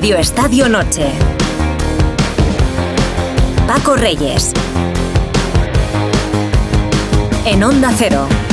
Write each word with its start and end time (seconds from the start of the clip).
Radio 0.00 0.16
Estadio 0.16 0.66
Noche. 0.66 1.12
Paco 3.66 3.96
Reyes. 3.96 4.54
En 7.44 7.62
Onda 7.62 7.92
Cero. 7.94 8.49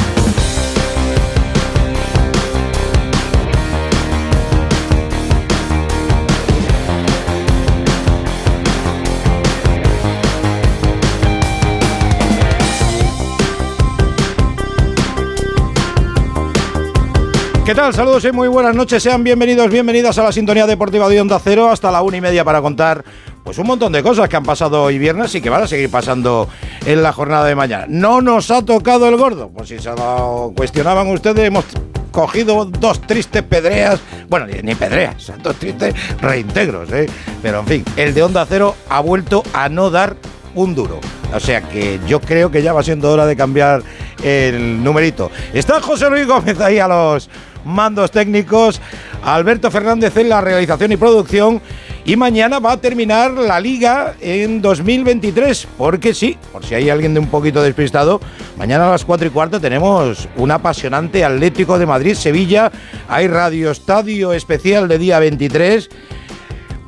¿Qué 17.67 17.75
tal? 17.75 17.93
Saludos 17.93 18.23
y 18.23 18.31
muy 18.31 18.47
buenas 18.47 18.73
noches. 18.73 19.03
Sean 19.03 19.25
bienvenidos, 19.25 19.69
bienvenidas 19.69 20.17
a 20.17 20.23
la 20.23 20.31
sintonía 20.31 20.65
deportiva 20.65 21.09
de 21.09 21.19
Onda 21.19 21.37
Cero 21.37 21.69
hasta 21.69 21.91
la 21.91 22.01
una 22.01 22.15
y 22.15 22.21
media 22.21 22.45
para 22.45 22.61
contar 22.61 23.03
pues 23.43 23.57
un 23.57 23.67
montón 23.67 23.91
de 23.91 24.01
cosas 24.01 24.29
que 24.29 24.37
han 24.37 24.45
pasado 24.45 24.83
hoy 24.83 24.97
viernes 24.97 25.35
y 25.35 25.41
que 25.41 25.49
van 25.49 25.63
a 25.63 25.67
seguir 25.67 25.91
pasando 25.91 26.47
en 26.85 27.03
la 27.03 27.11
jornada 27.11 27.43
de 27.43 27.55
mañana. 27.55 27.83
No 27.89 28.21
nos 28.21 28.51
ha 28.51 28.61
tocado 28.61 29.09
el 29.09 29.17
gordo, 29.17 29.49
pues 29.49 29.67
si 29.67 29.79
se 29.79 29.89
lo 29.89 30.53
cuestionaban 30.55 31.09
ustedes, 31.09 31.45
hemos 31.45 31.65
cogido 32.11 32.63
dos 32.63 33.01
tristes 33.01 33.43
pedreas, 33.43 33.99
bueno, 34.29 34.45
ni 34.63 34.73
pedreas, 34.73 35.29
dos 35.43 35.57
tristes 35.57 35.93
reintegros, 36.21 36.89
¿eh? 36.93 37.07
pero 37.41 37.59
en 37.59 37.67
fin, 37.67 37.85
el 37.97 38.13
de 38.13 38.23
Onda 38.23 38.45
Cero 38.47 38.77
ha 38.87 39.01
vuelto 39.01 39.43
a 39.51 39.67
no 39.67 39.89
dar 39.89 40.15
un 40.55 40.73
duro. 40.73 41.01
O 41.35 41.39
sea 41.41 41.61
que 41.61 41.99
yo 42.07 42.21
creo 42.21 42.49
que 42.49 42.63
ya 42.63 42.71
va 42.71 42.81
siendo 42.81 43.11
hora 43.11 43.25
de 43.25 43.35
cambiar 43.35 43.83
el 44.23 44.81
numerito. 44.81 45.29
Está 45.53 45.81
José 45.81 46.09
Luis 46.09 46.25
Gómez 46.25 46.61
ahí 46.61 46.79
a 46.79 46.87
los 46.87 47.29
mandos 47.67 48.11
técnicos, 48.11 48.81
Alberto 49.23 49.69
Fernández 49.69 50.15
en 50.17 50.29
la 50.29 50.41
realización 50.41 50.91
y 50.91 50.97
producción. 50.97 51.61
Y 52.05 52.15
mañana 52.15 52.59
va 52.59 52.71
a 52.71 52.77
terminar 52.77 53.31
la 53.33 53.59
liga 53.59 54.15
en 54.21 54.61
2023, 54.61 55.67
porque 55.77 56.13
sí, 56.13 56.37
por 56.53 56.65
si 56.65 56.73
hay 56.73 56.89
alguien 56.89 57.13
de 57.13 57.19
un 57.19 57.27
poquito 57.27 57.61
despistado, 57.61 58.21
mañana 58.57 58.87
a 58.87 58.91
las 58.91 59.03
4 59.03 59.27
y 59.27 59.29
cuarto 59.29 59.59
tenemos 59.59 60.29
un 60.37 60.51
apasionante 60.51 61.25
Atlético 61.25 61.77
de 61.77 61.85
Madrid-Sevilla. 61.85 62.71
Hay 63.09 63.27
Radio 63.27 63.71
Estadio 63.71 64.31
especial 64.31 64.87
de 64.87 64.99
día 64.99 65.19
23 65.19 65.89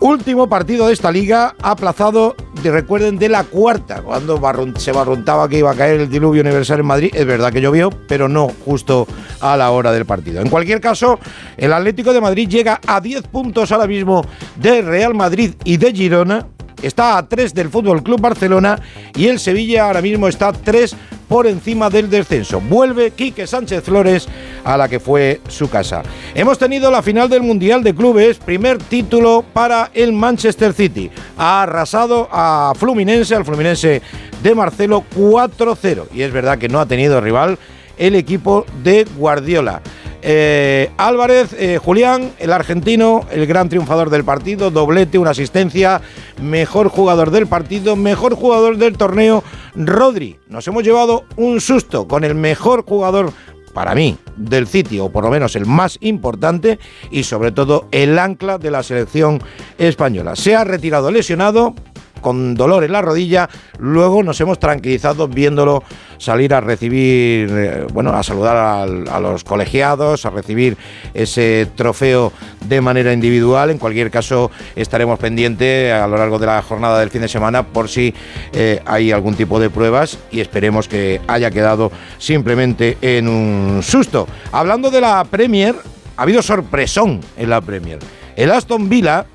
Último 0.02 0.48
partido 0.48 0.88
de 0.88 0.94
esta 0.94 1.12
liga 1.12 1.56
aplazado, 1.62 2.34
de, 2.64 2.72
recuerden, 2.72 3.20
de 3.20 3.28
la 3.28 3.44
cuarta, 3.44 4.02
cuando 4.02 4.40
se 4.78 4.94
barruntaba 4.94 5.50
que 5.50 5.58
iba 5.58 5.72
a 5.72 5.76
caer 5.76 6.00
el 6.00 6.10
diluvio 6.10 6.42
universal 6.42 6.80
en 6.80 6.86
Madrid. 6.86 7.12
Es 7.14 7.26
verdad 7.26 7.52
que 7.52 7.60
llovió, 7.60 7.90
pero 8.08 8.30
no 8.30 8.50
justo 8.64 9.06
a 9.42 9.58
la 9.58 9.72
hora 9.72 9.92
del 9.92 10.06
partido. 10.06 10.42
En 10.42 10.50
cualquier 10.50 10.80
caso, 10.80 11.20
el 11.58 11.74
Atlético 11.74 12.14
de 12.14 12.22
Madrid 12.22 12.48
llega 12.48 12.80
a 12.88 13.02
10 13.02 13.24
puntos 13.28 13.74
ahora 13.74 13.88
mismo 13.88 14.24
de 14.56 14.82
Real 14.82 15.14
Madrid 15.16 15.56
y 15.66 15.76
de 15.76 15.92
Girona. 15.92 16.48
Está 16.82 17.18
a 17.18 17.28
3 17.28 17.54
del 17.54 17.70
Fútbol 17.70 18.02
Club 18.02 18.22
Barcelona 18.22 18.80
y 19.16 19.28
el 19.28 19.38
Sevilla 19.38 19.88
ahora 19.88 20.02
mismo 20.02 20.30
está 20.30 20.48
a 20.48 20.54
3 20.54 20.96
por 21.30 21.48
encima 21.48 21.90
del 21.90 22.10
descenso. 22.10 22.60
Vuelve 22.60 23.12
Quique 23.12 23.48
Sánchez 23.48 23.84
Flores 23.84 24.28
a 24.66 24.76
la 24.76 24.90
que 24.90 25.00
fue 25.00 25.40
su 25.48 25.70
casa. 25.70 26.04
Hemos 26.36 26.58
tenido 26.58 26.92
la 26.92 27.02
final 27.02 27.30
del 27.30 27.44
Mundial 27.44 27.82
de 27.84 27.96
Clubes, 27.96 28.40
primer 28.40 28.80
título 28.80 29.46
para 29.54 29.92
el 29.94 30.12
Manchester 30.12 30.74
City. 30.74 31.10
Ha 31.38 31.64
arrasado 31.64 32.28
a 32.32 32.74
Fluminense, 32.76 33.36
al 33.36 33.46
Fluminense 33.46 34.02
de 34.44 34.56
Marcelo 34.56 35.06
4-0. 35.16 36.08
Y 36.14 36.24
es 36.24 36.34
verdad 36.34 36.58
que 36.58 36.68
no 36.68 36.82
ha 36.82 36.86
tenido 36.86 37.22
rival 37.22 37.58
el 37.98 38.16
equipo 38.16 38.66
de 38.84 39.06
Guardiola. 39.16 39.82
Eh, 40.22 40.92
Álvarez, 40.98 41.54
eh, 41.58 41.80
Julián, 41.82 42.32
el 42.40 42.52
argentino, 42.52 43.26
el 43.32 43.46
gran 43.48 43.70
triunfador 43.70 44.10
del 44.10 44.26
partido, 44.26 44.70
doblete, 44.70 45.18
una 45.18 45.32
asistencia, 45.32 46.02
mejor 46.42 46.90
jugador 46.90 47.32
del 47.32 47.48
partido, 47.48 47.96
mejor 47.96 48.36
jugador 48.36 48.78
del 48.78 48.98
torneo, 48.98 49.44
Rodri. 49.76 50.38
Nos 50.48 50.68
hemos 50.68 50.84
llevado 50.84 51.24
un 51.38 51.62
susto 51.62 52.08
con 52.08 52.24
el 52.24 52.36
mejor 52.36 52.84
jugador 52.86 53.32
para 53.74 53.96
mí, 53.96 54.18
del 54.36 54.68
City, 54.68 55.00
o 55.00 55.10
por 55.10 55.24
lo 55.24 55.30
menos 55.30 55.56
el 55.56 55.66
más 55.66 55.98
importante, 56.02 56.80
y 57.12 57.24
sobre 57.24 57.52
todo 57.52 57.88
el 57.92 58.20
ancla 58.20 58.58
de 58.58 58.72
la 58.72 58.84
selección 58.84 59.42
española. 59.78 60.36
Se 60.36 60.56
ha 60.56 60.64
retirado 60.64 61.12
lesionado, 61.12 61.76
con 62.20 62.56
dolor 62.56 62.84
en 62.84 62.92
la 62.92 63.02
rodilla. 63.02 63.50
Luego 63.80 64.24
nos 64.24 64.40
hemos 64.42 64.60
tranquilizado 64.60 65.28
viéndolo 65.28 65.84
salir 66.18 66.54
a 66.54 66.62
recibir, 66.62 67.50
eh, 67.52 67.88
bueno, 67.94 68.14
a 68.14 68.24
saludar 68.24 68.58
a, 68.58 69.20
los 69.20 69.44
colegiados, 69.44 70.26
a 70.26 70.30
recibir 70.30 70.78
ese 71.14 71.68
trofeo 71.76 72.32
de 72.66 72.82
manera 72.82 73.14
individual. 73.14 73.70
En 73.70 73.78
cualquier 73.78 74.12
caso, 74.12 74.52
estaremos 74.76 75.20
pendientes 75.20 75.94
a 75.94 76.08
lo 76.08 76.18
largo 76.18 76.40
de 76.40 76.46
la 76.46 76.62
jornada 76.62 77.00
del 77.00 77.10
fin 77.10 77.22
de 77.22 77.28
semana 77.28 77.64
por 77.64 77.90
si 77.90 78.14
eh, 78.54 78.82
hay 78.86 79.12
algún 79.12 79.36
tipo 79.36 79.60
de 79.60 79.70
pruebas 79.70 80.20
y 80.32 80.42
esperemos 80.42 80.88
que 80.88 81.22
haya 81.28 81.52
quedado 81.52 81.92
simplemente 82.18 82.98
en 83.02 83.28
un 83.28 83.82
susto. 83.82 84.28
Hablando 84.52 84.92
de 84.92 85.02
la 85.02 85.24
Premier, 85.26 85.76
ha 86.18 86.24
habido 86.24 86.42
sorpresón 86.42 87.22
en 87.38 87.50
la 87.50 87.62
Premier. 87.62 88.00
El 88.36 88.52
Aston 88.52 88.90
Villa 88.90 89.26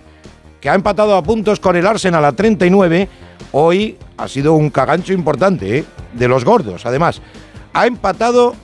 que 0.64 0.70
ha 0.70 0.74
empatado 0.74 1.14
a 1.14 1.22
puntos 1.22 1.60
con 1.60 1.76
el 1.76 1.86
Arsenal 1.86 2.24
a 2.24 2.32
39, 2.32 3.06
hoy 3.52 3.98
ha 4.16 4.26
sido 4.28 4.54
un 4.54 4.70
cagancho 4.70 5.12
importante, 5.12 5.80
¿eh? 5.80 5.84
de 6.14 6.26
los 6.26 6.42
gordos, 6.42 6.86
además. 6.86 7.20
Ha 7.74 7.86
empatado 7.86 8.54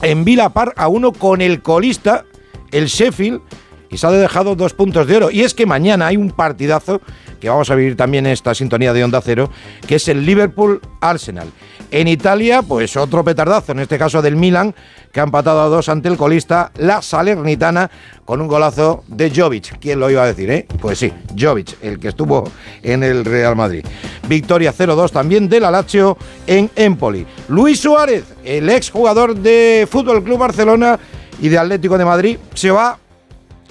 en 0.00 0.24
Vila 0.24 0.48
Par 0.54 0.72
a 0.74 0.88
uno 0.88 1.12
con 1.12 1.42
el 1.42 1.60
colista, 1.60 2.24
el 2.70 2.86
Sheffield, 2.86 3.42
y 3.90 3.98
se 3.98 4.06
ha 4.06 4.10
dejado 4.10 4.54
dos 4.54 4.72
puntos 4.72 5.06
de 5.06 5.18
oro. 5.18 5.30
Y 5.30 5.42
es 5.42 5.52
que 5.52 5.66
mañana 5.66 6.06
hay 6.06 6.16
un 6.16 6.30
partidazo 6.30 7.02
que 7.40 7.48
vamos 7.48 7.70
a 7.70 7.74
vivir 7.74 7.96
también 7.96 8.26
esta 8.26 8.54
sintonía 8.54 8.92
de 8.92 9.04
Onda 9.04 9.20
Cero, 9.20 9.50
que 9.86 9.96
es 9.96 10.08
el 10.08 10.24
Liverpool-Arsenal. 10.24 11.48
En 11.90 12.06
Italia, 12.06 12.60
pues 12.62 12.96
otro 12.96 13.24
petardazo, 13.24 13.72
en 13.72 13.80
este 13.80 13.96
caso 13.96 14.20
del 14.20 14.36
Milan, 14.36 14.74
que 15.10 15.20
ha 15.20 15.22
empatado 15.22 15.62
a 15.62 15.68
dos 15.68 15.88
ante 15.88 16.08
el 16.08 16.18
colista, 16.18 16.70
la 16.76 17.00
Salernitana, 17.00 17.90
con 18.26 18.42
un 18.42 18.48
golazo 18.48 19.04
de 19.06 19.32
Jovic. 19.34 19.78
¿Quién 19.78 19.98
lo 19.98 20.10
iba 20.10 20.22
a 20.22 20.26
decir, 20.26 20.50
eh? 20.50 20.66
Pues 20.80 20.98
sí, 20.98 21.10
Jovic, 21.38 21.82
el 21.82 21.98
que 21.98 22.08
estuvo 22.08 22.44
en 22.82 23.02
el 23.02 23.24
Real 23.24 23.56
Madrid. 23.56 23.86
Victoria 24.28 24.74
0-2 24.74 25.10
también 25.10 25.48
del 25.48 25.62
Lazio 25.62 26.18
en 26.46 26.70
Empoli. 26.76 27.26
Luis 27.48 27.80
Suárez, 27.80 28.24
el 28.44 28.68
exjugador 28.68 29.34
de 29.34 29.88
Fútbol 29.90 30.22
Club 30.22 30.38
Barcelona 30.38 30.98
y 31.40 31.48
de 31.48 31.56
Atlético 31.56 31.96
de 31.96 32.04
Madrid, 32.04 32.38
se 32.52 32.70
va 32.70 32.98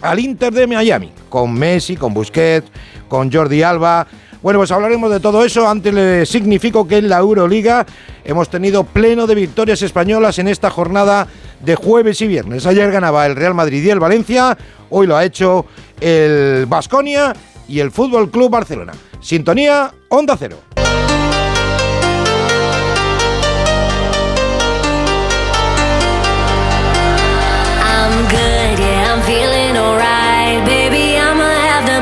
al 0.01 0.19
Inter 0.19 0.53
de 0.53 0.65
Miami, 0.65 1.11
con 1.29 1.53
Messi, 1.53 1.95
con 1.95 2.13
Busquets, 2.13 2.69
con 3.07 3.31
Jordi 3.31 3.63
Alba. 3.63 4.07
Bueno, 4.41 4.59
pues 4.59 4.71
hablaremos 4.71 5.11
de 5.11 5.19
todo 5.19 5.43
eso. 5.43 5.67
Antes 5.67 5.93
le 5.93 6.25
significo 6.25 6.87
que 6.87 6.97
en 6.97 7.09
la 7.09 7.17
Euroliga 7.17 7.85
hemos 8.23 8.49
tenido 8.49 8.83
pleno 8.83 9.27
de 9.27 9.35
victorias 9.35 9.81
españolas 9.81 10.39
en 10.39 10.47
esta 10.47 10.69
jornada 10.69 11.27
de 11.59 11.75
jueves 11.75 12.21
y 12.21 12.27
viernes. 12.27 12.65
Ayer 12.65 12.91
ganaba 12.91 13.25
el 13.25 13.35
Real 13.35 13.53
Madrid 13.53 13.83
y 13.83 13.89
el 13.89 13.99
Valencia, 13.99 14.57
hoy 14.89 15.07
lo 15.07 15.17
ha 15.17 15.25
hecho 15.25 15.65
el 15.99 16.65
Basconia 16.67 17.33
y 17.67 17.79
el 17.79 17.91
Fútbol 17.91 18.29
Club 18.29 18.51
Barcelona. 18.51 18.93
Sintonía 19.19 19.91
Onda 20.09 20.37
Cero. 20.37 20.57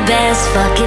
best 0.06 0.48
fucking 0.54 0.85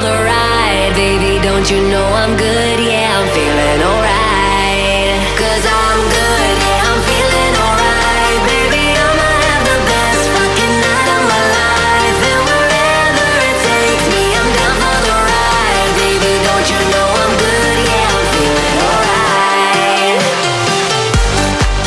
the 0.00 0.16
ride. 0.24 0.92
Baby, 0.94 1.42
don't 1.42 1.68
you 1.70 1.80
know 1.88 2.04
I'm 2.04 2.36
good? 2.36 2.80
Yeah, 2.80 3.18
I'm 3.18 3.28
feeling 3.34 3.55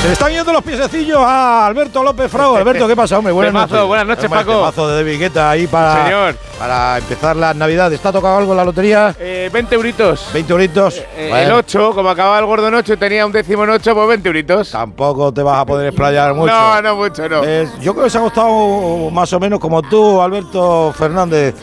le 0.10 0.14
están 0.14 0.32
yendo 0.32 0.52
los 0.52 0.64
piececillos 0.64 1.20
a 1.22 1.68
Alberto 1.68 2.02
López 2.02 2.32
Frau. 2.32 2.56
Alberto, 2.56 2.88
¿qué 2.88 2.96
pasa, 2.96 3.20
hombre? 3.20 3.32
Buenas 3.32 3.52
Temazo, 3.54 3.74
noches. 3.76 3.88
buenas 3.88 4.08
noches, 4.08 4.24
Hombre, 4.26 4.40
Paco. 4.40 4.52
temazo 4.54 4.88
de 4.88 4.96
David 4.96 5.20
Guetta 5.20 5.50
ahí 5.52 5.68
para, 5.68 6.04
Señor. 6.04 6.36
para 6.58 6.98
empezar 6.98 7.36
las 7.36 7.56
navidades. 7.56 7.94
¿Está 8.00 8.12
tocado 8.12 8.38
algo 8.40 8.54
en 8.54 8.58
la 8.58 8.66
lotería? 8.66 9.16
Eh, 9.20 9.52
20 9.54 9.76
euritos. 9.76 10.28
20 10.34 10.52
euritos. 10.52 10.96
Eh, 11.16 11.28
Bueno, 11.30 11.46
El 11.46 11.52
8, 11.52 11.92
como 11.94 12.10
acababa 12.10 12.40
el 12.40 12.46
gordo 12.48 12.68
en 12.70 12.74
8 12.74 12.94
y 12.94 12.98
tenía 12.98 13.24
un 13.24 13.32
décimo 13.32 13.66
en 13.66 13.70
8, 13.70 13.94
pues 13.94 14.08
20 14.08 14.30
euritos. 14.30 14.72
Tampoco 14.72 15.32
te 15.32 15.44
vas 15.44 15.60
a 15.60 15.66
poder 15.66 15.88
explayar 15.90 16.34
mucho. 16.34 16.52
No, 16.54 16.82
no 16.82 16.96
mucho, 16.96 17.30
no. 17.30 17.44
Eh, 17.44 17.68
yo 17.80 17.94
creo 17.94 18.06
que 18.06 18.10
se 18.10 18.18
ha 18.18 18.22
gustado 18.22 19.12
más 19.12 19.32
o 19.32 19.40
menos 19.40 19.60
como 19.60 19.84
tú, 19.84 20.20
Alberto 20.20 20.92
Fernández. 20.98 21.54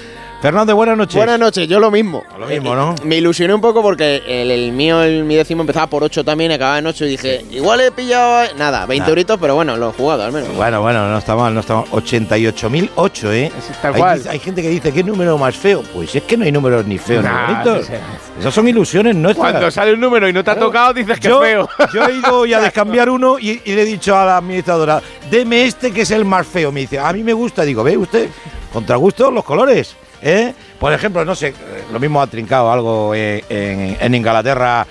Fernando, 0.47 0.77
buenas 0.77 0.97
noches. 0.97 1.17
Buenas 1.17 1.41
noches, 1.41 1.67
yo 1.67 1.81
lo 1.81 1.91
mismo. 1.91 2.23
Lo 2.39 2.47
mismo, 2.47 2.77
¿no? 2.77 2.93
Eh, 2.93 3.05
Me 3.05 3.17
ilusioné 3.17 3.53
un 3.53 3.61
poco 3.61 3.83
porque 3.83 4.23
el, 4.29 4.53
el 4.53 4.71
mío, 4.71 5.03
el, 5.03 5.25
mi 5.25 5.35
décimo 5.35 5.63
empezaba 5.63 5.89
por 5.89 6.05
8 6.05 6.23
también, 6.23 6.53
acababa 6.53 6.79
en 6.79 6.87
8 6.87 7.05
y 7.05 7.09
dije, 7.09 7.45
igual 7.51 7.81
he 7.81 7.91
pillado. 7.91 8.55
Nada, 8.57 8.87
20 8.87 9.01
Nada. 9.01 9.11
euritos, 9.11 9.39
pero 9.41 9.57
bueno, 9.57 9.77
lo 9.77 9.91
he 9.91 9.93
jugado 9.93 10.23
al 10.23 10.31
menos. 10.31 10.55
Bueno, 10.55 10.81
bueno, 10.83 11.09
no 11.09 11.19
está 11.19 11.35
mal, 11.35 11.53
no 11.53 11.59
está 11.59 11.75
mal. 11.75 11.87
88.008, 11.87 13.33
¿eh? 13.33 13.53
Tal 13.83 13.95
hay, 13.95 14.01
cual. 14.01 14.23
hay 14.31 14.39
gente 14.39 14.63
que 14.63 14.69
dice, 14.69 14.93
¿qué 14.93 15.03
número 15.03 15.37
más 15.37 15.57
feo? 15.57 15.83
Pues 15.93 16.15
es 16.15 16.23
que 16.23 16.37
no 16.37 16.45
hay 16.45 16.53
números 16.53 16.87
ni 16.87 16.97
feos 16.97 17.25
Nah, 17.25 17.49
ni 17.49 17.53
bonitos. 17.55 17.87
sí, 17.89 17.93
sí. 17.95 18.39
Esas 18.39 18.55
son 18.55 18.69
ilusiones 18.69 19.17
nuestras. 19.17 19.51
Cuando 19.51 19.69
sale 19.73 19.95
un 19.95 20.01
número 20.01 20.29
y 20.29 20.33
no 20.33 20.45
te 20.45 20.51
ha 20.53 20.55
Claro. 20.55 20.69
tocado, 20.69 20.93
dices 20.95 21.19
que 21.19 21.27
yo, 21.27 21.43
es 21.43 21.51
feo. 21.51 21.69
yo 21.93 22.07
he 22.07 22.13
ido 22.19 22.47
ya 22.47 22.59
a 22.59 22.61
descambiar 22.71 23.11
uno 23.11 23.37
y, 23.41 23.63
y 23.65 23.73
le 23.75 23.83
he 23.83 23.85
dicho 23.85 24.17
a 24.17 24.25
la 24.25 24.37
administradora, 24.37 25.03
deme 25.29 25.65
este 25.65 25.91
que 25.91 26.03
es 26.03 26.11
el 26.13 26.25
más 26.25 26.47
feo. 26.47 26.71
Me 26.71 26.83
dice, 26.83 27.01
a 27.01 27.13
mí 27.13 27.25
me 27.25 27.33
gusta. 27.33 27.63
Digo, 27.65 27.83
ve 27.83 27.97
usted, 27.97 28.29
contra 28.73 28.95
gusto 28.95 29.29
los 29.33 29.43
colores. 29.43 29.97
¿Eh? 30.23 30.55
Por 30.79 30.93
ejemplo, 30.93 31.25
no 31.25 31.35
sé, 31.35 31.55
lo 31.93 31.99
mismo 32.01 32.21
ha 32.21 32.27
trincado 32.27 32.71
algo 32.71 33.15
eh, 33.15 33.45
en, 33.49 33.97
en 34.01 34.15
Inglaterra 34.15 34.87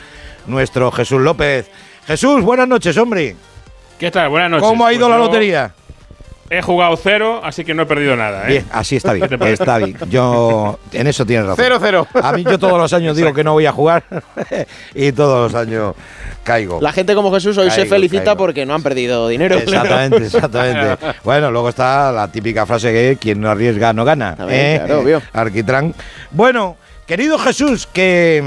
nuestro 0.48 0.92
Jesús 0.92 1.22
López. 1.22 1.70
Jesús, 2.08 2.42
buenas 2.44 2.68
noches, 2.68 2.96
hombre. 2.98 3.36
¿Qué 4.00 4.12
tal? 4.12 4.30
Buenas 4.30 4.52
noches. 4.52 4.68
¿Cómo 4.68 4.86
ha 4.86 4.94
ido 4.94 5.08
Pues 5.08 5.18
la 5.18 5.18
yo 5.18 5.26
lotería? 5.26 5.74
He 6.48 6.62
jugado 6.62 6.96
cero, 6.96 7.42
así 7.44 7.66
que 7.66 7.74
no 7.74 7.84
he 7.84 7.86
perdido 7.88 8.16
nada. 8.16 8.44
¿eh? 8.44 8.48
Bien, 8.48 8.66
así 8.72 8.96
está 8.98 9.14
bien, 9.14 9.28
está 9.42 9.80
bien. 9.80 9.98
Yo 10.10 10.78
en 10.92 11.08
eso 11.08 11.26
tienes 11.26 11.48
razón. 11.48 11.64
Cero, 11.64 11.78
cero. 11.82 12.08
A 12.22 12.34
mí 12.34 12.44
yo 12.44 12.60
todos 12.60 12.78
los 12.78 12.94
años 12.94 13.18
digo 13.18 13.34
que 13.34 13.44
no 13.44 13.54
voy 13.54 13.66
a 13.66 13.72
jugar 13.72 14.04
y 14.94 15.12
todos 15.12 15.52
los 15.52 15.60
años 15.60 15.96
caigo. 16.44 16.80
La 16.82 16.92
gente 16.92 17.16
como 17.16 17.32
Jesús 17.34 17.58
hoy 17.58 17.72
se 17.72 17.78
Caigo, 17.78 17.90
felicita 17.96 18.24
caigo. 18.26 18.38
porque 18.38 18.64
no 18.66 18.76
han 18.76 18.84
perdido 18.84 19.28
dinero. 19.28 19.56
Exactamente, 19.58 20.18
exactamente. 20.26 21.06
Bueno, 21.24 21.50
luego 21.50 21.70
está 21.70 22.12
la 22.12 22.32
típica 22.32 22.68
frase 22.68 22.92
que 22.94 23.18
quien 23.20 23.42
no 23.42 23.50
arriesga 23.50 23.92
no 23.94 24.06
gana. 24.06 24.36
También, 24.36 24.60
¿eh? 24.60 24.82
claro, 24.86 25.02
obvio. 25.02 25.22
Arquitrán. 25.34 25.96
Bueno, 26.30 26.78
querido 27.08 27.40
Jesús, 27.40 27.88
que 27.92 28.44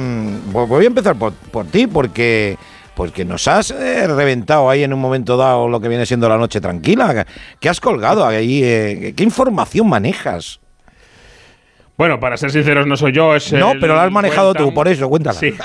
pues 0.53 0.69
voy 0.69 0.85
a 0.85 0.87
empezar 0.87 1.17
por, 1.17 1.33
por 1.33 1.67
ti 1.67 1.89
porque 1.89 2.56
porque 2.99 3.25
nos 3.25 3.47
has 3.47 3.71
eh, 3.71 4.09
reventado 4.09 4.69
ahí 4.69 4.83
en 4.83 4.93
un 4.93 4.99
momento 4.99 5.37
dado 5.37 5.69
lo 5.69 5.81
que 5.81 5.87
viene 5.87 6.05
siendo 6.05 6.29
la 6.29 6.37
noche 6.37 6.61
tranquila. 6.61 7.25
¿Qué 7.61 7.69
has 7.69 7.81
colgado 7.81 8.27
ahí? 8.27 8.61
eh? 8.65 9.15
¿Qué 9.17 9.23
información 9.23 9.89
manejas? 9.89 10.59
Bueno, 11.97 12.19
para 12.19 12.37
ser 12.37 12.50
sinceros, 12.50 12.89
no 12.89 12.97
soy 12.97 13.12
yo. 13.12 13.37
Es 13.37 13.53
No, 13.53 13.71
el 13.71 13.79
pero 13.79 13.95
lo 13.95 14.00
has 14.00 14.11
manejado 14.11 14.53
tú, 14.53 14.75
por 14.75 14.89
eso, 14.89 15.09
cuéntala. 15.09 15.39
Sí. 15.39 15.55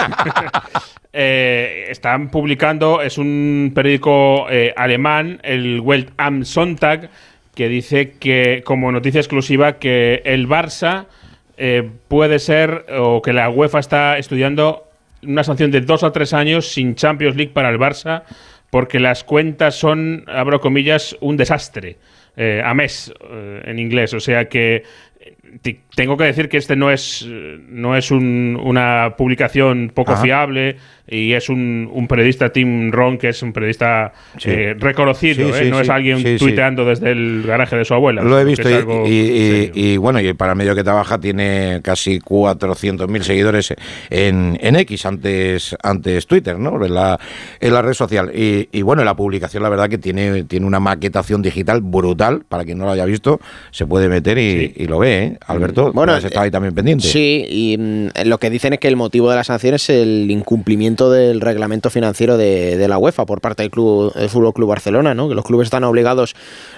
Eh, 1.16 1.90
están 1.90 2.30
publicando, 2.30 3.00
es 3.00 3.20
un 3.20 3.72
periódico 3.76 4.48
alemán, 4.76 5.40
el 5.44 5.80
Welt 5.80 6.10
am 6.18 6.44
Sonntag, 6.44 7.12
que 7.54 7.70
dice 7.70 8.14
que, 8.14 8.64
como 8.66 8.92
noticia 8.92 9.20
exclusiva, 9.20 9.74
que 9.74 10.24
el 10.26 10.50
Barça 10.50 11.06
puede 12.08 12.40
ser, 12.40 12.88
o 12.98 13.22
que 13.22 13.32
la 13.32 13.48
UEFA 13.52 13.78
está 13.78 14.18
estudiando 14.18 14.88
una 15.26 15.44
sanción 15.44 15.72
de 15.72 15.82
dos 15.82 16.04
a 16.04 16.12
tres 16.12 16.34
años 16.34 16.68
sin 16.68 16.96
Champions 16.96 17.36
League 17.36 17.54
para 17.54 17.70
el 17.70 17.80
Barça, 17.80 18.24
porque 18.70 19.00
las 19.00 19.24
cuentas 19.24 19.76
son, 19.76 20.26
abro 20.28 20.60
comillas, 20.60 21.16
un 21.22 21.38
desastre. 21.38 21.98
Eh, 22.36 22.62
a 22.64 22.74
mes 22.74 23.14
eh, 23.32 23.62
en 23.66 23.80
inglés. 23.80 24.14
O 24.14 24.20
sea 24.20 24.48
que 24.50 24.84
eh, 25.20 25.78
tengo 25.96 26.18
que 26.18 26.24
decir 26.26 26.50
que 26.50 26.58
este 26.58 26.76
no 26.76 26.90
es, 26.92 27.28
no 27.70 27.96
es 27.96 28.12
un- 28.12 28.60
una 28.64 29.16
publicación 29.18 29.92
poco 29.94 30.14
Ajá. 30.14 30.22
fiable 30.24 30.78
y 31.06 31.34
es 31.34 31.50
un, 31.50 31.90
un 31.92 32.08
periodista, 32.08 32.50
Tim 32.52 32.90
Ron, 32.90 33.18
que 33.18 33.28
es 33.30 33.44
un 33.44 33.52
periodista 33.52 34.14
Sí. 34.38 34.50
eh, 34.50 34.74
reconocido. 34.80 35.54
Sí, 35.54 35.66
¿eh? 35.66 35.70
no 35.70 35.82
es 35.82 35.90
alguien 35.90 36.38
tuiteando 36.38 36.86
desde 36.86 37.12
el 37.12 37.44
garaje 37.46 37.76
de 37.76 37.84
su 37.86 37.94
abuela. 37.94 38.24
Lo 38.24 38.40
he 38.40 38.46
visto 38.46 38.70
y, 38.70 38.74
algo 38.74 39.06
y- 39.06 39.10
y- 39.12 39.50
serio. 39.68 39.72
y, 39.76 39.98
bueno, 39.98 40.22
y 40.22 40.34
para 40.34 40.54
el 40.54 40.58
medio 40.58 40.74
que 40.74 40.84
trabaja 40.84 41.20
tiene 41.20 41.82
casi 41.84 42.20
400.000 42.20 43.22
seguidores 43.22 43.74
en, 44.10 44.58
en 44.62 44.76
X, 44.78 45.06
antes, 45.06 45.76
antes 45.84 46.26
Twitter, 46.26 46.58
¿no? 46.58 46.84
En 46.84 46.94
la, 46.96 47.20
en 47.60 47.74
la 47.74 47.82
red 47.82 47.94
social. 47.94 48.32
Y, 48.34 48.70
y 48.72 48.82
bueno, 48.82 49.04
la 49.04 49.14
publicación 49.16 49.62
la 49.62 49.70
verdad 49.70 49.90
que 49.90 49.98
tiene, 49.98 50.46
tiene 50.46 50.66
una 50.66 50.80
maquetación 50.80 51.42
digital 51.42 51.82
brutal, 51.82 52.23
para 52.48 52.64
quien 52.64 52.78
no 52.78 52.86
lo 52.86 52.92
haya 52.92 53.06
visto, 53.06 53.40
se 53.72 53.86
puede 53.86 54.10
meter 54.10 54.38
y, 54.38 54.74
y 54.76 54.88
lo 54.88 55.00
ve, 55.00 55.24
¿eh? 55.24 55.38
Alberto, 55.48 55.92
Bueno, 55.94 56.14
has 56.14 56.24
estado 56.24 56.44
ahí 56.44 56.52
también 56.52 56.74
pendiente. 56.74 57.08
Sí, 57.08 57.46
y 57.50 57.78
mm, 57.78 58.08
lo 58.26 58.38
que 58.38 58.50
dicen 58.50 58.74
es 58.74 58.80
que 58.80 58.88
el 58.88 58.96
motivo 58.96 59.30
de 59.30 59.36
la 59.36 59.44
sanción 59.44 59.76
es 59.76 59.90
el 59.90 60.30
incumplimiento 60.30 61.12
del 61.12 61.42
reglamento 61.42 61.90
financiero 61.90 62.38
de, 62.38 62.78
de 62.78 62.88
la 62.88 62.98
UEFA 62.98 63.26
por 63.26 63.42
parte 63.42 63.64
del 63.64 63.72
club 63.72 64.14
del 64.14 64.30
Fútbol 64.30 64.54
Club 64.54 64.70
Barcelona, 64.70 65.14
¿no? 65.14 65.30
Que 65.30 65.36
los 65.36 65.46
clubes 65.46 65.68
están 65.68 65.84
obligados 65.84 66.36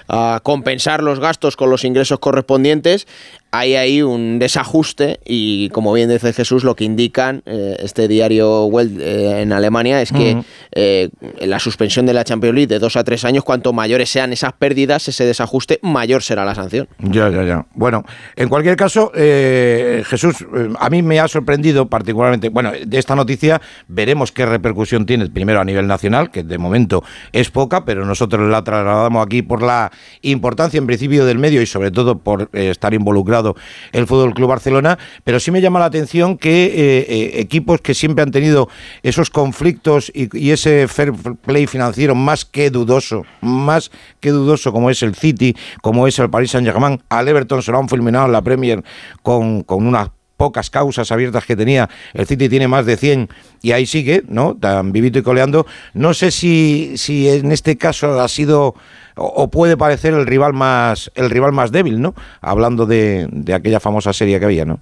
a 0.08 0.40
compensar 0.44 1.04
los 1.04 1.20
gastos 1.20 1.56
con 1.56 1.70
los 1.70 1.84
ingresos 1.84 2.20
correspondientes. 2.20 3.08
Hay 3.52 3.76
ahí 3.76 4.02
un 4.02 4.38
desajuste 4.38 5.22
y, 5.24 5.70
como 5.70 5.94
bien 5.94 6.10
dice 6.10 6.34
Jesús, 6.34 6.66
lo 6.66 6.76
que 6.76 6.84
indican 6.84 7.42
eh, 7.46 7.78
este 7.80 8.10
diario 8.10 8.66
Welt 8.66 9.00
eh, 9.00 9.42
en 9.42 9.54
Alemania 9.54 10.02
es 10.02 10.12
que 10.12 10.44
eh, 10.74 11.10
la 11.40 11.60
suspensión 11.60 12.06
de 12.06 12.14
la 12.14 12.26
Champions 12.26 12.54
League 12.54 12.68
de 12.68 12.80
dos 12.80 12.98
a 12.98 13.06
tres 13.06 13.24
años, 13.24 13.46
cuanto 13.46 13.72
mayores 13.72 14.10
sean 14.10 14.34
esas 14.34 14.52
pérdidas, 14.54 15.08
ese 15.08 15.26
desajuste, 15.26 15.80
mayor 15.84 16.22
será 16.22 16.44
la 16.44 16.54
sanción. 16.54 16.90
Ya, 17.00 17.30
ya, 17.30 17.44
ya. 17.44 17.66
Bueno, 17.76 18.04
en 18.36 18.50
cualquier 18.50 18.76
caso, 18.76 19.12
Jesús, 19.14 20.46
a 20.78 20.90
mí 20.90 21.02
me 21.02 21.22
ha 21.22 21.28
sorprendido 21.30 21.88
particularmente, 21.88 22.50
bueno, 22.50 22.74
de 22.86 22.98
esta 22.98 23.16
noticia 23.16 23.62
veremos 23.88 24.34
qué 24.34 24.46
repercusión 24.46 25.06
tiene 25.06 25.30
primero 25.30 25.62
a 25.62 25.66
nivel 25.66 25.88
nacional, 25.88 26.30
que 26.30 26.44
de 26.44 26.58
momento 26.58 27.04
es 27.32 27.52
poca, 27.52 27.86
pero 27.86 28.06
nosotros 28.06 28.50
la 28.50 28.64
trasladamos 28.66 29.26
aquí 29.26 29.44
por 29.44 29.62
la 29.62 29.92
importancia 30.24 30.78
en 30.78 30.88
principio 30.88 31.26
del 31.26 31.38
medio 31.38 31.62
y 31.62 31.66
sobre 31.66 31.92
todo 31.92 32.18
por 32.18 32.50
estar 32.52 32.94
involucrado 32.94 33.45
el 33.92 34.08
Fútbol 34.08 34.34
Club 34.34 34.50
Barcelona, 34.50 34.98
pero 35.24 35.40
sí 35.40 35.52
me 35.52 35.62
llama 35.62 35.80
la 35.80 35.86
atención 35.86 36.38
que 36.38 36.66
eh, 36.66 37.06
eh, 37.08 37.32
equipos 37.40 37.82
que 37.82 37.94
siempre 37.94 38.24
han 38.24 38.32
tenido 38.32 38.70
esos 39.04 39.30
conflictos 39.30 40.12
y, 40.14 40.52
ese 40.56 40.88
fair 40.88 41.12
play 41.42 41.68
financiero 41.68 42.16
más 42.16 42.46
que 42.46 42.70
dudoso, 42.70 43.26
más 43.42 43.92
que 44.20 44.30
dudoso 44.30 44.72
como 44.72 44.90
es 44.90 45.04
el 45.04 45.16
City, 45.16 45.56
como 45.82 46.08
es 46.08 46.18
el 46.20 46.30
Paris 46.30 46.52
Saint-Germain, 46.52 47.02
al 47.10 47.28
Everton 47.28 47.62
se 47.62 47.72
lo 47.72 47.80
han 47.80 47.90
fulminado 47.90 48.26
en 48.26 48.32
la 48.32 48.42
Premier 48.42 48.84
con, 49.22 49.64
con 49.64 49.86
unas 49.86 50.10
pocas 50.38 50.70
causas 50.70 51.12
abiertas 51.12 51.46
que 51.46 51.56
tenía, 51.56 51.90
el 52.14 52.26
City 52.26 52.50
tiene 52.50 52.68
más 52.68 52.86
de 52.86 52.98
100 52.98 53.30
y 53.62 53.72
ahí 53.72 53.86
sigue, 53.86 54.24
¿no? 54.28 54.56
Tan 54.56 54.92
vivito 54.92 55.20
y 55.20 55.22
coleando. 55.24 55.66
No 55.94 56.14
sé 56.14 56.32
si, 56.32 56.98
si 56.98 57.30
en 57.30 57.52
este 57.52 57.78
caso 57.78 58.20
ha 58.20 58.28
sido 58.28 58.76
o, 59.16 59.50
puede 59.50 59.78
parecer 59.78 60.14
el 60.14 60.26
rival 60.26 60.54
más 60.54 61.10
el 61.16 61.30
rival 61.30 61.54
más 61.54 61.72
débil, 61.72 62.02
¿no? 62.02 62.14
Hablando 62.42 62.86
de, 62.86 63.28
de 63.32 63.54
aquella 63.54 63.80
famosa 63.80 64.12
serie 64.14 64.40
que 64.40 64.46
había, 64.46 64.66
¿no? 64.66 64.80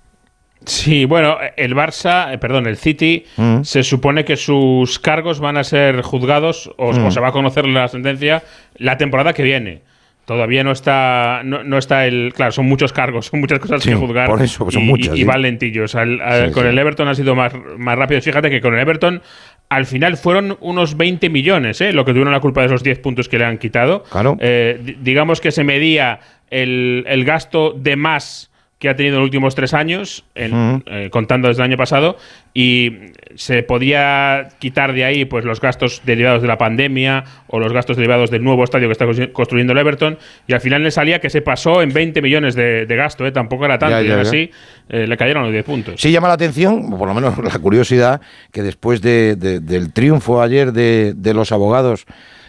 Sí, 0.65 1.03
bueno, 1.03 1.35
el 1.57 1.75
Barça, 1.75 2.33
eh, 2.33 2.37
perdón, 2.37 2.67
el 2.67 2.77
City, 2.77 3.25
Mm. 3.35 3.63
se 3.63 3.83
supone 3.83 4.23
que 4.23 4.37
sus 4.37 4.97
cargos 4.97 5.39
van 5.41 5.57
a 5.57 5.63
ser 5.65 6.01
juzgados 6.03 6.71
o, 6.77 6.93
Mm. 6.93 7.05
o 7.05 7.11
se 7.11 7.19
va 7.19 7.27
a 7.27 7.31
conocer 7.33 7.65
la 7.67 7.87
sentencia 7.89 8.43
la 8.77 8.97
temporada 8.97 9.33
que 9.33 9.43
viene. 9.43 9.81
Todavía 10.25 10.63
no 10.63 10.71
está, 10.71 11.41
no, 11.43 11.63
no 11.63 11.77
está 11.77 12.05
el. 12.07 12.31
Claro, 12.35 12.51
son 12.53 12.65
muchos 12.65 12.93
cargos, 12.93 13.25
son 13.31 13.39
muchas 13.41 13.59
cosas 13.59 13.83
Sí, 13.83 13.89
que 13.89 13.95
juzgar. 13.95 14.27
por 14.29 14.41
eso, 14.41 14.69
son 14.71 14.83
y, 14.83 14.85
muchas, 14.85 15.09
y- 15.15 15.17
y 15.19 15.21
sí. 15.21 15.23
van 15.25 15.41
lentillos. 15.41 15.95
Al- 15.95 16.21
al- 16.21 16.47
Sí, 16.47 16.53
con 16.53 16.65
el 16.65 16.77
Everton 16.77 17.07
ha 17.09 17.15
sido 17.15 17.35
más, 17.35 17.53
más 17.77 17.97
rápido. 17.97 18.21
Fíjate 18.21 18.49
que 18.49 18.61
con 18.61 18.73
el 18.73 18.79
Everton 18.79 19.21
al 19.69 19.85
final 19.85 20.17
fueron 20.17 20.57
unos 20.61 20.95
20 20.97 21.29
millones, 21.29 21.81
¿eh? 21.81 21.93
lo 21.93 22.05
que 22.05 22.11
tuvieron 22.11 22.31
la 22.31 22.39
culpa 22.39 22.61
de 22.61 22.67
esos 22.67 22.83
10 22.83 22.99
puntos 22.99 23.27
que 23.27 23.39
le 23.39 23.45
han 23.45 23.57
quitado. 23.57 24.03
Claro. 24.03 24.37
Eh, 24.39 24.79
di- 24.81 24.97
digamos 25.01 25.41
que 25.41 25.51
se 25.51 25.63
medía 25.63 26.19
el, 26.51 27.03
el 27.07 27.25
gasto 27.25 27.73
de 27.75 27.95
más 27.95 28.51
que 28.83 28.89
ha 28.89 28.97
tenido 28.97 29.15
en 29.15 29.21
los 29.21 29.27
últimos 29.27 29.55
tres 29.55 29.73
años, 29.73 30.25
en- 30.35 30.83
eh, 30.87 31.07
contando 31.09 31.47
desde 31.47 31.61
el 31.63 31.69
año 31.69 31.77
pasado, 31.77 32.17
y 32.53 32.91
se 33.35 33.63
podía 33.63 34.49
quitar 34.59 34.91
de 34.91 35.05
ahí 35.05 35.23
pues 35.23 35.45
los 35.45 35.61
gastos 35.61 36.01
derivados 36.05 36.41
de 36.41 36.49
la 36.49 36.57
pandemia 36.57 37.23
o 37.47 37.59
los 37.61 37.71
gastos 37.71 37.95
derivados 37.95 38.29
del 38.29 38.43
nuevo 38.43 38.61
estadio 38.65 38.89
que 38.89 38.91
está 38.91 39.05
constru- 39.05 39.31
construyendo 39.31 39.71
el 39.71 39.79
Everton, 39.79 40.17
y 40.47 40.53
al 40.53 40.59
final 40.59 40.83
le 40.83 40.91
salía 40.91 41.19
que 41.19 41.29
se 41.29 41.41
pasó 41.41 41.81
en 41.81 41.93
20 41.93 42.21
millones 42.21 42.55
de, 42.55 42.85
de 42.85 42.95
gasto, 42.97 43.25
¿eh? 43.25 43.31
tampoco 43.31 43.63
era 43.63 43.79
tanto, 43.79 43.95
Ya, 43.95 44.03
y 44.03 44.07
ya, 44.09 44.15
ya. 44.15 44.21
así 44.21 44.51
eh, 44.89 45.07
le 45.07 45.15
cayeron 45.15 45.43
los 45.43 45.53
10 45.53 45.63
puntos. 45.63 46.01
Sí 46.01 46.11
llama 46.11 46.27
la 46.27 46.33
atención, 46.33 46.91
o 46.93 46.97
por 46.97 47.07
lo 47.07 47.13
menos 47.13 47.37
la 47.41 47.57
curiosidad, 47.59 48.19
que 48.51 48.63
después 48.63 49.01
de- 49.01 49.37
de- 49.37 49.61
del 49.61 49.93
triunfo 49.93 50.41
ayer 50.41 50.73
de, 50.73 51.13
de 51.15 51.33
los 51.33 51.53
abogados 51.53 52.05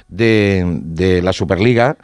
de, 0.08 0.64
de 0.82 1.22
la 1.22 1.32
Superliga, 1.32 1.96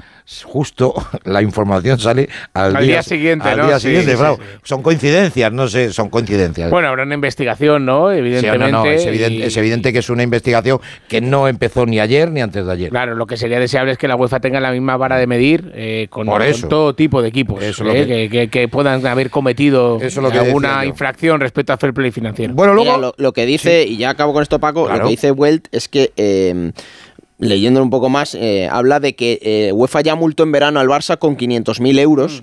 justo 0.44 0.94
la 1.24 1.42
información 1.42 1.98
sale 1.98 2.28
al, 2.54 2.74
Al 2.76 2.86
día 2.86 3.02
siguiente, 3.02 3.48
al 3.48 3.58
¿no? 3.58 3.66
día 3.66 3.78
Sí, 3.78 3.88
siguiente, 3.88 4.12
sí, 4.12 4.16
claro. 4.18 4.36
sí. 4.40 4.58
Son 4.64 4.82
coincidencias, 4.82 5.52
no 5.52 5.68
sé, 5.68 5.92
son 5.92 6.08
coincidencias. 6.08 6.70
Bueno, 6.70 6.88
habrá 6.88 7.02
una 7.04 7.14
investigación, 7.14 7.84
¿no? 7.84 8.10
Sí, 8.10 8.18
Evidentemente. 8.18 8.72
no, 8.72 8.84
no, 8.84 8.90
es, 8.90 9.04
evidente, 9.06 9.34
y- 9.34 9.42
es 9.42 9.56
evidente 9.56 9.92
que 9.92 9.98
es 10.00 10.10
una 10.10 10.22
investigación 10.22 10.80
que 11.08 11.20
no 11.20 11.46
empezó 11.48 11.86
ni 11.86 12.00
ayer 12.00 12.30
ni 12.30 12.40
antes 12.40 12.64
de 12.66 12.72
ayer. 12.72 12.90
Claro, 12.90 13.14
lo 13.14 13.26
que 13.26 13.36
sería 13.36 13.58
deseable 13.60 13.92
es 13.92 13.98
que 13.98 14.08
la 14.08 14.16
UEFA 14.16 14.40
tenga 14.40 14.60
la 14.60 14.72
misma 14.72 14.96
vara 14.96 15.16
de 15.18 15.26
medir 15.26 15.70
eh, 15.74 16.06
con, 16.10 16.26
Por 16.26 16.40
con 16.40 16.48
eso. 16.48 16.68
todo 16.68 16.94
tipo 16.94 17.22
de 17.22 17.28
equipos 17.28 17.62
Eso 17.62 17.84
es 17.84 17.88
lo 17.88 17.94
eh, 17.94 18.28
que- 18.30 18.48
que, 18.48 18.68
puedan 18.68 19.04
haber 19.06 19.30
cometido 19.30 19.96
Eso 19.98 20.06
es 20.06 20.16
lo 20.24 20.30
que 20.30 20.38
alguna 20.38 20.84
infracción 20.84 21.40
respecto 21.40 21.72
al 21.72 21.78
fair 21.78 21.92
play 21.92 22.10
financiero. 22.10 22.54
Bueno, 22.54 22.74
Mira, 22.74 22.96
luego. 22.96 23.14
lo, 23.18 23.22
lo 23.24 23.32
que 23.32 23.46
dice, 23.46 23.84
y 23.84 23.96
ya 23.98 24.10
acabo 24.10 24.32
con 24.32 24.42
esto, 24.42 24.58
Paco, 24.58 24.86
Claro. 24.86 25.00
lo 25.00 25.04
que 25.06 25.10
dice 25.10 25.30
Welt 25.32 25.68
es 25.72 25.88
que 25.88 26.12
eh, 26.16 26.72
leyendo 27.40 27.82
un 27.82 27.90
poco 27.90 28.08
más, 28.08 28.34
eh, 28.34 28.68
habla 28.70 29.00
de 29.00 29.14
que 29.16 29.38
eh, 29.42 29.72
UEFA 29.72 30.02
ya 30.02 30.14
multó 30.14 30.42
en 30.44 30.52
verano 30.52 30.78
al 30.80 30.88
Barça 30.88 31.18
con 31.18 31.36
500.000 31.36 31.98
euros 31.98 32.42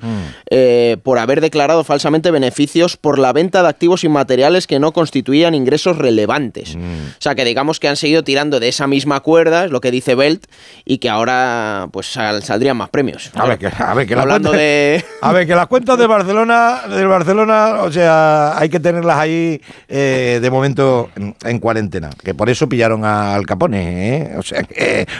eh, 0.50 0.98
por 1.04 1.20
haber 1.20 1.40
declarado 1.42 1.84
falsamente 1.84 2.32
beneficios 2.32 2.98
por 2.98 3.20
la 3.20 3.32
venta 3.34 3.62
de 3.62 3.70
activos 3.70 4.04
inmateriales 4.04 4.68
que 4.68 4.80
no 4.80 4.92
constituían 4.92 5.54
ingresos 5.56 5.98
relevantes. 5.98 6.76
O 6.76 6.80
sea, 7.22 7.36
que 7.36 7.46
digamos 7.46 7.80
que 7.80 7.88
han 7.88 7.96
seguido 7.96 8.24
tirando 8.24 8.60
de 8.60 8.68
esa 8.70 8.88
misma 8.88 9.20
cuerda, 9.22 9.66
es 9.66 9.72
lo 9.72 9.82
que 9.82 9.92
dice 9.92 10.16
Belt, 10.16 10.46
y 10.86 10.98
que 10.98 11.10
ahora 11.10 11.88
pues 11.92 12.08
sal- 12.12 12.44
saldrían 12.44 12.78
más 12.78 12.90
premios. 12.90 13.32
A 13.36 13.46
ver, 13.46 13.58
que, 13.58 13.68
a 13.68 13.94
ver, 13.94 14.08
que 14.08 14.16
las 14.16 14.24
Hablando 14.24 14.50
cuentas- 14.50 14.62
de... 14.66 15.06
A 15.22 15.34
ver, 15.34 15.48
que 15.48 15.56
las 15.56 15.68
cuentas 15.68 15.98
de 15.98 16.08
Barcelona, 16.08 16.82
del 16.90 17.08
Barcelona, 17.08 17.82
o 17.82 17.92
sea, 17.92 18.58
hay 18.58 18.70
que 18.70 18.80
tenerlas 18.80 19.18
ahí 19.18 19.60
eh, 19.88 20.40
de 20.42 20.52
momento 20.52 21.10
en, 21.16 21.36
en 21.44 21.60
cuarentena. 21.60 22.10
Que 22.24 22.34
por 22.34 22.50
eso 22.50 22.70
pillaron 22.70 23.04
a 23.04 23.34
Al 23.36 23.46
Capone, 23.46 24.18
¿eh? 24.18 24.36
O 24.38 24.44
sea, 24.44 24.64
que, 24.64 24.76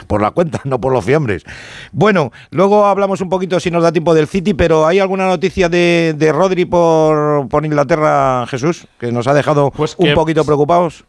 por 0.08 0.22
las 0.22 0.32
cuentas, 0.32 0.62
no 0.66 0.80
por 0.80 0.94
los 0.94 1.04
fiambres. 1.06 1.44
Bueno, 1.92 2.32
luego 2.52 2.86
hablamos 2.86 3.22
un 3.22 3.30
poquito, 3.30 3.60
si 3.60 3.72
nos 3.72 3.84
da 3.84 3.92
tiempo, 3.92 4.14
del 4.14 4.28
City, 4.28 4.54
pero 4.54 4.86
¿hay 4.88 5.00
alguna 5.00 5.28
noticia 5.28 5.70
de, 5.70 6.14
de 6.18 6.32
Rodri 6.32 6.66
por, 6.66 7.48
por 7.50 7.66
Inglaterra, 7.66 8.46
Jesús? 8.48 8.88
Que 9.00 9.12
nos 9.12 9.28
ha 9.28 9.34
dejado 9.34 9.72
Pues 9.72 9.96
un 9.98 10.08
que- 10.08 10.14
poquito 10.14 10.46
preocupados. 10.46 11.06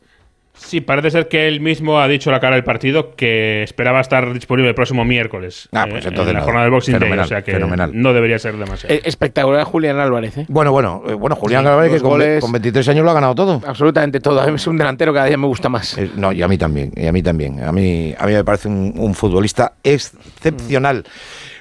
Sí, 0.59 0.81
parece 0.83 1.11
ser 1.11 1.29
que 1.29 1.49
él 1.49 1.61
mismo 1.61 1.99
ha 2.01 2.09
dicho 2.09 2.29
a 2.31 2.33
la 2.35 2.41
cara 2.41 2.57
del 2.57 2.65
partido 2.65 3.15
que 3.17 3.63
esperaba 3.63 4.01
estar 4.01 4.33
disponible 4.35 4.69
el 4.69 4.75
próximo 4.75 5.05
miércoles. 5.05 5.69
Ah, 5.73 5.87
pues 5.89 6.05
eh, 6.05 6.09
entonces 6.09 6.29
en 6.31 6.35
la 6.35 6.41
nada. 6.41 6.45
jornada 6.45 6.65
del 6.65 6.73
Boxing 6.73 6.93
Day, 6.93 7.01
Fenomenal, 7.01 7.25
o 7.25 7.29
sea 7.29 7.43
que 7.43 7.53
fenomenal. 7.53 7.91
no 7.95 8.13
debería 8.13 8.39
ser 8.39 8.57
demasiado. 8.57 8.95
Eh, 8.95 9.01
Espectacular 9.05 9.65
Julián 9.65 9.99
Álvarez, 9.99 10.37
¿eh? 10.39 10.47
Bueno, 10.49 10.73
bueno, 10.73 11.03
bueno, 11.19 11.37
Julián 11.37 11.63
Sí, 11.65 11.69
Álvarez, 11.69 11.93
que 11.93 12.01
con, 12.01 12.19
ve- 12.19 12.27
goles. 12.27 12.41
con 12.43 12.53
23 12.53 12.89
años 12.89 13.05
lo 13.05 13.11
ha 13.11 13.15
ganado 13.15 13.35
todo. 13.35 13.63
Absolutamente 13.67 14.21
todo. 14.21 14.45
Es 14.47 14.67
un 14.67 14.77
delantero 14.77 15.13
que 15.13 15.17
cada 15.17 15.27
día 15.29 15.39
me 15.39 15.47
gusta 15.47 15.69
más. 15.69 15.97
Eh, 15.97 16.11
No, 16.17 16.33
y 16.33 16.43
a 16.43 16.49
mí 16.49 16.59
también, 16.59 16.93
y 16.95 17.07
a 17.07 17.13
mí 17.13 17.23
también. 17.23 17.63
A 17.63 17.73
mí, 17.73 18.15
a 18.19 18.27
mí 18.27 18.33
me 18.35 18.45
parece 18.45 18.69
un, 18.69 18.93
un 18.97 19.15
futbolista 19.15 19.73
excepcional. 19.83 21.05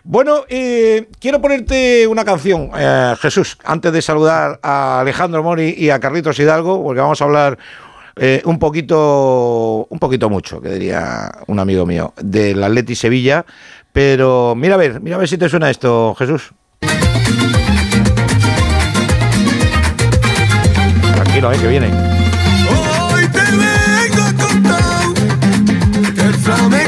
Bueno, 0.03 0.45
eh, 0.47 1.09
quiero 1.19 1.41
ponerte 1.41 2.07
una 2.07 2.23
canción, 2.23 2.71
eh, 2.77 3.13
Jesús, 3.19 3.57
antes 3.65 3.91
de 3.91 4.01
saludar 4.01 4.57
a 4.63 5.01
Alejandro 5.01 5.43
Mori 5.43 5.75
y 5.77 5.89
a 5.89 5.99
Carlitos 5.99 6.39
Hidalgo, 6.39 6.81
porque 6.81 7.01
vamos 7.01 7.21
a 7.21 7.25
hablar 7.25 7.57
eh, 8.19 8.41
un 8.45 8.59
poquito, 8.59 9.87
un 9.89 9.99
poquito 9.99 10.29
mucho, 10.29 10.61
que 10.61 10.69
diría 10.69 11.31
un 11.47 11.59
amigo 11.59 11.85
mío, 11.85 12.13
del 12.21 12.63
Atleti 12.63 12.95
Sevilla. 12.95 13.45
Pero 13.91 14.53
mira 14.55 14.75
a 14.75 14.77
ver, 14.77 15.01
mira 15.01 15.15
a 15.15 15.19
ver 15.19 15.27
si 15.27 15.37
te 15.37 15.49
suena 15.49 15.69
esto, 15.69 16.15
Jesús. 16.15 16.51
Tranquilo, 21.15 21.51
eh, 21.51 21.57
que 21.59 21.67
viene. 21.67 21.87
Hoy 22.69 23.27
te 23.27 23.39
vengo 23.39 24.23
a 24.23 24.33
contar 24.33 25.13
que 26.15 26.21
el 26.21 26.33
flamenco 26.35 26.86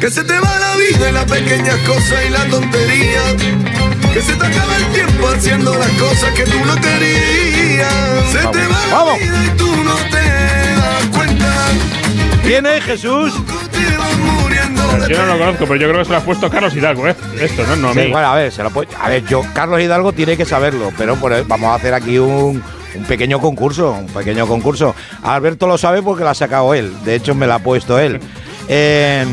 Que 0.00 0.10
se 0.10 0.22
te 0.24 0.38
va 0.38 0.58
la 0.58 0.76
vida 0.76 1.08
en 1.08 1.14
las 1.14 1.24
pequeñas 1.24 1.76
cosas 1.86 2.18
y 2.26 2.30
la 2.30 2.44
tontería. 2.46 3.20
Que 4.12 4.22
se 4.22 4.32
te 4.34 4.46
acaba 4.46 4.76
el 4.76 4.86
tiempo 4.92 5.28
haciendo 5.28 5.74
las 5.74 5.88
cosas 5.92 6.30
que 6.34 6.44
tú 6.44 6.58
no 6.64 6.74
querías. 6.76 7.92
Se 8.30 8.38
te 8.38 8.66
va 8.66 9.04
la 9.06 9.14
vida 9.18 9.44
y 9.44 9.56
tú 9.56 9.66
no 9.84 9.94
te 9.94 10.74
das 10.76 11.06
cuenta. 11.16 11.54
¿Viene 12.44 12.80
Jesús? 12.80 13.34
Muriendo 14.40 14.82
de 14.98 15.12
Yo 15.14 15.18
no 15.26 15.34
lo 15.34 15.38
conozco, 15.38 15.66
pero 15.66 15.76
yo 15.76 15.88
creo 15.88 15.98
que 16.00 16.04
se 16.06 16.10
lo 16.12 16.16
ha 16.18 16.20
puesto 16.20 16.48
Carlos 16.50 16.74
Hidalgo, 16.74 17.06
¿eh? 17.08 17.16
Esto, 17.40 17.64
¿no? 17.66 17.76
No 17.76 17.88
a 17.90 17.94
Sí, 17.94 18.00
bueno, 18.10 18.28
a 18.28 18.34
ver, 18.36 18.52
se 18.52 18.62
lo 18.62 18.70
puede- 18.70 18.88
a 19.00 19.08
ver, 19.08 19.24
yo, 19.26 19.42
Carlos 19.52 19.80
Hidalgo 19.80 20.12
tiene 20.12 20.36
que 20.36 20.44
saberlo, 20.44 20.90
pero 20.96 21.16
por 21.16 21.32
el- 21.32 21.44
vamos 21.44 21.70
a 21.70 21.74
hacer 21.74 21.92
aquí 21.94 22.18
un, 22.18 22.62
un 22.94 23.04
pequeño 23.06 23.40
concurso, 23.40 23.92
un 23.92 24.06
pequeño 24.06 24.46
concurso. 24.46 24.94
Alberto 25.22 25.66
lo 25.66 25.76
sabe 25.78 26.02
porque 26.02 26.24
la 26.24 26.30
ha 26.30 26.34
sacado 26.34 26.72
él, 26.74 26.92
de 27.04 27.16
hecho 27.16 27.34
me 27.34 27.46
la 27.46 27.56
ha 27.56 27.58
puesto 27.58 27.98
él. 27.98 28.20
Eh, 28.68 29.24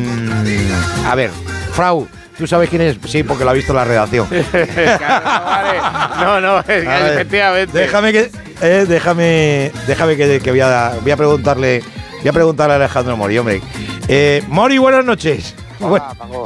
a 1.05 1.15
ver, 1.15 1.29
Frau, 1.73 2.07
¿tú 2.37 2.47
sabes 2.47 2.69
quién 2.69 2.81
es? 2.81 2.97
Sí, 3.05 3.23
porque 3.23 3.43
lo 3.43 3.49
ha 3.49 3.53
visto 3.53 3.71
en 3.73 3.77
la 3.77 3.85
redacción. 3.85 4.27
Claro, 4.97 5.25
vale. 5.45 5.79
No, 6.23 6.41
no, 6.41 6.59
es 6.59 6.65
que 6.65 6.79
ver, 6.81 7.13
efectivamente. 7.13 7.77
Déjame 7.79 8.11
que, 8.13 8.31
eh, 8.61 8.85
déjame, 8.87 9.71
déjame 9.87 10.15
que, 10.15 10.39
que 10.39 10.51
voy, 10.51 10.61
a, 10.61 10.93
voy 11.01 11.11
a 11.11 11.17
preguntarle, 11.17 11.83
voy 12.21 12.27
a 12.29 12.33
preguntarle 12.33 12.73
a 12.73 12.77
Alejandro 12.77 13.17
Mori, 13.17 13.37
hombre. 13.37 13.61
Eh, 14.07 14.43
Mori, 14.47 14.77
buenas 14.77 15.03
noches. 15.03 15.53
Bu- 15.79 16.01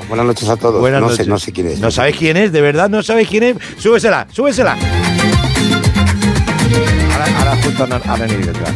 Buenas 0.07 0.25
noches 0.25 0.49
a 0.49 0.57
todos. 0.57 0.79
Buenas 0.81 1.01
no 1.01 1.07
noches. 1.09 1.25
sé, 1.25 1.29
no 1.29 1.37
sé 1.37 1.51
quién 1.51 1.67
es. 1.67 1.79
¿No 1.79 1.91
sabes 1.91 2.15
quién 2.17 2.35
es? 2.37 2.51
¿De 2.51 2.61
verdad 2.61 2.89
no 2.89 3.03
sabes 3.03 3.27
quién 3.27 3.43
es? 3.43 3.55
Súbesela, 3.77 4.25
súbesela. 4.33 4.75
Ahora, 7.13 7.25
ahora 7.37 7.55
justo 7.63 7.83
han, 7.83 7.93
han 7.93 8.19
venido 8.19 8.51
detrás. 8.51 8.73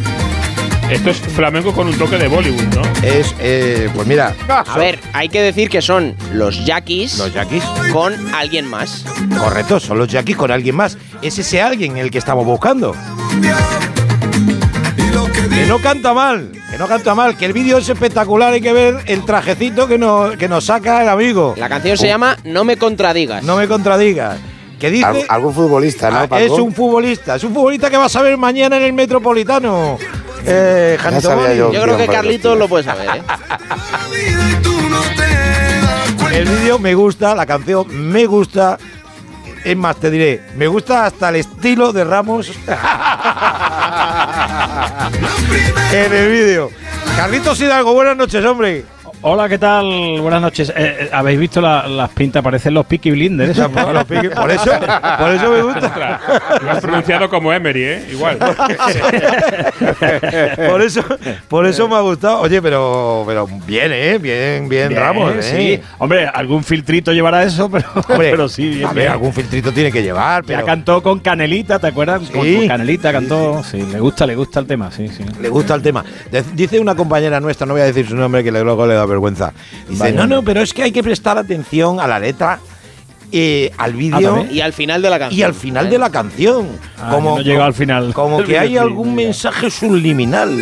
Esto 0.90 1.10
es 1.10 1.18
flamenco 1.18 1.72
con 1.72 1.88
un 1.88 1.96
toque 1.98 2.16
de 2.18 2.28
Bollywood, 2.28 2.62
¿no? 2.74 2.82
Es, 3.02 3.34
eh, 3.40 3.88
pues 3.94 4.06
mira, 4.06 4.34
A 4.48 4.78
ver, 4.78 4.98
hay 5.12 5.28
que 5.28 5.40
decir 5.42 5.68
que 5.68 5.82
son 5.82 6.14
los 6.32 6.64
Yaquis 6.64 7.18
los 7.18 7.32
Yaquis. 7.32 7.64
con 7.92 8.14
alguien 8.34 8.66
más. 8.66 9.04
Correcto, 9.38 9.80
son 9.80 9.98
los 9.98 10.08
Yaquis 10.08 10.36
con 10.36 10.50
alguien 10.50 10.76
más. 10.76 10.96
Es 11.22 11.38
ese 11.38 11.60
alguien 11.62 11.96
el 11.96 12.10
que 12.10 12.18
estamos 12.18 12.44
buscando. 12.44 12.94
Que 15.50 15.66
no 15.66 15.78
canta 15.80 16.12
mal, 16.12 16.52
que 16.70 16.78
no 16.78 16.86
canta 16.86 17.14
mal, 17.14 17.36
que 17.36 17.46
el 17.46 17.52
vídeo 17.52 17.78
es 17.78 17.88
espectacular, 17.88 18.52
hay 18.52 18.60
que 18.60 18.72
ver 18.72 18.98
el 19.06 19.24
trajecito 19.24 19.88
que 19.88 19.98
nos, 19.98 20.36
que 20.36 20.48
nos 20.48 20.64
saca 20.66 21.02
el 21.02 21.08
amigo. 21.08 21.54
La 21.56 21.68
canción 21.68 21.96
se 21.96 22.06
llama 22.08 22.36
No 22.44 22.64
me 22.64 22.76
contradigas. 22.76 23.42
No 23.42 23.56
me 23.56 23.66
contradigas. 23.66 24.38
Que 24.78 24.90
dice... 24.90 25.06
Al- 25.06 25.24
algún 25.28 25.54
futbolista, 25.54 26.10
¿no? 26.10 26.18
Ah, 26.18 26.26
Paco? 26.26 26.42
es 26.44 26.50
un 26.50 26.72
futbolista, 26.74 27.36
es 27.36 27.44
un 27.44 27.54
futbolista 27.54 27.88
que 27.88 27.96
vas 27.96 28.14
a 28.16 28.22
ver 28.22 28.36
mañana 28.36 28.76
en 28.76 28.82
el 28.82 28.92
Metropolitano. 28.92 29.96
Eh, 30.46 30.98
Janito 31.00 31.52
yo. 31.54 31.72
Yo 31.72 31.82
creo 31.82 31.96
que 31.96 32.06
Carlitos 32.06 32.58
lo 32.58 32.68
puede 32.68 32.84
saber, 32.84 33.08
¿eh? 33.16 33.22
El 36.32 36.46
vídeo 36.46 36.78
me 36.78 36.94
gusta, 36.94 37.34
la 37.34 37.46
canción 37.46 37.86
me 38.10 38.26
gusta. 38.26 38.78
Es 39.64 39.76
más, 39.76 39.96
te 39.96 40.10
diré, 40.10 40.42
me 40.56 40.66
gusta 40.66 41.06
hasta 41.06 41.30
el 41.30 41.36
estilo 41.36 41.92
de 41.92 42.04
Ramos 42.04 42.50
en 45.92 46.12
el 46.12 46.28
vídeo. 46.30 46.70
Carlitos 47.16 47.58
Hidalgo, 47.60 47.94
buenas 47.94 48.16
noches, 48.16 48.44
hombre. 48.44 48.84
Hola, 49.26 49.48
¿qué 49.48 49.56
tal? 49.56 50.20
Buenas 50.20 50.42
noches. 50.42 50.68
Eh, 50.68 50.74
eh, 50.76 51.08
¿Habéis 51.10 51.38
visto 51.40 51.58
la- 51.62 51.88
las 51.88 52.10
pintas? 52.10 52.42
Parecen 52.42 52.74
los 52.74 52.84
Peaky 52.84 53.10
Blinders. 53.12 53.56
Los 53.64 53.68
Por 53.70 54.50
eso, 54.50 54.70
por 55.18 55.30
eso 55.30 55.50
me 55.50 55.62
gusta. 55.62 56.20
Lo 56.62 56.70
has 56.70 56.80
pronunciado 56.80 57.30
como 57.30 57.50
Emery, 57.50 57.84
¿eh? 57.84 58.08
Igual. 58.12 58.36
Por 60.68 60.82
eso, 60.82 61.02
por 61.48 61.66
eso 61.66 61.88
me 61.88 61.96
ha 61.96 62.00
gustado. 62.00 62.40
Oye, 62.40 62.60
pero, 62.60 63.24
pero 63.26 63.46
bien, 63.66 63.90
¿eh? 63.92 64.18
Bien, 64.20 64.68
bien, 64.68 64.88
Bien, 64.90 65.00
Ramos, 65.00 65.32
¿eh? 65.36 65.42
sí. 65.42 65.80
Hombre, 65.98 66.26
algún 66.26 66.62
filtrito 66.62 67.12
llevará 67.12 67.42
eso, 67.44 67.70
pero, 67.70 67.86
Hombre, 67.94 68.30
pero 68.30 68.48
sí, 68.48 68.68
bien, 68.68 68.84
a 68.84 68.88
ver, 68.88 68.96
bien. 69.04 69.12
algún 69.12 69.32
filtrito 69.32 69.72
tiene 69.72 69.90
que 69.90 70.02
llevar, 70.02 70.42
Ya 70.44 70.56
pero 70.56 70.66
cantó 70.66 71.02
con 71.02 71.20
Canelita, 71.20 71.78
¿te 71.78 71.86
acuerdas? 71.88 72.28
Con, 72.30 72.42
Sí. 72.44 72.56
con 72.56 72.68
Canelita 72.68 73.12
cantó. 73.12 73.62
Sí, 73.64 73.80
le 73.82 74.00
gusta, 74.00 74.26
le 74.26 74.36
gusta 74.36 74.60
el 74.60 74.66
tema, 74.66 74.90
sí, 74.90 75.08
sí. 75.08 75.24
le 75.40 75.48
gusta 75.48 75.74
el 75.74 75.82
tema. 75.82 76.04
De- 76.30 76.44
Dice 76.54 76.78
una 76.78 76.94
compañera 76.94 77.40
nuestra, 77.40 77.66
no 77.66 77.72
voy 77.74 77.82
a 77.82 77.86
decir 77.86 78.06
su 78.06 78.16
nombre, 78.16 78.44
que 78.44 78.50
luego 78.52 78.86
le 78.86 78.94
da 78.94 79.06
vergüenza. 79.14 79.52
Dice, 79.88 80.12
no, 80.12 80.26
no, 80.26 80.42
pero 80.42 80.60
es 80.60 80.72
que 80.72 80.82
hay 80.82 80.92
que 80.92 81.02
prestar 81.02 81.38
atención 81.38 82.00
a 82.00 82.06
la 82.06 82.18
letra, 82.18 82.58
eh, 83.32 83.72
al 83.78 83.94
vídeo 83.94 84.20
también. 84.20 84.54
Y 84.54 84.60
al 84.60 84.72
final 84.72 85.02
de 85.02 85.10
la 85.10 85.18
canción. 85.18 85.40
y 85.40 85.42
al 85.42 85.54
final 85.54 85.90
de 85.90 85.98
la 85.98 86.10
canción. 86.10 86.68
Ah, 87.00 87.10
yo 87.12 87.20
no 87.20 87.38
he 87.40 87.42
llegado 87.42 87.64
al 87.64 87.74
final 87.74 88.14
Como 88.14 88.44
que 88.44 88.58
hay 88.60 88.76
algún 88.76 89.14
mensaje 89.14 89.70
subliminal. 89.70 90.56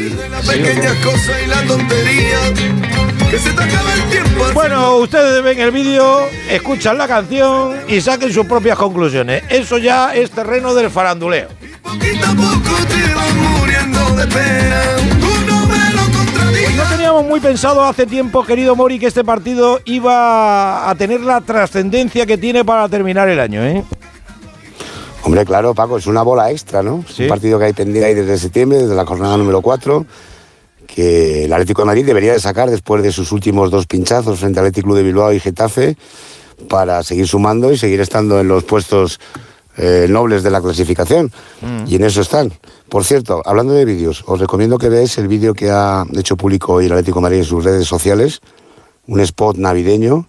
Bueno, 4.55 4.97
ustedes 4.97 5.43
ven 5.43 5.59
el 5.61 5.71
vídeo, 5.71 6.29
escuchan 6.51 6.99
la 6.99 7.09
canción 7.09 7.77
y 7.89 8.01
saquen 8.01 8.33
sus 8.33 8.47
propias 8.47 8.77
conclusiones. 8.79 9.43
Eso 9.49 9.79
ya 9.79 10.15
es 10.15 10.31
terreno 10.31 10.75
del 10.75 10.91
faranduleo. 10.91 11.49
Poquito 11.83 12.27
a 12.27 12.35
poco 12.35 12.87
te 12.89 13.15
vas 13.15 13.35
muriendo 13.35 14.01
de 14.17 14.27
pena. 14.27 15.22
No 16.77 16.85
teníamos 16.89 17.25
muy 17.25 17.41
pensado 17.41 17.83
hace 17.85 18.07
tiempo, 18.07 18.45
querido 18.45 18.75
Mori, 18.75 18.99
que 18.99 19.07
este 19.07 19.25
partido 19.25 19.81
iba 19.85 20.89
a 20.89 20.95
tener 20.95 21.21
la 21.21 21.41
trascendencia 21.41 22.25
que 22.27 22.39
tiene 22.39 22.65
para 22.65 22.89
terminar 22.89 23.29
el 23.29 23.39
año, 23.41 23.63
¿eh? 23.65 23.85
Hombre, 25.25 25.45
claro, 25.45 25.75
Paco, 25.75 25.99
es 25.99 26.07
una 26.07 26.23
bola 26.23 26.51
extra, 26.51 26.83
¿no? 26.83 27.05
Es 27.09 27.15
Sí. 27.15 27.23
un 27.25 27.29
partido 27.29 27.59
que 27.59 27.67
hay 27.67 27.73
pendiente 27.73 28.07
ahí 28.07 28.15
desde 28.15 28.39
septiembre, 28.39 28.79
desde 28.79 28.95
la 28.95 29.05
jornada 29.07 29.37
número 29.37 29.61
4, 29.61 30.05
que 30.87 31.45
el 31.45 31.53
Atlético 31.53 31.83
de 31.83 31.87
Madrid 31.87 32.07
debería 32.07 32.33
de 32.33 32.41
sacar 32.41 32.71
después 32.71 33.03
de 33.03 33.13
sus 33.13 33.31
últimos 33.33 33.71
dos 33.71 33.87
pinchazos 33.87 34.41
frente 34.41 34.59
al 34.59 34.67
Atlético 34.67 34.87
Club 34.89 34.97
de 34.97 35.03
Bilbao 35.05 35.33
y 35.33 35.41
Getafe 35.41 35.97
para 36.69 37.03
seguir 37.03 37.29
sumando 37.29 37.71
y 37.73 37.79
seguir 37.79 38.01
estando 38.01 38.41
en 38.41 38.49
los 38.49 38.65
puestos 38.65 39.21
eh, 39.77 40.07
nobles 40.09 40.43
de 40.43 40.51
la 40.51 40.61
clasificación. 40.61 41.31
Y 41.87 41.97
en 41.97 42.05
eso 42.05 42.21
están. 42.21 42.53
Por 42.89 43.05
cierto, 43.05 43.43
hablando 43.45 43.73
de 43.73 43.85
vídeos, 43.85 44.23
os 44.27 44.39
recomiendo 44.39 44.79
que 44.79 44.89
veáis 44.89 45.17
el 45.19 45.29
vídeo 45.29 45.55
que 45.55 45.71
ha 45.71 46.05
hecho 46.17 46.37
público 46.37 46.75
hoy 46.75 46.87
el 46.87 46.93
Atlético 46.93 47.19
de 47.21 47.23
Madrid 47.23 47.39
en 47.39 47.45
sus 47.45 47.65
redes 47.65 47.87
sociales, 47.87 48.41
un 49.07 49.21
spot 49.21 49.57
navideño 49.57 50.27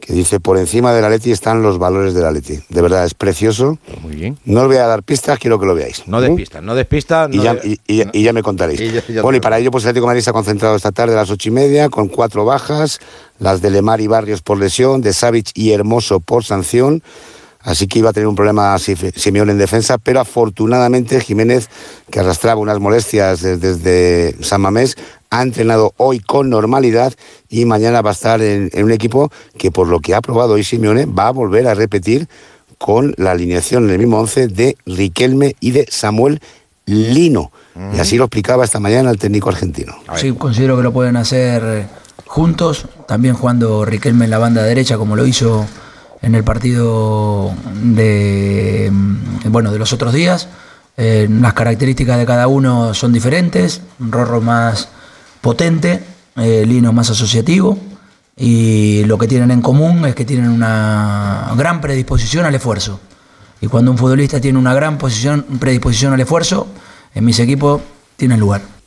que 0.00 0.12
dice, 0.12 0.38
por 0.38 0.56
encima 0.58 0.92
del 0.94 1.04
Atleti 1.04 1.32
están 1.32 1.60
los 1.60 1.76
valores 1.78 2.14
del 2.14 2.24
Atleti. 2.24 2.60
De 2.68 2.80
verdad, 2.82 3.04
es 3.04 3.14
precioso. 3.14 3.78
Muy 4.00 4.14
bien. 4.14 4.38
No 4.44 4.60
os 4.60 4.66
voy 4.68 4.76
a 4.76 4.86
dar 4.86 5.02
pistas, 5.02 5.40
quiero 5.40 5.58
que 5.58 5.66
lo 5.66 5.74
veáis. 5.74 6.06
No 6.06 6.18
¿Mm? 6.18 6.22
despistas, 6.22 6.62
no 6.62 6.74
despistas. 6.76 7.28
Y, 7.32 7.38
no 7.38 7.42
ya, 7.42 7.54
de- 7.54 7.68
y- 7.68 7.80
y- 8.02 8.04
y 8.12 8.22
ya 8.22 8.32
me 8.32 8.42
contaréis. 8.44 8.80
Y 8.80 8.92
ya- 8.92 9.02
ya 9.08 9.22
bueno, 9.22 9.38
y 9.38 9.40
para 9.40 9.58
ello, 9.58 9.72
pues 9.72 9.82
el 9.84 9.88
Atlético 9.90 10.04
de 10.06 10.10
Madrid 10.10 10.22
se 10.22 10.30
ha 10.30 10.32
concentrado 10.32 10.76
esta 10.76 10.92
tarde 10.92 11.14
a 11.14 11.16
las 11.16 11.30
ocho 11.30 11.48
y 11.48 11.52
media 11.52 11.88
con 11.88 12.06
cuatro 12.06 12.44
bajas, 12.44 13.00
las 13.40 13.60
de 13.60 13.70
Lemar 13.70 14.00
y 14.00 14.06
Barrios 14.06 14.40
por 14.40 14.56
lesión, 14.58 15.00
de 15.00 15.12
Savic 15.12 15.50
y 15.54 15.72
Hermoso 15.72 16.20
por 16.20 16.44
sanción. 16.44 17.02
Así 17.68 17.86
que 17.86 17.98
iba 17.98 18.08
a 18.08 18.12
tener 18.14 18.26
un 18.26 18.34
problema 18.34 18.76
Simeone 18.78 19.52
en 19.52 19.58
defensa, 19.58 19.98
pero 19.98 20.20
afortunadamente 20.20 21.20
Jiménez, 21.20 21.68
que 22.10 22.20
arrastraba 22.20 22.58
unas 22.60 22.80
molestias 22.80 23.42
de- 23.42 23.58
desde 23.58 24.36
San 24.42 24.62
Mamés, 24.62 24.96
ha 25.28 25.42
entrenado 25.42 25.92
hoy 25.98 26.20
con 26.20 26.48
normalidad 26.48 27.12
y 27.50 27.66
mañana 27.66 28.00
va 28.00 28.10
a 28.10 28.12
estar 28.14 28.40
en, 28.40 28.70
en 28.72 28.84
un 28.84 28.90
equipo 28.92 29.30
que 29.58 29.70
por 29.70 29.86
lo 29.88 30.00
que 30.00 30.14
ha 30.14 30.22
probado 30.22 30.54
hoy 30.54 30.64
Simeone 30.64 31.04
va 31.04 31.26
a 31.28 31.30
volver 31.32 31.66
a 31.68 31.74
repetir 31.74 32.26
con 32.78 33.12
la 33.18 33.32
alineación 33.32 33.84
en 33.84 33.90
el 33.90 33.98
mismo 33.98 34.18
once 34.18 34.48
de 34.48 34.78
Riquelme 34.86 35.54
y 35.60 35.72
de 35.72 35.86
Samuel 35.90 36.40
Lino. 36.86 37.52
Y 37.94 38.00
así 38.00 38.16
lo 38.16 38.24
explicaba 38.24 38.64
esta 38.64 38.80
mañana 38.80 39.10
el 39.10 39.18
técnico 39.18 39.50
argentino. 39.50 39.94
Sí, 40.16 40.32
considero 40.32 40.76
que 40.78 40.82
lo 40.82 40.92
pueden 40.92 41.16
hacer 41.16 41.62
eh, 41.64 41.86
juntos, 42.26 42.86
también 43.06 43.34
jugando 43.34 43.84
Riquelme 43.84 44.24
en 44.24 44.30
la 44.30 44.38
banda 44.38 44.62
derecha 44.62 44.96
como 44.96 45.14
lo 45.16 45.26
hizo 45.26 45.66
en 46.22 46.34
el 46.34 46.44
partido 46.44 47.54
de 47.82 48.90
mm, 48.92 49.50
bueno 49.50 49.72
de 49.72 49.78
los 49.78 49.92
otros 49.92 50.12
días. 50.12 50.48
Eh, 50.96 51.28
las 51.30 51.52
características 51.52 52.18
de 52.18 52.26
cada 52.26 52.48
uno 52.48 52.92
son 52.92 53.12
diferentes, 53.12 53.82
Rorro 54.00 54.40
más 54.40 54.88
potente, 55.40 56.02
eh, 56.36 56.64
Lino 56.66 56.92
más 56.92 57.10
asociativo 57.10 57.78
y 58.36 59.04
lo 59.04 59.18
que 59.18 59.26
tienen 59.26 59.50
en 59.50 59.62
común 59.62 60.06
es 60.06 60.14
que 60.14 60.24
tienen 60.24 60.50
una 60.50 61.52
gran 61.56 61.80
predisposición 61.80 62.44
al 62.44 62.54
esfuerzo. 62.54 63.00
Y 63.60 63.66
cuando 63.66 63.90
un 63.90 63.98
futbolista 63.98 64.40
tiene 64.40 64.58
una 64.58 64.74
gran 64.74 64.98
posición, 64.98 65.44
predisposición 65.58 66.12
al 66.12 66.20
esfuerzo, 66.20 66.68
en 67.14 67.24
mis 67.24 67.38
equipos 67.40 67.80
tienen 68.16 68.38
lugar. 68.38 68.77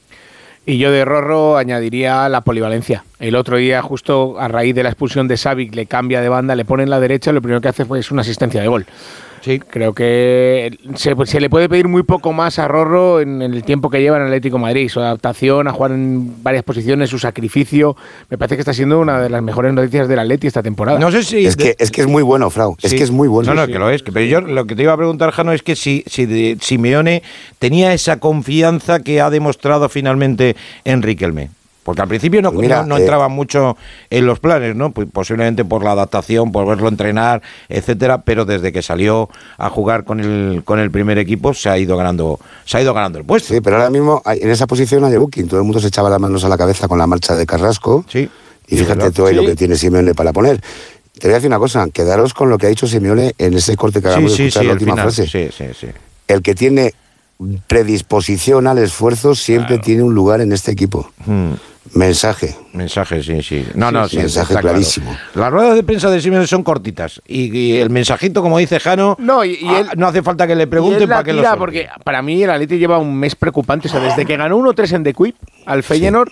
Y 0.65 0.77
yo 0.77 0.91
de 0.91 1.05
Rorro 1.05 1.57
añadiría 1.57 2.29
la 2.29 2.41
polivalencia. 2.41 3.03
El 3.19 3.35
otro 3.35 3.57
día, 3.57 3.81
justo 3.81 4.39
a 4.39 4.47
raíz 4.47 4.75
de 4.75 4.83
la 4.83 4.89
expulsión 4.89 5.27
de 5.27 5.37
Savic, 5.37 5.73
le 5.73 5.87
cambia 5.87 6.21
de 6.21 6.29
banda, 6.29 6.55
le 6.55 6.65
pone 6.65 6.83
en 6.83 6.91
la 6.91 6.99
derecha 6.99 7.31
lo 7.31 7.41
primero 7.41 7.61
que 7.61 7.69
hace 7.69 7.83
fue 7.83 7.99
es 7.99 8.11
una 8.11 8.21
asistencia 8.21 8.61
de 8.61 8.67
gol. 8.67 8.85
Sí. 9.41 9.59
Creo 9.59 9.93
que 9.93 10.77
se, 10.95 11.15
se 11.25 11.39
le 11.39 11.49
puede 11.49 11.67
pedir 11.67 11.87
muy 11.87 12.03
poco 12.03 12.31
más 12.33 12.59
a 12.59 12.67
Rorro 12.67 13.19
en, 13.19 13.41
en 13.41 13.53
el 13.53 13.63
tiempo 13.63 13.89
que 13.89 14.01
lleva 14.01 14.17
en 14.17 14.23
Atlético 14.23 14.57
de 14.57 14.61
Madrid. 14.63 14.87
Su 14.89 14.99
adaptación 14.99 15.67
a 15.67 15.71
jugar 15.73 15.91
en 15.91 16.43
varias 16.43 16.63
posiciones, 16.63 17.09
su 17.09 17.19
sacrificio. 17.19 17.95
Me 18.29 18.37
parece 18.37 18.55
que 18.55 18.61
está 18.61 18.73
siendo 18.73 18.99
una 18.99 19.19
de 19.19 19.29
las 19.29 19.41
mejores 19.41 19.73
noticias 19.73 20.07
del 20.07 20.19
Atleti 20.19 20.47
esta 20.47 20.61
temporada. 20.63 20.99
No 20.99 21.11
sé 21.11 21.23
si. 21.23 21.45
Es 21.45 21.55
que, 21.55 21.75
es 21.79 21.91
que 21.91 22.01
es 22.01 22.07
muy 22.07 22.23
bueno, 22.23 22.49
Frau. 22.49 22.75
Es 22.81 22.93
que 22.93 23.03
es 23.03 23.11
muy 23.11 23.27
bueno. 23.27 23.53
No, 23.53 23.61
no, 23.61 23.65
Sí. 23.65 23.71
que 23.73 23.79
lo 23.79 23.89
es. 23.89 24.03
que- 24.03 24.11
pero 24.11 24.25
yo 24.25 24.41
lo 24.41 24.65
que 24.65 24.75
te 24.75 24.83
iba 24.83 24.93
a 24.93 24.97
preguntar, 24.97 25.31
Jano, 25.31 25.51
es 25.53 25.63
que 25.63 25.75
si, 25.75 26.03
si 26.07 26.25
de- 26.25 26.57
Simeone 26.61 27.23
tenía 27.59 27.93
esa 27.93 28.19
confianza 28.19 28.99
que 28.99 29.21
ha 29.21 29.29
demostrado 29.29 29.89
finalmente 29.89 30.55
en 30.85 31.01
Riquelme. 31.01 31.49
Porque 31.83 32.01
al 32.03 32.07
principio 32.07 32.43
no, 32.43 32.51
Mira, 32.51 32.81
no, 32.81 32.89
no 32.89 32.97
eh, 32.97 33.01
entraba 33.01 33.27
mucho 33.27 33.75
en 34.11 34.27
los 34.27 34.39
planes, 34.39 34.75
¿no? 34.75 34.91
Pues 34.91 35.07
posiblemente 35.11 35.65
por 35.65 35.83
la 35.83 35.93
adaptación, 35.93 36.51
por 36.51 36.67
verlo 36.67 36.87
entrenar, 36.87 37.41
etcétera, 37.69 38.21
pero 38.21 38.45
desde 38.45 38.71
que 38.71 38.83
salió 38.83 39.29
a 39.57 39.69
jugar 39.71 40.03
con 40.03 40.19
el, 40.19 40.61
con 40.63 40.77
el 40.79 40.91
primer 40.91 41.17
equipo 41.17 41.55
se 41.55 41.69
ha 41.69 41.77
ido 41.79 41.97
ganando, 41.97 42.39
se 42.65 42.77
ha 42.77 42.81
ido 42.83 42.93
ganando 42.93 43.17
el 43.17 43.25
puesto. 43.25 43.53
Sí, 43.53 43.61
pero 43.61 43.77
ahora 43.77 43.89
mismo 43.89 44.21
en 44.25 44.49
esa 44.51 44.67
posición 44.67 45.03
hay 45.05 45.17
booking. 45.17 45.47
Todo 45.47 45.59
el 45.59 45.63
mundo 45.65 45.79
se 45.79 45.87
echaba 45.87 46.07
las 46.09 46.19
manos 46.19 46.43
a 46.43 46.49
la 46.49 46.57
cabeza 46.57 46.87
con 46.87 46.99
la 46.99 47.07
marcha 47.07 47.35
de 47.35 47.47
Carrasco. 47.47 48.05
Sí. 48.07 48.29
Y 48.67 48.77
fíjate 48.77 48.95
verdad. 48.99 49.11
todo 49.13 49.25
ahí 49.25 49.33
lo 49.35 49.41
Sí. 49.41 49.47
que 49.47 49.55
tiene 49.55 49.75
Simeone 49.75 50.13
para 50.13 50.31
poner. 50.31 50.61
Te 51.19 51.27
voy 51.27 51.31
a 51.31 51.35
decir 51.35 51.47
una 51.49 51.57
cosa, 51.59 51.87
quedaros 51.91 52.33
con 52.35 52.49
lo 52.51 52.57
que 52.59 52.67
ha 52.67 52.69
dicho 52.69 52.85
Simeone 52.87 53.33
en 53.39 53.55
ese 53.55 53.75
corte 53.75 53.99
que 54.01 54.07
Sí, 54.07 54.09
acabamos 54.09 54.31
de 54.33 54.37
sí, 54.37 54.43
escuchar 54.43 54.61
sí, 54.61 54.67
la 54.67 54.73
última 54.73 54.91
final. 54.93 55.11
frase. 55.11 55.27
Sí, 55.27 55.49
sí, 55.55 55.65
sí. 55.79 55.87
El 56.27 56.41
que 56.43 56.53
tiene 56.55 56.93
predisposición 57.67 58.67
al 58.67 58.77
esfuerzo 58.77 59.33
siempre 59.35 59.79
tiene 59.79 60.03
un 60.03 60.13
lugar 60.13 60.41
en 60.41 60.51
este 60.51 60.71
equipo. 60.71 61.09
Mm. 61.25 61.53
Mensaje. 61.93 62.55
Mensaje, 62.73 63.23
sí, 63.23 63.41
sí. 63.41 63.65
No, 63.73 63.87
Sí, 63.89 63.93
no, 63.93 64.03
sí, 64.05 64.09
sí, 64.11 64.17
mensaje 64.17 64.53
está 64.53 64.61
claro. 64.61 64.75
clarísimo. 64.75 65.17
Las 65.35 65.51
ruedas 65.51 65.75
de 65.75 65.83
prensa 65.83 66.09
de 66.09 66.21
Simeone 66.21 66.47
son 66.47 66.63
cortitas 66.63 67.21
y, 67.27 67.55
y 67.57 67.77
el 67.77 67.89
mensajito, 67.89 68.41
como 68.41 68.57
dice 68.59 68.79
Jano, 68.79 69.15
No, 69.19 69.43
y- 69.43 69.55
y 69.61 69.67
ah, 69.67 69.79
él- 69.79 69.87
no 69.97 70.07
hace 70.07 70.21
falta 70.21 70.45
que 70.47 70.55
le 70.55 70.67
pregunten 70.67 71.09
para 71.09 71.23
qué 71.23 71.33
lo 71.33 71.41
suelte. 71.41 71.57
porque 71.57 71.89
para 72.03 72.21
mí 72.21 72.43
el 72.43 72.49
Atleti 72.51 72.77
lleva 72.77 72.97
un 72.99 73.15
mes 73.15 73.35
preocupante. 73.35 73.87
O 73.87 73.91
sea, 73.91 73.99
desde 73.99 74.25
que 74.25 74.37
ganó 74.37 74.57
1-3 74.57 74.93
en 74.93 75.03
The 75.03 75.13
Quip 75.13 75.35
al 75.65 75.81
Feyenoord, 75.83 76.31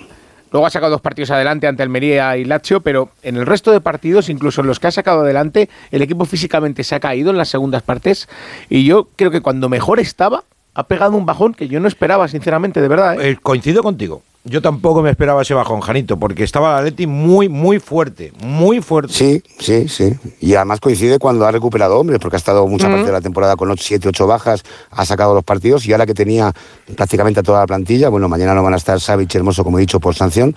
luego 0.52 0.67
ha 0.67 0.69
sacado 0.69 0.91
dos 0.91 1.02
partidos 1.02 1.32
adelante 1.32 1.65
ante 1.67 1.82
Almería 1.84 2.38
y 2.38 2.45
Lazio, 2.45 2.82
pero 2.82 3.10
en 3.24 3.36
el 3.36 3.45
resto 3.45 3.71
de 3.71 3.82
partidos, 3.82 4.30
incluso 4.30 4.62
en 4.62 4.67
los 4.67 4.80
que 4.80 4.88
ha 4.88 4.91
sacado 4.91 5.21
adelante, 5.21 5.67
el 5.91 6.02
equipo 6.04 6.26
físicamente 6.26 6.84
se 6.84 6.95
ha 6.95 7.00
caído 7.00 7.32
en 7.32 7.38
las 7.38 7.50
segundas 7.50 7.82
partes. 7.82 8.30
Y 8.69 8.86
yo 8.86 9.10
creo 9.15 9.32
que 9.32 9.41
cuando 9.41 9.67
mejor 9.67 10.00
estaba, 10.00 10.43
ha 10.76 10.84
pegado 10.88 11.17
un 11.17 11.26
bajón 11.26 11.54
que 11.56 11.67
yo 11.67 11.80
no 11.80 11.88
esperaba, 11.88 12.28
sinceramente, 12.28 12.80
de 12.82 12.88
verdad. 12.88 13.19
¿eh? 13.19 13.32
Eh, 13.32 13.38
coincido 13.41 13.82
contigo. 13.84 14.21
Yo 14.45 14.62
tampoco 14.62 15.02
me 15.02 15.10
esperaba 15.10 15.41
ese 15.41 15.54
bajón, 15.54 15.82
Janito, 15.82 16.17
porque 16.17 16.45
estaba 16.45 16.80
el 16.80 16.88
Atleti 16.88 17.08
muy, 17.08 17.49
muy 17.49 17.80
fuerte, 17.80 18.32
muy 18.41 18.82
fuerte. 18.82 19.13
Sí, 19.13 19.43
sí, 19.60 19.89
sí. 19.89 20.13
Y 20.39 20.56
además 20.56 20.80
coincide 20.80 21.19
cuando 21.19 21.45
ha 21.45 21.52
recuperado 21.52 21.99
hombres, 21.99 22.19
porque 22.19 22.38
ha 22.38 22.39
estado 22.39 22.65
mucha 22.65 22.88
parte 22.88 23.06
de 23.06 23.12
la 23.12 23.19
temporada 23.19 23.58
con 23.58 23.78
7, 23.78 24.08
8 24.08 24.28
bajas, 24.28 24.63
ha 24.91 25.06
sacado 25.06 25.34
los 25.34 25.43
partidos 25.43 25.86
y 25.86 25.91
ahora 25.91 26.06
que 26.06 26.13
tenía 26.13 26.54
prácticamente 26.95 27.41
a 27.41 27.43
toda 27.43 27.60
la 27.60 27.67
plantilla, 27.67 28.08
bueno, 28.08 28.30
mañana 28.30 28.54
no 28.54 28.63
van 28.63 28.73
a 28.73 28.78
estar 28.78 28.99
Savic 29.02 29.34
y 29.34 29.38
Hermoso, 29.38 29.65
como 29.65 29.78
he 29.78 29.82
dicho, 29.82 29.99
por 29.99 30.15
sanción. 30.15 30.56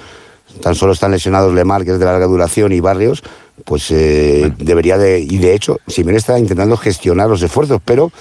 Tan 0.60 0.74
solo 0.74 0.92
están 0.92 1.10
lesionados 1.10 1.52
Lemar, 1.52 1.84
que 1.84 1.92
es 1.92 1.98
de 1.98 2.04
larga 2.04 2.26
duración, 2.26 2.72
y 2.72 2.80
Barrios, 2.80 3.22
pues 3.64 3.90
eh, 3.90 4.52
debería 4.58 4.98
de. 4.98 5.20
Y 5.20 5.38
de 5.38 5.54
hecho, 5.54 5.78
Simeone 5.86 6.18
está 6.18 6.38
intentando 6.38 6.76
gestionar 6.76 7.28
los 7.28 7.42
esfuerzos, 7.42 7.80
pero 7.84 8.12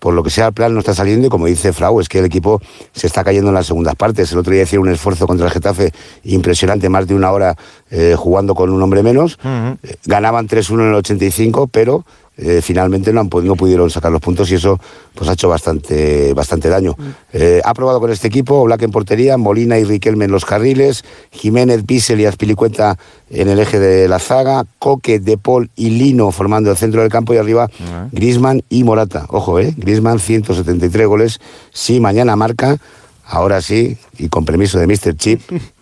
por 0.00 0.14
lo 0.14 0.22
que 0.22 0.30
sea 0.30 0.48
el 0.48 0.52
plan 0.52 0.74
no 0.74 0.80
está 0.80 0.94
saliendo 0.94 1.26
y 1.26 1.30
como 1.30 1.46
dice 1.46 1.72
Frau, 1.72 2.00
es 2.00 2.08
que 2.08 2.18
el 2.18 2.24
equipo 2.24 2.60
se 2.92 3.06
está 3.06 3.22
cayendo 3.22 3.50
en 3.50 3.54
las 3.54 3.66
segundas 3.66 3.94
partes. 3.94 4.32
El 4.32 4.38
otro 4.38 4.52
día 4.52 4.64
hicieron 4.64 4.88
un 4.88 4.94
esfuerzo 4.94 5.26
contra 5.26 5.46
el 5.46 5.52
Getafe 5.52 5.92
impresionante, 6.24 6.88
más 6.88 7.06
de 7.06 7.14
una 7.14 7.30
hora 7.30 7.56
eh, 7.90 8.14
jugando 8.16 8.54
con 8.54 8.70
un 8.70 8.82
hombre 8.82 9.02
menos. 9.02 9.38
Eh, 9.44 9.96
Ganaban 10.06 10.48
3-1 10.48 10.80
en 10.80 10.88
el 10.88 10.94
85, 10.94 11.68
pero 11.68 12.04
eh, 12.42 12.60
finalmente 12.62 13.12
no, 13.12 13.20
han, 13.20 13.30
no 13.42 13.56
pudieron 13.56 13.90
sacar 13.90 14.10
los 14.10 14.20
puntos 14.20 14.50
y 14.50 14.54
eso 14.54 14.80
pues 15.14 15.28
ha 15.28 15.34
hecho 15.34 15.48
bastante, 15.48 16.32
bastante 16.32 16.68
daño. 16.68 16.96
Eh, 17.32 17.60
ha 17.64 17.74
probado 17.74 18.00
con 18.00 18.10
este 18.10 18.28
equipo, 18.28 18.64
Black 18.64 18.82
en 18.82 18.90
portería, 18.90 19.36
Molina 19.36 19.78
y 19.78 19.84
Riquelme 19.84 20.24
en 20.24 20.30
los 20.30 20.44
carriles, 20.44 21.04
Jiménez, 21.30 21.84
Bissell 21.84 22.20
y 22.20 22.26
Azpilicueta 22.26 22.96
en 23.28 23.48
el 23.48 23.58
eje 23.58 23.78
de 23.78 24.08
la 24.08 24.18
zaga, 24.18 24.64
Coque, 24.78 25.20
De 25.20 25.36
Paul 25.36 25.70
y 25.76 25.90
Lino 25.90 26.32
formando 26.32 26.70
el 26.70 26.76
centro 26.76 27.02
del 27.02 27.10
campo 27.10 27.34
y 27.34 27.36
arriba 27.36 27.68
Grisman 28.12 28.62
y 28.68 28.84
Morata. 28.84 29.26
Ojo, 29.28 29.60
eh, 29.60 29.74
Grisman 29.76 30.18
173 30.18 31.06
goles. 31.06 31.40
Si 31.72 32.00
mañana 32.00 32.36
marca, 32.36 32.78
ahora 33.30 33.62
sí, 33.62 33.96
y 34.18 34.28
con 34.28 34.44
permiso 34.44 34.78
de 34.78 34.86
Mr. 34.88 35.16
Chip, 35.16 35.40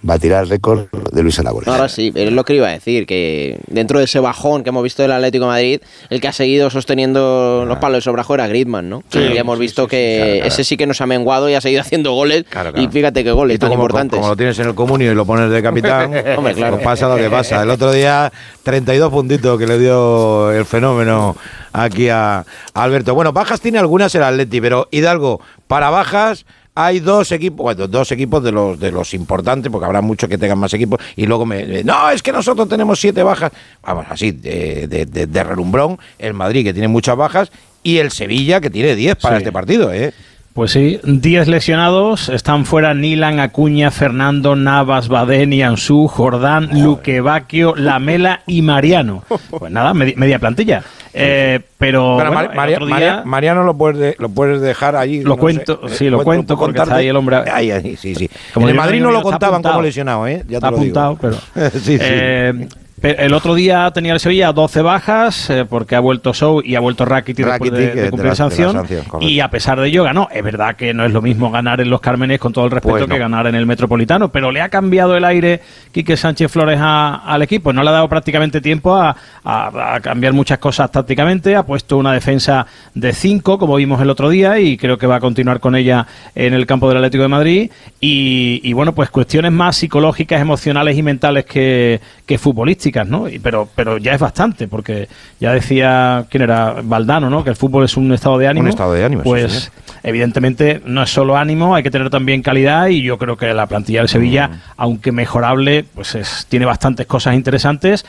va 0.09 0.15
a 0.15 0.19
tirar 0.19 0.45
el 0.45 0.51
récord 0.51 0.87
de 1.13 1.23
Luis 1.23 1.39
Aragonés. 1.39 1.67
Ahora 1.69 1.89
sí, 1.89 2.13
es 2.15 2.31
lo 2.31 2.45
que 2.45 2.55
iba 2.55 2.69
a 2.69 2.71
decir, 2.73 3.07
que 3.07 3.59
dentro 3.67 3.99
de 3.99 4.05
ese 4.05 4.21
bajón 4.21 4.63
que 4.63 4.69
hemos 4.69 4.83
visto 4.83 5.01
del 5.03 5.13
Atlético 5.13 5.47
de 5.47 5.51
Madrid, 5.51 5.81
el 6.11 6.21
que 6.21 6.29
ha 6.29 6.33
seguido 6.33 6.69
sosteniendo 6.69 7.65
los 7.67 7.79
palos 7.79 7.99
de 7.99 8.03
sobrajo 8.03 8.35
era 8.35 8.47
Griezmann, 8.47 8.91
¿no? 8.91 9.03
Sí, 9.09 9.19
y 9.19 9.35
ya 9.35 9.41
hemos 9.41 9.57
sí, 9.57 9.63
visto 9.63 9.85
sí, 9.85 9.89
que 9.89 9.97
sí, 9.97 10.17
claro, 10.19 10.33
claro. 10.35 10.49
ese 10.49 10.65
sí 10.65 10.77
que 10.77 10.87
nos 10.87 11.01
ha 11.01 11.07
menguado 11.07 11.49
y 11.49 11.55
ha 11.55 11.61
seguido 11.63 11.81
haciendo 11.89 12.13
goles. 12.13 12.45
Claro, 12.49 12.73
claro. 12.73 12.87
Y 12.87 12.93
fíjate 12.93 13.25
qué 13.25 13.33
goles 13.33 13.55
Y 13.55 13.59
tú 13.59 13.63
tan 13.67 13.71
como, 13.71 13.83
importantes. 13.85 14.19
como 14.19 14.29
lo 14.29 14.37
tienes 14.37 14.59
en 14.59 14.67
el 14.69 14.75
comunio 14.75 15.11
y 15.11 15.15
lo 15.15 15.25
pones 15.25 15.51
de 15.51 15.63
capitán, 15.63 16.13
Hombre, 16.37 16.53
claro. 16.55 16.75
pues 16.77 16.85
pasa 16.85 17.09
lo 17.09 17.17
que 17.17 17.31
pasa. 17.31 17.63
El 17.63 17.71
otro 17.71 17.91
día, 17.93 18.31
32 18.63 19.11
puntitos 19.11 19.59
que 19.59 19.67
le 19.67 19.79
dio 19.79 20.53
el 20.53 20.67
fenómeno 20.67 21.35
aquí 21.73 22.11
a, 22.11 22.41
a 22.41 22.45
Alberto. 22.75 23.15
Bueno, 23.15 23.33
bajas 23.33 23.61
tiene 23.63 23.79
algunas 23.79 24.15
el 24.15 24.23
Atleti, 24.23 24.61
pero 24.61 24.87
Hidalgo, 24.91 25.41
para 25.67 25.89
bajas 25.89 26.45
hay 26.81 27.01
dos 27.01 27.33
equipos, 27.33 27.59
bueno, 27.65 27.89
dos 27.89 28.13
equipos 28.13 28.43
de 28.45 28.53
los 28.53 28.79
de 28.79 28.93
los 28.93 29.13
importantes, 29.15 29.71
porque 29.73 29.87
habrá 29.87 30.01
muchos 30.01 30.29
que 30.29 30.39
tengan 30.39 30.59
más 30.59 30.73
equipos, 30.75 31.01
y 31.17 31.27
luego 31.27 31.45
me, 31.45 31.83
no, 31.83 32.11
es 32.11 32.23
que 32.23 32.31
nosotros 32.33 32.69
tenemos 32.69 33.01
siete 33.01 33.23
bajas, 33.23 33.51
vamos, 33.83 34.07
así, 34.09 34.31
de, 34.31 34.87
de, 34.87 35.07
de- 35.07 35.27
de 35.27 35.45
relumbrón, 35.45 35.99
el 36.19 36.35
Madrid 36.35 36.65
que 36.65 36.73
tiene 36.73 36.89
muchas 36.89 37.17
bajas, 37.17 37.51
y 37.83 37.99
el 37.99 38.11
Sevilla 38.13 38.61
que 38.61 38.71
tiene 38.71 38.95
10 38.95 39.17
para 39.17 39.37
Sí. 39.37 39.43
este 39.43 39.53
partido, 39.53 39.93
¿eh? 39.93 40.13
Pues 40.55 40.73
sí, 40.73 40.99
10 41.05 41.47
lesionados, 41.47 42.29
están 42.29 42.65
fuera 42.67 42.93
Nilan, 42.93 43.39
Acuña, 43.39 43.93
Fernando, 43.93 44.57
Navas, 44.57 45.07
Badeni, 45.07 45.63
Ansu, 45.63 46.09
Jordán, 46.09 46.83
Luque 46.83 47.21
Bacchio, 47.21 47.77
Lamela 47.77 48.43
y 48.47 48.63
Mariano. 48.63 49.23
Pues 49.51 49.71
nada, 49.71 49.95
medi- 49.95 50.17
media 50.17 50.39
plantilla. 50.41 50.83
Eh, 51.21 51.61
Pero 51.79 52.15
Bueno, 52.15 52.33
bueno, 52.33 52.51
María- 52.55 52.77
otro 52.77 52.87
día- 52.87 52.95
María- 52.97 53.23
Mariano 53.25 53.63
lo 53.65 53.75
puedes, 53.77 53.99
de- 53.99 54.17
lo 54.19 54.29
puedes 54.29 54.61
dejar 54.61 54.97
allí. 54.97 55.23
Lo 55.23 55.31
no 55.31 55.37
cuento, 55.37 55.81
sé, 55.89 55.95
sí, 55.97 56.11
lo 56.11 56.23
cuento 56.25 56.55
porque 56.57 56.67
contarte. 56.79 56.89
está 56.91 56.97
ahí 56.97 57.07
el 57.09 57.17
hombre- 57.17 57.37
Ahí, 57.53 57.71
ahí, 57.71 57.97
sí, 57.97 58.15
sí. 58.15 58.29
Como 58.53 58.67
en 58.67 58.71
el 58.71 58.77
Madrid 58.77 59.01
no 59.01 59.11
lo 59.11 59.23
contaban 59.23 59.63
como 59.63 59.81
lesionado, 59.83 60.27
¿eh? 60.27 60.45
Ya 60.49 60.57
Está 60.59 60.71
te 60.71 60.77
lo 60.77 60.83
digo. 60.83 60.99
apuntado, 61.01 61.19
pero. 61.55 61.71
sí, 61.73 61.81
sí. 61.81 61.99
Eh, 62.01 62.69
el 63.03 63.33
otro 63.35 63.55
día 63.55 63.91
tenía 63.93 64.13
el 64.13 64.21
Sevilla 64.21 64.53
12 64.53 64.83
bajas 64.83 65.51
eh, 65.51 65.65
porque 65.69 65.95
ha 65.97 66.01
vuelto 66.01 66.33
Show 66.35 66.61
y 66.65 66.75
ha 66.75 66.81
vuelto 66.81 67.05
Rakitic 67.05 67.47
después 67.47 67.71
de, 67.71 67.77
Rakitic, 67.79 67.95
de 67.95 68.01
eh, 68.01 68.05
de 68.05 68.11
cumplir 68.11 68.25
la- 68.33 68.49
de 68.49 68.63
la 68.65 68.83
sanción. 68.83 69.23
y 69.23 69.41
a 69.41 69.49
pesar 69.51 69.81
de 69.81 69.89
ello 69.89 70.05
ganó. 70.05 70.29
Es 70.33 70.43
verdad 70.43 70.75
que 70.77 70.93
no 70.95 71.05
es 71.05 71.13
lo 71.13 71.23
mismo 71.23 71.51
ganar 71.51 71.81
en 71.81 71.91
los 71.91 72.01
Cármenes 72.01 72.39
con 72.39 72.53
todo 72.53 72.65
el 72.65 72.71
respeto 72.71 72.93
Pues 72.95 73.09
no. 73.09 73.15
que 73.15 73.19
ganar 73.19 73.47
en 73.47 73.55
el 73.55 73.67
Metropolitano, 73.67 74.31
pero 74.33 74.51
le 74.51 74.61
ha 74.61 74.69
cambiado 74.69 75.17
el 75.17 75.25
aire 75.25 75.61
Quique 75.93 76.17
Sánchez 76.17 76.51
Flores 76.51 76.79
a- 76.81 77.17
al 77.25 77.43
equipo. 77.43 77.73
No 77.73 77.83
le 77.83 77.91
ha 77.91 77.93
dado 77.93 78.09
prácticamente 78.09 78.61
tiempo 78.61 78.95
a, 78.97 79.15
a- 79.45 79.95
a 79.95 80.01
cambiar 80.01 80.33
muchas 80.33 80.59
cosas 80.59 80.91
tácticamente. 80.91 81.55
Ha 81.57 81.65
puesto 81.65 81.97
una 81.99 82.13
defensa 82.13 82.67
de 82.95 83.13
5, 83.13 83.59
como 83.59 83.77
vimos 83.77 84.01
el 84.03 84.11
otro 84.11 84.29
día, 84.29 84.59
y 84.59 84.77
creo 84.77 84.99
que 84.99 85.07
va 85.07 85.17
a 85.17 85.21
continuar 85.21 85.61
con 85.61 85.77
ella 85.77 86.07
en 86.35 86.55
el 86.55 86.67
campo 86.67 86.89
del 86.89 86.99
Atlético 86.99 87.23
de 87.23 87.29
Madrid. 87.29 87.71
Y, 88.01 88.61
y, 88.65 88.73
bueno, 88.73 88.95
pues 88.95 89.11
cuestiones 89.11 89.53
más 89.53 89.77
psicológicas, 89.77 90.41
emocionales 90.41 90.97
y 90.97 91.03
mentales 91.03 91.45
que, 91.45 92.01
que 92.27 92.39
futbolísticas, 92.39 92.88
¿no? 93.09 93.29
Y- 93.29 93.39
pero, 93.39 93.69
pero 93.75 93.99
ya 93.99 94.13
es 94.15 94.21
bastante, 94.21 94.69
porque 94.69 95.09
ya 95.41 95.53
decía, 95.53 96.25
¿quién 96.31 96.43
era? 96.43 96.77
Valdano, 96.83 97.29
¿no? 97.31 97.45
Que 97.45 97.51
el 97.51 97.57
fútbol 97.57 97.85
es 97.85 97.97
un 97.97 98.13
estado 98.13 98.39
de 98.39 98.49
ánimo. 98.49 98.69
estado 98.69 98.93
de 98.93 99.05
ánimo, 99.05 99.23
sí, 99.23 99.29
Pues 99.29 99.73
evidentemente 100.03 100.81
no 100.85 101.03
es 101.03 101.11
solo 101.11 101.37
ánimo, 101.37 101.75
hay 101.75 101.83
que 101.83 101.91
tener 101.91 102.11
también 102.11 102.43
calidad 102.43 102.89
y 102.89 103.03
yo 103.03 103.19
creo 103.19 103.37
que 103.37 103.53
la 103.55 103.67
plantilla 103.67 104.01
del 104.01 104.09
Sevilla, 104.09 104.49
Mm. 104.49 104.53
aunque 104.77 105.13
mejorable, 105.13 105.85
pues 105.95 106.15
es- 106.15 106.47
tiene 106.49 106.67
bastantes 106.67 107.07
cosas 107.07 107.35
interesantes 107.35 108.05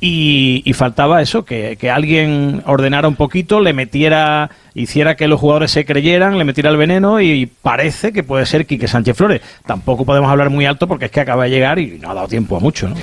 y, 0.00 0.62
y 0.64 0.72
faltaba 0.72 1.22
eso, 1.22 1.44
que, 1.44 1.76
que 1.80 1.90
alguien 1.90 2.62
ordenara 2.66 3.08
un 3.08 3.16
poquito, 3.16 3.60
le 3.60 3.72
metiera, 3.72 4.50
hiciera 4.74 5.16
que 5.16 5.28
los 5.28 5.40
jugadores 5.40 5.70
se 5.70 5.84
creyeran, 5.84 6.36
le 6.36 6.44
metiera 6.44 6.70
el 6.70 6.76
veneno 6.76 7.20
y 7.20 7.46
parece 7.46 8.12
que 8.12 8.22
puede 8.22 8.46
ser 8.46 8.66
Quique 8.66 8.88
Sánchez 8.88 9.16
Flores. 9.16 9.40
Tampoco 9.66 10.04
podemos 10.04 10.30
hablar 10.30 10.50
muy 10.50 10.66
alto 10.66 10.86
porque 10.86 11.06
es 11.06 11.10
que 11.10 11.20
acaba 11.20 11.44
de 11.44 11.50
llegar 11.50 11.78
y 11.78 11.98
no 11.98 12.10
ha 12.10 12.14
dado 12.14 12.28
tiempo 12.28 12.56
a 12.56 12.60
mucho, 12.60 12.88
¿no? 12.88 12.96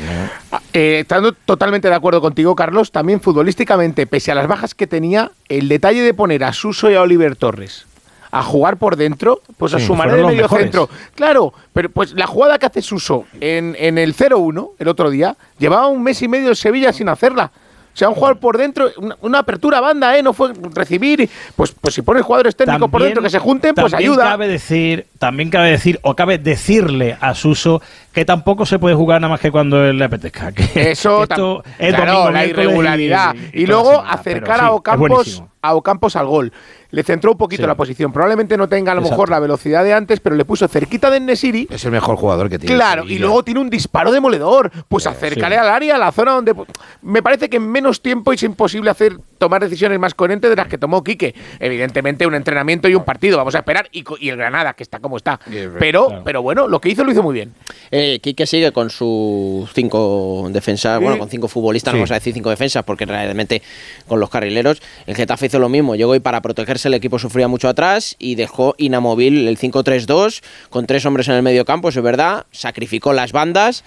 Eh, 0.74 1.00
estando 1.02 1.34
totalmente 1.34 1.90
de 1.90 1.96
acuerdo 1.96 2.22
contigo, 2.22 2.56
Carlos, 2.56 2.92
también 2.92 3.22
futbolísticamente, 3.22 4.08
pese 4.08 4.32
a 4.32 4.36
las 4.36 4.48
bajas 4.48 4.76
que 4.76 4.88
tenía, 4.88 5.32
el 5.50 5.70
detalle 5.70 6.02
de 6.02 6.14
poner 6.14 6.44
a 6.44 6.54
Suso 6.54 6.90
y 6.92 6.96
a 6.96 7.02
Oliver 7.02 7.36
Torres 7.36 7.86
a 8.32 8.44
jugar 8.44 8.78
por 8.78 8.96
dentro, 8.96 9.42
pues 9.58 9.74
a 9.74 9.80
Sí, 9.80 9.86
su 9.88 9.94
manera 9.96 10.18
fueron 10.24 10.36
de 10.38 10.42
los 10.42 10.52
medio 10.52 10.64
mejores. 10.64 10.64
centro. 10.66 10.90
Claro, 11.16 11.54
pero 11.74 11.90
pues 11.90 12.14
la 12.14 12.28
jugada 12.28 12.58
que 12.58 12.66
hace 12.66 12.82
Suso 12.82 13.26
en, 13.40 13.76
en 13.78 13.98
el 13.98 14.16
0-1, 14.16 14.72
el 14.80 14.88
otro 14.88 15.10
día, 15.10 15.36
llevaba 15.60 15.88
un 15.88 16.02
mes 16.02 16.22
y 16.22 16.28
medio 16.28 16.50
el 16.50 16.56
Sevilla 16.56 16.94
sin 16.94 17.10
hacerla. 17.10 17.52
O 17.94 17.98
sea, 17.98 18.08
un 18.08 18.16
jugador 18.16 18.38
por 18.40 18.58
dentro, 18.58 18.90
una, 19.00 19.18
una 19.20 19.40
apertura 19.40 19.80
a 19.80 19.82
banda, 19.82 20.18
¿eh? 20.18 20.24
No 20.24 20.32
fue 20.32 20.54
recibir. 20.74 21.20
y- 21.20 21.30
Pues, 21.58 21.74
pues 21.74 21.94
si 21.94 22.02
pones 22.02 22.24
jugadores 22.24 22.56
técnicos 22.56 22.90
por 22.90 23.04
dentro 23.04 23.22
que 23.22 23.30
se 23.30 23.38
junten, 23.38 23.76
pues 23.76 23.94
ayuda. 23.94 24.24
Cabe 24.24 24.48
decir, 24.48 25.08
también 25.20 25.50
cabe 25.50 25.72
decir, 25.72 26.00
o 26.02 26.16
cabe 26.16 26.38
decirle 26.38 27.18
a 27.20 27.36
Suso 27.36 27.82
que 28.14 28.26
tampoco 28.26 28.66
se 28.66 28.78
puede 28.80 28.96
jugar 28.96 29.22
nada 29.22 29.32
más 29.32 29.40
que 29.40 29.52
cuando 29.52 29.84
él 29.86 29.98
le 29.98 30.06
apetezca. 30.06 30.52
Que, 30.52 30.92
Eso, 30.92 31.18
que 31.20 31.24
esto 31.34 31.64
es 31.80 31.96
claro, 31.96 32.12
domingo, 32.14 32.32
la 32.32 32.46
irregularidad. 32.46 33.36
Y, 33.54 33.64
y 33.64 33.66
luego 33.66 33.92
semana, 33.92 34.12
acercar 34.12 34.60
a, 34.62 34.72
Ocampos, 34.72 35.44
a 35.62 35.76
Ocampos 35.76 36.16
al 36.16 36.26
gol. 36.28 36.52
Le 36.90 37.04
centró 37.04 37.32
un 37.32 37.38
poquito 37.38 37.64
Sí. 37.64 37.68
la 37.68 37.76
posición. 37.76 38.12
Probablemente 38.12 38.58
no 38.58 38.68
tenga 38.68 38.92
a 38.92 38.96
lo 38.96 39.02
Exacto. 39.02 39.16
mejor 39.16 39.30
la 39.30 39.40
velocidad 39.40 39.84
de 39.84 39.94
antes, 39.94 40.20
pero 40.20 40.36
le 40.36 40.44
puso 40.44 40.68
cerquita 40.68 41.10
de 41.10 41.22
Nesiri. 41.22 41.68
Es 41.70 41.86
el 41.86 41.92
mejor 41.92 42.18
jugador 42.18 42.50
que 42.50 42.60
tiene. 42.60 42.76
Claro, 42.76 43.06
y 43.08 43.18
luego 43.18 43.44
tiene 43.44 43.62
un 43.62 43.70
disparo 43.70 44.12
demoledor. 44.12 44.72
Pues 44.90 45.08
acércale 45.08 45.58
al 45.58 45.70
área, 45.70 45.96
a 45.96 45.98
la 45.98 46.12
zona 46.12 46.32
donde. 46.34 46.54
Me 47.02 47.24
parece 47.24 47.50
que 47.50 47.58
en 47.58 47.72
menos 47.72 48.02
tiempo 48.02 48.34
es 48.34 48.44
imposible 48.44 48.90
hacer 48.90 49.18
tomar 49.42 49.60
decisiones 49.60 49.98
más 49.98 50.14
coherentes 50.14 50.52
de 50.52 50.56
las 50.56 50.68
que 50.68 50.78
tomó 50.78 51.04
Quique. 51.04 51.34
Evidentemente, 51.60 52.28
un 52.28 52.36
entrenamiento 52.36 52.88
y 52.88 52.94
un 52.94 53.04
partido. 53.04 53.38
Vamos 53.38 53.56
a 53.56 53.58
esperar. 53.58 53.90
Y, 53.92 54.04
el 54.30 54.38
Granada, 54.38 54.74
que 54.74 54.84
está 54.84 55.00
como 55.00 55.18
está. 55.18 55.40
Pero, 55.80 56.22
pero 56.24 56.44
bueno, 56.44 56.68
lo 56.68 56.80
que 56.80 56.90
hizo 56.90 57.04
lo 57.04 57.12
hizo 57.12 57.24
muy 57.24 57.34
bien. 57.34 57.52
Eh, 57.90 58.20
Quique 58.22 58.46
sigue 58.46 58.72
con 58.72 58.92
sus 58.92 59.74
cinco 59.74 60.48
defensas, 60.52 61.02
bueno, 61.02 61.18
con 61.18 61.28
cinco 61.28 61.48
futbolistas, 61.48 61.92
no 61.92 62.00
vamos 62.00 62.12
a 62.12 62.14
decir 62.14 62.36
cinco 62.36 62.52
defensas, 62.52 62.84
porque 62.84 63.08
realmente 63.08 63.64
con 64.08 64.20
los 64.20 64.30
carrileros 64.30 64.80
el 65.08 65.16
Getafe 65.16 65.48
hizo 65.48 65.58
lo 65.58 65.70
mismo. 65.70 65.96
Llegó 65.96 66.14
y 66.14 66.20
para 66.20 66.42
protegerse 66.42 66.88
el 66.88 66.94
equipo 66.94 67.18
sufría 67.18 67.48
mucho 67.48 67.68
atrás 67.68 68.16
y 68.20 68.36
dejó 68.36 68.76
inamovible 68.78 69.50
el 69.50 69.58
5-3-2 69.58 70.44
con 70.70 70.86
tres 70.86 71.04
hombres 71.08 71.28
en 71.30 71.34
el 71.34 71.42
medio 71.42 71.66
campo, 71.66 71.90
eso 71.90 72.00
es 72.02 72.04
verdad, 72.04 72.46
sacrificó 72.52 73.12
las 73.12 73.32
bandas. 73.32 73.84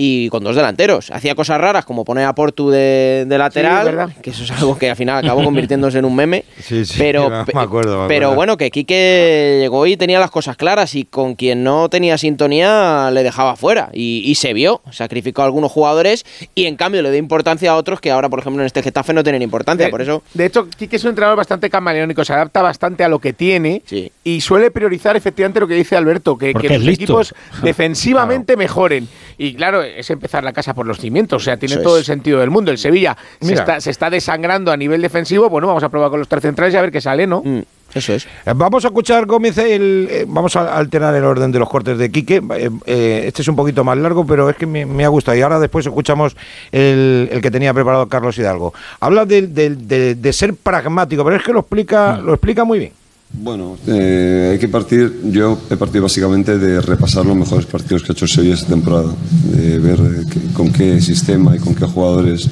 Y 0.00 0.28
con 0.28 0.44
dos 0.44 0.54
delanteros. 0.54 1.10
Hacía 1.10 1.34
cosas 1.34 1.60
raras 1.60 1.84
como 1.84 2.04
poner 2.04 2.24
a 2.24 2.32
Portu 2.32 2.70
de, 2.70 3.24
de 3.26 3.36
lateral, 3.36 3.84
verdad. 3.84 4.10
que 4.22 4.30
eso 4.30 4.44
es 4.44 4.50
algo 4.52 4.78
que 4.78 4.88
al 4.88 4.94
final 4.94 5.24
acabó 5.24 5.42
convirtiéndose 5.42 5.98
en 5.98 6.04
un 6.04 6.14
meme. 6.14 6.44
Sí, 6.62 6.84
sí, 6.84 6.94
pero, 6.98 7.28
me 7.54 7.60
acuerdo, 7.60 8.02
me 8.02 8.08
pero 8.08 8.34
bueno, 8.34 8.56
que 8.56 8.70
Quique 8.70 9.58
llegó 9.60 9.86
y 9.86 9.96
tenía 9.96 10.20
las 10.20 10.30
cosas 10.30 10.56
claras 10.56 10.94
y 10.94 11.04
con 11.04 11.34
quien 11.34 11.64
no 11.64 11.88
tenía 11.88 12.16
sintonía 12.16 13.10
le 13.12 13.22
dejaba 13.24 13.56
fuera 13.56 13.88
y, 13.92 14.22
y 14.24 14.36
se 14.36 14.52
vio, 14.52 14.82
sacrificó 14.92 15.42
a 15.42 15.46
algunos 15.46 15.72
jugadores 15.72 16.24
y 16.54 16.66
en 16.66 16.76
cambio 16.76 17.02
le 17.02 17.10
dio 17.10 17.18
importancia 17.18 17.70
a 17.72 17.76
otros 17.76 18.00
que 18.00 18.10
ahora, 18.12 18.28
por 18.28 18.38
ejemplo, 18.38 18.62
en 18.62 18.66
este 18.66 18.82
Getafe 18.84 19.12
no 19.14 19.24
tienen 19.24 19.42
importancia, 19.42 19.86
De, 19.86 19.90
por 19.90 20.00
eso... 20.02 20.22
de 20.34 20.46
hecho, 20.46 20.68
Quique 20.68 20.94
es 20.96 21.02
un 21.04 21.10
entrenador 21.10 21.36
bastante 21.38 21.68
camaleónico, 21.70 22.24
se 22.24 22.32
adapta 22.34 22.62
bastante 22.62 23.02
a 23.02 23.08
lo 23.08 23.18
que 23.18 23.32
tiene 23.32 23.82
Sí. 23.86 24.12
y 24.22 24.40
suele 24.42 24.70
priorizar 24.70 25.16
efectivamente 25.16 25.58
lo 25.58 25.66
que 25.66 25.74
dice 25.74 25.96
Alberto, 25.96 26.36
que, 26.38 26.54
que 26.54 26.68
los 26.68 26.82
listo. 26.82 27.02
equipos 27.04 27.34
defensivamente 27.62 28.56
mejoren. 28.56 29.08
Y 29.38 29.54
claro, 29.54 29.82
es 29.96 30.10
empezar 30.10 30.44
la 30.44 30.52
casa 30.52 30.74
por 30.74 30.86
los 30.86 30.98
cimientos, 30.98 31.42
o 31.42 31.44
sea, 31.44 31.56
tiene 31.56 31.76
Eso 31.76 31.82
todo 31.82 31.96
es. 31.96 32.00
el 32.00 32.04
sentido 32.06 32.40
del 32.40 32.50
mundo. 32.50 32.70
El 32.70 32.78
Sevilla 32.78 33.16
se 33.40 33.54
está, 33.54 33.80
se 33.80 33.90
está 33.90 34.10
desangrando 34.10 34.70
a 34.72 34.76
nivel 34.76 35.00
defensivo, 35.02 35.48
bueno, 35.48 35.66
vamos 35.66 35.82
a 35.82 35.88
probar 35.88 36.10
con 36.10 36.18
los 36.18 36.28
tres 36.28 36.42
centrales 36.42 36.74
y 36.74 36.76
a 36.76 36.82
ver 36.82 36.90
qué 36.92 37.00
sale, 37.00 37.26
¿no? 37.26 37.42
Mm, 37.44 37.60
eso 37.94 38.12
es. 38.12 38.26
Eh, 38.44 38.52
Vamos 38.54 38.84
a 38.84 38.88
escuchar, 38.88 39.24
Gómez, 39.26 39.56
el, 39.58 40.08
eh, 40.10 40.24
vamos 40.28 40.54
a 40.56 40.76
alternar 40.76 41.14
el 41.14 41.24
orden 41.24 41.50
de 41.52 41.58
los 41.58 41.68
cortes 41.70 41.96
de 41.96 42.10
Quique. 42.10 42.42
Eh, 42.56 42.70
eh, 42.86 43.22
este 43.26 43.40
es 43.42 43.48
un 43.48 43.56
poquito 43.56 43.82
más 43.84 43.96
largo, 43.96 44.26
pero 44.26 44.50
es 44.50 44.56
que 44.56 44.66
me, 44.66 44.84
me 44.84 45.04
ha 45.04 45.08
gustado. 45.08 45.36
Y 45.38 45.40
ahora 45.42 45.58
después 45.58 45.86
escuchamos 45.86 46.36
el, 46.72 47.28
el 47.32 47.40
que 47.40 47.50
tenía 47.50 47.72
preparado 47.72 48.06
Carlos 48.08 48.36
Hidalgo. 48.38 48.74
Habla 49.00 49.24
de, 49.24 49.46
de- 49.46 49.70
de- 49.76 50.14
de 50.14 50.32
ser 50.34 50.54
pragmático, 50.54 51.24
pero 51.24 51.36
es 51.36 51.42
que 51.42 51.52
lo 51.52 51.60
explica, 51.60 52.18
lo 52.18 52.34
explica 52.34 52.64
muy 52.64 52.78
bien. 52.78 52.92
Bueno, 53.32 53.76
eh, 53.86 54.50
hay 54.52 54.58
que 54.58 54.68
partir, 54.68 55.20
yo 55.24 55.58
he 55.70 55.76
partido 55.76 56.04
básicamente 56.04 56.58
de 56.58 56.80
repasar 56.80 57.26
los 57.26 57.36
mejores 57.36 57.66
partidos 57.66 58.02
que 58.02 58.12
ha 58.12 58.14
hecho 58.14 58.26
Sevilla 58.26 58.54
esta 58.54 58.68
temporada, 58.68 59.14
de 59.52 59.78
ver 59.78 60.00
eh, 60.00 60.38
con 60.54 60.72
qué 60.72 61.00
sistema 61.00 61.54
y 61.54 61.58
con 61.58 61.74
qué 61.74 61.84
jugadores 61.84 62.48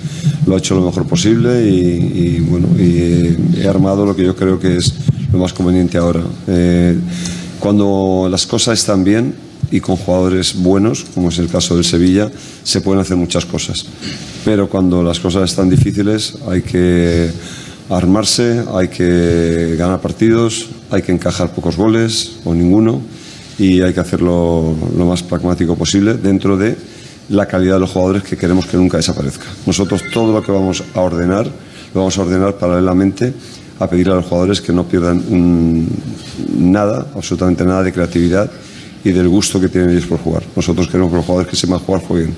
lo 0.47 0.55
ha 0.55 0.59
hecho 0.59 0.75
lo 0.75 0.83
mejor 0.83 1.07
posible 1.07 1.67
y, 1.67 2.41
bueno, 2.41 2.69
eh, 2.79 3.37
he 3.57 3.67
armado 3.67 4.05
lo 4.05 4.15
que 4.15 4.25
yo 4.25 4.37
creo 4.37 4.61
que 4.61 4.77
es 4.77 4.95
lo 5.33 5.39
más 5.39 5.53
conveniente 5.53 5.99
ahora. 5.99 6.23
Cuando 7.59 8.29
las 8.31 8.47
cosas 8.47 8.79
están 8.79 9.03
bien 9.03 9.35
y 9.71 9.81
con 9.81 9.97
jugadores 9.97 10.55
buenos, 10.55 11.05
como 11.15 11.31
es 11.31 11.39
el 11.39 11.49
caso 11.49 11.75
del 11.75 11.85
Sevilla, 11.85 12.31
se 12.63 12.81
pueden 12.81 13.01
hacer 13.01 13.17
muchas 13.17 13.45
cosas. 13.47 13.87
Pero 14.45 14.69
cuando 14.69 15.03
las 15.03 15.19
cosas 15.19 15.51
están 15.51 15.71
difíciles 15.71 16.39
hay 16.49 16.63
que 16.63 17.31
armarse, 17.91 18.65
hay 18.75 18.89
que 18.89 19.77
ganar 19.79 20.01
partidos, 20.01 20.69
hay 20.91 21.03
que 21.03 21.13
encajar 21.13 21.51
pocos 21.51 21.77
goles 21.77 22.39
o 22.45 22.55
ninguno 22.55 23.01
y 23.59 23.81
hay 23.81 23.93
que 23.93 24.01
hacerlo 24.01 24.75
lo 24.97 25.07
más 25.07 25.23
pragmático 25.23 25.77
posible 25.77 26.15
dentro 26.15 26.57
de 26.57 26.77
la 27.29 27.47
calidad 27.47 27.75
de 27.75 27.81
los 27.81 27.91
jugadores 27.91 28.23
que 28.23 28.37
queremos 28.37 28.67
que 28.67 28.77
nunca 28.77 28.97
desaparezca. 28.97 29.47
Nosotros 29.67 30.03
todo 30.13 30.33
lo 30.33 30.43
que 30.43 30.53
vamos 30.53 30.83
a 30.95 31.01
ordenar 31.01 31.47
lo 31.95 32.01
vamos 32.01 32.19
a 32.19 32.23
ordenar 32.23 32.57
paralelamente 32.57 33.33
a 33.79 33.89
pedir 33.89 34.11
a 34.11 34.17
los 34.17 34.27
jugadores 34.27 34.61
que 34.61 34.73
no 34.73 34.85
pierdan 34.85 35.87
nada, 36.59 37.07
absolutamente 37.15 37.65
nada 37.65 37.83
de 37.83 37.93
creatividad 37.93 38.51
y 39.05 39.13
del 39.13 39.29
gusto 39.29 39.61
que 39.61 39.69
tienen 39.69 39.91
ellos 39.91 40.07
por 40.07 40.19
jugar. 40.19 40.43
Nosotros 40.55 40.89
queremos 40.89 41.11
que 41.11 41.17
los 41.17 41.25
jugadores 41.25 41.51
que 41.51 41.57
sepan 41.57 41.79
jugar 41.79 42.03
jueguen, 42.03 42.35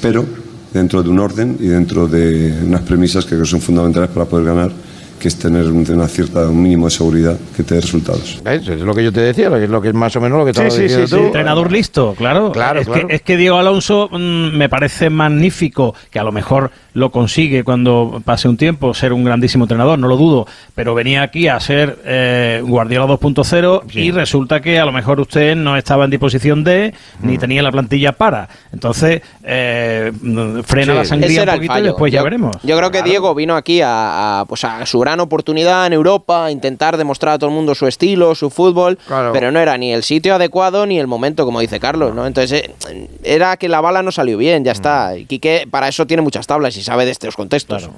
pero 0.00 0.24
dentro 0.72 1.02
de 1.02 1.08
un 1.08 1.18
orden 1.18 1.56
y 1.60 1.66
dentro 1.66 2.06
de 2.06 2.52
unas 2.66 2.82
premisas 2.82 3.24
que 3.24 3.30
creo 3.30 3.42
que 3.42 3.48
son 3.50 3.60
fundamentales 3.60 4.10
para 4.10 4.26
poder 4.26 4.46
ganar, 4.46 4.70
que 5.18 5.26
es 5.28 5.36
tener 5.36 5.64
un- 5.66 5.84
una 5.90 6.06
cierta, 6.06 6.48
un 6.48 6.62
mínimo 6.62 6.84
de 6.84 6.90
seguridad 6.92 7.36
que 7.56 7.64
te 7.64 7.74
dé 7.74 7.80
resultados. 7.80 8.40
¿Ves? 8.44 8.68
Es 8.68 8.80
lo 8.80 8.94
que 8.94 9.02
yo 9.02 9.12
te 9.12 9.20
decía, 9.20 9.48
es 9.56 9.68
lo 9.68 9.82
que 9.82 9.88
es 9.88 9.94
más 9.94 10.14
o 10.14 10.20
menos 10.20 10.38
lo 10.38 10.44
que 10.44 10.50
estaba 10.52 10.70
sí, 10.70 10.82
diciendo 10.82 11.06
sí, 11.08 11.14
tú. 11.14 11.18
sí. 11.20 11.26
Entrenador 11.26 11.72
listo, 11.72 12.14
claro. 12.16 12.52
Claro, 12.52 12.80
es, 12.80 12.86
claro. 12.86 13.08
Que, 13.08 13.16
es 13.16 13.22
que 13.22 13.36
Diego 13.36 13.56
Alonso 13.56 14.08
mm, 14.12 14.56
me 14.56 14.68
parece 14.68 15.10
magnífico, 15.10 15.94
que 16.10 16.20
a 16.20 16.22
lo 16.22 16.30
mejor 16.30 16.70
lo 16.98 17.10
consigue 17.10 17.64
cuando 17.64 18.20
pase 18.24 18.48
un 18.48 18.56
tiempo, 18.56 18.92
ser 18.94 19.12
un 19.12 19.24
grandísimo 19.24 19.64
entrenador, 19.64 19.98
no 19.98 20.08
lo 20.08 20.16
dudo, 20.16 20.46
pero 20.74 20.94
venía 20.94 21.22
aquí 21.22 21.48
a 21.48 21.58
ser 21.60 21.98
eh, 22.04 22.62
Guardiola 22.64 23.06
2.0 23.06 23.82
y 23.94 24.10
resulta 24.10 24.60
que 24.60 24.78
a 24.78 24.84
lo 24.84 24.92
mejor 24.92 25.20
usted 25.20 25.56
no 25.56 25.76
estaba 25.76 26.04
en 26.04 26.10
disposición 26.10 26.64
de, 26.64 26.92
ni 27.22 27.36
Mm. 27.36 27.40
tenía 27.40 27.62
la 27.62 27.70
plantilla 27.72 28.12
para. 28.12 28.48
Entonces, 28.72 29.22
eh, 29.44 30.12
mm, 30.20 30.60
frena 30.60 30.92
Sí. 30.92 30.98
la 30.98 31.04
sangría 31.04 31.42
un 31.42 31.48
poquito 31.48 31.78
y 31.78 31.82
después 31.82 32.12
yo, 32.12 32.16
ya 32.18 32.22
veremos. 32.22 32.56
Yo 32.62 32.76
creo 32.76 32.90
que 32.90 33.02
Diego 33.02 33.34
vino 33.34 33.54
aquí 33.56 33.80
a, 33.80 34.40
a, 34.40 34.44
pues 34.46 34.64
a 34.64 34.84
su 34.86 34.98
gran 34.98 35.20
oportunidad 35.20 35.86
en 35.86 35.92
Europa, 35.92 36.50
intentar 36.50 36.96
demostrar 36.96 37.34
a 37.34 37.38
todo 37.38 37.50
el 37.50 37.56
mundo 37.56 37.74
su 37.74 37.86
estilo, 37.86 38.34
su 38.34 38.50
fútbol, 38.50 38.98
Claro. 39.06 39.32
pero 39.32 39.50
no 39.52 39.60
era 39.60 39.76
ni 39.78 39.92
el 39.92 40.02
sitio 40.02 40.34
adecuado 40.34 40.86
ni 40.86 40.98
el 40.98 41.06
momento, 41.06 41.44
como 41.44 41.60
dice 41.60 41.78
Carlos, 41.80 42.14
¿no? 42.14 42.26
Entonces 42.26 42.62
eh, 42.90 43.08
era 43.22 43.56
que 43.56 43.68
la 43.68 43.80
bala 43.80 44.02
no 44.02 44.10
salió 44.12 44.36
bien, 44.38 44.64
ya 44.64 44.72
está. 44.72 45.16
Y 45.16 45.24
Quique 45.26 45.66
para 45.70 45.88
eso 45.88 46.06
tiene 46.06 46.22
muchas 46.22 46.46
tablas 46.46 46.76
y 46.76 46.82
sabe 46.88 47.04
de 47.04 47.12
estos 47.12 47.36
contextos. 47.36 47.88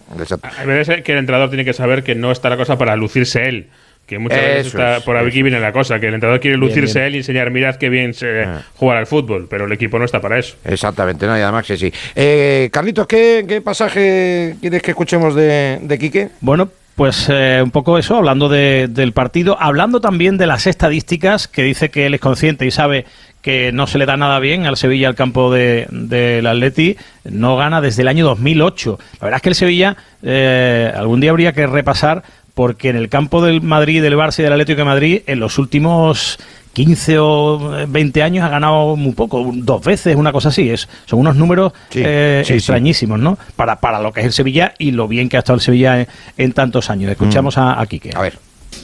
Hay 0.59 0.66
veces 0.66 1.03
que 1.03 1.12
el 1.12 1.18
entrenador 1.18 1.48
tiene 1.48 1.64
que 1.64 1.72
saber 1.72 2.03
que 2.03 2.14
no 2.14 2.31
está 2.33 2.50
la 2.50 2.57
cosa 2.57 2.76
para 2.76 2.96
lucirse 2.96 3.48
él. 3.48 3.68
Que 4.07 4.18
muchas 4.18 4.40
veces 4.40 4.66
Eso 4.66 4.79
está 4.79 4.96
es, 4.96 5.03
por 5.05 5.16
aquí 5.16 5.40
viene 5.42 5.61
la 5.61 5.72
cosa, 5.72 6.00
que 6.00 6.09
el 6.09 6.14
entrenador 6.14 6.40
quiere 6.40 6.57
lucirse 6.57 6.98
bien. 6.98 7.07
él 7.07 7.14
y 7.14 7.18
enseñar, 7.18 7.50
mirad 7.53 7.76
qué 7.76 7.88
bien 7.88 8.12
se 8.12 8.44
jugar 8.74 8.96
al 8.96 9.07
fútbol, 9.07 9.46
pero 9.48 9.66
el 9.66 9.72
equipo 9.72 10.00
no 10.00 10.05
está 10.05 10.20
para 10.20 10.37
eso. 10.38 10.57
Exactamente, 10.64 11.26
no, 11.26 11.38
y 11.38 11.40
además 11.40 11.64
que 11.64 11.76
sí. 11.76 11.92
Eh, 12.16 12.70
Carlitos, 12.72 13.07
¿qué, 13.07 13.44
qué 13.46 13.61
pasaje 13.61 14.57
quieres 14.61 14.83
que 14.83 14.90
escuchemos 14.90 15.37
de, 15.37 15.79
de 15.83 15.98
Quique? 15.98 16.29
Bueno, 16.40 16.68
pues 16.96 17.29
eh, 17.31 17.61
un 17.62 17.70
poco 17.70 17.98
eso, 17.98 18.16
hablando 18.16 18.48
de- 18.48 18.88
del 18.90 19.12
partido, 19.12 19.57
hablando 19.61 20.00
también 20.00 20.37
de 20.38 20.48
las 20.48 20.66
estadísticas, 20.66 21.46
que 21.46 21.62
dice 21.62 21.90
que 21.90 22.07
él 22.07 22.14
es 22.14 22.20
consciente 22.20 22.66
y 22.66 22.72
sabe 22.72 23.07
que 23.42 23.72
no 23.72 23.87
se 23.87 23.98
le 23.98 24.07
da 24.07 24.16
nada 24.16 24.38
bien 24.38 24.66
al 24.66 24.76
Sevilla 24.76 25.09
al 25.09 25.14
campo 25.14 25.50
de- 25.53 25.87
del 25.90 26.46
Atleti, 26.46 26.96
no 27.24 27.57
gana 27.57 27.81
desde 27.81 28.03
el 28.03 28.09
año 28.09 28.24
2008. 28.26 28.98
La 29.20 29.24
verdad 29.24 29.37
es 29.37 29.42
que 29.42 29.48
el 29.50 29.55
Sevilla 29.55 29.96
eh, 30.22 30.92
algún 30.94 31.20
día 31.20 31.31
habría 31.31 31.53
que 31.53 31.66
repasar 31.66 32.22
porque 32.55 32.90
en 32.90 32.96
el 32.96 33.09
campo 33.09 33.42
del 33.42 33.62
Madrid, 33.62 34.03
del 34.03 34.16
Barça 34.16 34.40
y 34.40 34.42
del 34.42 34.53
Atlético 34.53 34.79
de 34.79 34.85
Madrid, 34.85 35.22
en 35.26 35.40
los 35.40 35.59
últimos 35.59 36.38
15 36.74 37.18
o 37.18 37.79
eh, 37.81 37.87
20 37.88 38.22
años 38.22 38.44
ha 38.44 38.48
ganado 38.48 38.94
muy 38.96 39.12
poco, 39.12 39.50
dos 39.55 39.83
veces, 39.83 40.14
una 40.16 40.31
cosa 40.33 40.50
así. 40.50 40.68
Es, 40.68 40.88
son 41.07 41.20
unos 41.20 41.37
números 41.37 41.72
Sí, 41.88 42.03
eh, 42.05 42.42
sí, 42.44 42.53
extrañísimos, 42.55 43.18
¿no? 43.18 43.38
Para, 43.57 43.76
para 43.81 44.00
lo 44.00 44.12
que 44.12 44.20
es 44.20 44.26
el 44.26 44.33
Sevilla 44.33 44.74
y 44.79 44.90
lo 44.90 45.09
bien 45.09 45.29
que 45.31 45.37
ha 45.37 45.40
estado 45.40 45.55
el 45.57 45.62
Sevilla 45.62 46.00
en, 46.00 46.09
en 46.37 46.53
tantos 46.53 46.90
años. 46.90 47.11
Escuchamos 47.11 47.57
a, 47.57 47.81
a 47.81 47.87
Quique. 47.87 48.11
A 48.14 48.20
ver. 48.20 48.35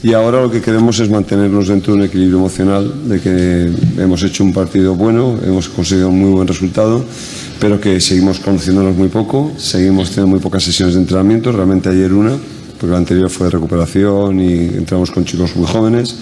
Y 0.03 0.13
ahora 0.13 0.41
lo 0.41 0.51
que 0.51 0.61
queremos 0.61 0.99
es 0.99 1.09
mantenernos 1.09 1.67
dentro 1.67 1.93
de 1.93 1.99
un 1.99 2.05
equilibrio 2.05 2.37
emocional, 2.37 3.09
de 3.09 3.19
que 3.19 3.71
hemos 3.97 4.21
hecho 4.21 4.43
un 4.43 4.53
partido 4.53 4.93
bueno, 4.95 5.39
hemos 5.43 5.69
conseguido 5.69 6.09
un 6.09 6.19
muy 6.19 6.29
buen 6.29 6.47
resultado, 6.47 7.03
pero 7.59 7.81
que 7.81 7.99
seguimos 7.99 8.39
conociéndonos 8.39 8.95
muy 8.95 9.07
poco, 9.07 9.51
seguimos 9.57 10.09
teniendo 10.09 10.27
muy 10.27 10.39
pocas 10.39 10.63
sesiones 10.63 10.93
de 10.93 11.01
entrenamiento, 11.01 11.51
realmente 11.51 11.89
ayer 11.89 12.13
una, 12.13 12.33
porque 12.79 12.91
la 12.91 12.99
anterior 12.99 13.29
fue 13.29 13.47
de 13.47 13.51
recuperación 13.51 14.39
y 14.39 14.65
entramos 14.77 15.09
con 15.09 15.25
chicos 15.25 15.55
muy 15.55 15.67
jóvenes 15.67 16.15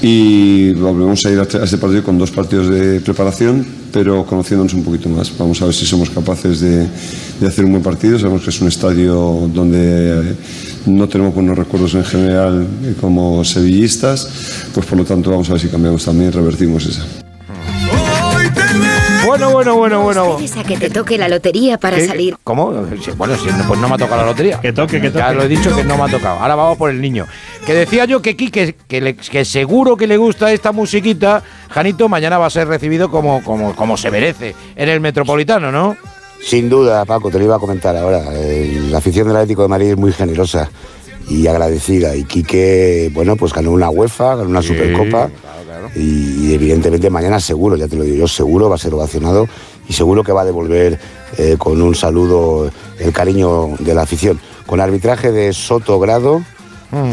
y 0.00 0.70
volvemos 0.74 1.24
a 1.26 1.30
ir 1.32 1.40
a 1.40 1.42
este 1.42 1.62
este 1.62 1.78
partido 1.78 2.04
con 2.04 2.18
dos 2.18 2.30
partidos 2.30 2.68
de 2.68 3.00
preparación, 3.00 3.66
pero 3.92 4.24
conociéndonos 4.24 4.74
un 4.74 4.84
poquito 4.84 5.08
más. 5.08 5.36
Vamos 5.36 5.60
a 5.60 5.64
ver 5.64 5.74
si 5.74 5.86
somos 5.86 6.08
capaces 6.10 6.60
de, 6.60 6.86
de 7.40 7.46
hacer 7.46 7.64
un 7.64 7.72
buen 7.72 7.82
partido. 7.82 8.18
Sabemos 8.18 8.42
que 8.42 8.50
es 8.50 8.60
un 8.60 8.68
estadio 8.68 9.14
donde 9.52 10.34
no 10.86 11.08
tenemos 11.08 11.34
buenos 11.34 11.56
recuerdos 11.58 11.94
en 11.94 12.04
general 12.04 12.66
eh, 12.84 12.94
como 13.00 13.44
sevillistas, 13.44 14.70
pues 14.74 14.86
por 14.86 14.98
lo 14.98 15.04
tanto 15.04 15.30
vamos 15.30 15.48
a 15.50 15.52
ver 15.52 15.60
si 15.60 15.68
cambiamos 15.68 16.04
también, 16.04 16.32
revertimos 16.32 16.86
esa. 16.86 17.04
Bueno, 19.26 19.50
bueno, 19.50 19.76
bueno, 19.76 20.02
bueno. 20.02 20.38
¿Esperes 20.38 20.56
a 20.56 20.64
que 20.64 20.76
te 20.78 20.90
toque 20.90 21.18
la 21.18 21.28
lotería 21.28 21.76
para 21.78 21.96
¿Qué? 21.98 22.06
salir? 22.06 22.36
¿Cómo? 22.44 22.72
Bueno, 23.16 23.34
pues 23.68 23.78
no 23.80 23.88
me 23.88 23.94
ha 23.94 23.98
tocado 23.98 24.22
la 24.22 24.26
lotería. 24.26 24.58
Que 24.60 24.72
toque, 24.72 25.00
que 25.00 25.08
toque. 25.10 25.18
Ya 25.18 25.32
lo 25.32 25.42
he 25.42 25.48
dicho 25.48 25.74
que 25.76 25.84
no 25.84 25.98
me 25.98 26.04
ha 26.04 26.08
tocado. 26.08 26.38
Ahora 26.38 26.54
vamos 26.54 26.78
por 26.78 26.90
el 26.90 27.00
niño. 27.00 27.26
Que 27.66 27.74
decía 27.74 28.06
yo 28.06 28.22
que 28.22 28.36
Quique, 28.36 28.74
que, 28.88 29.00
le- 29.00 29.16
que 29.16 29.44
seguro 29.44 29.96
que 29.96 30.06
le 30.06 30.16
gusta 30.16 30.50
esta 30.52 30.72
musiquita, 30.72 31.42
Janito, 31.70 32.08
mañana 32.08 32.38
va 32.38 32.46
a 32.46 32.50
ser 32.50 32.68
recibido 32.68 33.10
como, 33.10 33.42
como, 33.44 33.76
como 33.76 33.96
se 33.98 34.10
merece 34.10 34.54
en 34.74 34.88
el 34.88 35.00
Metropolitano, 35.00 35.70
¿no? 35.70 35.96
Sin 36.42 36.68
duda, 36.68 37.04
Paco, 37.04 37.30
te 37.30 37.38
lo 37.38 37.44
iba 37.44 37.56
a 37.56 37.58
comentar 37.58 37.96
ahora. 37.96 38.24
Eh, 38.32 38.88
la 38.90 38.98
afición 38.98 39.26
del 39.28 39.36
Atlético 39.36 39.62
de 39.62 39.68
Madrid 39.68 39.90
es 39.90 39.96
muy 39.96 40.12
generosa 40.12 40.70
y 41.28 41.46
agradecida. 41.46 42.16
Y 42.16 42.24
Quique, 42.24 43.10
bueno, 43.12 43.36
pues 43.36 43.52
ganó 43.52 43.72
una 43.72 43.90
UEFA, 43.90 44.36
ganó 44.36 44.48
una 44.48 44.62
Supercopa. 44.62 45.30
Y 45.94 46.52
evidentemente 46.52 47.10
mañana 47.10 47.40
seguro, 47.40 47.76
ya 47.76 47.88
te 47.88 47.96
lo 47.96 48.04
digo 48.04 48.16
yo, 48.16 48.28
seguro 48.28 48.68
va 48.68 48.74
a 48.74 48.78
ser 48.78 48.92
ovacionado 48.94 49.48
y 49.88 49.92
seguro 49.92 50.22
que 50.22 50.32
va 50.32 50.42
a 50.42 50.44
devolver 50.44 50.98
eh, 51.38 51.56
con 51.58 51.80
un 51.80 51.94
saludo 51.94 52.70
el 52.98 53.12
cariño 53.12 53.70
de 53.78 53.94
la 53.94 54.02
afición. 54.02 54.38
Con 54.66 54.80
arbitraje 54.80 55.32
de 55.32 55.52
Soto 55.52 55.98
Grado 55.98 56.42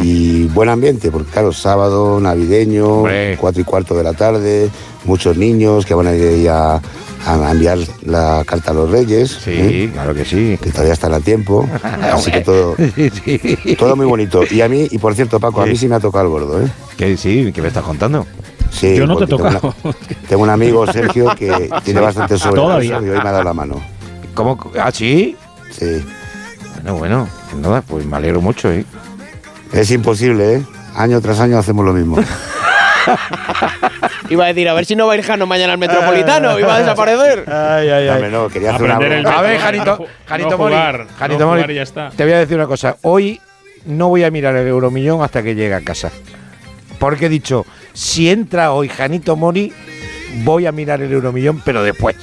y 0.02 0.46
buen 0.48 0.70
ambiente, 0.70 1.12
porque 1.12 1.32
claro, 1.32 1.52
sábado 1.52 2.20
navideño, 2.20 3.04
cuatro 3.38 3.62
y 3.62 3.66
cuarto 3.66 3.96
de 3.96 4.04
la 4.04 4.14
tarde, 4.14 4.70
muchos 5.04 5.36
niños 5.38 5.86
que 5.86 5.94
van 5.94 6.08
a 6.08 6.16
ir 6.16 6.50
a, 6.50 6.82
a 7.26 7.52
enviar 7.52 7.78
la 8.04 8.44
carta 8.46 8.72
a 8.72 8.74
los 8.74 8.90
reyes. 8.92 9.32
Sí, 9.44 9.90
claro 9.94 10.14
que 10.14 10.26
sí. 10.26 10.58
Que 10.62 10.72
todavía 10.72 10.94
están 10.94 11.14
a 11.14 11.20
tiempo. 11.20 11.68
Así 12.14 12.32
que 12.32 12.42
todo, 12.42 12.76
todo 13.78 13.96
muy 13.96 14.06
bonito. 14.06 14.44
Y 14.50 14.62
a 14.62 14.70
mí, 14.70 14.88
y 14.92 14.98
por 14.98 15.16
cierto, 15.16 15.40
Paco, 15.40 15.62
a 15.62 15.66
mí 15.66 15.76
sí 15.76 15.88
me 15.88 15.96
ha 15.96 16.00
tocado 16.00 16.26
el 16.26 16.30
gordo, 16.32 16.62
¿eh? 16.64 16.68
Que 16.98 17.18
sí, 17.18 17.52
¿qué 17.54 17.62
me 17.62 17.68
estás 17.70 17.84
contando? 17.84 18.26
Sí, 18.72 18.96
Yo 18.96 19.08
no 19.08 19.16
te 19.18 19.24
he 19.24 19.28
tengo 19.28 19.44
tocado. 19.44 19.74
una- 19.84 19.96
Tengo 20.28 20.44
un 20.44 20.50
amigo, 20.50 20.86
Sergio, 20.92 21.34
que 21.40 21.70
tiene 21.84 22.00
Sí. 22.00 22.06
bastante 22.06 22.38
sobrepeso 22.38 22.66
Todavía. 22.68 23.00
y 23.02 23.10
hoy 23.10 23.18
me 23.22 23.30
ha 23.30 23.32
dado 23.32 23.44
la 23.44 23.54
mano. 23.54 23.82
¿Cómo? 24.34 24.58
¿Ah, 24.80 24.92
sí? 24.92 25.36
Sí. 25.72 26.04
Bueno, 26.76 26.98
bueno, 26.98 27.30
pues 27.50 27.62
nada, 27.62 27.82
pues 27.82 28.06
me 28.06 28.18
alegro 28.18 28.42
mucho, 28.42 28.72
¿eh? 28.72 28.86
Es 29.72 29.90
imposible, 29.92 30.56
¿eh? 30.56 30.64
Año 30.96 31.20
tras 31.22 31.40
año 31.40 31.58
hacemos 31.58 31.86
lo 31.86 31.94
mismo. 31.94 32.18
Iba 34.30 34.46
a 34.46 34.48
decir, 34.48 34.68
a 34.70 34.74
ver 34.74 34.86
si 34.86 34.96
no 34.96 35.08
va 35.08 35.14
a 35.14 35.18
ir 35.18 35.24
Jano 35.24 35.46
mañana 35.46 35.74
al 35.74 35.80
Metropolitano, 35.80 36.60
iba 36.60 36.76
a 36.76 36.80
desaparecer. 36.80 37.44
Ay, 37.48 37.90
ay, 37.90 38.08
ay. 38.08 38.32
no, 38.32 38.48
quería 38.50 38.74
hacer 38.76 38.84
una 38.92 38.98
el. 38.98 39.26
A 39.26 39.42
ver, 39.42 39.60
Janito, 39.60 40.06
Janito 40.28 40.50
no 40.52 40.58
Mori, 40.58 40.74
jugar, 40.74 41.08
Janito 41.18 41.40
no 41.40 41.46
Mori, 41.48 41.62
jugar 41.62 41.72
y 41.72 41.76
ya 41.76 41.82
está. 41.84 42.10
te 42.10 42.24
voy 42.24 42.34
a 42.34 42.40
decir 42.40 42.56
una 42.58 42.68
cosa. 42.68 42.98
Hoy 43.04 43.40
no 43.86 44.10
voy 44.10 44.24
a 44.24 44.32
mirar 44.32 44.56
el 44.56 44.68
Euromillón 44.68 45.22
hasta 45.22 45.44
que 45.44 45.56
llegue 45.56 45.74
a 45.74 45.82
casa. 45.82 46.12
Porque 47.00 47.26
he 47.28 47.30
dicho, 47.30 47.66
si 47.94 48.30
entra 48.30 48.72
hoy 48.72 48.90
Janito 48.90 49.36
Mori, 49.36 49.72
voy 50.44 50.66
a 50.66 50.72
mirar 50.72 51.02
el 51.02 51.12
Euromillón, 51.12 51.62
pero 51.64 51.84
después. 51.84 52.16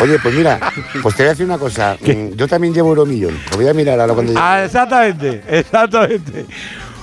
Oye, 0.00 0.18
pues 0.22 0.34
mira, 0.34 0.58
pues 1.02 1.14
te 1.14 1.22
voy 1.22 1.28
a 1.28 1.30
decir 1.30 1.46
una 1.46 1.58
cosa. 1.58 1.96
Mm, 2.00 2.34
Yo 2.36 2.48
también 2.48 2.72
llevo 2.74 2.90
Euromillón. 2.90 3.38
Lo 3.50 3.56
voy 3.56 3.68
a 3.68 3.74
mirar 3.74 4.00
ahora 4.00 4.14
cuando 4.14 4.32
llegue. 4.32 4.42
Ah, 4.44 4.64
exactamente, 4.64 5.42
exactamente. 5.48 6.46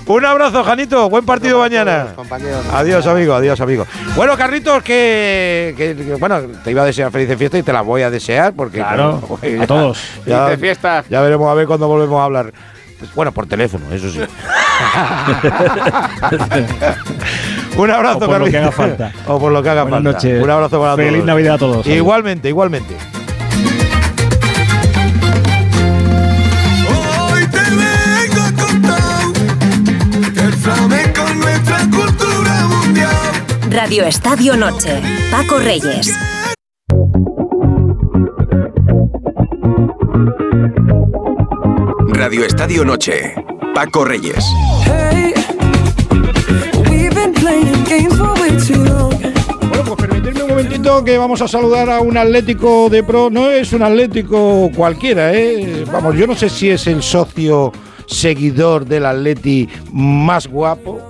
Un 0.07 0.23
abrazo, 0.23 0.63
Janito. 0.63 1.09
Buen 1.09 1.25
partido 1.25 1.57
mañana. 1.59 2.07
compañeros. 2.15 2.63
Adiós, 2.73 3.07
amigo, 3.07 3.33
adiós, 3.33 3.59
amigo. 3.59 3.87
Bueno, 4.15 4.37
Carlitos, 4.37 4.83
que, 4.83 5.73
que- 5.75 5.95
que, 5.95 6.13
bueno, 6.15 6.41
te 6.63 6.69
iba 6.71 6.83
a 6.83 6.85
desear 6.85 7.11
felices 7.11 7.37
fiestas 7.37 7.59
y 7.61 7.63
te 7.63 7.73
las 7.73 7.83
voy 7.83 8.03
a 8.03 8.11
desear 8.11 8.53
porque 8.53 8.77
Claro, 8.77 9.19
bueno, 9.41 9.63
a 9.63 9.67
todos. 9.67 9.99
Ya, 10.27 10.43
Felices 10.45 10.59
fiestas. 10.61 11.05
ya 11.09 11.21
veremos 11.21 11.49
a 11.49 11.55
ver 11.55 11.65
cuándo 11.65 11.87
volvemos 11.87 12.19
a 12.21 12.25
hablar. 12.25 12.53
Pues, 12.99 13.13
Bueno, 13.15 13.31
por 13.31 13.47
teléfono, 13.47 13.85
eso 13.91 14.09
sí. 14.11 14.19
Un 17.77 17.91
abrazo, 17.91 18.19
O 18.19 18.27
por 18.27 18.39
lo 18.39 18.45
que 18.45 18.57
haga 18.57 18.71
falta. 18.71 19.11
O 19.27 19.37
por 19.39 19.51
lo 19.51 19.61
que 19.63 19.69
haga 19.69 19.83
Buenas 19.83 20.03
falta. 20.03 20.27
noches. 20.27 20.43
Un 20.43 20.49
abrazo 20.49 20.79
para 20.79 20.95
todos. 20.95 21.05
Feliz 21.09 21.23
Navidad 21.25 21.55
a 21.55 21.57
todos. 21.57 21.87
Igualmente, 21.87 22.47
igualmente. 22.49 22.95
Radio 33.75 34.05
Estadio 34.05 34.55
Noche. 34.55 35.01
Paco 35.29 35.59
Reyes. 35.59 36.17
Radio 42.07 42.45
Estadio 42.45 42.85
Noche. 42.85 43.35
Paco 43.73 44.05
Reyes. 44.05 44.45
Bueno, 49.67 49.83
pues 49.85 49.97
permitidme 49.99 50.43
un 50.43 50.49
momentito 50.51 51.03
que 51.03 51.17
vamos 51.17 51.41
a 51.41 51.47
saludar 51.49 51.89
a 51.89 51.99
un 51.99 52.15
Atlético 52.15 52.89
de 52.89 53.03
Pro. 53.03 53.29
No 53.29 53.51
es 53.51 53.73
un 53.73 53.83
Atlético 53.83 54.71
cualquiera, 54.73 55.33
¿eh? 55.33 55.83
Vamos, 55.91 56.15
yo 56.15 56.25
no 56.25 56.35
sé 56.35 56.47
si 56.47 56.69
es 56.69 56.87
el 56.87 57.03
socio 57.03 57.73
seguidor 58.07 58.85
del 58.85 59.05
Atleti 59.05 59.67
más 59.91 60.47
guapo. 60.47 61.04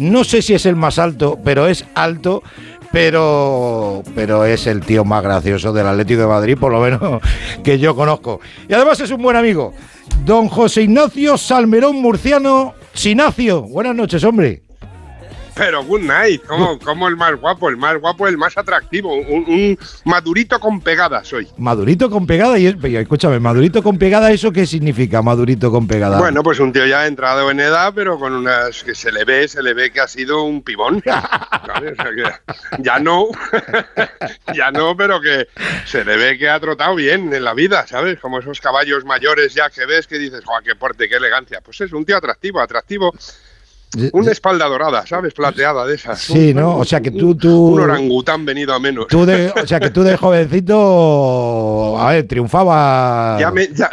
No 0.00 0.24
sé 0.24 0.40
si 0.40 0.54
es 0.54 0.64
el 0.64 0.76
más 0.76 0.98
alto, 0.98 1.38
pero 1.44 1.68
es 1.68 1.84
alto. 1.94 2.42
Pero, 2.90 4.02
pero 4.16 4.44
es 4.44 4.66
el 4.66 4.80
tío 4.80 5.04
más 5.04 5.22
gracioso 5.22 5.72
del 5.72 5.86
Atlético 5.86 6.22
de 6.22 6.26
Madrid, 6.26 6.58
por 6.58 6.72
lo 6.72 6.80
menos 6.80 7.22
que 7.62 7.78
yo 7.78 7.94
conozco. 7.94 8.40
Y 8.68 8.72
además 8.72 8.98
es 8.98 9.12
un 9.12 9.22
buen 9.22 9.36
amigo. 9.36 9.72
Don 10.24 10.48
José 10.48 10.82
Ignacio 10.82 11.38
Salmerón 11.38 11.96
Murciano 12.02 12.74
Sinacio. 12.92 13.62
Buenas 13.62 13.94
noches, 13.94 14.24
hombre. 14.24 14.62
Pero 15.54 15.84
good 15.84 16.00
night, 16.02 16.42
¿cómo, 16.46 16.78
cómo 16.84 17.08
el 17.08 17.16
más 17.16 17.38
guapo? 17.40 17.68
El 17.68 17.76
más 17.76 17.98
guapo, 18.00 18.26
el 18.28 18.36
más 18.38 18.56
atractivo. 18.56 19.14
Un, 19.14 19.44
un 19.48 19.78
madurito 20.04 20.58
con 20.60 20.80
pegada 20.80 21.24
soy. 21.24 21.48
Madurito 21.58 22.10
con 22.10 22.26
pegada 22.26 22.58
y, 22.58 22.66
es- 22.66 22.76
escúchame, 22.82 23.40
madurito 23.40 23.82
con 23.82 23.98
pegada, 23.98 24.30
¿eso 24.30 24.52
qué 24.52 24.66
significa, 24.66 25.22
madurito 25.22 25.70
con 25.70 25.86
pegada? 25.86 26.18
Bueno, 26.18 26.42
pues 26.42 26.60
un 26.60 26.72
tío 26.72 26.86
ya 26.86 27.06
entrado 27.06 27.50
en 27.50 27.60
edad, 27.60 27.92
pero 27.94 28.18
con 28.18 28.32
unas 28.32 28.82
que 28.84 28.94
se 28.94 29.12
le 29.12 29.24
ve, 29.24 29.48
se 29.48 29.62
le 29.62 29.74
ve 29.74 29.90
que 29.90 30.00
ha 30.00 30.08
sido 30.08 30.42
un 30.44 30.62
pibón. 30.62 31.02
¿sabes? 31.04 31.92
O 31.98 32.02
sea 32.02 32.12
que 32.14 32.82
ya 32.82 32.98
no, 32.98 33.26
ya 34.54 34.70
no, 34.70 34.96
pero 34.96 35.20
que 35.20 35.48
se 35.86 36.04
le 36.04 36.16
ve 36.16 36.38
que 36.38 36.48
ha 36.48 36.58
trotado 36.60 36.94
bien 36.94 37.32
en 37.32 37.44
la 37.44 37.54
vida, 37.54 37.86
¿sabes? 37.86 38.18
Como 38.20 38.38
esos 38.38 38.60
caballos 38.60 39.04
mayores 39.04 39.54
ya 39.54 39.70
que 39.70 39.86
ves 39.86 40.06
que 40.06 40.18
dices, 40.18 40.42
¡joder, 40.44 40.64
qué 40.64 40.74
porte, 40.74 41.08
qué 41.08 41.16
elegancia! 41.16 41.60
Pues 41.64 41.80
es 41.80 41.92
un 41.92 42.04
tío 42.04 42.16
atractivo, 42.16 42.60
atractivo. 42.60 43.12
Una 44.12 44.30
espalda 44.30 44.66
dorada, 44.66 45.04
¿sabes? 45.06 45.34
Plateada 45.34 45.84
de 45.84 45.96
esas. 45.96 46.20
Sí, 46.20 46.54
¿no? 46.54 46.76
O 46.76 46.84
sea 46.84 47.00
que 47.00 47.10
tú, 47.10 47.34
tú, 47.34 47.74
Un 47.74 47.80
orangután 47.80 48.44
venido 48.44 48.72
a 48.72 48.78
menos. 48.78 49.08
tú 49.08 49.26
de, 49.26 49.48
o 49.50 49.66
sea 49.66 49.80
que 49.80 49.90
tú 49.90 50.02
de 50.04 50.16
jovencito, 50.18 51.98
a 51.98 52.10
ver, 52.12 52.26
triunfaba. 52.28 53.36
Ya 53.40 53.50
me- 53.50 53.68
ya- 53.74 53.90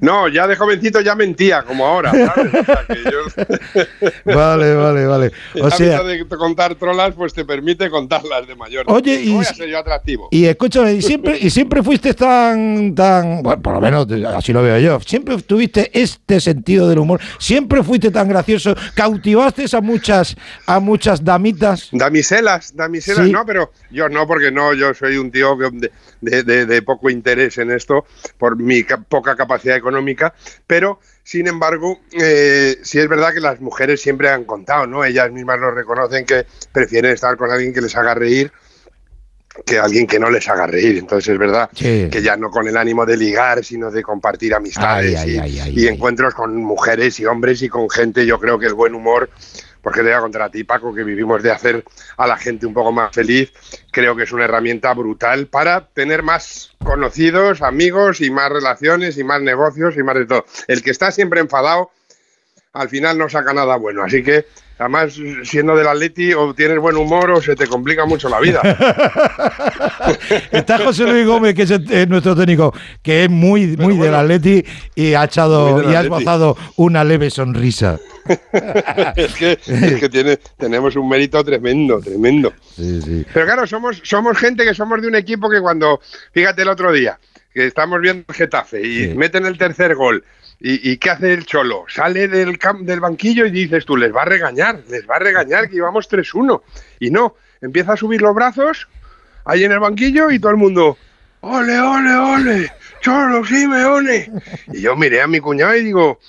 no, 0.00 0.28
ya 0.28 0.46
de 0.46 0.56
jovencito 0.56 1.00
ya 1.00 1.14
mentía, 1.14 1.62
como 1.62 1.86
ahora. 1.86 2.10
¿sabes? 2.12 2.54
O 2.54 2.64
sea, 2.64 2.84
que 2.88 3.02
yo- 3.04 3.92
Vale, 4.24 4.74
vale, 4.74 5.06
vale. 5.06 5.32
O 5.62 5.70
sea, 5.70 6.02
de 6.02 6.26
contar 6.28 6.74
trolas, 6.74 7.14
pues 7.14 7.32
te 7.34 7.44
permite 7.44 7.88
contarlas 7.90 8.46
de 8.46 8.54
mayor. 8.54 8.84
Oye, 8.88 9.14
y- 9.22 9.26
¿Cómo 9.26 9.36
voy 9.38 9.46
a 9.46 9.54
ser 9.54 9.68
yo 9.68 9.78
atractivo? 9.78 10.28
y 10.30 10.44
escúchame, 10.46 10.94
y 10.94 11.02
siempre, 11.02 11.38
y 11.38 11.50
siempre 11.50 11.82
fuiste 11.82 12.14
tan, 12.14 12.94
tan, 12.94 13.42
bueno, 13.42 13.62
por 13.62 13.74
lo 13.74 13.80
menos 13.80 14.06
así 14.34 14.52
lo 14.52 14.62
veo 14.62 14.78
yo, 14.78 15.00
siempre 15.00 15.36
tuviste 15.42 15.90
este 15.98 16.40
sentido 16.40 16.88
del 16.88 16.98
humor, 16.98 17.20
siempre 17.38 17.82
fuiste 17.82 18.10
tan 18.10 18.28
gracioso, 18.28 18.74
cautivaste 18.94 19.64
a 19.72 19.80
muchas, 19.80 20.36
a 20.66 20.80
muchas 20.80 21.24
damitas. 21.24 21.88
Damiselas, 21.92 22.74
damiselas, 22.74 23.26
Sí. 23.26 23.32
no, 23.32 23.44
pero 23.46 23.72
yo 23.90 24.08
no, 24.08 24.26
porque 24.26 24.50
no, 24.50 24.74
yo 24.74 24.92
soy 24.94 25.16
un 25.16 25.30
tío 25.30 25.56
de, 25.56 25.90
de- 26.20 26.42
de- 26.42 26.66
de 26.66 26.82
poco 26.82 27.10
interés 27.10 27.58
en 27.58 27.70
esto 27.70 28.04
por 28.38 28.56
mi 28.56 28.82
ca- 28.84 28.98
poca 29.08 29.36
capacidad 29.36 29.71
económica, 29.76 30.34
pero 30.66 31.00
sin 31.24 31.46
embargo, 31.46 32.00
eh, 32.12 32.78
sí 32.82 32.98
es 32.98 33.08
verdad 33.08 33.32
que 33.32 33.40
las 33.40 33.60
mujeres 33.60 34.00
siempre 34.00 34.28
han 34.28 34.44
contado, 34.44 34.86
¿no? 34.86 35.04
Ellas 35.04 35.30
mismas 35.30 35.58
lo 35.60 35.70
reconocen 35.70 36.24
que 36.26 36.46
prefieren 36.72 37.12
estar 37.12 37.36
con 37.36 37.50
alguien 37.50 37.72
que 37.72 37.80
les 37.80 37.96
haga 37.96 38.14
reír 38.14 38.52
que 39.66 39.78
alguien 39.78 40.06
que 40.06 40.18
no 40.18 40.30
les 40.30 40.48
haga 40.48 40.66
reír. 40.66 40.96
Entonces 40.98 41.32
es 41.32 41.38
verdad 41.38 41.68
Sí. 41.74 42.08
que 42.10 42.22
ya 42.22 42.36
no 42.38 42.50
con 42.50 42.66
el 42.68 42.76
ánimo 42.76 43.04
de 43.04 43.16
ligar, 43.18 43.62
sino 43.62 43.90
de 43.90 44.02
compartir 44.02 44.54
amistades 44.54 45.20
Ay, 45.20 45.30
y, 45.34 45.38
ay, 45.38 45.60
ay, 45.60 45.74
y 45.76 45.88
encuentros 45.88 46.34
con 46.34 46.56
mujeres 46.56 47.20
y 47.20 47.26
hombres 47.26 47.60
y 47.62 47.68
con 47.68 47.90
gente. 47.90 48.24
Yo 48.24 48.40
creo 48.40 48.58
que 48.58 48.64
el 48.66 48.74
buen 48.74 48.94
humor, 48.94 49.28
porque 49.82 50.00
te 50.00 50.06
voy 50.06 50.14
a 50.14 50.20
contar 50.20 50.42
a 50.42 50.50
ti, 50.50 50.64
Paco, 50.64 50.94
que 50.94 51.04
vivimos 51.04 51.42
de 51.42 51.50
hacer 51.50 51.84
a 52.16 52.26
la 52.26 52.36
gente 52.36 52.66
un 52.66 52.72
poco 52.72 52.92
más 52.92 53.12
feliz, 53.12 53.52
creo 53.90 54.16
que 54.16 54.22
es 54.22 54.32
una 54.32 54.44
herramienta 54.44 54.94
brutal 54.94 55.48
para 55.48 55.86
tener 55.88 56.22
más 56.22 56.72
conocidos, 56.82 57.62
amigos 57.62 58.20
y 58.20 58.30
más 58.30 58.50
relaciones 58.50 59.18
y 59.18 59.24
más 59.24 59.42
negocios 59.42 59.96
y 59.96 60.02
más 60.02 60.14
de 60.14 60.26
todo. 60.26 60.44
El 60.68 60.82
que 60.82 60.90
está 60.90 61.10
siempre 61.10 61.40
enfadado, 61.40 61.90
al 62.72 62.88
final 62.88 63.18
no 63.18 63.28
saca 63.28 63.52
nada 63.52 63.76
bueno. 63.76 64.02
Así 64.02 64.22
que, 64.22 64.46
además, 64.78 65.14
siendo 65.44 65.76
del 65.76 65.86
Atleti, 65.86 66.32
o 66.32 66.54
tienes 66.54 66.78
buen 66.78 66.96
humor 66.96 67.30
o 67.30 67.42
se 67.42 67.54
te 67.54 67.66
complica 67.66 68.06
mucho 68.06 68.28
la 68.28 68.40
vida. 68.40 68.60
Está 70.50 70.78
José 70.78 71.04
Luis 71.04 71.26
Gómez, 71.26 71.54
que 71.54 71.62
es 71.62 71.70
el- 71.70 72.08
nuestro 72.08 72.34
técnico, 72.34 72.72
que 73.02 73.24
es 73.24 73.30
muy, 73.30 73.76
muy 73.76 73.96
del 73.98 74.14
Atleti 74.14 74.64
y 74.94 75.14
ha 75.14 75.24
echado 75.24 75.82
y 75.90 75.94
ha 75.94 76.00
esbozado 76.00 76.56
una 76.76 77.04
leve 77.04 77.30
sonrisa. 77.30 77.98
es 79.16 79.34
que, 79.34 79.58
es 79.66 80.00
que 80.00 80.08
tiene, 80.08 80.38
tenemos 80.56 80.96
un 80.96 81.08
mérito 81.08 81.42
tremendo, 81.44 82.00
tremendo. 82.00 82.52
Sí, 82.76 83.00
sí. 83.02 83.26
Pero 83.34 83.46
claro, 83.46 83.66
somos, 83.66 84.00
somos 84.04 84.38
gente 84.38 84.64
que 84.64 84.74
somos 84.74 85.00
de 85.02 85.08
un 85.08 85.16
equipo 85.16 85.50
que 85.50 85.60
cuando, 85.60 86.00
fíjate 86.32 86.62
el 86.62 86.68
otro 86.68 86.92
día, 86.92 87.18
que 87.52 87.66
estamos 87.66 88.00
viendo 88.00 88.24
el 88.28 88.34
Getafe 88.34 88.80
y 88.80 89.08
Sí. 89.08 89.14
meten 89.14 89.44
el 89.44 89.58
tercer 89.58 89.94
gol. 89.94 90.24
¿Y, 90.64 90.96
qué 90.98 91.10
hace 91.10 91.32
el 91.32 91.44
Cholo? 91.44 91.86
Sale 91.88 92.28
del, 92.28 92.56
banquillo 93.00 93.44
y 93.46 93.50
dices 93.50 93.84
tú, 93.84 93.96
les 93.96 94.14
va 94.14 94.22
a 94.22 94.26
regañar, 94.26 94.78
les 94.88 95.08
va 95.10 95.16
a 95.16 95.18
regañar 95.18 95.68
que 95.68 95.74
íbamos 95.74 96.08
3-1. 96.08 96.62
Y 97.00 97.10
no, 97.10 97.34
empieza 97.60 97.94
a 97.94 97.96
subir 97.96 98.22
los 98.22 98.32
brazos 98.32 98.86
ahí 99.44 99.64
en 99.64 99.72
el 99.72 99.80
banquillo 99.80 100.30
y 100.30 100.38
todo 100.38 100.52
el 100.52 100.58
mundo, 100.58 100.96
ole, 101.40 101.80
ole, 101.80 102.14
ole, 102.14 102.72
Cholo, 103.00 103.44
Simeone. 103.44 104.30
Y 104.72 104.82
yo 104.82 104.94
miré 104.94 105.22
a 105.22 105.26
mi 105.26 105.40
cuñado 105.40 105.74
y 105.74 105.82
digo, 105.82 106.20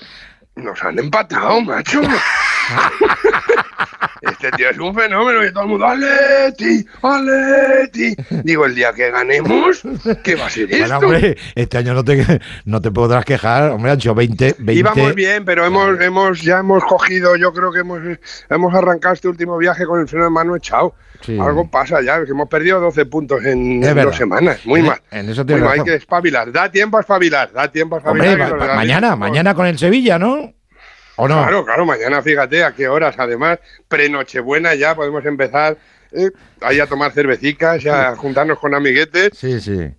nos 0.55 0.83
han 0.83 0.97
empatado, 0.97 1.61
macho. 1.61 2.01
Este 4.21 4.51
tío 4.51 4.69
es 4.69 4.77
un 4.79 4.93
fenómeno 4.95 5.45
y 5.45 5.51
todo 5.51 5.63
el 5.63 5.69
mundo, 5.69 5.85
¡Aleti! 5.85 6.85
¡Aleti! 7.01 8.15
Digo, 8.43 8.65
el 8.65 8.75
día 8.75 8.93
que 8.93 9.11
ganemos, 9.11 9.81
¿qué 10.23 10.35
va 10.35 10.45
a 10.45 10.49
ser 10.49 10.67
Bueno, 10.67 10.85
esto? 10.85 10.97
hombre, 10.97 11.37
este 11.55 11.77
año 11.77 11.93
no 11.93 12.03
te, 12.03 12.39
no 12.65 12.81
te 12.81 12.91
podrás 12.91 13.25
quejar. 13.25 13.71
Hombre, 13.71 13.91
han 13.91 13.97
hecho 13.97 14.15
20. 14.15 14.55
20 14.59 14.73
Íbamos 14.73 15.15
bien, 15.15 15.43
pero 15.45 15.65
hemos, 15.65 15.99
hemos, 16.01 16.41
ya 16.41 16.59
hemos 16.59 16.83
cogido, 16.85 17.35
yo 17.35 17.51
creo 17.53 17.71
que 17.71 17.79
hemos, 17.79 17.99
hemos 18.49 18.73
arrancado 18.73 19.13
este 19.13 19.27
último 19.27 19.57
viaje 19.57 19.85
con 19.85 19.99
el 19.99 20.07
freno 20.07 20.25
de 20.25 20.31
mano 20.31 20.55
echado. 20.55 20.95
Sí. 21.21 21.37
Algo 21.39 21.69
pasa 21.69 22.01
ya, 22.01 22.23
que 22.25 22.31
hemos 22.31 22.49
perdido 22.49 22.79
12 22.81 23.05
puntos 23.05 23.39
en, 23.45 23.81
Es 23.83 23.89
en 23.89 23.95
verdad. 23.95 24.03
dos 24.05 24.15
semanas. 24.17 24.59
Muy 24.65 24.81
En- 24.81 24.87
mal. 24.87 25.01
en 25.11 25.29
eso 25.29 25.45
Muy 25.45 25.61
mal, 25.61 25.79
hay 25.79 25.83
que 25.83 25.95
espabilar. 25.95 26.51
Da 26.51 26.69
tiempo 26.71 26.97
a 26.97 27.01
espabilar, 27.01 27.51
da 27.53 27.71
tiempo 27.71 27.95
a 27.95 27.99
espabilar. 27.99 28.41
Hombre, 28.51 28.67
ma- 28.67 28.75
mañana, 28.75 29.15
mañana 29.15 29.53
con 29.53 29.65
el 29.67 29.77
Sevilla, 29.77 30.19
¿no? 30.19 30.53
¿O 31.15 31.27
no? 31.27 31.41
Claro, 31.43 31.65
claro, 31.65 31.85
mañana 31.85 32.21
fíjate 32.21 32.63
a 32.63 32.71
qué 32.73 32.87
horas. 32.87 33.15
Además, 33.17 33.59
pre-Nochebuena 33.87 34.75
ya 34.75 34.95
podemos 34.95 35.23
empezar 35.25 35.77
eh, 36.11 36.31
ahí 36.61 36.79
a 36.79 36.87
tomar 36.87 37.11
cervecicas 37.11 37.83
y 37.83 37.89
a 37.89 38.15
juntarnos 38.15 38.59
con 38.59 38.73
amiguetes 38.75 39.31
Sí, 39.37 39.59
sí. 39.61 39.89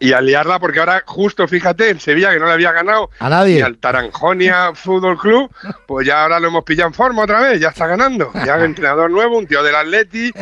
y 0.00 0.12
a 0.12 0.20
liarla, 0.20 0.58
porque 0.58 0.80
ahora, 0.80 1.02
justo 1.06 1.46
fíjate, 1.48 1.90
el 1.90 2.00
Sevilla 2.00 2.32
que 2.32 2.38
no 2.40 2.46
le 2.46 2.52
había 2.52 2.72
ganado 2.72 3.10
A 3.20 3.28
nadie. 3.28 3.56
ni 3.56 3.60
al 3.62 3.78
Taranjonia 3.78 4.72
Fútbol 4.74 5.18
Club, 5.18 5.50
pues 5.86 6.06
ya 6.06 6.22
ahora 6.22 6.38
lo 6.40 6.48
hemos 6.48 6.64
pillado 6.64 6.88
en 6.88 6.94
forma 6.94 7.22
otra 7.22 7.40
vez, 7.40 7.60
ya 7.60 7.68
está 7.68 7.86
ganando. 7.86 8.30
Ya 8.44 8.56
el 8.56 8.64
entrenador 8.64 9.10
nuevo, 9.10 9.38
un 9.38 9.46
tío 9.46 9.62
del 9.62 9.74
Atleti. 9.76 10.32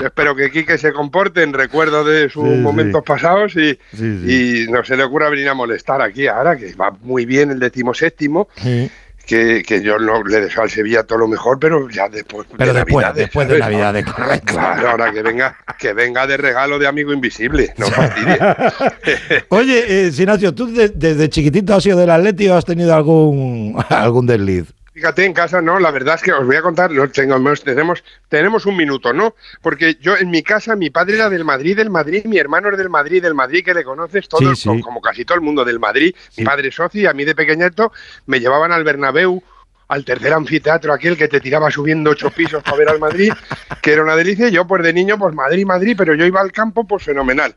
Yo 0.00 0.06
espero 0.06 0.34
que 0.34 0.50
Quique 0.50 0.78
se 0.78 0.92
comporte 0.92 1.42
en 1.42 1.52
recuerdo 1.52 2.02
de 2.04 2.28
sus 2.30 2.44
Sí, 2.48 2.54
sí. 2.54 2.60
momentos 2.60 3.02
pasados 3.04 3.54
y, 3.56 3.78
Sí, 3.94 4.64
y 4.66 4.70
no 4.72 4.82
se 4.84 4.96
le 4.96 5.04
ocurra 5.04 5.28
venir 5.28 5.48
a 5.50 5.54
molestar 5.54 6.00
aquí 6.02 6.26
ahora, 6.26 6.56
que 6.56 6.74
va 6.74 6.90
muy 7.02 7.24
bien 7.26 7.50
el 7.50 7.58
decimoséptimo. 7.60 8.48
Sí. 8.56 8.90
Que, 9.26 9.62
que 9.62 9.80
yo 9.82 9.98
no 9.98 10.22
le 10.24 10.40
deseo 10.40 10.64
al 10.64 10.70
Sevilla 10.70 11.04
todo 11.04 11.18
lo 11.18 11.28
mejor, 11.28 11.58
pero 11.58 11.88
ya 11.88 12.08
después. 12.08 12.46
Pero 12.56 12.72
de 12.72 12.80
después, 12.80 13.04
Navidades, 13.06 13.16
después 13.16 13.48
de. 13.48 13.58
Navidades, 13.60 14.04
correcto. 14.04 14.52
Claro, 14.54 14.90
ahora 14.90 15.12
que 15.12 15.22
venga, 15.22 15.56
que 15.78 15.92
venga 15.92 16.26
de 16.26 16.36
regalo 16.36 16.78
de 16.78 16.86
amigo 16.88 17.12
invisible, 17.12 17.72
no. 17.78 17.86
Oye, 19.48 20.06
eh, 20.06 20.12
Sinacio, 20.12 20.54
¿tú 20.54 20.66
de- 20.72 20.88
desde 20.88 21.28
chiquitito 21.28 21.74
has 21.74 21.82
sido 21.82 21.98
del 21.98 22.10
Atleti 22.10 22.48
o 22.48 22.56
has 22.56 22.64
tenido 22.64 22.94
algún, 22.94 23.76
algún 23.88 24.26
desliz? 24.26 24.72
Fíjate, 24.92 25.24
en 25.24 25.32
casa 25.32 25.62
no, 25.62 25.78
la 25.78 25.90
verdad 25.90 26.16
es 26.16 26.22
que 26.22 26.32
os 26.32 26.44
voy 26.44 26.56
a 26.56 26.60
contar, 26.60 26.90
no 26.90 27.08
tengo, 27.08 27.38
tenemos, 27.56 28.04
tenemos 28.28 28.66
un 28.66 28.76
minuto, 28.76 29.14
¿no? 29.14 29.34
Porque 29.62 29.96
yo 30.00 30.18
en 30.18 30.30
mi 30.30 30.42
casa, 30.42 30.76
mi 30.76 30.90
padre 30.90 31.14
era 31.14 31.30
del 31.30 31.44
Madrid, 31.46 31.74
del 31.76 31.88
Madrid, 31.88 32.26
mi 32.26 32.36
hermano 32.36 32.68
es 32.70 32.76
del 32.76 32.90
Madrid, 32.90 33.22
del 33.22 33.34
Madrid, 33.34 33.64
que 33.64 33.72
le 33.72 33.84
conoces 33.84 34.28
todo, 34.28 34.54
Sí, 34.54 34.70
sí. 34.70 34.80
como 34.82 35.00
casi 35.00 35.24
todo 35.24 35.36
el 35.36 35.40
mundo 35.40 35.64
del 35.64 35.80
Madrid, 35.80 36.14
mi 36.36 36.44
padre 36.44 36.68
es 36.68 36.74
socio 36.74 37.00
y 37.00 37.06
a 37.06 37.14
mí 37.14 37.24
de 37.24 37.34
pequeñito 37.34 37.90
me 38.26 38.38
llevaban 38.38 38.70
al 38.70 38.84
Bernabéu, 38.84 39.42
al 39.88 40.04
tercer 40.04 40.34
anfiteatro 40.34 40.92
aquel 40.92 41.16
que 41.16 41.28
te 41.28 41.40
tiraba 41.40 41.70
subiendo 41.70 42.10
ocho 42.10 42.30
pisos 42.30 42.62
para 42.62 42.76
ver 42.76 42.88
al 42.90 42.98
Madrid, 43.00 43.32
que 43.80 43.92
era 43.94 44.02
una 44.02 44.14
delicia, 44.16 44.48
y 44.48 44.52
yo 44.52 44.66
pues 44.66 44.82
de 44.82 44.92
niño, 44.92 45.18
pues 45.18 45.34
Madrid, 45.34 45.64
Madrid, 45.64 45.94
pero 45.96 46.14
yo 46.14 46.26
iba 46.26 46.40
al 46.42 46.52
campo, 46.52 46.86
pues 46.86 47.02
fenomenal. 47.02 47.54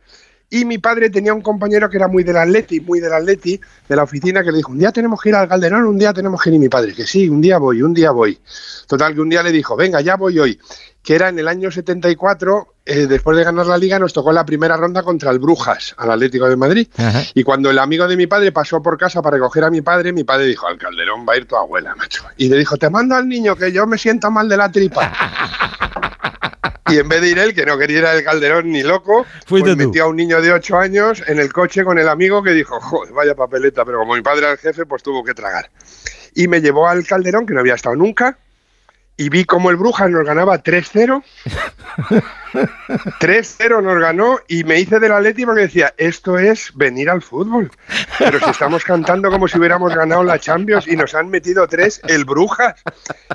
Y 0.49 0.63
mi 0.65 0.77
padre 0.77 1.09
tenía 1.09 1.33
un 1.33 1.41
compañero 1.41 1.89
que 1.89 1.97
era 1.97 2.07
muy 2.07 2.23
del 2.23 2.37
Atleti, 2.37 2.79
muy 2.79 2.99
del 2.99 3.13
Atleti, 3.13 3.59
de 3.89 3.95
la 3.95 4.03
oficina, 4.03 4.43
que 4.43 4.51
le 4.51 4.57
dijo, 4.57 4.71
un 4.71 4.77
día 4.77 4.91
tenemos 4.91 5.21
que 5.21 5.29
ir 5.29 5.35
al 5.35 5.47
Calderón, 5.47 5.85
un 5.85 5.97
día 5.97 6.13
tenemos 6.13 6.41
que 6.41 6.49
ir. 6.49 6.55
Y 6.55 6.59
mi 6.59 6.69
padre, 6.69 6.93
que 6.93 7.05
sí, 7.07 7.27
un 7.27 7.41
día 7.41 7.57
voy, 7.57 7.81
un 7.81 7.93
día 7.93 8.11
voy. 8.11 8.39
Total, 8.87 9.13
que 9.13 9.21
un 9.21 9.29
día 9.29 9.41
le 9.41 9.51
dijo, 9.51 9.75
venga, 9.75 10.01
ya 10.01 10.15
voy 10.15 10.39
hoy. 10.39 10.59
Que 11.01 11.15
era 11.15 11.29
en 11.29 11.37
el 11.37 11.47
año 11.47 11.69
74, 11.69 12.75
eh, 12.85 13.07
después 13.07 13.37
de 13.37 13.43
ganar 13.43 13.65
la 13.65 13.77
liga, 13.77 13.99
nos 13.99 14.13
tocó 14.13 14.31
la 14.31 14.45
primera 14.45 14.77
ronda 14.77 15.03
contra 15.03 15.31
el 15.31 15.39
Brujas, 15.39 15.93
al 15.97 16.11
Atlético 16.11 16.47
de 16.47 16.55
Madrid. 16.55 16.87
Y 17.33 17.43
cuando 17.43 17.69
el 17.69 17.79
amigo 17.79 18.07
de 18.07 18.15
mi 18.15 18.27
padre 18.27 18.51
pasó 18.51 18.81
por 18.81 18.97
casa 18.97 19.21
para 19.21 19.37
recoger 19.37 19.63
a 19.63 19.69
mi 19.69 19.81
padre, 19.81 20.13
mi 20.13 20.23
padre 20.23 20.45
dijo, 20.45 20.67
al 20.67 20.77
Calderón 20.77 21.25
va 21.27 21.33
a 21.33 21.37
ir 21.37 21.47
tu 21.47 21.55
abuela, 21.55 21.95
macho. 21.95 22.23
Y 22.37 22.49
le 22.49 22.57
dijo, 22.57 22.77
te 22.77 22.89
mando 22.89 23.15
al 23.15 23.27
niño, 23.27 23.55
que 23.55 23.71
yo 23.71 23.85
me 23.87 23.97
siento 23.97 24.31
mal 24.31 24.47
de 24.47 24.57
la 24.57 24.71
tripa. 24.71 25.11
Y 26.87 26.99
en 26.99 27.09
vez 27.09 27.21
de 27.21 27.29
ir 27.29 27.39
él, 27.39 27.55
que 27.55 27.65
no 27.65 27.77
quería 27.77 27.99
ir 27.99 28.05
al 28.05 28.23
Calderón 28.23 28.71
ni 28.71 28.83
loco, 28.83 29.25
Fuiste 29.47 29.75
pues 29.75 29.87
metió 29.87 30.03
a 30.03 30.07
un 30.07 30.15
niño 30.15 30.41
de 30.41 30.51
8 30.51 30.77
años 30.77 31.23
en 31.25 31.39
el 31.39 31.51
coche 31.51 31.83
con 31.83 31.97
el 31.97 32.07
amigo 32.07 32.43
que 32.43 32.51
dijo, 32.51 32.79
joder, 32.79 33.11
vaya 33.13 33.35
papeleta, 33.35 33.83
pero 33.83 33.99
como 33.99 34.15
mi 34.15 34.21
padre 34.21 34.41
era 34.41 34.51
el 34.51 34.57
jefe, 34.59 34.85
pues 34.85 35.01
tuvo 35.01 35.23
que 35.23 35.33
tragar. 35.33 35.71
Y 36.35 36.47
me 36.47 36.61
llevó 36.61 36.87
al 36.87 37.05
Calderón, 37.05 37.47
que 37.47 37.53
no 37.53 37.61
había 37.61 37.75
estado 37.75 37.95
nunca, 37.95 38.37
y 39.17 39.29
vi 39.29 39.45
como 39.45 39.69
el 39.69 39.77
Brujas 39.77 40.09
nos 40.09 40.25
ganaba 40.25 40.61
3-0. 40.61 41.23
3-0 43.19 43.83
nos 43.83 43.99
ganó 43.99 44.39
y 44.47 44.63
me 44.63 44.79
hice 44.79 44.99
del 44.99 45.13
Atleti 45.13 45.45
porque 45.45 45.61
decía, 45.61 45.93
esto 45.97 46.37
es 46.37 46.71
venir 46.75 47.09
al 47.09 47.21
fútbol. 47.21 47.71
Pero 48.19 48.39
si 48.39 48.49
estamos 48.49 48.83
cantando 48.83 49.31
como 49.31 49.47
si 49.47 49.57
hubiéramos 49.57 49.95
ganado 49.95 50.23
la 50.23 50.39
Champions 50.39 50.87
y 50.87 50.95
nos 50.95 51.15
han 51.15 51.29
metido 51.29 51.67
3 51.67 52.01
el 52.09 52.25
Brujas. 52.25 52.81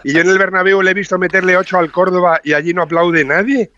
Y 0.05 0.13
yo 0.13 0.21
en 0.21 0.29
el 0.29 0.39
Bernabéu 0.39 0.83
le 0.83 0.91
he 0.91 0.95
visto 0.95 1.19
meterle 1.19 1.57
8 1.57 1.79
al 1.79 1.91
Córdoba 1.91 2.41
y 2.45 2.53
allí 2.53 2.75
no 2.75 2.83
aplaude 2.83 3.25
nadie. 3.25 3.71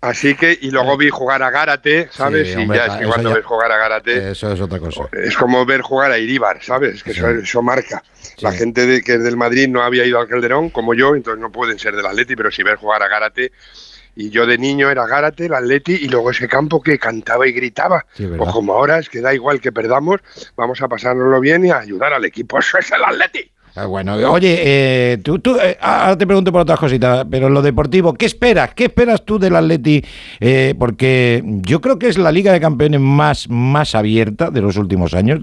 Así 0.00 0.36
que, 0.36 0.56
y 0.60 0.70
luego 0.70 0.96
vi 0.96 1.10
jugar 1.10 1.42
a 1.42 1.50
Gárate, 1.50 2.08
¿sabes? 2.12 2.52
Sí, 2.54 2.60
y 2.62 2.68
ya 2.68 2.86
es 2.86 2.92
que 2.94 3.04
cuando 3.06 3.30
ya- 3.30 3.36
ves 3.36 3.44
jugar 3.44 3.72
a 3.72 3.78
Gárate, 3.78 4.30
Eso 4.30 4.52
es 4.52 4.60
otra 4.60 4.78
cosa. 4.78 5.08
es 5.12 5.36
como 5.36 5.66
ver 5.66 5.80
jugar 5.80 6.12
a 6.12 6.18
Iríbar, 6.18 6.62
¿sabes? 6.62 6.96
Es 6.96 7.02
que 7.02 7.10
eso, 7.10 7.28
eso 7.30 7.62
marca. 7.62 8.02
La 8.38 8.52
gente 8.52 8.86
de, 8.86 9.02
que 9.02 9.14
es 9.14 9.24
del 9.24 9.36
Madrid 9.36 9.66
no 9.68 9.82
había 9.82 10.04
ido 10.04 10.20
al 10.20 10.28
Calderón, 10.28 10.70
como 10.70 10.94
yo, 10.94 11.16
entonces 11.16 11.40
no 11.40 11.50
pueden 11.50 11.80
ser 11.80 11.96
del 11.96 12.06
Atleti, 12.06 12.36
pero 12.36 12.52
si 12.52 12.62
ver 12.62 12.76
jugar 12.76 13.02
a 13.02 13.08
Gárate, 13.08 13.50
y 14.14 14.30
yo 14.30 14.46
de 14.46 14.56
niño 14.56 14.88
era 14.88 15.04
Gárate, 15.06 15.46
el 15.46 15.54
Atleti, 15.54 15.94
y 15.94 16.08
luego 16.08 16.30
ese 16.30 16.46
campo 16.46 16.80
que 16.80 16.96
cantaba 16.98 17.48
y 17.48 17.52
gritaba. 17.52 18.06
Sí, 18.14 18.24
o 18.38 18.46
como 18.52 18.74
ahora, 18.74 19.00
es 19.00 19.08
que 19.08 19.20
da 19.20 19.34
igual 19.34 19.60
que 19.60 19.72
perdamos, 19.72 20.20
vamos 20.56 20.80
a 20.80 20.86
pasárnoslo 20.86 21.40
bien 21.40 21.66
y 21.66 21.70
a 21.70 21.78
ayudar 21.78 22.12
al 22.12 22.24
equipo. 22.24 22.58
Eso 22.60 22.78
es 22.78 22.90
el 22.92 23.02
Atleti. 23.02 23.50
Ah, 23.80 23.86
Bueno, 23.86 24.14
oye, 24.32 24.56
eh, 24.60 25.18
tú, 25.22 25.40
eh, 25.62 25.76
ahora 25.80 26.18
te 26.18 26.26
pregunto 26.26 26.50
por 26.50 26.62
otras 26.62 26.80
cositas, 26.80 27.24
pero 27.30 27.46
en 27.46 27.54
lo 27.54 27.62
deportivo, 27.62 28.12
¿qué 28.14 28.26
esperas? 28.26 28.74
¿Qué 28.74 28.86
esperas 28.86 29.24
tú 29.24 29.38
del 29.38 29.54
Atleti? 29.54 30.02
Eh, 30.40 30.74
porque 30.76 31.42
yo 31.44 31.80
creo 31.80 31.96
que 31.96 32.08
es 32.08 32.18
la 32.18 32.32
Liga 32.32 32.52
de 32.52 32.60
Campeones 32.60 33.00
más, 33.00 33.48
más 33.48 33.94
abierta 33.94 34.50
de 34.50 34.60
los 34.62 34.76
últimos 34.76 35.14
años. 35.14 35.42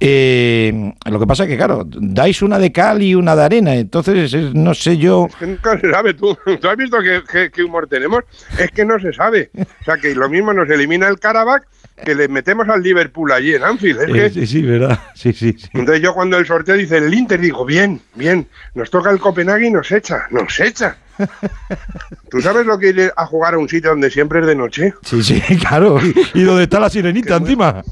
Eh, 0.00 0.92
lo 1.08 1.20
que 1.20 1.26
pasa 1.26 1.44
es 1.44 1.50
que, 1.50 1.56
claro, 1.56 1.84
dais 1.86 2.42
una 2.42 2.58
de 2.58 2.72
cal 2.72 3.00
y 3.02 3.14
una 3.14 3.36
de 3.36 3.44
arena, 3.44 3.74
entonces 3.76 4.32
es- 4.34 4.54
no 4.54 4.74
sé 4.74 4.96
yo... 4.96 5.28
que 5.38 5.46
nunca 5.46 5.78
se 5.78 5.90
sabe. 5.90 6.14
¿Tú, 6.14 6.36
¿tú 6.60 6.68
has 6.68 6.76
visto 6.76 6.96
qué, 7.00 7.20
qué- 7.30 7.50
qué 7.52 7.62
humor 7.62 7.86
tenemos? 7.88 8.24
Es 8.58 8.70
que 8.72 8.84
no 8.84 8.98
se 8.98 9.12
sabe. 9.12 9.50
O 9.56 9.84
sea, 9.84 9.96
que 9.98 10.14
lo 10.14 10.28
mismo 10.28 10.52
nos 10.52 10.68
elimina 10.68 11.06
el 11.08 11.18
Karabakh 11.20 11.64
que 12.04 12.14
le 12.14 12.28
metemos 12.28 12.68
al 12.68 12.82
Liverpool 12.82 13.32
allí 13.32 13.54
en 13.54 13.64
Anfield. 13.64 14.16
Eh, 14.16 14.30
sí, 14.30 14.46
sí, 14.46 14.62
¿verdad? 14.62 14.98
Sí, 15.14 15.32
sí, 15.32 15.54
sí. 15.58 15.68
Entonces 15.72 16.02
yo 16.02 16.14
cuando 16.14 16.38
el 16.38 16.46
sorteo 16.46 16.76
dice 16.76 16.98
el 16.98 17.12
Inter, 17.12 17.40
digo, 17.40 17.64
bien, 17.64 18.00
bien, 18.14 18.46
nos 18.74 18.90
toca 18.90 19.10
el 19.10 19.18
Copenhague 19.18 19.66
y 19.66 19.70
nos 19.70 19.90
echa, 19.90 20.26
nos 20.30 20.58
echa. 20.60 20.96
¿Tú 22.30 22.40
sabes 22.40 22.64
lo 22.66 22.78
que 22.78 22.90
ir 22.90 23.12
a 23.16 23.26
jugar 23.26 23.54
a 23.54 23.58
un 23.58 23.68
sitio 23.68 23.90
donde 23.90 24.10
siempre 24.10 24.40
es 24.40 24.46
de 24.46 24.54
noche? 24.54 24.94
Sí, 25.02 25.22
sí, 25.22 25.40
claro. 25.60 25.98
¿Y, 26.02 26.40
y 26.40 26.42
dónde 26.44 26.64
está 26.64 26.78
la 26.80 26.90
sirenita 26.90 27.36
encima? 27.36 27.82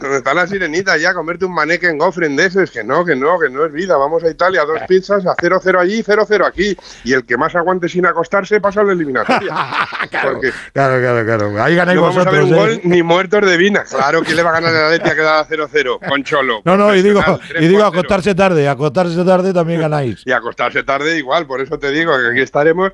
Donde 0.00 0.18
está 0.18 0.34
la 0.34 0.46
sirenita 0.46 0.96
ya, 0.96 1.14
comerte 1.14 1.44
un 1.44 1.56
en 1.66 1.98
gofren 1.98 2.36
de 2.36 2.46
esos, 2.46 2.70
que 2.70 2.84
no, 2.84 3.04
que 3.04 3.16
no, 3.16 3.38
que 3.38 3.48
no 3.48 3.64
es 3.64 3.72
vida. 3.72 3.96
Vamos 3.96 4.22
a 4.22 4.30
Italia, 4.30 4.64
dos 4.64 4.80
pizzas, 4.86 5.26
a 5.26 5.34
0-0 5.34 5.80
allí, 5.80 6.02
0-0 6.02 6.46
aquí. 6.46 6.76
Y 7.04 7.12
el 7.12 7.24
que 7.24 7.36
más 7.36 7.54
aguante 7.54 7.88
sin 7.88 8.06
acostarse 8.06 8.60
pasa 8.60 8.82
a 8.82 8.84
la 8.84 8.92
eliminatoria. 8.92 9.54
Porque 10.22 10.52
Claro, 10.72 11.00
claro, 11.00 11.24
claro. 11.24 11.62
Ahí 11.62 11.74
ganáis 11.74 11.96
no 11.96 12.02
vamos 12.02 12.26
a 12.26 12.30
ver 12.30 12.42
vosotros. 12.42 12.50
un 12.50 12.54
¿eh? 12.54 12.74
gol 12.74 12.80
ni 12.84 13.02
muertos 13.02 13.46
de 13.46 13.56
vina. 13.56 13.84
Claro, 13.84 14.22
¿quién 14.22 14.36
le 14.36 14.42
va 14.42 14.50
a 14.50 14.60
ganar 14.60 14.72
la 14.72 14.86
Atleti 14.88 15.08
a 15.08 15.14
quedar 15.14 15.44
a 15.44 15.48
0-0? 15.48 16.08
Con 16.08 16.24
Cholo. 16.24 16.62
No, 16.64 16.76
no, 16.76 16.94
y 16.94 17.02
digo, 17.02 17.22
y 17.58 17.66
digo 17.66 17.82
3-0. 17.82 17.86
acostarse 17.86 18.34
tarde, 18.34 18.68
acostarse 18.68 19.24
tarde 19.24 19.52
también 19.52 19.80
ganáis. 19.80 20.22
y 20.24 20.32
acostarse 20.32 20.82
tarde 20.82 21.16
igual, 21.18 21.46
por 21.46 21.60
eso 21.60 21.78
te 21.78 21.90
digo 21.90 22.12
que 22.18 22.28
aquí 22.32 22.40
estaremos. 22.40 22.92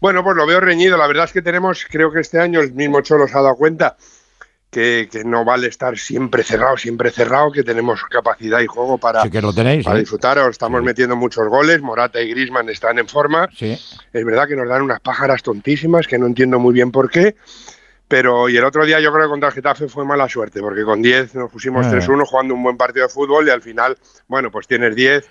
Bueno, 0.00 0.22
pues 0.22 0.36
lo 0.36 0.46
veo 0.46 0.60
reñido. 0.60 0.96
La 0.96 1.06
verdad 1.06 1.24
es 1.24 1.32
que 1.32 1.42
tenemos, 1.42 1.86
creo 1.90 2.12
que 2.12 2.20
este 2.20 2.40
año 2.40 2.60
el 2.60 2.72
mismo 2.72 3.00
Cholo 3.00 3.26
se 3.26 3.36
ha 3.36 3.42
dado 3.42 3.56
cuenta 3.56 3.96
que, 4.74 5.08
que 5.10 5.22
no 5.22 5.44
vale 5.44 5.68
estar 5.68 5.96
siempre 5.96 6.42
cerrado, 6.42 6.76
siempre 6.76 7.12
cerrado, 7.12 7.52
que 7.52 7.62
tenemos 7.62 8.02
capacidad 8.10 8.58
y 8.60 8.66
juego 8.66 8.98
para, 8.98 9.22
Sí 9.22 9.30
que 9.30 9.40
lo 9.40 9.52
tenéis, 9.54 9.84
para 9.84 9.96
¿eh? 9.96 10.00
disfrutar. 10.00 10.36
Os 10.40 10.50
Estamos 10.50 10.82
metiendo 10.82 11.14
muchos 11.14 11.46
goles, 11.48 11.80
Morata 11.80 12.20
y 12.20 12.28
Grisman 12.30 12.68
están 12.68 12.98
en 12.98 13.06
forma. 13.06 13.48
Sí. 13.56 13.78
Es 14.12 14.24
verdad 14.24 14.48
que 14.48 14.56
nos 14.56 14.68
dan 14.68 14.82
unas 14.82 14.98
pájaras 15.00 15.44
tontísimas 15.44 16.08
que 16.08 16.18
no 16.18 16.26
entiendo 16.26 16.58
muy 16.58 16.74
bien 16.74 16.90
por 16.90 17.08
qué. 17.08 17.36
Pero 18.08 18.48
y 18.48 18.56
el 18.56 18.64
otro 18.64 18.84
día 18.84 18.98
yo 19.00 19.12
creo 19.12 19.26
que 19.26 19.30
contra 19.30 19.48
el 19.48 19.54
Getafe 19.54 19.88
fue 19.88 20.04
mala 20.04 20.28
suerte, 20.28 20.60
porque 20.60 20.82
con 20.82 21.00
10 21.00 21.36
nos 21.36 21.50
pusimos 21.52 21.86
Ah. 21.86 21.92
3-1 21.92 22.24
jugando 22.26 22.54
un 22.54 22.62
buen 22.62 22.76
partido 22.76 23.06
de 23.06 23.12
fútbol 23.12 23.46
y 23.46 23.50
al 23.50 23.62
final, 23.62 23.96
bueno, 24.26 24.50
pues 24.50 24.66
tienes 24.66 24.94
10 24.96 25.24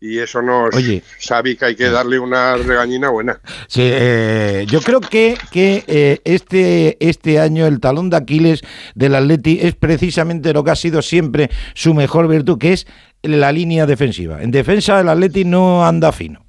y 0.00 0.18
eso 0.18 0.42
nos 0.42 0.74
Oye. 0.74 1.02
sabe 1.18 1.56
que 1.56 1.64
hay 1.64 1.76
que 1.76 1.88
darle 1.90 2.18
una 2.18 2.56
regañina 2.56 3.10
buena. 3.10 3.40
Sí, 3.66 3.80
eh, 3.82 4.66
yo 4.68 4.80
creo 4.80 5.00
que, 5.00 5.36
que 5.50 5.84
eh, 5.86 6.20
este, 6.24 6.96
este 7.00 7.40
año 7.40 7.66
el 7.66 7.80
talón 7.80 8.10
de 8.10 8.16
Aquiles 8.16 8.62
del 8.94 9.14
Atleti 9.14 9.58
es 9.62 9.74
precisamente 9.74 10.52
lo 10.52 10.64
que 10.64 10.70
ha 10.70 10.76
sido 10.76 11.02
siempre 11.02 11.50
su 11.74 11.94
mejor 11.94 12.28
virtud, 12.28 12.58
que 12.58 12.74
es 12.74 12.86
la 13.22 13.52
línea 13.52 13.86
defensiva. 13.86 14.42
En 14.42 14.50
defensa 14.50 15.00
el 15.00 15.08
Atleti 15.08 15.44
no 15.44 15.86
anda 15.86 16.12
fino. 16.12 16.45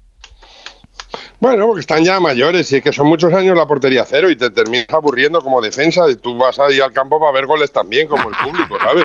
Bueno, 1.40 1.68
porque 1.68 1.80
están 1.80 2.04
ya 2.04 2.18
mayores 2.18 2.70
y 2.72 2.76
es 2.76 2.82
que 2.82 2.92
son 2.92 3.06
muchos 3.06 3.32
años 3.32 3.56
la 3.56 3.66
portería 3.66 4.04
cero 4.04 4.28
y 4.28 4.34
te 4.34 4.50
terminas 4.50 4.88
aburriendo 4.90 5.40
como 5.40 5.60
defensa 5.60 6.10
y 6.10 6.16
tú 6.16 6.36
vas 6.36 6.58
ahí 6.58 6.80
al 6.80 6.92
campo 6.92 7.20
para 7.20 7.30
ver 7.30 7.46
goles 7.46 7.70
también, 7.70 8.08
como 8.08 8.28
el 8.28 8.34
público, 8.36 8.76
¿sabes? 8.80 9.04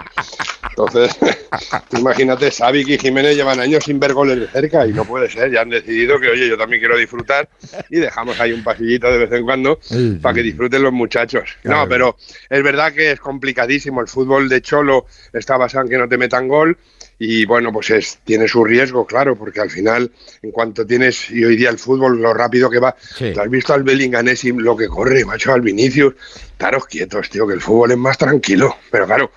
Entonces, 0.67 1.15
tú 1.89 1.97
imagínate, 1.97 2.49
Savic 2.49 2.89
y 2.89 2.97
Jiménez 2.97 3.35
llevan 3.35 3.59
años 3.59 3.83
sin 3.83 3.99
ver 3.99 4.13
goles 4.13 4.39
de 4.39 4.47
cerca 4.47 4.87
y 4.87 4.93
no 4.93 5.05
puede 5.05 5.29
ser, 5.29 5.51
ya 5.51 5.61
han 5.61 5.69
decidido 5.69 6.19
que, 6.19 6.29
oye, 6.29 6.49
yo 6.49 6.57
también 6.57 6.81
quiero 6.81 6.97
disfrutar 6.97 7.47
y 7.91 7.97
dejamos 7.97 8.39
ahí 8.39 8.51
un 8.51 8.63
pasillito 8.63 9.11
de 9.11 9.19
vez 9.19 9.31
en 9.31 9.45
cuando 9.45 9.77
Sí, 9.81 10.17
para 10.19 10.33
que 10.33 10.41
disfruten 10.41 10.81
los 10.81 10.91
muchachos. 10.91 11.55
Claro. 11.61 11.83
No, 11.83 11.89
pero 11.89 12.17
es 12.49 12.63
verdad 12.63 12.93
que 12.93 13.11
es 13.11 13.19
complicadísimo, 13.19 14.01
el 14.01 14.07
fútbol 14.07 14.49
de 14.49 14.59
Cholo 14.63 15.05
está 15.33 15.57
basado 15.57 15.83
en 15.83 15.91
que 15.91 15.97
no 15.99 16.09
te 16.09 16.17
metan 16.17 16.47
gol 16.47 16.79
y 17.19 17.45
bueno, 17.45 17.71
pues 17.71 17.89
es, 17.91 18.19
tiene 18.25 18.47
su 18.47 18.63
riesgo, 18.63 19.05
claro, 19.05 19.35
porque 19.37 19.61
al 19.61 19.69
final, 19.69 20.11
en 20.41 20.51
cuanto 20.51 20.85
tienes, 20.85 21.29
y 21.29 21.43
hoy 21.45 21.55
día 21.55 21.69
el 21.69 21.79
fútbol, 21.79 22.21
lo 22.21 22.33
rápido 22.33 22.69
que 22.69 22.79
va, 22.79 22.95
Sí. 23.17 23.31
¿tú 23.33 23.39
has 23.41 23.49
visto 23.49 23.73
al 23.73 23.83
Bellinganés 23.83 24.43
y 24.43 24.51
lo 24.51 24.75
que 24.75 24.87
corre, 24.87 25.23
macho, 25.23 25.53
al 25.53 25.61
Vinicius? 25.61 26.15
Estaros 26.51 26.85
quietos, 26.85 27.29
tío, 27.29 27.45
que 27.47 27.53
el 27.53 27.61
fútbol 27.61 27.91
es 27.91 27.97
más 27.97 28.17
tranquilo, 28.17 28.75
pero 28.91 29.05
claro, 29.05 29.31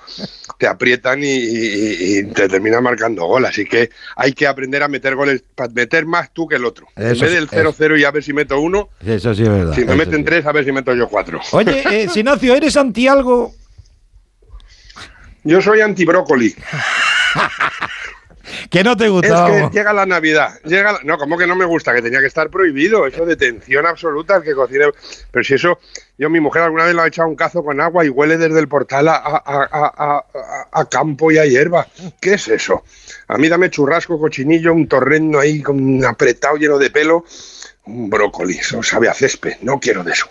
te 0.59 0.67
aprietan 0.67 1.23
y, 1.23 1.27
y- 1.33 2.19
y 2.19 2.23
te 2.25 2.49
terminan 2.49 2.83
marcando 2.83 3.25
gol, 3.27 3.45
así 3.47 3.65
que 3.65 3.91
hay 4.17 4.33
que 4.33 4.47
aprender 4.47 4.83
a 4.83 4.89
meter 4.89 5.15
goles, 5.17 5.43
para 5.55 5.73
meter 5.73 6.07
más 6.07 6.33
tú 6.33 6.47
que 6.47 6.57
el 6.57 6.65
otro. 6.65 6.87
en 6.97 7.19
vez 7.19 7.33
del 7.33 7.49
0-0 7.49 7.99
y 7.99 8.05
a 8.05 8.11
ver 8.11 8.23
si 8.23 8.33
meto 8.33 8.61
uno, 8.61 8.89
Eso 9.05 9.35
sí 9.35 9.43
es 9.43 9.49
verdad. 9.49 9.75
si 9.75 9.81
me 9.81 9.87
eso 9.87 9.97
meten 9.97 10.19
sí. 10.19 10.25
tres, 10.25 10.47
a 10.47 10.53
ver 10.53 10.65
si 10.65 10.73
meto 10.73 10.95
yo 10.95 11.09
cuatro. 11.09 11.41
Oye, 11.53 11.83
eh, 12.05 12.09
Sinacio, 12.09 12.55
¿eres 12.55 12.77
anti 12.77 13.07
algo? 13.09 13.53
Yo 15.45 15.61
soy 15.63 15.81
anti-brócoli. 15.81 16.55
Que 18.71 18.85
no 18.85 18.97
te 18.97 19.07
Es 19.07 19.11
gusta. 19.11 19.29
que 19.47 19.53
vamos. 19.53 19.73
llega 19.73 19.93
la 19.93 20.07
Navidad. 20.07 20.61
Llega 20.63 20.93
la- 20.93 21.01
No, 21.03 21.19
como 21.19 21.37
que 21.37 21.49
no 21.49 21.57
me 21.57 21.65
gusta, 21.65 21.93
que 21.93 22.01
tenía 22.01 22.21
que 22.21 22.27
estar 22.27 22.49
prohibido. 22.49 23.05
Eso 23.05 23.27
de 23.27 23.35
tensión 23.35 23.85
absoluta, 23.87 24.37
el 24.37 24.45
que 24.45 24.55
cocine. 24.55 24.85
Pero 25.33 25.43
si 25.45 25.55
eso, 25.55 25.81
yo, 26.17 26.31
mi 26.31 26.39
mujer 26.39 26.63
alguna 26.63 26.85
vez 26.85 26.95
le 26.95 27.03
ha 27.03 27.07
echado 27.09 27.29
un 27.29 27.35
cazo 27.35 27.65
con 27.65 27.81
agua 27.81 28.05
y 28.05 28.09
huele 28.09 28.39
desde 28.39 28.61
el 28.61 28.69
portal 28.69 29.09
a, 29.09 29.17
a- 29.17 29.43
a- 29.45 29.69
a- 29.73 30.25
a- 30.29 30.69
a 30.81 30.85
campo 30.89 31.33
y 31.33 31.39
a 31.39 31.45
hierba. 31.45 31.89
¿Qué 32.21 32.35
es 32.35 32.47
eso? 32.47 32.85
A 33.27 33.37
mí 33.37 33.49
dame 33.49 33.69
churrasco, 33.69 34.17
cochinillo, 34.21 34.73
un 34.73 34.87
torrendo 34.87 35.41
ahí 35.41 35.61
con 35.61 36.05
apretado 36.05 36.57
lleno 36.57 36.79
de 36.79 36.91
pelo. 36.91 37.25
Un 37.87 38.09
brócoli, 38.09 38.59
eso 38.59 38.81
sabe 38.81 39.09
a 39.09 39.15
césped. 39.15 39.57
No 39.63 39.81
quiero 39.81 40.05
de 40.05 40.13
eso. 40.13 40.29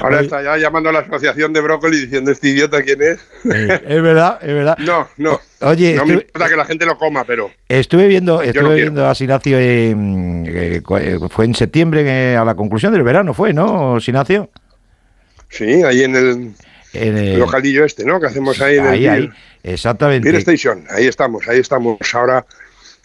Ahora 0.00 0.20
está 0.20 0.42
ya 0.42 0.56
llamando 0.56 0.88
a 0.88 0.92
la 0.92 1.00
asociación 1.00 1.52
de 1.52 1.60
brócoli 1.60 1.98
diciendo 2.00 2.30
este 2.30 2.48
idiota 2.48 2.82
quién 2.82 3.02
es. 3.02 3.18
Eh, 3.52 3.80
es 3.88 4.02
verdad, 4.02 4.38
es 4.42 4.48
verdad. 4.54 4.78
No, 4.78 5.08
no. 5.16 5.40
Oye, 5.60 5.94
no 5.94 6.04
me 6.06 6.14
importa 6.14 6.48
que 6.48 6.56
la 6.56 6.64
gente 6.64 6.86
lo 6.86 6.96
coma, 6.98 7.24
pero 7.24 7.50
Estuve 7.68 8.06
viendo, 8.06 8.42
estuve 8.42 8.62
no 8.62 8.70
viendo 8.74 9.08
a 9.08 9.14
Sinacio, 9.14 9.58
en- 9.58 10.46
eh, 10.48 10.82
eh, 11.00 11.18
fue 11.30 11.44
en 11.46 11.54
septiembre, 11.54 12.02
eh, 12.06 12.36
a 12.36 12.44
la 12.44 12.54
conclusión 12.54 12.92
del 12.92 13.02
verano, 13.02 13.34
fue, 13.34 13.52
¿no, 13.52 13.98
Sinacio? 14.00 14.50
sí, 15.48 15.82
ahí 15.84 16.02
en 16.04 16.16
el, 16.16 16.52
En 16.92 17.16
el- 17.16 17.38
localillo 17.38 17.84
este, 17.84 18.04
¿no? 18.04 18.20
Que 18.20 18.26
hacemos 18.26 18.60
ahí 18.60 18.78
en 18.78 18.86
ahí, 18.86 19.06
el 19.06 19.12
ahí, 19.12 19.30
exactamente. 19.62 20.28
Beer 20.28 20.40
Station. 20.40 20.84
Ahí 20.90 21.06
estamos, 21.06 21.46
ahí 21.48 21.58
estamos. 21.60 21.98
Ahora 22.14 22.44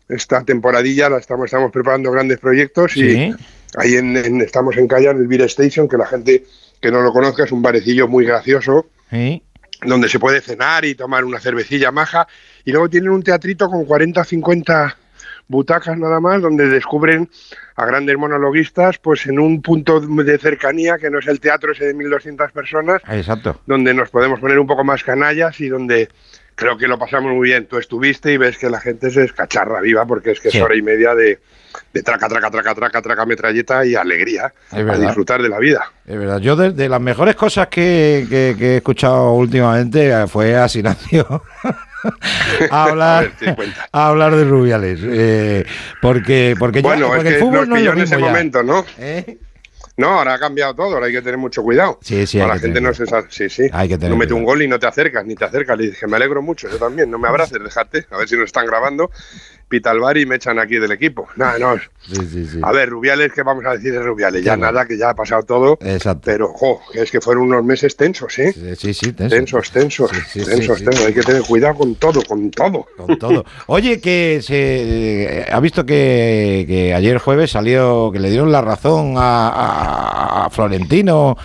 esta 0.08 0.44
temporadilla 0.44 1.10
la 1.10 1.18
estamos, 1.20 1.46
estamos 1.46 1.72
preparando 1.72 2.12
grandes 2.12 2.40
proyectos 2.40 2.98
y 2.98 3.02
Sí. 3.02 3.36
Ahí 3.78 3.96
en, 3.96 4.16
en- 4.18 4.42
estamos 4.42 4.78
en 4.78 4.88
Calla, 4.88 5.12
en 5.12 5.18
el 5.18 5.28
Beer 5.28 5.42
Station, 5.44 5.88
que 5.88 5.98
la 5.98 6.06
gente 6.06 6.44
que 6.82 6.92
no 6.92 7.02
lo 7.02 7.12
conozca 7.12 7.44
es 7.44 7.52
un 7.52 7.62
barecillo 7.62 8.08
muy 8.08 8.26
gracioso 8.26 8.88
Sí. 9.10 9.44
donde 9.84 10.08
se 10.10 10.20
puede 10.20 10.42
cenar 10.42 10.86
y 10.86 10.96
tomar 10.96 11.26
una 11.26 11.40
cervecilla 11.40 11.92
maja. 11.92 12.28
Y 12.66 12.72
luego 12.72 12.90
tienen 12.90 13.10
un 13.10 13.24
teatrito 13.24 13.70
con 13.70 13.86
40 13.86 14.24
50 14.24 14.98
butacas 15.48 15.98
nada 15.98 16.20
más, 16.20 16.42
donde 16.42 16.68
descubren 16.68 17.28
a 17.76 17.86
grandes 17.86 18.16
monologuistas, 18.18 19.00
pues 19.00 19.26
en 19.26 19.40
un 19.40 19.62
punto 19.64 20.00
de 20.00 20.38
cercanía 20.38 20.98
que 21.00 21.10
no 21.10 21.18
es 21.20 21.28
el 21.28 21.40
teatro 21.40 21.72
ese 21.72 21.86
de 21.88 21.94
1200 21.96 22.52
personas, 22.52 23.02
Exacto. 23.10 23.60
donde 23.66 23.94
nos 23.96 24.10
podemos 24.12 24.40
poner 24.40 24.60
un 24.60 24.68
poco 24.68 24.84
más 24.84 25.04
canallas 25.04 25.60
y 25.60 25.68
donde 25.70 26.10
creo 26.60 26.78
que 26.78 26.88
lo 26.88 27.00
pasamos 27.00 27.32
muy 27.32 27.48
bien. 27.50 27.66
Tú 27.68 27.78
estuviste 27.78 28.34
y 28.34 28.38
ves 28.38 28.58
que 28.58 28.70
la 28.70 28.80
gente 28.82 29.10
se 29.10 29.24
escacharra 29.24 29.80
viva 29.82 30.06
porque 30.06 30.32
es 30.32 30.40
que 30.40 30.52
Sí. 30.52 30.58
es 30.58 30.64
hora 30.64 30.76
y 30.76 30.82
media 30.82 31.16
de, 31.16 31.40
de 31.94 32.04
traca, 32.04 32.28
traca, 32.28 32.52
traca, 32.52 32.76
traca, 32.76 33.02
traca, 33.02 33.26
metralleta 33.26 33.86
y 33.86 33.96
alegría 33.96 34.54
Es 34.72 34.88
a 34.88 34.98
disfrutar 34.98 35.42
de 35.42 35.50
la 35.50 35.58
vida. 35.60 35.92
Es 36.06 36.18
verdad. 36.20 36.40
Yo 36.40 36.56
de, 36.56 36.72
de 36.72 36.90
las 36.90 37.00
mejores 37.02 37.36
cosas 37.36 37.68
que, 37.68 38.26
que- 38.30 38.56
que 38.60 38.74
he 38.74 38.78
escuchado 38.78 39.32
últimamente 39.34 40.10
eh, 40.12 40.28
fue 40.28 40.56
a 40.56 40.68
Sinacio. 40.68 41.44
a 42.72 42.84
hablar, 42.86 43.32
a 43.92 44.08
hablar 44.08 44.36
de 44.36 44.44
Rubiales. 44.46 45.00
eh, 45.04 45.66
porque 46.02 46.56
porque, 46.60 46.82
ya- 46.82 46.90
Bueno, 46.90 47.06
es 47.08 47.12
porque 47.16 47.30
que 47.30 47.36
el 47.36 47.42
fútbol 47.42 47.70
no 47.70 47.76
es 47.78 47.84
lo 47.84 47.94
en 47.94 48.00
ese 48.00 48.16
ya. 48.20 48.26
momento, 48.26 48.64
¿no? 48.64 48.86
¿Eh? 48.98 49.38
No, 50.00 50.18
ahora 50.18 50.36
ha 50.36 50.40
cambiado 50.40 50.74
todo, 50.74 50.94
ahora 50.94 51.08
hay 51.08 51.12
que 51.12 51.22
tener 51.22 51.38
mucho 51.38 51.62
cuidado. 51.62 52.00
Sí, 52.02 52.26
sí, 52.26 52.40
Ahora 52.40 52.54
hay 52.54 52.58
la 52.58 52.62
que 52.62 52.68
gente 52.68 52.80
tener 52.80 52.90
no 52.92 52.96
se 52.96 53.06
sa- 53.06 53.26
Sí, 53.30 53.50
sí. 53.50 53.70
Hay 53.74 53.90
que 53.90 53.98
tener 53.98 54.12
no 54.12 54.16
mete 54.18 54.34
un 54.34 54.46
gol 54.46 54.62
y 54.62 54.68
no 54.70 54.80
te 54.80 54.88
acercas, 54.88 55.26
ni 55.26 55.36
te 55.36 55.44
acercas. 55.44 55.78
Le 55.78 55.88
dije, 55.90 56.08
me 56.08 56.16
alegro 56.16 56.42
mucho, 56.42 56.70
yo 56.70 56.78
también, 56.78 57.12
no 57.12 57.20
me 57.20 57.28
abraces, 57.28 57.62
déjate, 57.62 58.06
a 58.10 58.18
ver 58.18 58.30
si 58.30 58.36
nos 58.38 58.46
están 58.46 58.66
grabando. 58.66 59.12
Pita 59.70 59.92
al 59.92 60.00
bar 60.00 60.18
y 60.18 60.26
me 60.26 60.36
echan 60.38 60.58
aquí 60.58 60.78
del 60.80 60.92
equipo. 60.92 61.28
Nada, 61.36 61.60
no. 61.60 61.78
Sí, 62.02 62.16
sí, 62.28 62.46
sí. 62.48 62.60
A 62.64 62.72
ver, 62.72 62.90
Rubiales, 62.90 63.32
¿qué 63.34 63.44
vamos 63.44 63.64
a 63.66 63.74
decir 63.74 63.94
de 63.94 64.02
Rubiales? 64.02 64.44
Ya 64.44 64.58
nada, 64.58 64.86
que 64.88 64.98
ya 64.98 65.12
ha 65.12 65.16
pasado 65.16 65.44
todo. 65.44 65.78
Exacto. 65.82 66.24
Pero, 66.26 66.48
jo, 66.54 66.82
es 66.96 67.12
que 67.12 67.22
fueron 67.22 67.44
unos 67.44 67.64
meses 67.64 67.96
tensos, 67.96 68.38
¿eh? 68.40 68.52
Sí, 68.52 68.76
sí, 68.76 68.94
sí, 68.96 69.14
tenso. 69.14 69.36
Tensos, 69.36 69.72
tensos, 69.72 70.10
tensos, 70.12 70.80
sí. 70.80 70.86
tensos. 70.86 71.06
Hay 71.06 71.14
que 71.14 71.22
tener 71.22 71.44
cuidado 71.44 71.76
con 71.76 71.94
todo, 71.96 72.22
con 72.24 72.50
todo. 72.50 72.88
Con 72.98 73.20
todo. 73.20 73.46
Oye, 73.68 74.02
que 74.02 74.40
se 74.42 75.46
ha 75.52 75.60
visto 75.60 75.86
que, 75.86 76.66
que 76.68 76.94
ayer 76.96 77.20
jueves 77.20 77.52
salió, 77.52 78.10
que 78.12 78.20
le 78.20 78.32
dieron 78.32 78.52
la 78.52 78.62
razón 78.62 79.14
a, 79.18 79.50
a- 79.50 80.46
a 80.46 80.50
Florentino, 80.50 81.38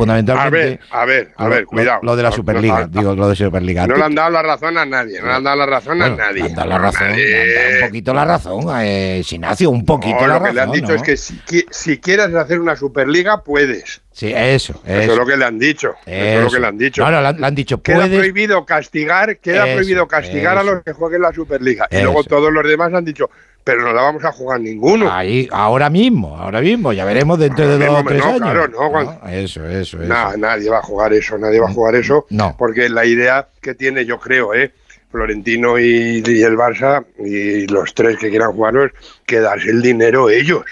A 0.00 0.02
fundamentalmente. 0.02 0.58
ver, 0.68 0.80
a 0.90 1.04
ver, 1.04 1.32
a 1.36 1.44
lo- 1.44 1.50
ver, 1.50 1.60
lo- 1.62 1.66
cuidado. 1.68 2.00
Lo, 2.02 2.16
de 2.16 2.22
la 2.22 2.32
Superliga, 2.32 2.80
no, 2.80 2.86
digo, 2.88 3.14
lo 3.14 3.28
de 3.28 3.36
Superliga. 3.36 3.86
No 3.86 3.96
le 3.96 4.04
han 4.04 4.14
dado 4.14 4.30
la 4.30 4.42
razón 4.42 4.78
a 4.78 4.84
nadie, 4.86 5.20
no 5.20 5.26
le 5.26 5.32
han 5.34 5.44
dado 5.44 5.56
la 5.56 5.66
razón 5.66 5.98
Bueno, 5.98 6.14
a 6.14 6.16
nadie. 6.16 6.42
le 6.42 6.48
han 6.48 6.54
dado 6.54 6.68
la 6.68 6.74
A 6.76 6.78
razón, 6.78 7.08
nadie. 7.08 7.26
le 7.28 7.40
han 7.40 7.54
dado 7.64 7.74
un 7.82 7.88
poquito 7.88 8.14
la 8.14 8.24
razón, 8.24 8.64
eh, 8.82 9.22
Sinacio, 9.24 9.70
un 9.70 9.84
poquito 9.84 10.20
No, 10.20 10.26
la 10.26 10.26
lo 10.26 10.32
razón. 10.40 10.46
que 10.48 10.54
le 10.54 10.60
han 10.62 10.72
dicho 10.72 10.88
¿no? 10.88 10.94
es 10.94 11.02
que 11.02 11.16
si, 11.16 11.40
si 11.70 11.98
quieres 11.98 12.34
hacer 12.34 12.60
una 12.60 12.76
Superliga, 12.76 13.42
puedes. 13.44 14.00
Sí, 14.20 14.30
eso, 14.36 14.74
Eso, 14.84 15.12
es 15.12 15.16
lo 15.16 15.24
que 15.24 15.34
le 15.34 15.46
han 15.46 15.58
dicho. 15.58 15.94
Eso, 16.04 16.38
es 16.38 16.44
lo 16.44 16.50
que 16.50 16.60
le 16.60 16.66
han 16.66 16.76
dicho. 16.76 17.02
No, 17.02 17.10
no, 17.10 17.32
le 17.32 17.46
han, 17.46 17.54
dicho, 17.54 17.80
Queda 17.80 17.96
puedes. 18.02 18.18
prohibido 18.18 18.66
castigar, 18.66 19.38
queda 19.38 19.66
Eso, 19.66 19.76
prohibido 19.76 20.06
castigar 20.06 20.58
a 20.58 20.62
los 20.62 20.82
que 20.82 20.92
jueguen 20.92 21.22
la 21.22 21.32
Superliga. 21.32 21.88
Y 21.90 22.02
luego 22.02 22.22
todos 22.24 22.52
los 22.52 22.62
demás 22.68 22.92
han 22.92 23.02
dicho, 23.02 23.30
pero 23.64 23.80
no 23.80 23.94
la 23.94 24.02
vamos 24.02 24.22
a 24.22 24.30
jugar 24.30 24.60
ninguno. 24.60 25.10
Ahí, 25.10 25.48
ahora 25.50 25.88
mismo, 25.88 26.36
ahora 26.36 26.60
mismo, 26.60 26.92
ya 26.92 27.06
veremos 27.06 27.38
dentro 27.38 27.66
de 27.66 27.86
dos 27.86 27.98
o 27.98 28.04
tres 28.04 28.18
no, 28.18 28.26
años. 28.26 28.40
claro, 28.40 28.68
no, 28.68 28.90
cuando- 28.90 29.12
Eso, 29.30 29.66
eso, 29.66 29.96
eso. 30.02 30.06
Nah, 30.06 30.36
nadie 30.36 30.68
va 30.68 30.80
a 30.80 30.82
jugar 30.82 31.14
eso, 31.14 31.38
nadie 31.38 31.58
va 31.58 31.70
a 31.70 31.72
jugar 31.72 31.94
eso. 31.94 32.26
No. 32.28 32.54
Porque 32.58 32.90
la 32.90 33.06
idea 33.06 33.48
que 33.62 33.74
tiene, 33.74 34.04
yo 34.04 34.20
creo, 34.20 34.52
¿eh? 34.52 34.70
Florentino 35.10 35.78
y, 35.78 36.22
y 36.24 36.42
el 36.42 36.56
Barça 36.56 37.04
y 37.18 37.66
los 37.66 37.92
tres 37.94 38.16
que 38.18 38.30
quieran 38.30 38.52
jugarlo 38.52 38.84
es 38.84 38.92
que 39.26 39.40
darse 39.40 39.70
el 39.70 39.82
dinero 39.82 40.30
ellos. 40.30 40.62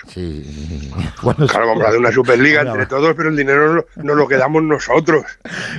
Bueno, 1.22 1.46
Claro, 1.46 1.66
vamos 1.68 1.84
a 1.84 1.88
hacer 1.88 1.98
una 2.00 2.12
Superliga 2.12 2.62
Bueno, 2.62 2.72
entre 2.74 2.86
todos, 2.86 3.14
pero 3.16 3.28
el 3.30 3.36
dinero 3.36 3.74
no, 3.74 3.84
no 4.02 4.14
lo 4.14 4.28
quedamos 4.28 4.62
nosotros. 4.62 5.24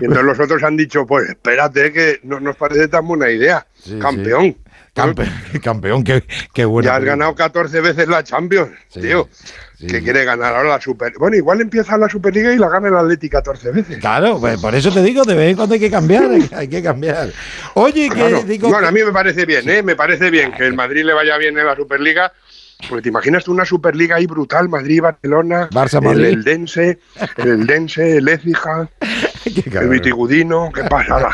Y 0.01 0.05
entonces 0.05 0.23
los 0.25 0.39
otros 0.39 0.63
han 0.63 0.77
dicho, 0.77 1.05
pues 1.05 1.29
espérate, 1.29 1.91
que 1.93 2.19
no 2.23 2.39
nos 2.39 2.55
parece 2.55 2.87
tan 2.87 3.07
buena 3.07 3.29
idea. 3.29 3.65
Sí, 3.77 3.97
Campeón. 3.99 4.57
Campe- 4.95 5.29
campeón, 5.63 6.03
qué, 6.03 6.23
qué 6.53 6.65
bueno. 6.65 6.87
ya 6.87 6.95
has 6.97 7.03
ganado 7.03 7.35
14 7.35 7.79
veces 7.79 8.07
la 8.09 8.23
Champions, 8.23 8.71
tío. 8.91 9.29
Que 9.79 10.03
quiere 10.03 10.25
ganar 10.25 10.55
ahora 10.55 10.69
la 10.69 10.81
Super. 10.81 11.13
Bueno, 11.17 11.37
igual 11.37 11.61
empieza 11.61 11.97
la 11.97 12.09
Superliga 12.09 12.53
y 12.53 12.57
la 12.57 12.67
gana 12.67 12.89
el 12.89 12.95
Atleti 12.97 13.29
14 13.29 13.71
veces. 13.71 13.97
Claro, 13.99 14.39
pues 14.39 14.59
por 14.59 14.75
eso 14.75 14.91
te 14.91 15.01
digo, 15.01 15.23
de 15.23 15.35
vez 15.35 15.51
en 15.51 15.55
cuando 15.55 15.75
hay 15.75 15.79
que 15.79 15.89
cambiar, 15.89 16.29
hay, 16.51 16.67
que 16.67 16.83
cambiar. 16.83 17.29
Oye, 17.75 18.09
que 18.09 18.15
Claro. 18.15 18.43
digo. 18.43 18.69
Bueno, 18.69 18.87
a 18.87 18.91
mí 18.91 19.01
me 19.03 19.11
parece 19.13 19.45
bien, 19.45 19.69
¿eh? 19.69 19.81
Me 19.81 19.95
parece 19.95 20.29
bien 20.29 20.51
que 20.51 20.65
el 20.65 20.73
Madrid 20.73 21.05
le 21.05 21.13
vaya 21.13 21.37
bien 21.37 21.57
en 21.57 21.65
la 21.65 21.75
Superliga. 21.75 22.33
Porque 22.87 23.01
te 23.03 23.09
imaginas 23.09 23.43
tú 23.43 23.51
una 23.51 23.65
Superliga 23.65 24.15
ahí 24.15 24.25
brutal, 24.25 24.69
Madrid, 24.69 25.01
Barcelona, 25.01 25.69
Barça, 25.69 25.97
el 25.97 26.05
Madrid. 26.05 26.25
Eldense, 26.27 26.99
el 27.35 27.47
Eldense, 27.49 28.17
el 28.17 28.27
Écija, 28.29 28.89
el 29.81 29.89
Vitigudino, 29.89 30.71
qué 30.73 30.83
pasada. 30.83 31.29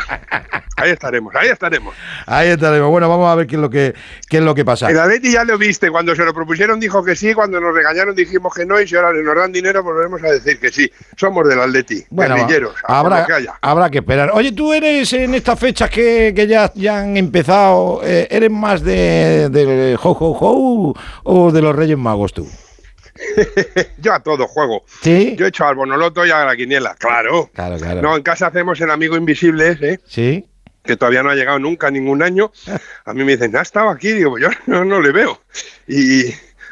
Ahí 0.78 0.90
estaremos, 0.90 1.34
ahí 1.34 1.48
estaremos. 1.48 1.94
Ahí 2.26 2.48
estaremos. 2.50 2.90
Bueno, 2.90 3.08
vamos 3.08 3.30
a 3.30 3.34
ver 3.34 3.46
qué 3.46 3.54
es 3.54 3.60
lo 3.62 3.70
que, 3.70 3.94
qué 4.28 4.38
es 4.38 4.42
lo 4.42 4.54
que 4.54 4.62
pasa. 4.64 4.90
El 4.90 4.98
Atleti 4.98 5.32
ya 5.32 5.42
lo 5.44 5.56
viste, 5.56 5.90
cuando 5.90 6.14
se 6.14 6.22
lo 6.22 6.34
propusieron 6.34 6.78
dijo 6.78 7.02
que 7.02 7.16
sí, 7.16 7.32
cuando 7.32 7.58
nos 7.60 7.74
regañaron 7.74 8.14
dijimos 8.14 8.52
que 8.54 8.66
no 8.66 8.78
y 8.78 8.86
si 8.86 8.94
ahora 8.94 9.12
nos 9.14 9.34
dan 9.34 9.52
dinero 9.52 9.82
volvemos 9.82 10.22
a 10.22 10.26
decir 10.28 10.60
que 10.60 10.70
sí. 10.70 10.90
Somos 11.16 11.48
del 11.48 11.60
Atleti, 11.60 12.04
Bueno, 12.10 12.36
habrá, 12.84 13.24
que 13.24 13.32
haya. 13.32 13.54
habrá 13.62 13.88
que 13.88 13.98
esperar. 13.98 14.30
Oye, 14.34 14.52
tú 14.52 14.72
eres 14.74 15.10
en 15.14 15.34
estas 15.34 15.58
fechas 15.58 15.88
que, 15.88 16.34
que 16.36 16.46
ya, 16.46 16.70
ya 16.74 16.98
han 17.00 17.16
empezado, 17.16 18.02
eh, 18.04 18.28
¿eres 18.30 18.50
más 18.50 18.82
de, 18.82 19.48
de 19.48 19.98
ho, 20.02 20.10
ho, 20.10 20.38
ho 20.38 20.94
o 21.24 21.52
de 21.52 21.62
los 21.62 21.74
Reyes 21.74 21.96
Magos 21.96 22.34
tú? 22.34 22.46
Yo 23.98 24.12
a 24.12 24.20
todo 24.22 24.46
juego. 24.46 24.84
¿Sí? 25.02 25.34
Yo 25.36 25.46
he 25.46 25.48
hecho 25.48 25.66
al 25.66 25.74
Bonoloto 25.74 26.24
y 26.26 26.30
a 26.30 26.44
la 26.44 26.56
Quiniela, 26.56 26.94
claro. 26.98 27.50
Claro, 27.54 27.76
claro. 27.78 28.02
No, 28.02 28.16
en 28.16 28.22
casa 28.22 28.48
hacemos 28.48 28.80
el 28.80 28.90
amigo 28.90 29.16
invisible 29.16 29.70
ese, 29.70 30.00
¿Sí? 30.06 30.46
que 30.84 30.96
todavía 30.96 31.22
no 31.22 31.30
ha 31.30 31.34
llegado 31.34 31.58
nunca 31.58 31.90
ningún 31.90 32.22
año. 32.22 32.52
A 33.04 33.12
mí 33.14 33.24
me 33.24 33.32
dicen, 33.32 33.56
¿ha 33.56 33.62
estado 33.62 33.88
aquí? 33.90 34.12
Digo, 34.12 34.30
"Pues 34.32 34.44
yo 34.44 34.50
no, 34.66 34.84
no 34.84 35.00
le 35.00 35.12
veo. 35.12 35.40
Y 35.88 36.24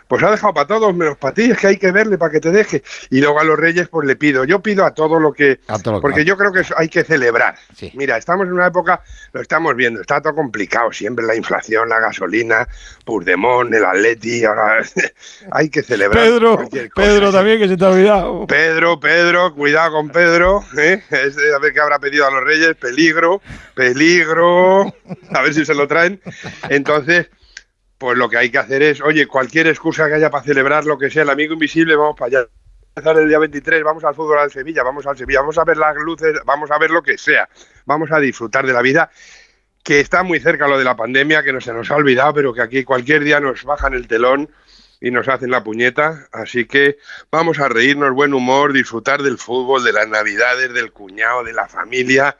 pues 0.08 0.22
ha 0.22 0.30
dejado 0.30 0.52
para 0.54 0.66
todos, 0.66 0.94
menos 0.94 1.16
para 1.16 1.34
ti, 1.34 1.50
es 1.50 1.58
que 1.58 1.66
hay 1.68 1.76
que 1.78 1.90
verle 1.92 2.18
para 2.18 2.30
que 2.30 2.40
te 2.40 2.50
deje. 2.50 2.82
Y 3.10 3.20
luego 3.20 3.40
a 3.40 3.44
los 3.44 3.58
reyes, 3.58 3.88
pues 3.88 4.06
le 4.06 4.16
pido. 4.16 4.44
Yo 4.44 4.60
pido 4.60 4.84
a 4.84 4.92
todo 4.94 5.18
lo 5.18 5.32
que... 5.32 5.60
A 5.68 5.78
todo 5.78 5.94
lo 5.94 5.98
que- 5.98 6.02
porque 6.02 6.24
yo 6.24 6.36
creo 6.36 6.52
que 6.52 6.62
hay 6.76 6.88
que 6.88 7.04
celebrar. 7.04 7.54
Mira, 7.94 8.16
estamos 8.16 8.46
en 8.46 8.52
una 8.52 8.66
época, 8.66 9.02
lo 9.32 9.40
estamos 9.40 9.74
viendo, 9.76 10.00
está 10.00 10.20
todo 10.20 10.34
complicado, 10.34 10.92
siempre 10.92 11.24
la 11.24 11.34
inflación, 11.34 11.88
la 11.88 12.00
gasolina, 12.00 12.68
Puigdemont, 13.04 13.72
el 13.72 13.84
Atleti, 13.84 14.44
ahora 14.44 14.78
hay 15.50 15.68
que 15.70 15.82
celebrar. 15.82 16.24
Pedro, 16.24 16.56
cualquier 16.56 16.90
cosa. 16.90 17.06
Pedro 17.06 17.32
también, 17.32 17.58
que 17.58 17.68
se 17.68 17.76
te 17.76 17.84
ha 17.84 17.88
olvidado. 17.88 18.46
Pedro, 18.46 19.00
Pedro, 19.00 19.54
cuidado 19.54 19.92
con 19.92 20.10
Pedro, 20.10 20.64
¿eh? 20.78 21.02
Es 21.10 21.36
de- 21.36 21.54
a 21.54 21.58
ver 21.58 21.72
qué 21.72 21.80
habrá 21.80 21.98
pedido 21.98 22.26
a 22.26 22.30
los 22.30 22.44
reyes, 22.44 22.74
peligro, 22.76 23.40
peligro, 23.74 24.82
a 25.32 25.42
ver 25.42 25.54
si 25.54 25.64
se 25.64 25.74
lo 25.74 25.86
traen. 25.88 26.20
Entonces, 26.68 27.28
pues 28.04 28.18
lo 28.18 28.28
que 28.28 28.36
hay 28.36 28.50
que 28.50 28.58
hacer 28.58 28.82
es, 28.82 29.00
oye, 29.00 29.26
cualquier 29.26 29.66
excusa 29.66 30.06
que 30.08 30.16
haya 30.16 30.28
para 30.28 30.44
celebrar 30.44 30.84
lo 30.84 30.98
que 30.98 31.08
sea, 31.08 31.22
el 31.22 31.30
amigo 31.30 31.54
invisible, 31.54 31.96
vamos 31.96 32.14
para 32.18 32.40
allá. 32.40 32.48
Empezar 32.94 33.16
el 33.18 33.26
día 33.26 33.38
23, 33.38 33.82
vamos 33.82 34.04
al 34.04 34.14
fútbol 34.14 34.40
al 34.40 34.50
Sevilla, 34.50 34.82
vamos 34.82 35.06
al 35.06 35.16
Sevilla, 35.16 35.40
vamos 35.40 35.56
a 35.56 35.64
ver 35.64 35.78
las 35.78 35.96
luces, 35.96 36.34
vamos 36.44 36.70
a 36.70 36.76
ver 36.76 36.90
lo 36.90 37.02
que 37.02 37.16
sea, 37.16 37.48
vamos 37.86 38.12
a 38.12 38.20
disfrutar 38.20 38.66
de 38.66 38.74
la 38.74 38.82
vida, 38.82 39.10
que 39.82 40.00
está 40.00 40.22
muy 40.22 40.38
cerca 40.38 40.68
lo 40.68 40.76
de 40.76 40.84
la 40.84 40.94
pandemia, 40.94 41.42
que 41.42 41.54
no 41.54 41.62
se 41.62 41.72
nos 41.72 41.90
ha 41.90 41.96
olvidado, 41.96 42.34
pero 42.34 42.52
que 42.52 42.60
aquí 42.60 42.84
cualquier 42.84 43.24
día 43.24 43.40
nos 43.40 43.64
bajan 43.64 43.94
el 43.94 44.06
telón 44.06 44.50
y 45.04 45.10
nos 45.10 45.28
hacen 45.28 45.50
la 45.50 45.62
puñeta, 45.62 46.26
así 46.32 46.64
que 46.64 46.96
vamos 47.30 47.58
a 47.60 47.68
reírnos, 47.68 48.12
buen 48.14 48.32
humor, 48.32 48.72
disfrutar 48.72 49.22
del 49.22 49.36
fútbol, 49.36 49.84
de 49.84 49.92
las 49.92 50.08
navidades, 50.08 50.72
del 50.72 50.92
cuñado, 50.92 51.44
de 51.44 51.52
la 51.52 51.68
familia 51.68 52.36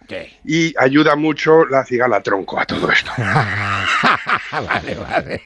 y 0.47 0.73
ayuda 0.79 1.15
mucho 1.15 1.67
la 1.67 1.85
cigala 1.85 2.23
tronco 2.23 2.59
a 2.59 2.65
todo 2.65 2.91
esto. 2.91 3.11
vale, 4.53 4.95
vale. 4.95 5.43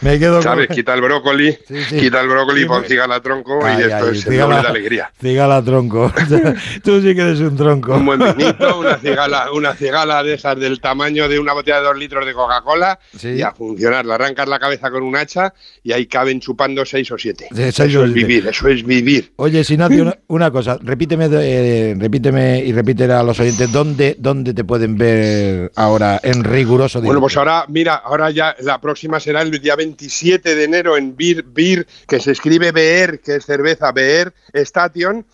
Me 0.00 0.18
quedo 0.18 0.34
con- 0.34 0.42
¿Sabes? 0.42 0.68
Quita 0.68 0.94
el 0.94 1.00
brócoli, 1.02 1.58
sí. 1.66 1.98
quita 1.98 2.20
el 2.20 2.28
brócoli, 2.28 2.60
Sí, 2.62 2.66
pon 2.68 2.82
me- 2.82 2.88
cigala 2.88 3.20
tronco 3.20 3.64
Ay, 3.64 3.78
y 3.80 3.82
esto 3.82 3.96
ay, 3.96 4.02
es 4.02 4.26
el 4.26 4.32
cigala- 4.32 4.44
doble 4.56 4.62
de 4.62 4.68
alegría. 4.68 5.12
Cigala 5.20 5.62
tronco. 5.64 6.12
Tú 6.84 7.00
sí 7.00 7.14
que 7.14 7.20
eres 7.22 7.40
un 7.40 7.56
tronco. 7.56 7.94
Un 7.94 8.06
buen 8.06 8.20
vinito, 8.36 8.78
una 8.78 8.96
cigala, 8.98 9.50
una 9.52 9.74
cigala 9.74 10.22
de 10.22 10.34
esas 10.34 10.56
del 10.58 10.80
tamaño 10.80 11.28
de 11.28 11.38
una 11.38 11.52
botella 11.52 11.78
de 11.78 11.84
dos 11.84 11.96
litros 11.96 12.24
de 12.26 12.32
Coca-Cola 12.32 12.98
Sí. 13.16 13.30
y 13.30 13.42
a 13.42 13.52
funcionar. 13.52 14.06
Le 14.06 14.14
arrancas 14.14 14.48
la 14.48 14.58
cabeza 14.58 14.90
con 14.90 15.02
un 15.02 15.16
hacha 15.16 15.52
y 15.82 15.92
ahí 15.92 16.06
caben 16.06 16.40
chupando 16.60 16.84
seis 16.84 17.10
o 17.10 17.16
siete. 17.18 17.48
Seis 17.54 17.78
eso 17.78 17.82
o 18.00 18.04
es 18.04 18.12
siete. 18.12 18.12
vivir, 18.12 18.46
eso 18.46 18.68
es 18.68 18.84
vivir. 18.84 19.32
Oye, 19.36 19.64
Sinacio, 19.64 20.02
una, 20.02 20.18
una 20.28 20.50
cosa, 20.50 20.78
repíteme, 20.82 21.28
eh, 21.32 21.94
repíteme 21.98 22.58
y 22.58 22.72
repítele 22.72 23.14
a 23.14 23.22
los 23.22 23.38
oyentes 23.40 23.72
dónde, 23.72 24.16
dónde 24.18 24.52
te 24.52 24.64
pueden 24.64 24.96
ver 24.96 25.72
ahora 25.76 26.20
en 26.22 26.44
riguroso 26.44 26.98
Bueno, 27.00 27.12
directo. 27.12 27.20
pues 27.22 27.36
ahora, 27.38 27.64
mira, 27.68 27.94
ahora 27.94 28.30
ya 28.30 28.54
la 28.60 28.80
próxima 28.80 29.18
será 29.20 29.40
el 29.42 29.50
día 29.60 29.74
27 29.76 30.54
de 30.54 30.64
enero 30.64 30.96
en 30.96 31.16
Beer, 31.16 31.44
Beer 31.44 31.86
que 32.06 32.20
se 32.20 32.32
escribe 32.32 32.72
Beer, 32.72 33.20
que 33.20 33.36
es 33.36 33.46
cerveza, 33.46 33.90
Beer 33.92 34.32
Station, 34.52 35.24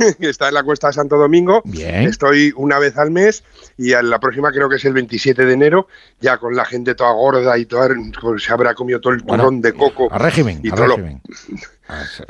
que 0.20 0.28
está 0.28 0.48
en 0.48 0.54
la 0.54 0.62
Cuesta 0.62 0.88
de 0.88 0.92
Santo 0.94 1.16
Domingo. 1.16 1.62
Bien. 1.64 2.04
Estoy 2.04 2.52
una 2.56 2.78
vez 2.78 2.96
al 2.98 3.10
mes 3.10 3.44
y 3.76 3.92
a 3.92 4.02
la 4.02 4.18
próxima 4.18 4.50
creo 4.52 4.68
que 4.68 4.76
es 4.76 4.84
el 4.84 4.92
27 4.92 5.44
de 5.44 5.52
enero, 5.52 5.88
ya 6.20 6.38
con 6.38 6.54
la 6.54 6.64
gente 6.64 6.94
toda 6.94 7.12
gorda 7.12 7.56
y 7.58 7.66
toda, 7.66 7.88
pues, 8.20 8.42
se 8.44 8.52
habrá 8.52 8.74
comido 8.74 9.00
todo 9.00 9.12
el 9.12 9.20
Bueno, 9.20 9.44
turrón 9.44 9.60
de 9.60 9.72
coco. 9.72 10.08
a 10.10 10.18
régimen, 10.18 10.60
y 10.62 10.70
a 10.70 10.74
todo 10.74 10.86
lo- 10.86 10.96
régimen. 10.96 11.20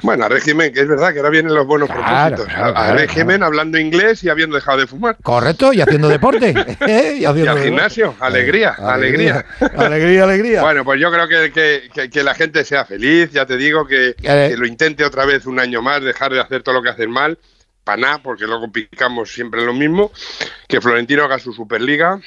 Bueno, 0.03 0.25
a 0.25 0.29
régimen, 0.31 0.73
que 0.73 0.81
es 0.81 0.89
verdad 0.89 1.13
que 1.13 1.19
ahora 1.19 1.29
vienen 1.29 1.53
los 1.55 1.67
buenos 1.67 1.91
Claro, 1.91 2.37
propósitos. 2.37 2.47
claro, 2.47 2.65
a, 2.65 2.81
a 2.81 2.85
claro, 2.87 2.99
régimen, 2.99 3.43
hablando 3.43 3.79
inglés 3.79 4.25
y 4.25 4.31
habiendo 4.31 4.57
dejado 4.57 4.79
de 4.79 4.87
fumar. 4.87 5.19
Correcto, 5.23 5.75
y 5.75 5.83
haciendo 5.83 6.09
deporte. 6.09 6.55
¿eh? 6.87 7.19
Y, 7.21 7.27
al 7.27 7.35
deporte. 7.37 7.65
gimnasio, 7.65 8.15
alegría, 8.21 8.71
alegría. 8.71 9.45
Alegría, 9.77 10.25
alegría. 10.25 10.63
Bueno, 10.63 10.83
pues 10.83 10.99
yo 10.99 11.11
creo 11.13 11.29
que, 11.29 11.53
que- 11.53 11.91
que- 11.93 12.09
que 12.09 12.23
la 12.25 12.33
gente 12.35 12.65
sea 12.65 12.87
feliz, 12.87 13.33
ya 13.33 13.45
te 13.45 13.59
digo, 13.59 13.87
que, 13.87 14.15
que 14.17 14.57
lo 14.57 14.67
intente 14.67 15.05
otra 15.05 15.27
vez 15.27 15.45
un 15.45 15.61
año 15.61 15.83
más, 15.83 16.03
dejar 16.03 16.33
de 16.33 16.41
hacer 16.41 16.63
todo 16.63 16.77
lo 16.77 16.83
que 16.83 16.89
hacen 16.89 17.11
mal, 17.11 17.37
para 17.91 18.03
nada, 18.03 18.23
porque 18.23 18.47
luego 18.47 18.71
picamos 18.71 19.33
siempre 19.33 19.65
lo 19.65 19.75
mismo, 19.75 20.13
que 20.69 20.81
Florentino 20.81 21.25
haga 21.25 21.41
su 21.41 21.53
Superliga 21.53 22.21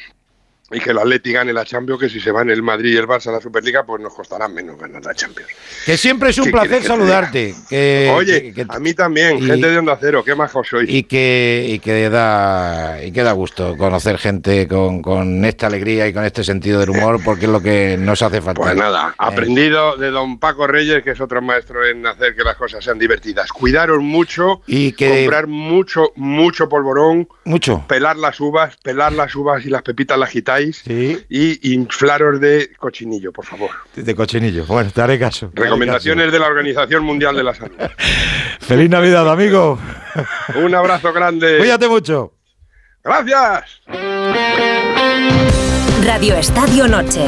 y 0.72 0.80
que 0.80 0.90
el 0.92 0.98
Atleti 0.98 1.32
gane 1.34 1.54
la 1.54 1.66
Champions, 1.66 2.00
que 2.00 2.10
si 2.10 2.20
se 2.20 2.32
van 2.32 2.50
el 2.50 2.64
Madrid 2.64 2.94
y 2.94 2.98
el 2.98 3.06
Barça 3.06 3.28
a 3.28 3.34
la 3.34 3.42
Superliga, 3.42 3.84
pues 3.86 4.02
nos 4.02 4.14
costará 4.14 4.48
menos 4.48 4.80
ganar 4.80 5.04
la 5.06 5.14
Champions. 5.14 5.50
Que 5.86 5.98
siempre 5.98 6.30
es 6.32 6.38
un 6.40 6.46
¿Qué 6.46 6.52
placer 6.52 6.82
que 6.82 6.88
saludarte. 6.88 7.56
Que, 7.70 8.12
Oye, 8.16 8.54
que- 8.54 8.66
a 8.68 8.80
mí 8.80 8.94
también, 8.94 9.38
y- 9.38 9.42
gente 9.46 9.70
de 9.70 9.78
Onda 9.78 9.98
Cero, 10.00 10.24
qué 10.24 10.34
majos 10.36 10.68
sois. 10.68 10.90
y 10.90 11.04
que, 11.04 11.66
y 11.70 11.80
que 11.80 12.10
da 12.10 13.04
y 13.04 13.12
que 13.12 13.22
da 13.24 13.34
gusto 13.34 13.76
conocer 13.78 14.18
gente 14.18 14.68
con, 14.68 15.02
con 15.02 15.44
esta 15.46 15.68
alegría 15.68 16.08
y 16.08 16.14
con 16.14 16.24
este 16.24 16.44
sentido 16.44 16.80
del 16.80 16.90
humor, 16.92 17.20
porque 17.24 17.46
es 17.46 17.52
lo 17.52 17.62
que 17.62 17.98
nos 18.00 18.22
hace 18.22 18.42
falta. 18.42 18.62
Pues 18.62 18.76
nada, 18.76 19.14
aprendido 19.18 19.98
de 19.98 20.10
don 20.12 20.40
Paco 20.40 20.66
Reyes, 20.66 21.04
que 21.04 21.12
es 21.12 21.22
otro 21.22 21.42
maestro 21.42 21.86
en 21.86 22.06
hacer 22.08 22.36
que 22.36 22.44
las 22.44 22.56
cosas 22.56 22.84
sean 22.84 22.98
divertidas. 22.98 23.50
Cuidaros 23.52 24.02
mucho, 24.02 24.62
Y 24.66 24.94
que- 24.94 25.10
comprar 25.24 25.48
mucho, 25.48 26.12
mucho 26.16 26.68
polvorón, 26.70 27.28
Mucho. 27.46 27.84
pelar 27.88 28.16
las 28.18 28.40
uvas, 28.40 28.78
pelar 28.78 29.12
las 29.14 29.36
uvas 29.36 29.66
y 29.66 29.70
las 29.70 29.82
pepitas 29.84 30.18
las 30.18 30.30
y 30.60 31.74
inflaros 31.74 32.40
de 32.40 32.72
cochinillo, 32.78 33.32
por 33.32 33.46
favor. 33.46 33.70
De 33.96 34.16
cochinillo. 34.16 34.66
Bueno, 34.66 34.92
te 34.92 35.02
haré 35.02 35.20
caso. 35.20 35.50
te 35.50 35.62
haré 35.62 35.70
Recomendaciones 35.70 36.32
de 36.32 36.40
la 36.40 36.48
Organización 36.48 37.04
Mundial 37.04 37.36
de 37.36 37.44
la 37.44 37.54
Salud. 37.54 37.76
Feliz 38.60 38.90
Navidad, 38.90 39.30
amigo. 39.30 39.80
Un 40.56 40.76
abrazo 40.76 41.12
grande. 41.14 41.58
Cuídate 41.60 41.88
mucho. 41.88 42.34
Gracias. 43.04 43.82
Radio 46.04 46.36
Estadio 46.36 46.88
Noche. 46.88 47.26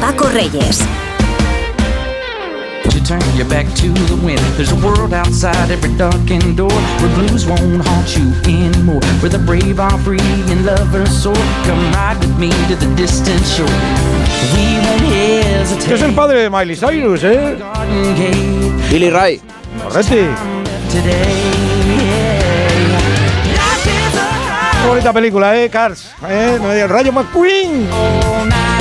Paco 0.00 0.28
Reyes. 0.28 0.86
Turn 3.04 3.20
your 3.36 3.48
back 3.48 3.66
to 3.76 3.88
the 3.88 4.16
wind. 4.24 4.38
There's 4.56 4.70
a 4.70 4.76
world 4.76 5.12
outside 5.12 5.70
every 5.70 5.94
darkened 5.96 6.56
door 6.56 6.70
where 6.70 7.14
blues 7.16 7.44
won't 7.46 7.84
haunt 7.84 8.16
you 8.16 8.32
anymore. 8.44 9.00
Where 9.20 9.28
the 9.28 9.40
brave 9.40 9.80
are 9.80 9.98
free 9.98 10.20
and 10.20 10.64
lovers 10.64 11.10
soar. 11.10 11.34
Come 11.66 11.92
ride 11.92 12.18
with 12.20 12.38
me 12.38 12.50
to 12.68 12.76
the 12.76 12.86
distant 12.94 13.44
shore. 13.44 13.66
We 14.54 14.78
won't 14.86 15.02
hesitate. 15.12 15.94
Es 15.94 16.02
el 16.02 16.12
padre 16.14 16.42
de 16.42 16.50
Miley 16.50 16.76
Cyrus, 16.76 17.24
¿eh? 17.24 17.58
Billy 18.88 19.10
Ray. 19.10 19.40
Correcti. 19.82 20.28
Qué 24.80 24.88
bonita 24.88 25.12
película, 25.12 25.56
¿eh? 25.60 25.68
Cars. 25.68 26.12
¿eh? 26.28 26.56
No 26.60 26.68
me 26.68 26.74
digas, 26.74 26.90
Rayo 26.90 27.12
McQueen. 27.12 27.88
McQueen. 27.88 28.71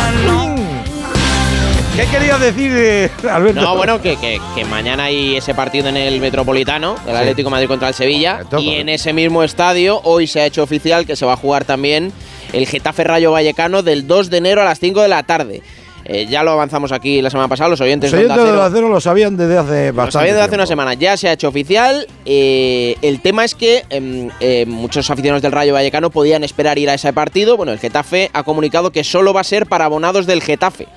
¿Qué 2.02 2.08
querías 2.18 2.40
decir, 2.42 2.72
eh, 2.76 3.10
Alberto? 3.30 3.62
No, 3.62 3.76
bueno, 3.76 4.02
que, 4.02 4.16
que- 4.18 4.40
que 4.56 4.66
mañana 4.66 5.04
hay 5.06 5.38
ese 5.38 5.54
partido 5.54 5.88
en 5.90 5.98
el 5.98 6.20
Metropolitano, 6.20 6.96
el 7.06 7.12
Sí. 7.14 7.18
Atlético 7.20 7.50
de 7.50 7.52
Madrid 7.52 7.68
contra 7.68 7.90
el 7.90 7.94
Sevilla. 7.94 8.42
Y 8.58 8.72
en 8.76 8.90
ese 8.90 9.14
mismo 9.14 9.44
estadio 9.44 10.02
hoy 10.04 10.26
se 10.26 10.42
ha 10.42 10.46
hecho 10.48 10.64
oficial 10.64 11.06
que 11.06 11.16
se 11.16 11.26
va 11.26 11.34
a 11.34 11.38
jugar 11.38 11.64
también 11.64 12.12
el 12.54 12.66
Getafe 12.66 13.04
Rayo 13.04 13.32
Vallecano 13.32 13.84
del 13.84 14.08
2 14.08 14.30
de 14.32 14.38
enero 14.38 14.62
a 14.62 14.66
las 14.66 14.80
5 14.80 15.02
de 15.02 15.08
la 15.10 15.22
tarde. 15.24 15.62
Eh, 16.04 16.26
ya 16.28 16.42
lo 16.42 16.50
avanzamos 16.52 16.92
aquí 16.92 17.22
la 17.22 17.30
semana 17.30 17.48
pasada, 17.48 17.70
los 17.70 17.80
oyentes 17.80 18.12
Los 18.12 18.20
oyentes 18.20 18.38
de 18.44 18.70
Cero 18.74 18.90
lo 18.90 19.00
sabían 19.00 19.38
desde 19.38 19.58
hace 19.60 19.88
lo 19.90 19.94
bastante 19.94 20.12
sabían 20.14 20.36
desde 20.36 20.46
hace 20.48 20.56
una 20.56 20.66
semana, 20.66 20.96
ya 20.96 21.16
se 21.16 21.30
ha 21.30 21.34
hecho 21.34 21.48
oficial. 21.50 22.08
Eh, 22.26 22.96
el 23.04 23.22
tema 23.22 23.46
es 23.46 23.54
que 23.54 23.86
em, 23.92 24.30
eh, 24.40 24.66
muchos 24.68 25.08
aficionados 25.12 25.44
del 25.44 25.52
Rayo 25.52 25.74
Vallecano 25.76 26.10
podían 26.10 26.44
esperar 26.44 26.80
ir 26.80 26.90
a 26.90 26.96
ese 26.96 27.14
partido. 27.14 27.56
Bueno, 27.58 27.72
el 27.72 27.78
Getafe 27.78 28.32
ha 28.34 28.42
comunicado 28.42 28.92
que 28.92 29.04
solo 29.04 29.32
va 29.34 29.42
a 29.42 29.44
ser 29.44 29.68
para 29.68 29.86
abonados 29.86 30.26
del 30.26 30.42
Getafe. 30.42 30.88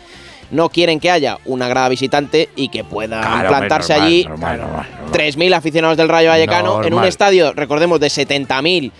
No 0.51 0.69
quieren 0.69 1.01
que 1.01 1.11
haya 1.11 1.39
una 1.45 1.69
grada 1.69 1.89
visitante 1.89 2.49
y 2.57 2.69
que 2.69 2.85
puedan 2.85 3.23
Claro, 3.23 3.49
plantarse 3.49 3.93
normal, 3.95 4.07
allí 4.09 4.25
normal, 4.25 4.61
normal, 4.61 4.89
normal. 4.91 5.13
3.000 5.13 5.55
aficionados 5.55 5.97
del 5.97 6.09
Rayo 6.09 6.29
Vallecano 6.31 6.83
en 6.85 6.95
un 6.95 7.05
estadio, 7.05 7.53
recordemos, 7.53 8.01
de 8.01 8.09
70.000. 8.09 8.91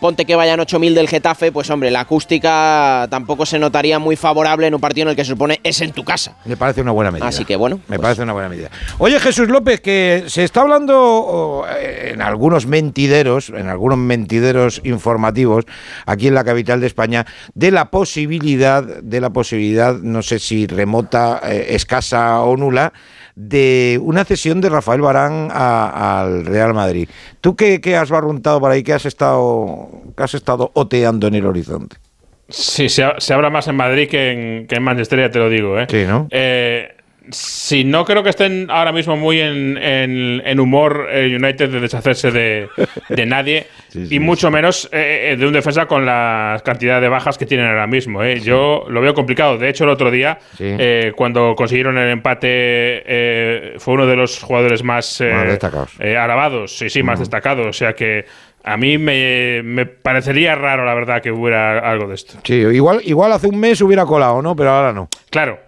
Ponte 0.00 0.24
que 0.24 0.34
vayan 0.34 0.60
8.000 0.60 0.94
del 0.94 1.08
Getafe, 1.08 1.50
pues 1.52 1.70
hombre, 1.70 1.90
la 1.90 2.00
acústica 2.00 3.06
tampoco 3.10 3.46
se 3.46 3.58
notaría 3.58 3.98
muy 3.98 4.16
favorable 4.16 4.66
en 4.66 4.74
un 4.74 4.80
partido 4.80 5.04
en 5.04 5.10
el 5.10 5.16
que 5.16 5.24
se 5.24 5.30
supone 5.30 5.60
es 5.62 5.80
en 5.80 5.92
tu 5.92 6.04
casa. 6.04 6.36
Me 6.44 6.56
parece 6.56 6.82
una 6.82 6.92
buena 6.92 7.10
medida. 7.10 7.26
Así 7.26 7.44
que 7.44 7.56
bueno, 7.56 7.80
Me 7.88 7.98
parece 7.98 8.22
una 8.22 8.32
buena 8.32 8.48
medida. 8.48 8.70
Oye, 8.98 9.18
Jesús 9.18 9.48
López, 9.48 9.80
que 9.80 10.24
se 10.26 10.44
está 10.44 10.60
hablando 10.60 11.64
en 11.80 12.20
algunos 12.20 12.66
mentideros, 12.66 13.50
en 13.50 13.68
algunos 13.68 13.98
mentideros 13.98 14.80
informativos 14.84 15.64
aquí 16.06 16.28
en 16.28 16.34
la 16.34 16.44
capital 16.44 16.80
de 16.80 16.86
España, 16.86 17.26
de 17.54 17.70
la 17.70 17.90
posibilidad, 17.90 18.82
de 18.82 19.20
la 19.20 19.30
posibilidad, 19.30 19.96
no 19.96 20.22
sé 20.22 20.38
si 20.38 20.66
remota, 20.66 21.40
eh, 21.44 21.66
escasa 21.70 22.40
o 22.42 22.56
nula, 22.56 22.92
de 23.36 23.98
una 24.02 24.24
cesión 24.24 24.60
de 24.60 24.68
Rafael 24.68 25.00
Barán 25.00 25.48
al 25.52 26.46
Real 26.46 26.72
Madrid. 26.72 27.08
¿Tú 27.40 27.56
qué, 27.56 27.80
qué 27.80 27.96
has 27.96 28.10
barruntado 28.10 28.60
por 28.60 28.70
ahí? 28.70 28.82
¿Qué 28.82 28.92
has 28.92 29.06
estado, 29.06 29.83
qué 30.16 30.22
has 30.22 30.34
estado 30.34 30.70
oteando 30.74 31.26
en 31.28 31.34
el 31.34 31.46
horizonte? 31.46 31.96
Sí, 32.48 32.88
se, 32.88 33.02
ha- 33.04 33.14
se 33.18 33.32
habla 33.32 33.48
más 33.50 33.68
en 33.68 33.76
Madrid 33.76 34.08
que 34.08 34.30
en, 34.30 34.66
que 34.66 34.76
en 34.76 34.82
Manchester, 34.82 35.18
ya 35.18 35.30
te 35.30 35.38
lo 35.38 35.48
digo. 35.48 35.78
¿eh? 35.80 35.86
Sí, 35.88 36.04
¿no? 36.06 36.28
Eh, 36.30 36.88
sí, 37.30 37.84
no 37.84 38.04
creo 38.04 38.22
que 38.22 38.28
estén 38.28 38.66
ahora 38.70 38.92
mismo 38.92 39.16
muy 39.16 39.40
en, 39.40 39.78
en- 39.78 40.42
en 40.44 40.60
humor 40.60 41.08
eh, 41.10 41.34
United 41.34 41.70
de 41.70 41.80
deshacerse 41.80 42.30
de, 42.30 42.68
de 43.08 43.26
nadie 43.34 43.66
y 43.94 44.18
mucho 44.18 44.50
menos 44.50 44.90
eh, 44.92 45.30
eh, 45.32 45.36
de 45.38 45.46
un 45.46 45.54
defensa 45.54 45.86
con 45.86 46.04
la 46.04 46.60
cantidad 46.62 47.00
de 47.00 47.08
bajas 47.08 47.38
que 47.38 47.46
tienen 47.46 47.66
ahora 47.66 47.86
mismo. 47.86 48.22
¿eh? 48.22 48.40
Yo 48.40 48.84
lo 48.90 49.00
veo 49.00 49.14
complicado. 49.14 49.56
De 49.56 49.70
hecho, 49.70 49.84
el 49.84 49.90
otro 49.90 50.10
día, 50.10 50.38
cuando 51.16 51.54
consiguieron 51.56 51.96
el 51.96 52.10
empate, 52.10 53.74
fue 53.78 53.94
uno 53.94 54.06
de 54.06 54.16
los 54.16 54.40
jugadores 54.42 54.82
más 54.82 55.20
Más 55.22 55.46
destacados. 55.46 55.92
alabados, 56.00 56.76
sí, 56.76 56.90
sí, 56.90 57.02
más 57.02 57.18
destacados. 57.20 57.66
O 57.66 57.72
sea 57.72 57.94
que 57.94 58.26
a 58.64 58.76
mí 58.78 58.96
me, 58.98 59.60
me 59.62 59.84
parecería 59.86 60.54
raro, 60.54 60.84
la 60.84 60.94
verdad, 60.94 61.22
que 61.22 61.30
hubiera 61.30 61.78
algo 61.78 62.08
de 62.08 62.14
esto. 62.14 62.34
Sí, 62.42 62.54
igual, 62.54 63.00
igual 63.04 63.32
hace 63.32 63.46
un 63.46 63.58
mes 63.60 63.80
hubiera 63.82 64.06
colado, 64.06 64.40
¿no? 64.40 64.56
Pero 64.56 64.70
ahora 64.70 64.92
no. 64.92 65.08
Claro. 65.30 65.60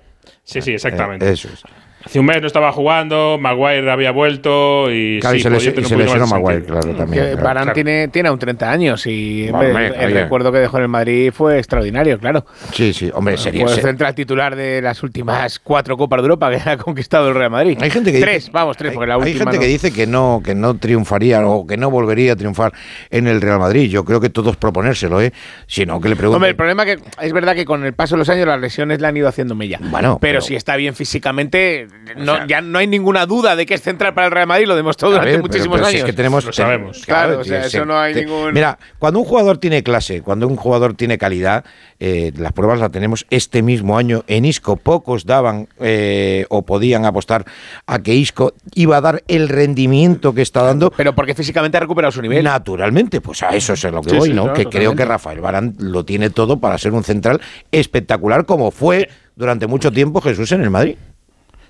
Sí, 0.43 0.63
sí, 0.63 0.73
exactamente. 0.73 1.29
Eh, 1.29 1.33
eso 1.33 1.49
es. 1.53 1.63
Hace 2.07 2.21
un 2.21 2.27
mes 2.27 2.41
no 2.41 2.47
estaba 2.47 2.71
jugando, 2.73 3.37
Maguire 3.39 3.91
había 3.91 4.13
vuelto 4.13 4.91
y. 4.93 5.19
Claro, 5.21 5.37
y 5.37 5.41
sí, 5.41 5.43
se, 5.43 5.51
les- 5.51 5.67
y 5.93 5.97
lesionó 5.97 6.27
Maguire, 6.29 6.65
claro, 6.65 6.95
también. 6.95 7.31
Que 7.33 7.37
claro. 7.37 7.73
Tiene, 7.73 8.09
tiene 8.09 8.29
aún 8.29 8.39
30 8.39 8.71
años 8.71 9.07
y 9.07 9.49
Hombre, 9.53 9.89
el 9.99 10.13
recuerdo 10.13 10.53
que 10.53 10.59
dejó 10.59 10.77
en 10.79 10.85
el 10.85 10.89
Madrid 10.89 11.33
fue 11.35 11.59
extraordinario, 11.59 12.19
claro. 12.19 12.47
Sí, 12.73 12.93
sí, 12.93 13.11
hombre, 13.13 13.37
sería. 13.37 13.63
Fue 13.65 13.71
el 13.73 13.77
se- 13.81 13.83
central 13.83 14.15
titular 14.15 14.55
de 14.55 14.81
las 14.81 15.03
últimas 15.03 15.59
cuatro 15.59 15.97
Copas 15.97 16.19
de 16.19 16.23
Europa 16.23 16.51
que 16.51 16.57
ha 16.71 16.77
conquistado 16.77 17.29
el 17.29 17.35
Real 17.35 17.51
Madrid. 17.51 17.77
Hay 17.81 17.91
gente 17.91 18.13
que 18.13 18.21
tres, 18.21 18.45
dice, 18.45 18.51
vamos, 18.53 18.77
tres, 18.77 18.91
hay, 18.91 18.95
porque 18.95 19.09
la 19.09 19.15
hay 19.15 19.21
última 19.21 19.39
gente 19.51 19.57
no. 19.57 19.61
que 19.61 19.67
dice 19.67 19.93
que 19.93 20.07
no, 20.07 20.41
que 20.45 20.55
no 20.55 20.77
triunfaría 20.77 21.45
o 21.47 21.67
que 21.67 21.77
no 21.77 21.91
volvería 21.91 22.35
a 22.35 22.37
triunfar 22.37 22.73
en 23.11 23.27
el 23.27 23.41
Real 23.41 23.59
Madrid. 23.59 23.91
Yo 23.91 24.05
creo 24.05 24.21
que 24.21 24.31
todos 24.31 24.57
proponérselo, 24.57 25.21
¿eh? 25.21 25.33
Si 25.67 25.85
no, 25.85 26.01
que 26.01 26.09
le 26.09 26.15
pregunten. 26.17 26.37
Hombre, 26.37 26.51
el 26.51 26.57
problema 26.57 26.85
que 26.85 26.99
es 27.21 27.33
verdad 27.33 27.55
que 27.57 27.65
con 27.65 27.85
el 27.85 27.95
paso 27.95 28.15
de 28.15 28.21
los 28.21 28.29
años 28.29 28.47
las 28.47 28.61
lesiones 28.61 29.01
le 29.01 29.09
han 29.09 29.17
ido 29.17 29.27
haciendo 29.27 29.55
mella. 29.57 29.79
Bueno, 29.81 30.19
pero, 30.21 30.35
pero- 30.37 30.41
si 30.41 30.55
está 30.55 30.77
bien 30.77 30.95
físicamente, 30.95 31.89
no, 32.17 32.47
ya 32.47 32.61
no 32.61 32.79
hay 32.79 32.87
ninguna 32.87 33.27
duda 33.27 33.57
de 33.57 33.67
que 33.67 33.75
es 33.75 33.83
central 33.83 34.15
para 34.15 34.27
el 34.27 34.33
Real 34.33 34.47
Madrid, 34.47 34.67
lo 34.67 34.77
demostró 34.77 35.11
durante 35.11 35.33
ver, 35.33 35.41
muchísimos 35.43 35.77
pero 35.77 35.87
años. 35.87 35.99
es 36.01 36.05
que 36.05 36.13
tenemos, 36.13 36.45
Lo 36.45 36.53
sabemos. 36.53 37.03
Claro, 37.05 37.41
o 37.41 37.45
sea, 37.45 37.63
se- 37.63 37.77
eso 37.79 37.85
no 37.85 37.99
hay 37.99 38.15
te- 38.15 38.25
ningún- 38.25 38.53
Mira, 38.53 38.79
cuando 38.99 39.21
un 39.21 39.27
jugador 39.27 39.59
tiene 39.59 39.83
clase, 39.83 40.23
cuando 40.23 40.47
un 40.47 40.57
jugador 40.57 40.95
tiene 40.95 41.19
calidad, 41.19 41.65
eh, 41.99 42.33
las 42.37 42.53
pruebas 42.53 42.79
las 42.81 42.91
tenemos 42.91 43.27
este 43.31 43.63
mismo 43.63 43.99
año 43.99 44.23
en 44.27 44.45
Isco. 44.45 44.77
Pocos 44.77 45.25
daban 45.27 45.69
eh, 45.81 46.47
o 46.51 46.63
podían 46.65 47.05
apostar 47.05 47.45
a 47.87 47.99
que 48.03 48.15
Isco 48.15 48.53
iba 48.75 48.97
a 48.99 49.01
dar 49.01 49.23
el 49.29 49.49
rendimiento 49.49 50.35
que 50.35 50.43
está 50.43 50.63
dando. 50.63 50.91
Pero 50.91 51.15
porque 51.15 51.35
físicamente 51.35 51.77
ha 51.77 51.81
recuperado 51.81 52.13
su 52.13 52.23
nivel. 52.23 52.45
Naturalmente, 52.45 53.21
pues 53.21 53.43
a 53.43 53.49
eso 53.51 53.73
es 53.73 53.85
a 53.85 53.91
lo 53.91 54.03
que 54.03 54.11
Sí, 54.11 54.17
voy, 54.17 54.29
sí, 54.29 54.35
¿no? 54.35 54.43
claro, 54.45 54.57
que 54.57 54.67
creo 54.67 54.95
que 54.95 55.05
Rafael 55.05 55.41
Barán 55.41 55.75
lo 55.79 56.05
tiene 56.05 56.31
todo 56.31 56.59
para 56.59 56.79
ser 56.79 56.93
un 56.93 57.05
central 57.05 57.41
espectacular 57.73 58.45
como 58.47 58.71
fue 58.71 59.09
durante 59.35 59.67
mucho 59.67 59.91
tiempo 59.93 60.21
Jesús 60.21 60.51
en 60.53 60.63
el 60.63 60.71
Madrid. 60.71 60.97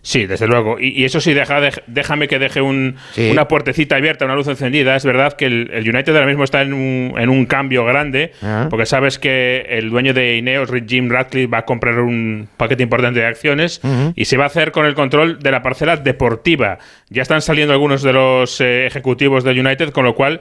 Sí, 0.09 0.25
desde 0.25 0.47
luego. 0.47 0.79
Y, 0.79 0.91
y 0.91 1.05
eso 1.05 1.21
sí, 1.21 1.35
deja, 1.35 1.61
dej- 1.61 1.83
déjame 1.89 2.29
que 2.29 2.39
deje 2.39 2.61
un- 2.61 2.95
Sí. 3.11 3.29
una 3.33 3.49
puertecita 3.49 3.97
abierta, 3.97 4.25
una 4.25 4.37
luz 4.37 4.47
encendida. 4.47 4.95
Es 4.95 5.05
verdad 5.05 5.33
que 5.33 5.47
el, 5.47 5.69
el 5.73 5.89
United 5.93 6.15
ahora 6.15 6.29
mismo 6.29 6.45
está 6.45 6.63
en 6.63 6.75
un, 6.75 7.15
en 7.19 7.29
un 7.29 7.45
cambio 7.47 7.85
grande, 7.85 8.31
Ah. 8.41 8.69
porque 8.71 8.87
sabes 8.87 9.19
que 9.19 9.67
el 9.69 9.91
dueño 9.91 10.15
de 10.15 10.37
Ineos, 10.37 10.71
Jim 10.87 11.11
Radcliffe, 11.11 11.49
va 11.49 11.59
a 11.59 11.65
comprar 11.65 11.99
un 11.99 12.49
paquete 12.57 12.85
importante 12.85 13.19
de 13.19 13.27
acciones 13.27 13.81
y 14.15 14.27
se 14.27 14.37
va 14.37 14.45
a 14.45 14.47
hacer 14.47 14.71
con 14.71 14.87
el 14.87 14.95
control 14.95 15.41
de 15.41 15.51
la 15.51 15.63
parcela 15.63 15.97
deportiva. 15.97 16.79
Ya 17.11 17.23
están 17.23 17.43
saliendo 17.43 17.73
algunos 17.73 18.03
de 18.05 18.13
los 18.13 18.61
eh, 18.61 18.87
ejecutivos 18.87 19.43
del 19.43 19.59
United, 19.59 19.91
con 19.91 20.05
lo 20.05 20.15
cual, 20.15 20.41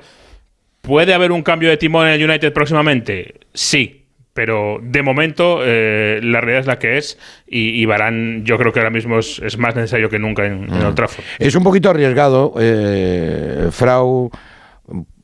¿puede 0.82 1.16
haber 1.16 1.32
un 1.32 1.42
cambio 1.42 1.70
de 1.70 1.78
timón 1.78 2.06
en 2.08 2.14
el 2.14 2.24
United 2.30 2.54
próximamente? 2.54 3.34
Sí. 3.56 4.05
Pero 4.36 4.80
de 4.82 5.02
momento 5.02 5.62
eh, 5.64 6.20
la 6.22 6.42
realidad 6.42 6.60
es 6.60 6.68
la 6.68 6.78
que 6.78 6.98
es 6.98 7.18
y, 7.48 7.82
y 7.82 7.86
Varane 7.86 8.42
yo 8.44 8.58
creo 8.58 8.74
que 8.74 8.80
ahora 8.80 8.92
mismo 8.92 9.18
es, 9.18 9.40
es 9.40 9.58
más 9.58 9.74
necesario 9.78 10.10
que 10.10 10.20
nunca 10.20 10.46
en, 10.46 10.66
en 10.66 10.84
Old 10.84 10.94
Trafford. 10.94 11.24
Es 11.40 11.56
un 11.56 11.64
poquito 11.64 11.90
arriesgado, 11.90 12.54
eh, 12.60 13.70
Frau, 13.72 14.30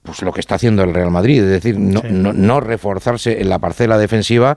pues 0.02 0.22
lo 0.22 0.32
que 0.32 0.40
está 0.40 0.56
haciendo 0.56 0.84
el 0.86 0.94
Real 0.94 1.12
Madrid, 1.12 1.44
es 1.44 1.50
decir, 1.50 1.78
no, 1.78 2.02
no, 2.10 2.32
no 2.32 2.62
reforzarse 2.62 3.42
en 3.42 3.50
la 3.50 3.60
parcela 3.60 3.98
defensiva 3.98 4.56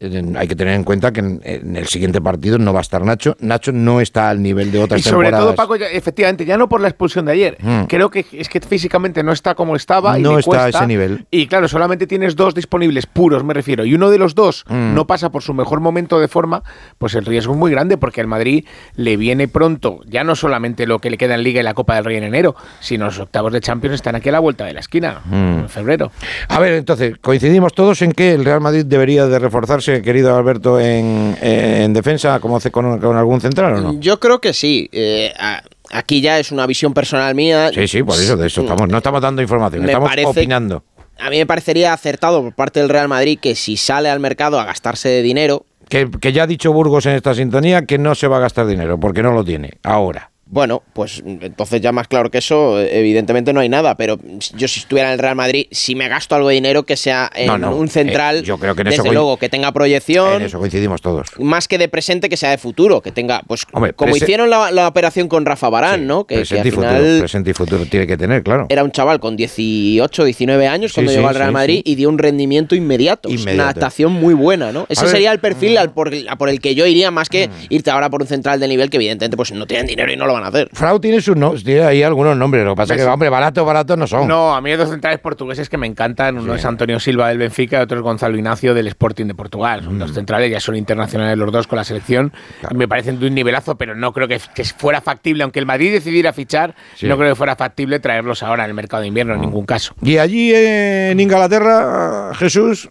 hay 0.00 0.46
que 0.48 0.54
tener 0.54 0.74
en 0.74 0.84
cuenta 0.84 1.10
que 1.12 1.20
en, 1.20 1.40
en 1.42 1.76
el 1.76 1.86
siguiente 1.86 2.20
partido 2.20 2.58
no 2.58 2.72
va 2.72 2.80
a 2.80 2.82
estar 2.82 3.02
Nacho. 3.04 3.36
Nacho 3.40 3.72
no 3.72 4.00
está 4.00 4.28
al 4.28 4.42
nivel 4.42 4.70
de 4.70 4.78
otras 4.82 5.00
Y 5.00 5.04
sobre 5.04 5.28
temporadas. 5.28 5.46
todo, 5.46 5.54
Paco, 5.56 5.76
ya- 5.76 5.86
efectivamente, 5.88 6.44
ya 6.44 6.56
no 6.58 6.68
por 6.68 6.80
la 6.80 6.88
expulsión 6.88 7.24
de 7.26 7.32
ayer. 7.32 7.56
Mm. 7.60 7.84
Creo 7.84 8.10
que 8.10 8.26
es 8.32 8.48
que 8.48 8.60
físicamente 8.60 9.22
no 9.22 9.32
está 9.32 9.54
como 9.54 9.74
estaba. 9.76 10.18
y 10.18 10.22
No 10.22 10.38
está 10.38 10.66
a 10.66 10.68
ese 10.68 10.86
nivel. 10.86 11.26
Y 11.30 11.46
claro, 11.46 11.66
solamente 11.68 12.06
tienes 12.06 12.36
dos 12.36 12.54
disponibles 12.54 13.06
puros, 13.06 13.42
me 13.44 13.54
refiero. 13.54 13.84
Y 13.84 13.94
uno 13.94 14.10
de 14.10 14.18
los 14.18 14.34
dos 14.34 14.64
Mm. 14.68 14.94
no 14.94 15.06
pasa 15.06 15.30
por 15.30 15.42
su 15.42 15.54
mejor 15.54 15.80
momento 15.80 16.20
de 16.20 16.28
forma, 16.28 16.62
pues 16.98 17.14
el 17.14 17.24
riesgo 17.24 17.52
es 17.54 17.58
muy 17.58 17.70
grande 17.70 17.96
porque 17.96 18.20
al 18.20 18.26
Madrid 18.26 18.64
le 18.96 19.16
viene 19.16 19.48
pronto, 19.48 20.00
ya 20.06 20.24
no 20.24 20.34
solamente 20.36 20.86
lo 20.86 20.98
que 20.98 21.08
le 21.10 21.16
queda 21.18 21.34
en 21.34 21.42
Liga 21.42 21.60
y 21.60 21.64
la 21.64 21.74
Copa 21.74 21.94
del 21.94 22.04
Rey 22.04 22.16
en 22.16 22.24
enero, 22.24 22.54
sino 22.80 23.06
los 23.06 23.18
octavos 23.18 23.52
de 23.52 23.60
Champions 23.60 23.94
están 23.94 24.14
aquí 24.14 24.28
a 24.28 24.32
la 24.32 24.40
vuelta 24.40 24.64
de 24.64 24.74
la 24.74 24.80
esquina, 24.80 25.20
Mm. 25.24 25.34
en 25.60 25.68
febrero. 25.68 26.10
A 26.48 26.60
ver, 26.60 26.74
entonces, 26.74 27.14
coincidimos 27.20 27.72
todos 27.74 28.02
en 28.02 28.12
que 28.12 28.32
el 28.34 28.44
Real 28.44 28.60
Madrid 28.60 28.84
debería 28.86 29.26
de 29.26 29.38
reforzarse, 29.38 29.85
querido 30.02 30.36
Alberto, 30.36 30.78
en, 30.80 31.36
en 31.40 31.92
defensa, 31.92 32.38
como 32.40 32.56
hace 32.56 32.70
con, 32.70 32.98
con 33.00 33.16
algún 33.16 33.40
central 33.40 33.74
o 33.74 33.80
no. 33.80 34.00
Yo 34.00 34.18
creo 34.20 34.40
que 34.40 34.52
sí. 34.52 34.88
Eh, 34.92 35.32
a- 35.38 35.62
aquí 35.90 36.20
ya 36.20 36.38
es 36.38 36.52
una 36.52 36.66
visión 36.66 36.92
personal 36.94 37.34
mía. 37.34 37.70
Sí, 37.74 37.86
sí, 37.88 38.02
por 38.02 38.14
eso, 38.16 38.36
de 38.36 38.46
eso 38.48 38.62
estamos, 38.62 38.88
no 38.88 38.96
estamos 38.98 39.20
dando 39.22 39.42
información, 39.42 39.82
Me 39.82 39.88
estamos 39.92 40.08
parece- 40.10 40.28
opinando. 40.28 40.84
A 41.18 41.30
mí 41.30 41.38
me 41.38 41.46
parecería 41.46 41.92
acertado 41.94 42.42
por 42.42 42.54
parte 42.54 42.80
del 42.80 42.90
Real 42.90 43.08
Madrid 43.08 43.38
que 43.40 43.54
si 43.54 43.76
sale 43.78 44.10
al 44.10 44.20
mercado 44.20 44.60
a 44.60 44.64
gastarse 44.64 45.22
dinero, 45.22 45.64
Que, 45.88 46.10
que 46.10 46.32
ya 46.32 46.42
ha 46.42 46.46
dicho 46.46 46.72
Burgos 46.72 47.06
en 47.06 47.12
esta 47.12 47.32
sintonía 47.34 47.86
que 47.86 47.96
no 47.96 48.14
se 48.14 48.26
va 48.28 48.36
a 48.36 48.40
gastar 48.40 48.66
dinero, 48.66 48.98
porque 49.00 49.22
no 49.22 49.32
lo 49.32 49.42
tiene, 49.44 49.74
ahora. 49.82 50.30
Bueno, 50.48 50.82
pues 50.92 51.22
entonces 51.26 51.80
ya 51.80 51.90
más 51.90 52.06
claro 52.06 52.30
que 52.30 52.38
eso, 52.38 52.80
evidentemente 52.80 53.52
no 53.52 53.58
hay 53.60 53.68
nada, 53.68 53.96
pero 53.96 54.16
yo 54.56 54.68
si 54.68 54.78
estuviera 54.80 55.08
en 55.08 55.14
el 55.14 55.18
Real 55.18 55.34
Madrid, 55.34 55.66
si 55.72 55.96
me 55.96 56.08
gasto 56.08 56.36
algo 56.36 56.48
de 56.48 56.54
dinero 56.54 56.84
que 56.84 56.96
sea 56.96 57.28
en 57.34 57.48
No, 57.48 57.58
no, 57.58 57.74
un 57.76 57.88
central, 57.88 58.38
eh, 58.38 58.42
yo 58.42 58.56
creo 58.58 58.74
que 58.76 58.82
en 58.82 58.90
desde 58.90 59.10
luego 59.12 59.38
que 59.38 59.48
tenga 59.48 59.72
proyección, 59.72 60.34
En 60.34 60.42
eso 60.42 60.58
coincidimos 60.60 61.02
todos. 61.02 61.28
más 61.40 61.66
que 61.66 61.78
de 61.78 61.88
presente 61.88 62.28
que 62.28 62.36
sea 62.36 62.50
de 62.50 62.58
futuro, 62.58 63.00
que 63.00 63.10
tenga, 63.10 63.42
pues 63.46 63.64
Hombre, 63.72 63.92
como 63.92 64.16
hicieron 64.16 64.48
la, 64.48 64.70
la 64.70 64.86
operación 64.86 65.26
con 65.28 65.44
Rafa 65.44 65.68
Barán, 65.68 66.06
¿no? 66.06 66.26
Que, 66.26 66.36
que 66.36 66.40
presente, 66.42 66.68
y 66.68 66.70
futuro, 66.70 67.18
presente 67.18 67.50
y 67.50 67.54
futuro 67.54 67.86
tiene 67.86 68.06
que 68.06 68.16
tener, 68.16 68.42
claro. 68.44 68.66
era 68.68 68.84
un 68.84 68.92
chaval 68.92 69.18
con 69.18 69.36
18, 69.36 70.24
19 70.24 70.68
años 70.68 70.92
cuando 70.92 71.10
sí, 71.10 71.16
llegó 71.16 71.28
al 71.28 71.34
Real 71.34 71.52
Madrid 71.52 71.82
y 71.84 71.96
dio 71.96 72.08
un 72.08 72.18
rendimiento 72.18 72.76
inmediato, 72.76 73.28
una 73.28 73.64
adaptación 73.64 74.12
muy 74.12 74.34
buena, 74.34 74.70
¿no? 74.70 74.86
Ese 74.88 75.02
ver, 75.02 75.10
sería 75.10 75.32
el 75.32 75.40
perfil 75.40 75.76
al 75.76 75.90
por, 75.92 76.12
a 76.28 76.36
por 76.36 76.48
el 76.48 76.60
que 76.60 76.74
yo 76.76 76.86
iría 76.86 77.10
más 77.10 77.26
Mm. 77.26 77.30
que 77.32 77.50
irte 77.70 77.90
ahora 77.90 78.08
por 78.10 78.22
un 78.22 78.28
central 78.28 78.60
de 78.60 78.68
nivel 78.68 78.88
que 78.88 78.98
evidentemente 78.98 79.36
pues 79.36 79.50
no 79.50 79.66
tienen 79.66 79.86
dinero 79.86 80.12
y 80.12 80.16
no 80.16 80.26
lo 80.26 80.35
van 80.36 80.44
a 80.44 80.48
hacer. 80.48 80.68
Frau 80.72 80.98
tiene 81.00 81.20
sus 81.20 81.36
no, 81.36 81.52
tiene 81.54 81.82
ahí 81.82 82.02
algunos 82.02 82.36
nombres, 82.36 82.64
lo 82.64 82.70
que 82.72 82.76
pasa 82.76 82.94
es 82.94 83.02
que, 83.02 83.06
hombre, 83.08 83.28
barato, 83.28 83.64
barato 83.64 83.96
no 83.96 84.06
son. 84.06 84.28
No, 84.28 84.54
a 84.54 84.60
mí 84.60 84.70
hay 84.70 84.76
dos 84.76 84.88
centrales 84.90 85.18
portugueses 85.20 85.68
que 85.68 85.76
me 85.76 85.86
encantan. 85.86 86.38
Uno 86.38 86.54
es 86.54 86.64
Antonio 86.64 87.00
Silva 87.00 87.28
del 87.28 87.38
Benfica 87.38 87.78
y 87.78 87.82
otro 87.82 87.98
es 87.98 88.02
Gonzalo 88.02 88.36
Ignacio 88.36 88.72
del 88.74 88.86
Sporting 88.88 89.26
de 89.26 89.34
Portugal. 89.34 89.82
Son 89.84 89.96
Mm. 89.96 89.98
dos 89.98 90.12
centrales, 90.14 90.50
ya 90.50 90.60
son 90.60 90.76
internacionales 90.76 91.36
los 91.36 91.50
dos 91.52 91.66
con 91.66 91.76
la 91.76 91.84
selección. 91.84 92.32
Y 92.70 92.74
me 92.74 92.86
parecen 92.88 93.18
de 93.18 93.26
un 93.26 93.34
nivelazo, 93.34 93.76
pero 93.76 93.94
no 93.94 94.12
creo 94.12 94.28
que, 94.28 94.40
que 94.54 94.64
fuera 94.64 95.00
factible. 95.00 95.42
Aunque 95.42 95.58
el 95.58 95.66
Madrid 95.66 95.92
decidiera 95.92 96.32
fichar, 96.32 96.74
Sí. 96.94 97.06
Mm. 97.06 97.08
no 97.08 97.16
creo 97.18 97.30
que 97.30 97.34
fuera 97.36 97.56
factible 97.56 97.98
traerlos 98.00 98.42
ahora 98.42 98.64
en 98.64 98.70
el 98.70 98.74
mercado 98.74 99.02
de 99.02 99.08
invierno 99.08 99.34
en 99.34 99.40
ningún 99.40 99.66
caso. 99.66 99.94
Y 100.02 100.18
allí 100.18 100.52
en 100.54 101.18
Inglaterra, 101.18 102.32
Jesús, 102.34 102.90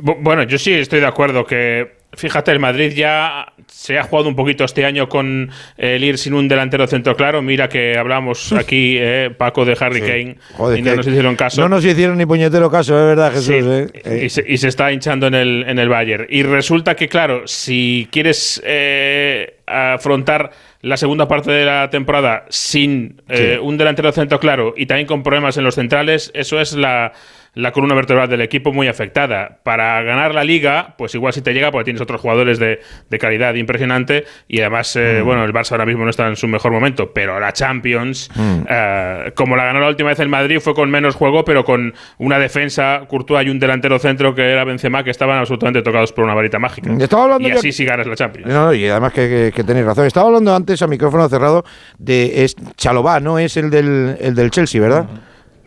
Bu- 0.00 0.16
Bueno, 0.20 0.44
yo 0.44 0.58
sí 0.58 0.72
estoy 0.74 1.00
de 1.00 1.06
acuerdo 1.06 1.44
que, 1.44 1.96
fíjate, 2.12 2.52
el 2.52 2.60
Madrid 2.60 2.92
ya 2.94 3.52
se 3.68 3.98
ha 3.98 4.02
jugado 4.02 4.28
un 4.28 4.36
poquito 4.36 4.64
este 4.64 4.84
año 4.84 5.08
con 5.08 5.50
el 5.76 6.02
ir 6.02 6.18
sin 6.18 6.34
un 6.34 6.48
delantero 6.48 6.86
centro 6.86 7.14
claro. 7.16 7.42
Mira 7.42 7.68
que 7.68 7.96
hablamos 7.96 8.52
aquí, 8.58 8.96
eh, 8.98 9.30
Paco, 9.36 9.64
de 9.64 9.76
Harry 9.78 10.00
Kane, 10.00 10.36
joder, 10.54 10.78
y 10.78 10.82
no 10.82 10.96
nos 10.96 11.06
hicieron 11.06 11.36
caso. 11.36 11.60
no 11.60 11.68
nos 11.68 11.84
hicieron 11.84 12.18
ni 12.18 12.26
puñetero 12.26 12.70
caso, 12.70 12.98
es 12.98 13.06
verdad, 13.06 13.30
Jesús. 13.32 13.46
Sí, 13.46 13.54
eh. 13.54 13.86
Eh, 14.04 14.22
y, 14.24 14.28
se, 14.30 14.44
y 14.46 14.56
se 14.58 14.68
está 14.68 14.92
hinchando 14.92 15.26
en 15.28 15.34
el, 15.34 15.64
en 15.68 15.78
el 15.78 15.88
Bayern. 15.88 16.26
Y 16.28 16.42
resulta 16.42 16.96
que, 16.96 17.08
claro, 17.08 17.42
si 17.46 18.08
quieres 18.10 18.60
eh, 18.64 19.56
afrontar 19.66 20.50
la 20.80 20.96
segunda 20.96 21.26
parte 21.26 21.50
de 21.50 21.64
la 21.64 21.90
temporada 21.90 22.44
sin 22.50 23.20
eh, 23.28 23.54
Sí. 23.54 23.60
un 23.60 23.76
delantero 23.76 24.12
centro 24.12 24.38
claro 24.38 24.74
y 24.76 24.86
también 24.86 25.06
con 25.06 25.22
problemas 25.22 25.56
en 25.56 25.64
los 25.64 25.74
centrales, 25.74 26.30
eso 26.34 26.60
es 26.60 26.74
la, 26.74 27.12
la 27.58 27.72
columna 27.72 27.94
vertebral 27.96 28.28
del 28.28 28.40
equipo 28.40 28.72
muy 28.72 28.86
afectada. 28.86 29.58
Para 29.64 30.00
ganar 30.02 30.32
la 30.32 30.44
liga, 30.44 30.94
pues 30.96 31.12
igual 31.16 31.32
si 31.32 31.42
te 31.42 31.52
llega, 31.52 31.72
porque 31.72 31.86
tienes 31.86 32.00
otros 32.00 32.20
jugadores 32.20 32.58
de, 32.60 32.78
de 33.10 33.18
calidad 33.18 33.54
impresionante 33.54 34.24
y 34.46 34.60
además, 34.60 34.94
eh, 34.94 35.20
Mm. 35.22 35.24
bueno, 35.26 35.44
el 35.44 35.52
Barça 35.52 35.72
ahora 35.72 35.84
mismo 35.84 36.04
no 36.04 36.10
está 36.10 36.28
en 36.28 36.36
su 36.36 36.46
mejor 36.46 36.70
momento, 36.70 37.12
pero 37.12 37.40
la 37.40 37.52
Champions, 37.52 38.30
Mm. 38.36 38.60
eh, 38.68 39.32
como 39.34 39.56
la 39.56 39.64
ganó 39.64 39.80
la 39.80 39.88
última 39.88 40.10
vez 40.10 40.20
el 40.20 40.28
Madrid, 40.28 40.60
fue 40.60 40.72
con 40.74 40.88
menos 40.88 41.16
juego, 41.16 41.44
pero 41.44 41.64
con 41.64 41.94
una 42.18 42.38
defensa, 42.38 43.02
Courtois 43.08 43.46
y 43.46 43.50
un 43.50 43.58
delantero 43.58 43.98
centro 43.98 44.34
que 44.36 44.42
era 44.52 44.62
Benzema, 44.64 45.02
que 45.02 45.10
estaban 45.10 45.38
absolutamente 45.38 45.82
tocados 45.82 46.12
por 46.12 46.24
una 46.24 46.34
varita 46.34 46.60
mágica. 46.60 46.92
Estaba 47.00 47.24
hablando 47.24 47.48
y 47.48 47.50
así 47.52 47.72
sí 47.72 47.84
ganas 47.84 48.06
la 48.06 48.14
Champions. 48.14 48.48
No, 48.52 48.72
y 48.72 48.86
además 48.88 49.12
que, 49.12 49.28
que- 49.28 49.52
que 49.52 49.64
tenéis 49.64 49.84
razón. 49.86 50.06
Estaba 50.06 50.26
hablando 50.28 50.54
antes 50.54 50.80
a 50.80 50.86
micrófono 50.86 51.28
cerrado 51.28 51.64
de 51.98 52.44
es 52.44 52.54
Chalobá, 52.76 53.18
no 53.18 53.38
es 53.40 53.56
el 53.56 53.68
del, 53.70 54.16
el 54.20 54.34
del 54.36 54.50
Chelsea, 54.52 54.80
¿verdad? 54.80 55.06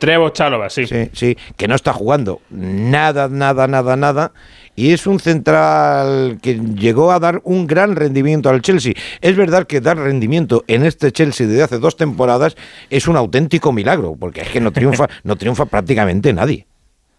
Trevo 0.02 0.32
Chalova, 0.32 0.72
sí. 0.72 0.88
Sí, 0.88 1.10
sí, 1.14 1.38
que 1.58 1.68
no 1.68 1.76
está 1.76 1.94
jugando 1.94 2.42
nada, 2.50 3.28
nada, 3.28 3.68
nada, 3.68 3.96
nada. 3.96 4.32
Y 4.76 4.94
es 4.94 5.06
un 5.06 5.20
central 5.20 6.40
que 6.42 6.56
llegó 6.56 7.12
a 7.12 7.20
dar 7.20 7.40
un 7.44 7.68
gran 7.68 7.96
rendimiento 7.96 8.50
al 8.50 8.64
Chelsea. 8.64 8.94
Es 9.22 9.36
verdad 9.36 9.68
que 9.68 9.80
dar 9.80 9.98
rendimiento 9.98 10.64
en 10.66 10.88
este 10.88 11.12
Chelsea 11.12 11.46
desde 11.46 11.62
hace 11.62 11.78
dos 11.78 11.98
temporadas 11.98 12.56
es 12.90 13.08
un 13.08 13.16
auténtico 13.16 13.72
milagro, 13.72 14.16
porque 14.20 14.42
es 14.42 14.50
que 14.50 14.60
no 14.60 14.72
triunfa, 14.72 15.08
no 15.24 15.36
triunfa 15.36 15.66
prácticamente 15.66 16.34
nadie. 16.34 16.66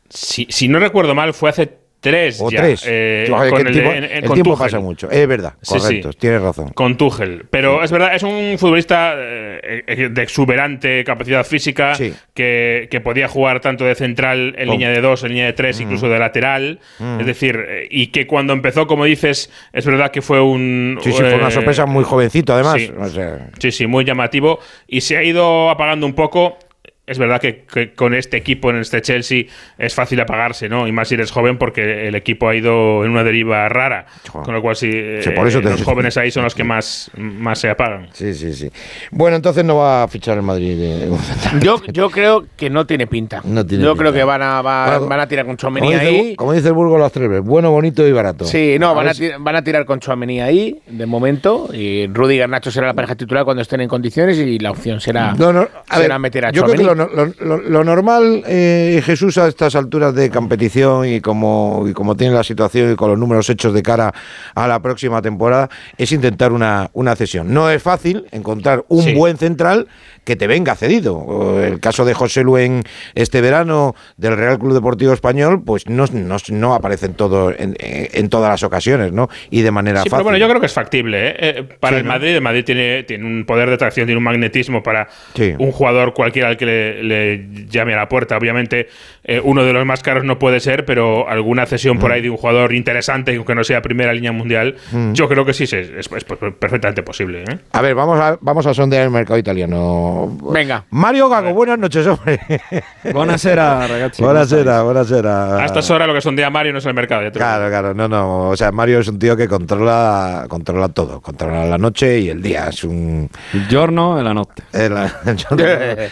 Si, 0.09 0.49
si 0.51 0.67
no 0.67 0.81
recuerdo 0.81 1.15
mal, 1.15 1.35
fue 1.35 1.51
hace 1.51 1.82
tres 2.03 2.39
O 2.43 2.51
ya. 2.51 2.61
tres. 2.61 2.85
eh, 2.87 3.27
con 3.31 3.67
el 3.67 3.73
tiempo, 3.73 3.93
en- 3.93 4.05
en- 4.05 4.11
el 4.11 4.25
con 4.25 4.35
tiempo 4.35 4.51
Tuchel. 4.53 4.65
pasa 4.67 4.81
mucho. 4.81 5.11
Es 5.11 5.27
verdad, 5.27 5.55
Sí, 5.63 5.75
sí. 5.75 5.81
correcto, 5.81 6.13
tienes 6.13 6.43
razón. 6.43 6.69
Con 6.75 6.97
Tuchel. 6.99 7.47
Pero 7.49 7.83
es 7.83 7.91
verdad, 7.91 8.15
es 8.15 8.23
un 8.23 8.57
futbolista 8.59 9.15
eh, 9.17 9.85
eh, 9.87 10.09
de 10.11 10.23
exuberante 10.23 11.05
capacidad 11.05 11.45
física 11.47 11.95
que, 12.35 12.89
que 12.91 13.01
podía 13.01 13.29
jugar 13.29 13.61
tanto 13.61 13.85
de 13.85 13.95
central 13.95 14.55
en 14.59 14.69
línea 14.69 14.91
de 14.91 15.01
dos, 15.01 15.23
en 15.23 15.31
línea 15.31 15.47
de 15.47 15.53
tres, 15.53 15.81
incluso 15.81 16.09
de 16.09 16.19
lateral. 16.19 16.81
Mm. 16.99 17.21
Es 17.21 17.27
decir, 17.27 17.59
eh, 17.69 17.87
y 17.91 18.09
que 18.09 18.27
cuando 18.27 18.53
empezó, 18.53 18.87
como 18.87 19.05
dices, 19.05 19.51
es 19.73 19.87
verdad 19.87 20.11
que 20.11 20.21
fue 20.23 20.41
un. 20.41 20.99
Sí, 21.03 21.13
sí, 21.13 21.19
fue 21.19 21.35
una 21.35 21.51
sorpresa 21.51 21.87
muy 21.87 22.05
jovencito, 22.05 22.53
además. 22.53 22.75
sí. 22.81 22.91
O 22.99 23.09
sea, 23.09 23.49
Sí, 23.59 23.71
sí, 23.71 23.87
muy 23.87 24.05
llamativo. 24.05 24.59
Y 24.89 25.01
se 25.03 25.17
ha 25.17 25.23
ido 25.23 25.71
apagando 25.71 26.05
un 26.07 26.15
poco. 26.15 26.59
Es 27.05 27.19
verdad 27.19 27.41
que, 27.41 27.65
que 27.65 27.95
con 27.95 28.15
este 28.15 28.37
equipo, 28.37 28.71
en 28.71 28.77
este 28.77 29.03
Chelsea, 29.03 29.47
es 29.77 29.93
fácil 29.93 30.21
apagarse, 30.21 30.69
¿no? 30.69 30.87
Y 30.87 30.93
más 30.93 31.09
si 31.09 31.15
eres 31.15 31.33
joven, 31.33 31.59
porque 31.59 32.07
el 32.07 32.15
equipo 32.15 32.49
ha 32.49 32.55
ido 32.55 33.05
en 33.05 33.11
una 33.11 33.25
deriva 33.25 33.69
rara. 33.69 34.07
Con 34.31 34.55
lo 34.55 34.63
cual, 34.63 34.77
sí, 34.77 34.89
Sí, 35.21 35.31
por 35.31 35.49
eso 35.49 35.59
eh, 35.59 35.63
te- 35.63 35.71
los 35.71 35.83
jóvenes 35.83 36.17
ahí 36.17 36.31
son 36.31 36.45
los 36.45 36.55
que 36.55 36.63
más, 36.63 37.11
más 37.17 37.59
se 37.59 37.69
apagan. 37.71 38.09
Sí, 38.13 38.33
sí, 38.35 38.55
sí. 38.55 38.71
Bueno, 39.11 39.35
entonces 39.37 39.65
no 39.65 39.79
va 39.79 40.05
a 40.05 40.09
fichar 40.09 40.37
el 40.37 40.45
Madrid. 40.45 40.77
eh, 40.81 41.11
Yo, 41.61 41.83
yo 41.93 42.09
creo 42.09 42.47
que 42.57 42.71
no 42.71 42.87
tiene 42.87 43.09
pinta. 43.09 43.41
No 43.43 43.67
tiene 43.67 43.83
yo 43.83 43.91
pinta. 43.95 44.01
creo 44.05 44.13
que 44.13 44.23
van 44.25 44.43
a, 44.43 44.63
va- 44.63 44.91
Bueno, 44.99 45.09
van 45.09 45.21
a 45.21 45.27
tirar 45.27 45.45
con 45.45 45.57
como, 45.57 45.75
Chouameni 45.77 45.93
dice, 45.95 46.07
ahí. 46.07 46.37
como 46.37 46.53
dice 46.53 46.69
el 46.69 46.75
Burgo 46.75 46.99
las 46.99 47.11
tres 47.11 47.29
veces, 47.29 47.45
bueno, 47.45 47.73
bonito 47.73 48.07
y 48.07 48.13
barato. 48.13 48.45
Sí, 48.45 48.77
no, 48.79 48.95
van 48.95 49.09
a, 49.09 49.15
si- 49.15 49.29
van 49.41 49.57
a 49.57 49.65
tirar 49.65 49.85
con 49.87 49.99
Chouameni 49.99 50.41
ahí, 50.41 50.81
de 50.87 51.07
momento, 51.07 51.69
y 51.75 52.07
Rudiger 52.07 52.49
Nacho 52.49 52.71
será 52.71 52.87
la 52.87 52.95
pareja 52.95 53.17
titular 53.17 53.45
cuando 53.45 53.61
estén 53.61 53.81
en 53.81 53.89
condiciones 53.89 54.39
y 54.39 54.61
la 54.61 54.71
opción 54.71 55.01
será, 55.01 55.35
No, 55.35 55.53
no, 55.53 55.69
a 55.89 55.97
será 55.97 56.15
ver, 56.15 56.21
meter 56.21 56.47
a 56.47 56.53
Tchouaméni. 56.53 56.92
Lo, 56.95 57.09
no- 57.09 57.27
lo- 57.41 57.57
lo- 57.57 57.59
lo 57.63 57.85
normal, 57.85 58.43
eh, 58.47 59.03
Jesús, 59.05 59.39
a 59.39 59.49
estas 59.49 59.75
alturas 59.75 60.15
de 60.15 60.31
competición 60.31 61.07
y 61.07 61.21
como, 61.21 61.85
y 61.89 61.93
como 61.93 62.17
tiene 62.17 62.35
la 62.35 62.45
situación 62.45 62.93
y 62.93 62.97
con 62.97 63.11
los 63.11 63.19
números 63.19 63.49
hechos 63.51 63.73
de 63.75 63.83
cara 63.83 64.13
a 64.55 64.67
la 64.69 64.81
próxima 64.81 65.21
temporada, 65.23 65.69
es 65.99 66.13
intentar 66.13 66.53
una, 66.53 66.91
una 66.93 67.17
cesión. 67.17 67.53
No 67.53 67.71
es 67.71 67.83
fácil 67.83 68.27
encontrar 68.31 68.85
un 68.89 69.03
Sí. 69.03 69.15
buen 69.15 69.37
central 69.37 69.89
que 70.25 70.37
te 70.37 70.47
venga 70.47 70.75
cedido. 70.77 71.63
El 71.65 71.81
caso 71.81 72.05
de 72.05 72.15
José 72.15 72.43
Lu 72.45 72.57
en 72.57 72.83
este 73.15 73.41
verano 73.41 73.95
del 74.17 74.37
Real 74.37 74.59
Club 74.59 74.73
Deportivo 74.75 75.13
Español, 75.13 75.63
pues 75.65 75.89
no, 75.89 76.05
no, 76.13 76.37
no 76.51 76.75
aparece 76.75 77.07
en, 77.07 77.15
todo, 77.15 77.51
en, 77.51 77.75
en 77.81 78.29
todas 78.29 78.51
las 78.51 78.63
ocasiones, 78.63 79.13
¿no? 79.13 79.29
Y 79.51 79.63
de 79.63 79.71
manera 79.71 80.03
Sí, 80.03 80.09
fácil. 80.11 80.19
pero 80.19 80.25
bueno, 80.25 80.39
yo 80.39 80.49
creo 80.49 80.61
que 80.61 80.67
es 80.67 80.73
factible. 80.73 81.29
¿eh? 81.31 81.35
Eh, 81.39 81.63
para 81.81 81.97
Sí, 81.97 82.01
el 82.01 82.07
¿no? 82.07 82.13
Madrid, 82.13 82.29
el 82.37 82.41
Madrid 82.41 82.65
tiene, 82.65 83.03
tiene 83.03 83.25
un 83.25 83.45
poder 83.45 83.69
de 83.69 83.75
atracción, 83.75 84.07
tiene 84.07 84.19
un 84.19 84.25
magnetismo 84.25 84.83
para 84.83 85.09
Sí. 85.35 85.55
un 85.59 85.73
jugador 85.73 86.15
cualquiera 86.15 86.49
al 86.49 86.57
que 86.57 86.67
le, 86.67 87.03
le 87.03 87.47
llame 87.69 87.95
a 87.95 87.97
la 87.97 88.09
puerta. 88.09 88.37
Obviamente, 88.37 88.89
eh, 89.25 89.41
uno 89.43 89.65
de 89.65 89.73
los 89.73 89.85
más 89.87 90.03
caros 90.03 90.25
no 90.25 90.39
puede 90.39 90.61
ser, 90.61 90.85
pero 90.85 91.29
alguna 91.29 91.67
cesión 91.67 91.99
por 91.99 92.11
Mm. 92.11 92.13
ahí 92.13 92.23
de 92.23 92.31
un 92.31 92.37
jugador 92.37 92.73
interesante, 92.75 93.35
aunque 93.35 93.55
no 93.55 93.65
sea 93.65 93.83
primera 93.83 94.13
línea 94.13 94.33
mundial, 94.33 94.77
Mm. 94.93 95.13
yo 95.15 95.29
creo 95.29 95.45
que 95.45 95.53
sí, 95.53 95.65
es, 95.65 95.73
es- 95.73 95.91
es 95.97 96.25
perfectamente 96.25 97.03
posible. 97.03 97.43
¿eh? 97.43 97.59
A 97.73 97.83
ver, 97.83 97.95
vamos 97.95 98.21
a, 98.21 98.39
vamos 98.41 98.67
a 98.67 98.75
sondear 98.75 99.05
el 99.05 99.11
mercado 99.11 99.39
italiano. 99.39 100.12
Venga. 100.53 100.85
Mario 100.91 101.29
Gago, 101.29 101.53
buenas 101.55 101.79
noches, 101.79 102.07
hombre. 102.07 102.41
Buonasera, 103.13 103.87
ragazzi. 103.87 104.23
Buonasera, 104.23 104.83
buonasera. 104.83 105.59
A 105.59 105.65
estas 105.67 105.91
horas 105.91 106.07
lo 106.09 106.15
que 106.15 106.21
son 106.21 106.37
de 106.37 106.49
Mario 106.51 106.73
no 106.73 106.79
es 106.79 106.87
el 106.87 106.95
mercado. 106.95 107.23
ya 107.23 107.31
te 107.31 107.39
Claro, 107.39 107.69
claro, 107.69 107.95
no, 107.95 108.09
no. 108.09 108.49
O 108.51 108.57
sea, 108.57 108.73
Mario 108.73 109.01
es 109.01 109.09
un 109.09 109.19
tío 109.19 109.37
que 109.37 109.49
controla, 109.49 110.47
controla 110.49 110.89
todo. 110.89 111.21
Controla 111.21 111.65
la 111.67 111.79
noche 111.79 112.19
y 112.21 112.29
el 112.31 112.43
día. 112.43 112.69
Es 112.69 112.85
un. 112.85 113.29
Il 113.53 113.67
giorno 113.69 114.19
e 114.19 114.23
la 114.23 114.33
eh, 114.73 114.89
la- 114.89 115.13
el 115.27 115.37
giorno 115.37 115.65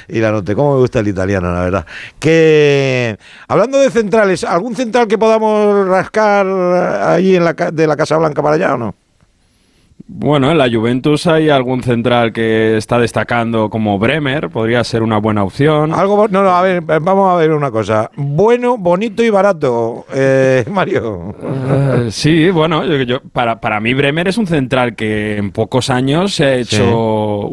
y 0.09 0.18
la 0.20 0.30
noche. 0.30 0.55
cómo 0.55 0.74
me 0.74 0.80
gusta 0.80 1.01
el 1.01 1.09
italiano, 1.09 1.53
la 1.53 1.61
verdad. 1.62 1.86
Que 2.18 3.18
hablando 3.48 3.78
de 3.78 3.90
centrales, 3.90 4.44
¿algún 4.44 4.74
central 4.76 5.07
que 5.09 5.18
podamos 5.18 5.86
rascar 5.88 6.46
ahí 6.46 7.36
en 7.36 7.44
la, 7.44 7.55
ca- 7.55 7.70
de 7.70 7.86
la 7.86 7.96
Casa 7.96 8.16
Blanca 8.18 8.42
para 8.42 8.57
allá 8.57 8.74
o 8.74 8.78
no? 8.78 8.94
Bueno, 10.12 10.50
en 10.50 10.58
la 10.58 10.68
Juventus 10.68 11.28
hay 11.28 11.50
algún 11.50 11.84
central 11.84 12.32
que 12.32 12.76
está 12.76 12.98
destacando 12.98 13.70
como 13.70 13.96
Bremer, 13.98 14.50
podría 14.50 14.82
ser 14.82 15.02
una 15.04 15.18
buena 15.18 15.44
opción. 15.44 15.94
Algo, 15.94 16.26
no, 16.28 16.42
no, 16.42 16.50
a 16.50 16.62
ver, 16.62 16.82
vamos 16.82 17.30
a 17.32 17.36
ver 17.36 17.52
una 17.52 17.70
cosa. 17.70 18.11
Bueno, 18.16 18.76
bonito 18.76 19.22
y 19.22 19.30
barato, 19.30 20.04
eh, 20.12 20.64
Mario. 20.70 21.34
Eh, 21.42 22.08
sí, 22.11 22.50
bueno, 22.50 22.84
yo, 22.84 22.96
yo- 23.02 23.20
para, 23.32 23.61
para 23.61 23.78
mí 23.78 23.94
Bremer 23.94 24.26
es 24.26 24.36
un 24.36 24.48
central 24.48 24.96
que 24.96 25.36
en 25.36 25.52
pocos 25.52 25.90
años 25.90 26.34
se 26.34 26.44
ha 26.44 26.54
hecho 26.56 26.76
Sí. 26.80 26.82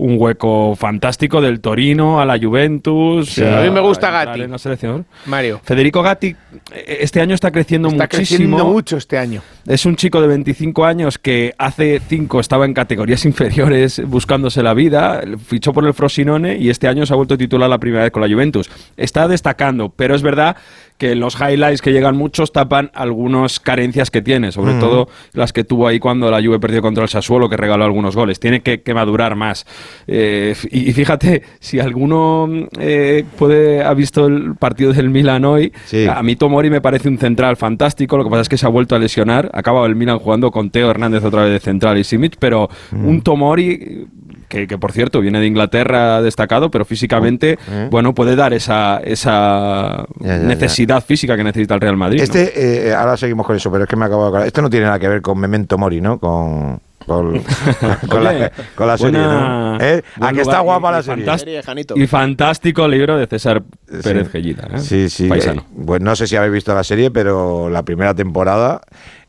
un 0.02 0.16
hueco 0.20 0.76
fantástico 0.76 1.40
del 1.42 1.62
Torino 1.62 2.20
a 2.20 2.26
la 2.26 2.40
Juventus. 2.40 3.30
Sí, 3.36 3.44
a 3.46 3.62
mí 3.62 3.70
me 3.70 3.82
gusta 3.82 4.10
Gatti. 4.10 4.42
en 4.42 4.52
la 4.52 4.58
selección. 4.58 5.06
Mario. 5.28 5.62
Federico 5.64 6.02
Gatti 6.02 6.36
eh, 6.74 6.98
este 7.02 7.22
año 7.22 7.36
está 7.36 7.52
creciendo 7.52 7.88
Está 7.90 8.04
muchísimo. 8.06 8.38
creciendo 8.40 8.66
mucho 8.66 8.98
este 8.98 9.18
año. 9.20 9.42
Es 9.68 9.86
un 9.86 9.96
chico 9.96 10.20
de 10.22 10.28
25 10.28 10.86
años 10.86 11.18
que 11.20 11.54
hace 11.58 12.02
5 12.08 12.40
estaba 12.48 12.66
en 12.66 12.74
categorías 12.74 13.26
inferiores 13.32 14.02
buscándose 14.08 14.64
la 14.64 14.74
vida, 14.74 15.22
fichó 15.46 15.74
por 15.74 15.86
el 15.86 15.94
Frosinone 15.94 16.58
y 16.58 16.70
este 16.70 16.88
año 16.88 17.06
se 17.06 17.14
ha 17.14 17.18
vuelto 17.18 17.38
titular 17.38 17.70
la 17.70 17.78
primera 17.78 18.04
vez 18.04 18.12
con 18.12 18.22
la 18.22 18.34
Juventus. 18.34 18.70
Está 18.96 19.28
destacando, 19.28 19.90
pero 19.90 20.16
es 20.16 20.22
verdad 20.22 20.56
que 20.98 21.12
en 21.12 21.20
los 21.20 21.36
highlights 21.40 21.82
que 21.82 21.92
llegan 21.92 22.18
muchos 22.18 22.52
tapan 22.52 22.90
algunas 22.94 23.60
carencias 23.60 24.10
que 24.10 24.22
tiene, 24.22 24.52
sobre 24.52 24.74
Mm. 24.74 24.80
todo 24.80 25.08
las 25.34 25.54
que 25.54 25.64
tuvo 25.64 25.88
ahí 25.88 26.00
cuando 26.00 26.32
la 26.32 26.42
Juve 26.42 26.60
perdió 26.60 26.82
contra 26.82 27.04
el 27.04 27.10
Sassuolo, 27.10 27.50
que 27.50 27.58
regaló 27.58 27.84
algunos 27.86 28.16
goles. 28.16 28.40
Tiene 28.40 28.62
que, 28.62 28.82
que 28.82 28.94
madurar 28.94 29.36
más. 29.36 29.66
Eh, 30.08 30.56
y, 30.72 30.90
y 30.90 30.94
fíjate, 30.94 31.44
si 31.60 31.80
alguno 31.80 32.50
eh, 32.80 33.24
puede 33.38 33.84
ha 33.84 33.94
visto 33.94 34.26
el 34.28 34.56
partido 34.56 34.94
del 34.94 35.10
Milan 35.10 35.46
hoy, 35.46 35.72
a 36.10 36.24
mí 36.24 36.36
Tomori 36.36 36.70
me 36.70 36.82
parece 36.82 37.10
un 37.10 37.18
central 37.18 37.58
fantástico, 37.58 38.18
lo 38.18 38.24
que 38.24 38.30
pasa 38.30 38.42
es 38.42 38.50
que 38.50 38.58
se 38.58 38.66
ha 38.66 38.70
vuelto 38.70 38.96
a 38.96 39.00
lesionar. 39.00 39.52
Ha 39.54 39.60
acabado 39.60 39.86
el 39.86 39.96
Milan 39.96 40.20
jugando 40.20 40.52
con 40.52 40.70
Teo 40.72 40.90
Hernández 40.90 41.24
otra 41.24 41.44
vez 41.44 41.52
de 41.52 41.60
central 41.60 41.98
y 41.98 42.04
Simic, 42.04 42.38
pero 42.40 42.70
Mm. 42.92 43.08
un 43.08 43.22
Tomori 43.22 44.08
que, 44.48 44.68
que, 44.68 44.78
por 44.78 44.92
cierto 44.92 45.20
viene 45.22 45.40
de 45.40 45.48
Inglaterra 45.48 46.22
destacado, 46.22 46.72
pero 46.72 46.86
físicamente, 46.86 47.58
Eh. 47.70 47.88
bueno, 47.92 48.14
puede 48.16 48.36
dar 48.36 48.54
esa, 48.54 49.00
esa 49.04 50.06
Ya, 50.20 50.28
ya, 50.28 50.38
ya. 50.38 50.44
necesidad 50.44 51.04
física 51.04 51.36
que 51.36 51.44
necesita 51.44 51.76
el 51.76 51.82
Real 51.82 51.98
Madrid. 51.98 52.18
¿no? 52.20 52.24
Este, 52.24 52.88
eh, 52.90 52.94
ahora 52.94 53.18
seguimos 53.18 53.46
con 53.46 53.56
eso, 53.56 53.72
pero 53.72 53.84
es 53.84 53.90
que 53.90 53.96
me 53.96 54.06
acabo 54.06 54.24
de 54.24 54.28
acordar. 54.30 54.48
Esto 54.48 54.62
no 54.62 54.70
tiene 54.70 54.86
nada 54.86 55.00
que 55.00 55.08
ver 55.08 55.22
con 55.22 55.38
Memento 55.40 55.78
Mori, 55.78 56.00
¿no? 56.02 56.18
Con, 56.20 56.80
con, 57.06 57.42
con 58.10 58.24
la, 58.24 58.30
Oye, 58.32 58.52
con 58.76 58.88
la 58.88 58.98
serie, 58.98 59.20
buena- 59.20 59.78
¿no? 59.78 59.84
¿Eh? 59.86 60.04
buen 60.18 60.30
¿A 60.30 60.34
que 60.34 60.42
está 60.42 60.60
guapa 60.60 60.90
y- 60.90 60.92
la 60.94 61.00
y 61.00 61.04
serie? 61.04 61.26
fantás- 61.62 61.94
Y 61.98 62.08
fantástico 62.08 62.88
libro 62.88 63.18
de 63.18 63.28
César 63.28 63.64
Pérez 64.04 64.30
Gellida. 64.32 64.68
¿eh? 64.74 64.80
Sí, 64.80 65.10
sí. 65.10 65.28
Paisano. 65.28 65.62
eh, 65.62 65.84
pues 65.86 66.02
no 66.02 66.16
sé 66.16 66.28
si 66.28 66.36
habéis 66.36 66.54
visto 66.54 66.74
la 66.76 66.84
serie, 66.84 67.12
pero 67.12 67.70
la 67.70 67.84
primera 67.84 68.14
temporada 68.14 68.82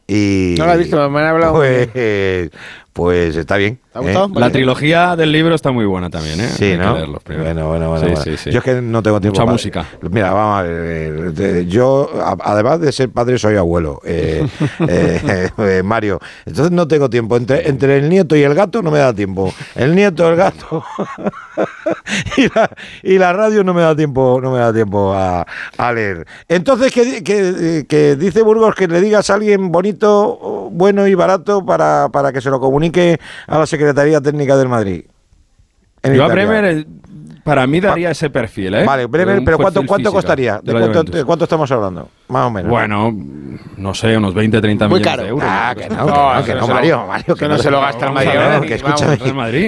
y... 0.07 0.55
No 0.59 0.67
la 0.67 0.75
he 0.75 0.79
visto, 0.79 1.09
me 1.11 1.21
han 1.21 1.27
hablado 1.27 1.55
Pues, 1.55 1.89
pues 2.99 3.37
está 3.37 3.57
bien. 3.57 3.79
¿eh? 3.95 4.13
La 4.35 4.51
trilogía 4.51 5.15
del 5.15 5.31
libro 5.31 5.55
está 5.55 5.71
muy 5.71 5.85
buena 5.87 6.11
también, 6.11 6.41
¿eh? 6.41 6.49
Sí, 6.49 6.65
Hay 6.73 6.79
¿no? 6.79 6.95
Bueno, 6.95 7.69
bueno, 7.69 7.91
bueno. 7.91 7.99
Sí, 8.01 8.07
bueno. 8.07 8.17
sí, 8.25 8.37
sí. 8.37 8.51
Yo 8.51 8.59
es 8.59 8.65
que 8.65 8.83
no 8.83 9.05
tengo 9.05 9.21
tiempo. 9.21 9.37
Mucha 9.37 9.45
para- 9.45 9.53
música. 9.53 9.87
Mira, 10.11 10.33
vamos 10.33 10.59
a 10.59 10.63
ver. 10.65 11.33
de- 11.33 11.67
Yo, 11.67 12.11
además 12.43 12.81
de 12.81 12.91
ser 12.91 13.11
padre, 13.11 13.39
soy 13.39 13.55
abuelo. 13.57 14.01
eh, 14.05 14.45
eh, 14.89 15.49
eh, 15.59 15.83
Mario. 15.85 16.19
Entonces 16.45 16.73
no 16.73 16.89
tengo 16.89 17.09
tiempo. 17.09 17.37
Entre, 17.37 17.69
entre 17.69 17.99
el 17.99 18.09
nieto 18.09 18.35
y 18.35 18.43
el 18.43 18.55
gato 18.55 18.83
no 18.83 18.91
me 18.91 18.99
da 18.99 19.13
tiempo. 19.13 19.55
El 19.77 19.95
nieto, 19.95 20.29
el 20.29 20.35
gato 20.35 20.83
y, 22.37 22.49
la, 22.53 22.71
y 23.05 23.19
la 23.19 23.33
radio 23.33 23.63
no 23.63 23.75
me 23.75 23.83
da 23.83 23.95
tiempo, 23.95 24.41
no 24.43 24.51
me 24.51 24.59
da 24.59 24.73
tiempo 24.73 25.13
a, 25.15 25.47
a 25.77 25.93
leer. 25.93 26.27
Entonces, 26.49 26.93
que, 26.93 27.23
que, 27.23 27.87
que 27.89 28.17
dice 28.17 28.43
Burgos 28.43 28.75
que 28.75 28.89
le 28.89 29.01
digas 29.01 29.31
a 29.31 29.35
alguien 29.35 29.71
bonito, 29.71 30.69
bueno 30.73 31.07
y 31.07 31.15
barato 31.15 31.65
para, 31.65 32.09
para 32.11 32.33
que 32.33 32.41
se 32.41 32.51
lo 32.51 32.59
comunique 32.59 32.88
a 33.47 33.59
la 33.59 33.67
Secretaría 33.67 34.21
Técnica 34.21 34.57
del 34.57 34.69
Madrid. 34.69 35.05
En 36.03 36.15
Yo 36.15 36.25
a 36.25 36.27
Italia. 36.27 36.87
Para 37.49 37.67
mí 37.67 37.81
daría 37.81 38.11
ese 38.11 38.31
perfil, 38.31 38.75
¿eh? 38.75 38.85
Vale, 38.85 39.07
Bremer, 39.07 39.39
Un 39.39 39.45
pero 39.45 39.57
¿cuánto, 39.59 39.85
cuánto 39.85 40.13
costaría? 40.13 40.61
de 40.63 40.73
¿De 40.73 40.79
cuánto, 40.91 41.03
de 41.05 41.25
cuánto 41.25 41.45
estamos 41.45 41.71
hablando? 41.73 42.09
Más 42.29 42.47
o 42.47 42.51
menos. 42.51 42.71
Bueno, 42.71 43.15
no 43.79 43.95
sé, 43.95 44.17
unos 44.17 44.35
20, 44.35 44.61
30 44.61 44.89
Muy 44.89 44.99
millones 45.01 45.11
caro. 45.11 45.23
de 45.23 45.29
euros. 45.31 45.45
Ah, 45.49 45.75
que 45.77 45.89
no, 45.89 45.97
que 45.97 46.03
no, 46.13 46.45
que 46.45 46.55
no, 46.55 46.69
Mario, 46.69 47.07
Mario, 47.07 47.35
que 47.37 47.49
no 47.49 47.59
se 47.59 47.71
lo 47.71 47.81
gasta 47.81 48.07
el 48.07 48.13
Madrid 48.13 48.29
escúchame, 48.73 49.15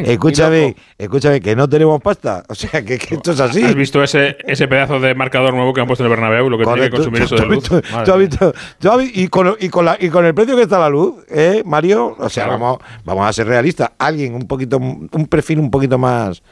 escúchame, 0.07 0.77
escúchame, 0.99 1.41
que 1.41 1.57
no 1.57 1.69
tenemos 1.69 2.01
pasta. 2.03 2.43
O 2.49 2.55
sea, 2.55 2.83
que, 2.85 2.99
que 2.99 3.15
esto 3.15 3.33
es 3.33 3.41
así. 3.41 3.63
¿Has 3.65 3.75
visto 3.75 4.03
ese, 4.03 4.37
ese 4.47 4.69
pedazo 4.69 5.01
de 5.01 5.15
marcador 5.15 5.55
nuevo 5.55 5.73
que 5.73 5.81
han 5.81 5.87
puesto 5.87 6.05
en 6.05 6.11
el 6.11 6.17
Bernabéu? 6.17 6.51
Lo 6.51 6.59
que 6.59 6.65
tiene 6.65 6.83
que 6.83 6.91
consumir 6.91 7.23
eso 7.23 7.37
de 7.37 7.47
luz. 7.47 7.65
tú 7.65 7.77
has 8.13 8.19
visto- 8.19 8.53
tú 8.79 8.91
has 8.91 8.99
vi- 8.99 9.11
y, 9.15 9.29
con, 9.29 9.57
y, 9.59 9.69
con 9.69 9.85
la- 9.87 9.97
y 9.99 10.09
con 10.11 10.25
el 10.27 10.35
precio 10.35 10.55
que 10.57 10.63
está 10.63 10.79
la 10.79 10.89
luz, 10.91 11.15
¿eh, 11.31 11.63
Mario? 11.65 12.15
O 12.19 12.29
sea, 12.29 12.47
vamos, 12.47 12.79
vamos 13.05 13.27
a 13.27 13.33
ser 13.33 13.47
realistas. 13.47 13.91
Alguien 13.99 14.35
un 14.35 14.47
poquito, 14.47 14.77
un 14.79 15.27
perfil 15.31 15.61
un 15.61 15.71
poquito 15.71 15.97
más, 15.99 16.43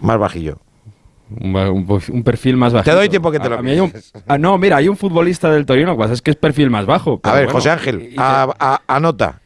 más 0.00 0.18
bajillo. 0.18 0.58
Un, 1.38 1.54
un- 1.56 2.02
un 2.10 2.22
perfil 2.24 2.56
más 2.56 2.72
bajo. 2.72 2.84
Te 2.84 2.90
doy 2.92 3.08
tiempo 3.08 3.30
que 3.30 3.38
te 3.38 3.48
lo 3.48 3.62
mí 3.62 3.70
hay 3.70 3.80
un- 3.80 3.92
ah, 4.26 4.36
No, 4.38 4.58
mira, 4.58 4.76
hay 4.78 4.88
un 4.88 4.96
futbolista 4.96 5.50
del 5.50 5.64
Torino, 5.66 5.96
pasa 5.96 6.12
es 6.14 6.22
que 6.22 6.30
es 6.32 6.36
perfil 6.36 6.70
más 6.70 6.86
bajo. 6.86 7.20
A 7.22 7.32
ver, 7.34 7.44
bueno, 7.44 7.52
José 7.58 7.70
Ángel, 7.70 8.10
y 8.12 8.14
a- 8.18 8.48
a- 8.58 8.82
anota. 8.88 9.40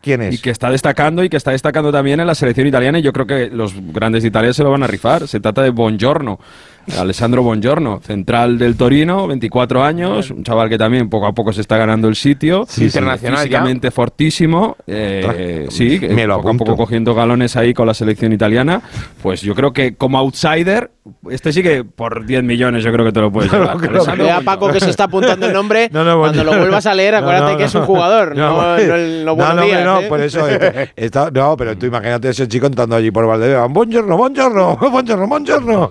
¿Quién 0.00 0.20
es? 0.20 0.34
Y 0.34 0.38
que 0.38 0.50
está 0.50 0.68
destacando 0.68 1.22
y 1.22 1.28
que 1.28 1.36
está 1.36 1.52
destacando 1.52 1.92
también 1.92 2.18
en 2.18 2.26
la 2.26 2.34
selección 2.34 2.66
italiana 2.66 2.98
y 2.98 3.02
yo 3.02 3.12
creo 3.12 3.24
que 3.24 3.48
los 3.50 3.72
grandes 3.92 4.22
de 4.24 4.28
Italia 4.30 4.52
se 4.52 4.64
lo 4.64 4.70
van 4.72 4.82
a 4.82 4.88
rifar. 4.88 5.28
Se 5.28 5.38
trata 5.38 5.62
de 5.62 5.70
Buongiorno, 5.70 6.40
Alessandro 6.98 7.42
Buongiorno, 7.42 8.00
central 8.02 8.58
del 8.58 8.76
Torino, 8.76 9.26
24 9.26 9.82
años, 9.84 10.30
un 10.30 10.42
chaval 10.42 10.68
que 10.68 10.78
también 10.78 11.08
poco 11.08 11.26
a 11.26 11.32
poco 11.32 11.52
se 11.52 11.60
está 11.60 11.76
ganando 11.76 12.08
el 12.08 12.16
sitio. 12.16 12.64
Sí, 12.68 12.84
internacional 12.84 13.36
ya. 13.38 13.42
Físicamente 13.42 13.90
fortísimo, 13.90 14.76
eh, 14.86 15.66
sí, 15.70 15.98
que 16.00 16.08
Me 16.08 16.26
lo 16.26 16.36
poco 16.36 16.48
a 16.48 16.50
apunto. 16.50 16.64
poco 16.64 16.76
cogiendo 16.84 17.14
galones 17.14 17.56
ahí 17.56 17.72
con 17.72 17.86
la 17.86 17.94
selección 17.94 18.32
italiana. 18.32 18.80
Pues 19.22 19.40
yo 19.42 19.54
creo 19.54 19.72
que 19.72 19.94
como 19.94 20.18
outsider, 20.18 20.90
este 21.30 21.52
sí 21.52 21.62
que 21.62 21.84
por 21.84 22.26
10 22.26 22.42
millones 22.44 22.82
yo 22.84 22.92
creo 22.92 23.04
que 23.06 23.12
te 23.12 23.20
lo 23.20 23.30
puedes 23.32 23.50
llevar. 23.52 23.76
Alessandro 23.76 24.24
Vea 24.24 24.40
Paco 24.40 24.68
que 24.72 24.80
se 24.80 24.90
está 24.90 25.04
apuntando 25.04 25.46
el 25.46 25.52
nombre. 25.52 25.88
No, 25.92 26.04
no, 26.04 26.18
Cuando 26.20 26.42
lo 26.44 26.56
vuelvas 26.56 26.86
a 26.86 26.94
leer, 26.94 27.12
No, 27.14 27.20
acuérdate 27.20 27.52
no, 27.52 27.58
que 27.58 27.64
es 27.64 27.74
no. 27.74 27.80
un 27.80 27.86
jugador, 27.86 28.36
no, 28.36 28.62
no, 28.62 28.76
el- 28.76 29.24
no 29.24 29.34
buenos 29.36 29.56
no, 29.56 29.62
días, 29.64 29.84
no, 29.84 30.00
¿eh? 30.00 30.08
por 30.08 30.20
eso. 30.20 30.48
eh, 30.48 30.90
está- 30.96 31.30
no, 31.30 31.56
pero 31.56 31.76
tú 31.76 31.86
imagínate 31.86 32.28
ese 32.30 32.48
chico 32.48 32.66
entrando 32.66 32.96
allí 32.96 33.10
por 33.10 33.26
Valdebeba. 33.26 33.66
Buongiorno, 33.66 34.16
buongiorno, 34.16 34.76
buongiorno, 34.90 35.26
buongiorno. 35.28 35.90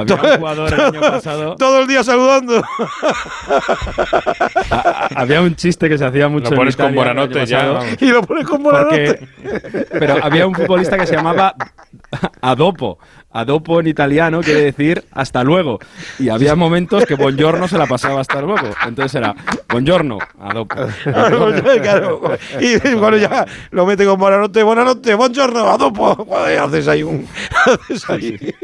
Había 0.00 0.14
un 0.16 0.38
jugador 0.38 0.72
el 0.74 0.80
año 0.80 1.00
pasado. 1.00 1.56
Todo 1.56 1.80
el 1.80 1.86
día 1.86 2.02
saludando. 2.04 2.62
Había 5.14 5.40
un 5.42 5.54
chiste 5.56 5.88
que 5.88 5.98
se 5.98 6.04
hacía 6.04 6.28
mucho 6.28 6.50
Lo 6.50 6.56
pones 6.56 6.78
en 6.78 6.84
con 6.86 6.94
Buonanotte 6.94 7.46
ya, 7.46 7.66
vamos. 7.66 7.86
Y 8.02 8.06
lo 8.06 8.22
pones 8.22 8.46
con. 8.46 8.62
Porque- 8.62 9.26
pero 9.98 10.16
había 10.22 10.46
un 10.46 10.54
futbolista 10.54 10.96
que 10.98 11.06
se 11.06 11.16
llamaba 11.16 11.54
Adopo. 12.40 12.98
Adopo 13.30 13.78
en 13.80 13.86
italiano 13.86 14.40
quiere 14.40 14.62
decir 14.62 15.04
hasta 15.12 15.44
luego. 15.44 15.78
Y 16.18 16.30
había 16.30 16.54
momentos 16.54 17.04
que 17.04 17.14
Buongiorno 17.14 17.68
se 17.68 17.76
la 17.76 17.86
pasaba 17.86 18.20
hasta 18.22 18.40
luego. 18.40 18.68
Entonces 18.86 19.14
era 19.16 19.34
Buongiorno, 19.68 20.18
Adopo. 20.40 20.76
Claro. 21.82 22.20
Y 22.60 22.78
bueno, 22.94 23.16
ya 23.16 23.44
lo 23.70 23.86
mete 23.86 24.04
con 24.04 24.18
Buonanotte, 24.18 24.62
Buonanotte, 24.62 25.14
buongiorno, 25.14 25.68
adopo. 25.70 26.14
Joder, 26.24 26.58
haces 26.58 26.88
ahí 26.88 27.02
un. 27.02 27.26
Haces 27.66 28.08
ahí. 28.10 28.54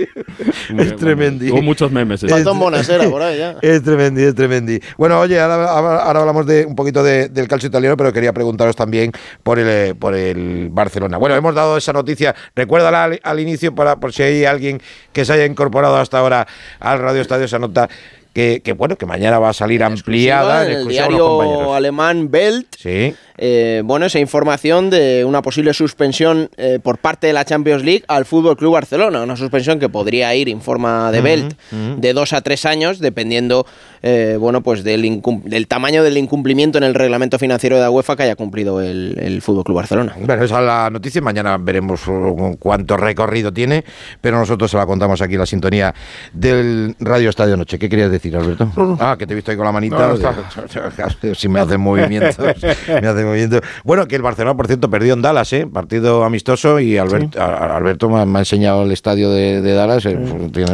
es 0.78 0.96
tremendo. 0.96 1.44
Hubo 1.52 1.62
muchos 1.62 1.90
memes. 1.92 2.22
Falta 2.28 2.52
un 2.52 2.58
Bonasera 2.58 3.08
por 3.10 3.22
ahí 3.22 3.38
ya. 3.38 3.56
Es 3.60 3.82
tremendo, 3.82 4.20
es 4.20 4.34
tremendo. 4.34 4.72
Bueno, 4.96 5.20
oye, 5.20 5.38
ahora, 5.40 5.68
ahora- 5.70 6.20
hablamos 6.20 6.46
de 6.46 6.64
un 6.64 6.74
poquito 6.74 7.02
de- 7.02 7.28
del 7.28 7.48
calcio 7.48 7.68
italiano, 7.68 7.96
pero 7.96 8.12
quería 8.12 8.32
preguntaros 8.32 8.74
también 8.76 9.12
por 9.42 9.58
el, 9.58 9.94
por 9.96 10.14
el 10.14 10.68
Barcelona. 10.70 11.18
Bueno, 11.18 11.34
hemos 11.36 11.54
dado 11.54 11.76
esa 11.76 11.92
noticia, 11.92 12.34
recuérdala 12.54 13.04
al, 13.04 13.20
al 13.22 13.40
inicio 13.40 13.74
para 13.74 13.96
por 13.96 14.12
si 14.12 14.22
hay 14.22 14.44
alguien 14.54 14.80
que 15.12 15.24
se 15.24 15.32
haya 15.32 15.44
incorporado 15.46 15.96
hasta 15.96 16.18
ahora 16.18 16.46
al 16.80 16.98
Radio 16.98 17.20
Estadio, 17.20 17.44
esa 17.44 17.58
nota 17.58 17.88
que, 18.32 18.62
que, 18.64 18.72
bueno, 18.72 18.96
que 18.96 19.06
mañana 19.06 19.38
va 19.38 19.50
a 19.50 19.52
salir 19.52 19.84
ampliada 19.84 20.66
en 20.66 20.72
el 20.72 20.88
diario 20.88 21.72
alemán 21.72 22.28
Welt. 22.30 22.66
Sí. 22.76 23.14
Eh, 23.36 23.82
bueno, 23.84 24.06
esa 24.06 24.18
información 24.18 24.90
de 24.90 25.24
una 25.24 25.42
posible 25.42 25.74
suspensión 25.74 26.50
eh, 26.56 26.78
por 26.82 26.98
parte 26.98 27.26
de 27.26 27.32
la 27.32 27.44
Champions 27.44 27.82
League 27.84 28.04
al 28.08 28.24
Fútbol 28.24 28.56
Club 28.56 28.74
Barcelona. 28.74 29.22
Una 29.22 29.36
suspensión 29.36 29.78
que 29.78 29.88
podría 29.88 30.34
ir, 30.34 30.48
informa 30.48 31.10
de 31.10 31.18
Ujú, 31.18 31.24
Belt, 31.24 31.54
de 31.98 32.12
dos 32.12 32.32
a 32.32 32.40
tres 32.42 32.64
años, 32.64 32.98
dependiendo 32.98 33.66
eh, 34.02 34.36
bueno, 34.38 34.62
pues 34.62 34.84
del, 34.84 35.04
incum- 35.04 35.42
del 35.44 35.66
tamaño 35.66 36.02
del 36.02 36.16
incumplimiento 36.18 36.78
en 36.78 36.84
el 36.84 36.94
reglamento 36.94 37.38
financiero 37.38 37.76
de 37.76 37.82
la 37.82 37.90
UEFA 37.90 38.16
que 38.16 38.22
haya 38.24 38.36
cumplido 38.36 38.80
el, 38.82 39.16
el 39.18 39.40
Fútbol 39.42 39.64
Club 39.64 39.76
Barcelona. 39.76 40.14
Bueno, 40.18 40.44
esa 40.44 40.60
es 40.60 40.66
la 40.66 40.90
noticia. 40.90 41.20
Mañana 41.22 41.56
veremos 41.58 42.06
uh, 42.06 42.56
cuánto 42.58 42.96
recorrido 42.96 43.52
tiene, 43.52 43.84
pero 44.20 44.38
nosotros 44.38 44.70
se 44.70 44.76
la 44.76 44.84
contamos 44.86 45.20
aquí 45.22 45.34
en 45.34 45.40
la 45.40 45.46
sintonía 45.46 45.94
del 46.32 46.94
Radio 47.00 47.30
Estadio 47.30 47.56
Noche. 47.56 47.78
¿Qué 47.78 47.88
querías 47.88 48.10
decir, 48.10 48.36
Alberto? 48.36 48.70
Ah, 49.00 49.16
que 49.18 49.26
te 49.26 49.32
he 49.32 49.36
visto 49.36 49.50
ahí 49.50 49.56
con 49.56 49.66
la 49.66 49.72
manita. 49.72 49.96
No, 49.96 50.14
no 50.16 51.34
si 51.34 51.48
me 51.48 51.60
hacen 51.60 51.80
movimientos, 51.80 52.36
me 52.38 53.08
hacen 53.08 53.23
de 53.24 53.30
movimiento. 53.30 53.60
Bueno, 53.84 54.06
que 54.06 54.16
el 54.16 54.22
Barcelona, 54.22 54.56
por 54.56 54.66
cierto, 54.66 54.88
perdió 54.90 55.14
en 55.14 55.22
Dallas, 55.22 55.52
¿eh? 55.52 55.66
Partido 55.66 56.24
amistoso 56.24 56.78
y 56.80 56.96
Albert- 56.98 57.36
a- 57.36 57.76
Alberto 57.76 58.08
me 58.08 58.20
ha, 58.20 58.26
me 58.26 58.38
ha 58.38 58.42
enseñado 58.42 58.82
el 58.82 58.92
estadio 58.92 59.30
de, 59.30 59.60
de 59.62 59.72
Dallas. 59.74 60.04
eh, 60.06 60.16
pues, 60.16 60.52
tiene 60.52 60.72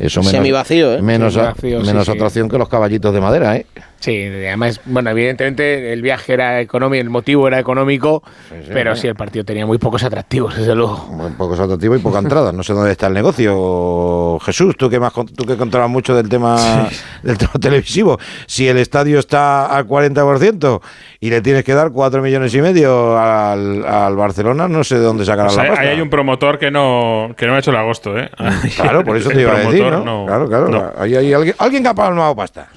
eso 0.00 0.20
menos, 0.20 0.30
Semivacío, 0.32 0.94
¿eh? 0.94 1.02
Menos, 1.02 1.34
Semivacío, 1.34 1.80
sí, 1.80 1.86
menos 1.86 2.04
sí. 2.06 2.10
atracción 2.12 2.48
que 2.48 2.58
los 2.58 2.68
caballitos 2.68 3.12
de 3.14 3.20
madera, 3.20 3.56
¿eh? 3.56 3.66
Sí, 4.02 4.24
además, 4.26 4.80
bueno, 4.84 5.10
evidentemente 5.10 5.92
el 5.92 6.02
viaje 6.02 6.32
era 6.32 6.60
económico, 6.60 7.00
el 7.00 7.08
motivo 7.10 7.46
era 7.46 7.60
económico, 7.60 8.22
pero 8.72 8.96
sí, 8.96 9.06
el 9.06 9.14
partido 9.14 9.44
tenía 9.44 9.64
muy 9.64 9.78
pocos 9.78 10.02
atractivos, 10.02 10.56
desde 10.56 10.74
luego. 10.74 11.06
Muy 11.12 11.30
pocos 11.30 11.60
atractivos 11.60 12.00
y 12.00 12.02
poca 12.02 12.18
entrada. 12.18 12.50
No 12.50 12.64
sé 12.64 12.72
dónde 12.72 12.90
está 12.90 13.06
el 13.06 13.14
negocio. 13.14 14.40
Jesús, 14.40 14.76
tú 14.76 14.90
que 14.90 14.98
más 14.98 15.12
con- 15.12 15.28
tú 15.28 15.44
que 15.44 15.56
controlas 15.56 15.88
mucho 15.88 16.16
del 16.16 16.28
tema 16.28 16.88
del 17.22 17.38
tema 17.38 17.52
televisivo. 17.60 18.18
Si 18.46 18.66
el 18.66 18.78
estadio 18.78 19.20
está 19.20 19.66
al 19.66 19.86
40% 19.86 20.80
y 21.20 21.30
le 21.30 21.40
tienes 21.40 21.62
que 21.62 21.72
dar 21.74 21.92
4 21.92 22.20
millones 22.22 22.52
y 22.54 22.60
medio 22.60 23.16
al, 23.16 23.84
al 23.84 24.16
Barcelona, 24.16 24.66
no 24.66 24.82
sé 24.82 24.96
de 24.98 25.04
dónde 25.04 25.24
sacará 25.24 25.46
Pues 25.46 25.56
la 25.58 25.62
ahí, 25.62 25.68
pasta. 25.68 25.82
ahí 25.82 25.88
hay 25.90 26.00
un 26.00 26.10
promotor 26.10 26.58
que 26.58 26.72
no, 26.72 27.32
que 27.36 27.46
no 27.46 27.54
ha 27.54 27.58
hecho 27.60 27.70
el 27.70 27.76
agosto, 27.76 28.18
¿eh? 28.18 28.28
Claro, 28.74 29.04
por 29.04 29.16
eso 29.16 29.28
te 29.28 29.36
El 29.36 29.40
iba 29.42 29.52
a 29.54 29.58
decir, 29.60 29.82
¿no? 29.84 30.26
Claro, 30.26 30.48
claro. 30.48 30.68
no. 30.68 30.90
Ahí 30.98 31.14
hay 31.14 31.32
alguien, 31.32 31.54
alguien 31.58 31.82
que 31.84 31.88
ha 31.88 31.94
palmado 31.94 32.34
pasta. 32.34 32.68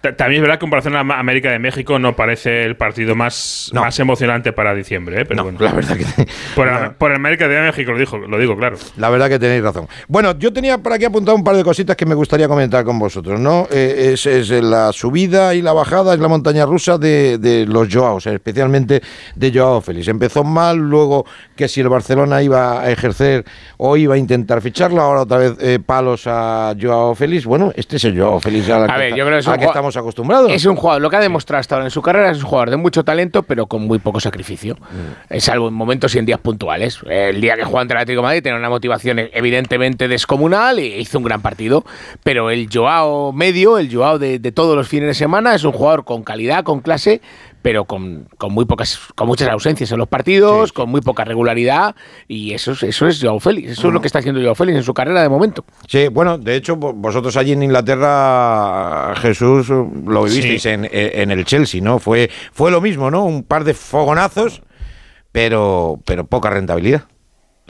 Ta- 0.00 0.16
También 0.16 0.40
es 0.40 0.42
verdad 0.42 0.58
que 0.58 0.64
un 0.64 0.70
Barcelona 0.70 1.18
América 1.18 1.50
de 1.50 1.58
México 1.58 1.98
no 1.98 2.16
parece 2.16 2.64
el 2.64 2.76
partido 2.76 3.14
más, 3.14 3.70
más 3.74 3.98
emocionante 4.00 4.52
para 4.52 4.74
diciembre, 4.74 5.20
¿eh? 5.22 5.24
Pero 5.26 5.44
bueno. 5.44 5.58
La 5.60 5.72
verdad 5.72 5.96
que 5.96 6.06
Por, 6.54 7.10
el 7.10 7.16
América 7.16 7.46
de 7.48 7.60
México 7.60 7.92
lo, 7.92 7.98
dijo, 7.98 8.16
lo 8.18 8.38
digo, 8.38 8.56
claro. 8.56 8.76
La 8.96 9.10
verdad 9.10 9.28
que 9.28 9.38
tenéis 9.38 9.62
razón. 9.62 9.86
Bueno, 10.08 10.38
yo 10.38 10.52
tenía 10.52 10.78
por 10.78 10.92
aquí 10.94 11.04
apuntado 11.04 11.36
un 11.36 11.44
par 11.44 11.54
de 11.56 11.62
cositas 11.64 11.96
que 11.96 12.06
me 12.06 12.14
gustaría 12.14 12.48
comentar 12.48 12.82
con 12.84 12.98
vosotros, 12.98 13.38
¿no? 13.38 13.68
Eh, 13.70 14.12
es, 14.14 14.24
es 14.26 14.48
la 14.50 14.92
subida 14.92 15.54
y 15.54 15.60
la 15.62 15.72
bajada, 15.74 16.14
es 16.14 16.20
la 16.20 16.28
montaña 16.28 16.64
rusa 16.64 16.96
de, 16.96 17.36
de 17.38 17.66
los 17.66 17.88
Joaos, 17.94 18.26
especialmente 18.26 19.02
de 19.34 19.52
Joao 19.52 19.80
Félix. 19.82 20.08
Empezó 20.08 20.44
mal, 20.44 20.78
luego 20.78 21.26
que 21.54 21.68
si 21.68 21.80
el 21.82 21.90
Barcelona 21.90 22.42
iba 22.42 22.80
a 22.80 22.90
ejercer 22.90 23.44
o 23.76 23.96
iba 23.98 24.14
a 24.14 24.18
intentar 24.18 24.62
ficharlo, 24.62 25.02
ahora 25.02 25.20
otra 25.22 25.36
vez 25.38 25.52
eh, 25.60 25.78
palos 25.84 26.22
a 26.26 26.74
Joao 26.80 27.14
Félix. 27.14 27.44
Bueno, 27.44 27.70
este 27.76 27.96
es 27.96 28.04
el 28.04 28.18
Joao 28.18 28.40
Félix 28.40 28.68
al 28.70 28.84
A 28.84 28.94
que, 28.94 28.98
ver, 28.98 29.08
está- 29.08 29.16
yo 29.18 29.24
creo 29.26 29.36
que 29.36 29.40
es 29.40 29.46
un 29.46 29.52
que 29.52 29.58
jugado- 29.58 29.72
estamos 29.90 29.96
acostumbrados. 29.96 30.50
Es 30.52 30.64
un 30.64 30.76
jugador, 30.76 31.02
lo 31.02 31.10
que 31.10 31.16
ha 31.16 31.20
demostrado 31.20 31.60
hasta 31.60 31.74
ahora 31.74 31.86
en 31.86 31.90
su 31.90 32.02
carrera 32.02 32.30
es 32.30 32.38
un 32.38 32.44
jugador 32.44 32.70
de 32.70 32.76
mucho 32.76 33.04
talento, 33.04 33.42
pero 33.42 33.66
con 33.66 33.82
muy 33.82 33.98
poco 33.98 34.20
sacrificio. 34.20 34.76
Mm. 34.76 35.34
Es 35.34 35.48
algo 35.48 35.68
en 35.68 35.74
momentos 35.74 36.14
y 36.14 36.18
en 36.18 36.26
días 36.26 36.40
puntuales. 36.40 37.00
El 37.06 37.40
día 37.40 37.56
que 37.56 37.64
jugó 37.64 37.80
ante 37.80 37.94
el 37.94 37.98
Atlético 37.98 38.22
de 38.22 38.26
Madrid 38.26 38.42
tenía 38.42 38.58
una 38.58 38.68
motivación 38.68 39.18
evidentemente 39.18 40.08
descomunal 40.08 40.78
y 40.78 40.94
hizo 40.94 41.18
un 41.18 41.24
gran 41.24 41.42
partido, 41.42 41.84
pero 42.22 42.50
el 42.50 42.68
Joao 42.72 43.32
medio, 43.32 43.78
el 43.78 43.94
Joao 43.94 44.18
de, 44.18 44.38
de 44.38 44.52
todos 44.52 44.76
los 44.76 44.88
fines 44.88 45.08
de 45.08 45.14
semana, 45.14 45.54
es 45.54 45.64
un 45.64 45.72
jugador 45.72 46.04
con 46.04 46.22
calidad, 46.22 46.64
con 46.64 46.80
clase, 46.80 47.20
pero 47.62 47.84
con, 47.84 48.26
con 48.38 48.52
muy 48.52 48.64
pocas, 48.64 48.98
con 49.14 49.26
muchas 49.26 49.48
ausencias 49.48 49.90
en 49.92 49.98
los 49.98 50.08
partidos, 50.08 50.72
con 50.72 50.88
muy 50.90 51.00
poca 51.00 51.24
regularidad, 51.24 51.94
y 52.28 52.52
eso 52.54 52.72
es, 52.72 52.82
eso 52.82 53.06
es 53.06 53.20
Joao 53.22 53.40
Félix, 53.40 53.72
eso 53.72 53.88
es 53.88 53.92
lo 53.94 54.00
que 54.00 54.06
está 54.06 54.20
haciendo 54.20 54.40
Joao 54.40 54.54
Félix 54.54 54.78
en 54.78 54.84
su 54.84 54.94
carrera 54.94 55.22
de 55.22 55.28
momento. 55.28 55.64
Sí, 55.88 56.08
bueno, 56.08 56.38
de 56.38 56.56
hecho, 56.56 56.76
vo- 56.76 56.94
vosotros 56.94 57.36
allí 57.36 57.52
en 57.52 57.62
Inglaterra, 57.62 59.14
Jesús, 59.16 59.68
lo 59.68 60.24
vivisteis 60.24 60.62
Sí. 60.62 60.68
en, 60.70 60.88
en 60.90 61.30
el 61.30 61.44
Chelsea, 61.44 61.80
¿no? 61.80 61.98
Fue, 61.98 62.30
fue 62.52 62.70
lo 62.70 62.80
mismo, 62.80 63.10
¿no? 63.10 63.24
Un 63.24 63.42
par 63.42 63.64
de 63.64 63.74
fogonazos, 63.74 64.62
pero, 65.32 65.98
pero 66.04 66.24
poca 66.26 66.50
rentabilidad. 66.50 67.04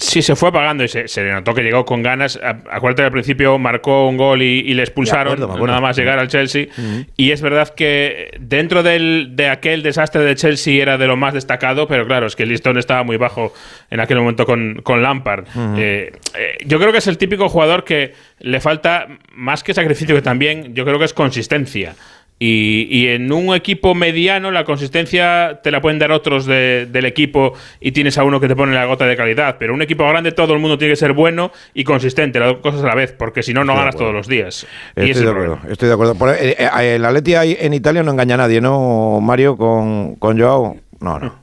Sí, 0.00 0.22
se 0.22 0.34
fue 0.34 0.48
apagando 0.48 0.82
y 0.82 0.88
se, 0.88 1.08
se 1.08 1.22
notó 1.30 1.52
que 1.54 1.62
llegó 1.62 1.84
con 1.84 2.02
ganas. 2.02 2.40
Acuérdate 2.42 3.02
que 3.02 3.06
al 3.06 3.12
principio 3.12 3.58
marcó 3.58 4.08
un 4.08 4.16
gol 4.16 4.40
y, 4.40 4.60
y 4.60 4.72
le 4.72 4.82
expulsaron, 4.82 5.34
acuerdo, 5.34 5.44
acuerdo. 5.44 5.66
nada 5.66 5.80
más 5.82 5.94
llegar 5.96 6.18
al 6.18 6.28
Chelsea. 6.28 6.68
Ujú. 6.76 7.04
Y 7.18 7.32
es 7.32 7.42
verdad 7.42 7.68
que 7.74 8.30
dentro 8.40 8.82
del, 8.82 9.32
de 9.36 9.50
aquel 9.50 9.82
desastre 9.82 10.22
de 10.22 10.34
Chelsea 10.36 10.80
era 10.80 10.96
de 10.96 11.06
lo 11.06 11.16
más 11.16 11.34
destacado, 11.34 11.86
pero 11.86 12.06
claro, 12.06 12.26
es 12.26 12.34
que 12.34 12.44
el 12.44 12.48
listón 12.48 12.78
estaba 12.78 13.02
muy 13.02 13.18
bajo 13.18 13.52
en 13.90 14.00
aquel 14.00 14.18
momento 14.18 14.46
con, 14.46 14.80
con 14.82 15.02
Lampard. 15.02 15.44
Ujú. 15.54 15.74
Eh, 15.76 16.12
eh, 16.34 16.56
yo 16.64 16.78
creo 16.78 16.92
que 16.92 16.98
es 16.98 17.06
el 17.06 17.18
típico 17.18 17.50
jugador 17.50 17.84
que 17.84 18.14
le 18.38 18.60
falta 18.60 19.06
más 19.34 19.62
que 19.62 19.74
sacrificio, 19.74 20.14
que 20.14 20.22
también 20.22 20.74
yo 20.74 20.86
creo 20.86 20.98
que 20.98 21.04
es 21.04 21.12
consistencia. 21.12 21.94
Y, 22.42 22.88
y 22.90 23.08
en 23.08 23.30
un 23.32 23.54
equipo 23.54 23.94
mediano 23.94 24.50
la 24.50 24.64
consistencia 24.64 25.60
te 25.62 25.70
la 25.70 25.82
pueden 25.82 25.98
dar 25.98 26.10
otros 26.10 26.46
de- 26.46 26.86
del 26.90 27.04
equipo 27.04 27.52
y 27.80 27.92
tienes 27.92 28.16
a 28.16 28.24
uno 28.24 28.40
que 28.40 28.48
te 28.48 28.56
pone 28.56 28.72
la 28.74 28.86
gota 28.86 29.04
de 29.06 29.14
calidad. 29.14 29.56
Pero 29.58 29.74
un 29.74 29.82
equipo 29.82 30.08
grande 30.08 30.32
todo 30.32 30.54
el 30.54 30.58
mundo 30.58 30.78
tiene 30.78 30.92
que 30.92 30.96
ser 30.96 31.12
bueno 31.12 31.52
y 31.74 31.84
consistente, 31.84 32.40
las 32.40 32.48
dos 32.52 32.60
cosas 32.62 32.82
a 32.82 32.86
la 32.86 32.94
vez, 32.94 33.12
porque 33.12 33.42
si 33.42 33.52
no, 33.52 33.62
no 33.64 33.76
ganas 33.76 33.94
todos 33.94 34.14
los 34.14 34.26
días. 34.26 34.66
Estoy 34.96 35.04
de 35.04 35.10
el 35.20 35.28
acuerdo, 35.28 35.34
problema. 35.56 35.72
estoy 35.72 35.88
de 35.88 35.92
acuerdo. 35.94 36.14
Por- 36.14 36.30
eh, 36.30 36.56
eh, 36.58 36.94
el 36.96 37.04
Atleti 37.04 37.34
ahí 37.34 37.56
en 37.60 37.74
Italia 37.74 38.02
no 38.02 38.10
engaña 38.12 38.36
a 38.36 38.38
nadie, 38.38 38.62
¿no, 38.62 39.20
Mario, 39.20 39.58
con, 39.58 40.14
con 40.14 40.38
Joao? 40.40 40.76
No, 40.98 41.18
no. 41.18 41.34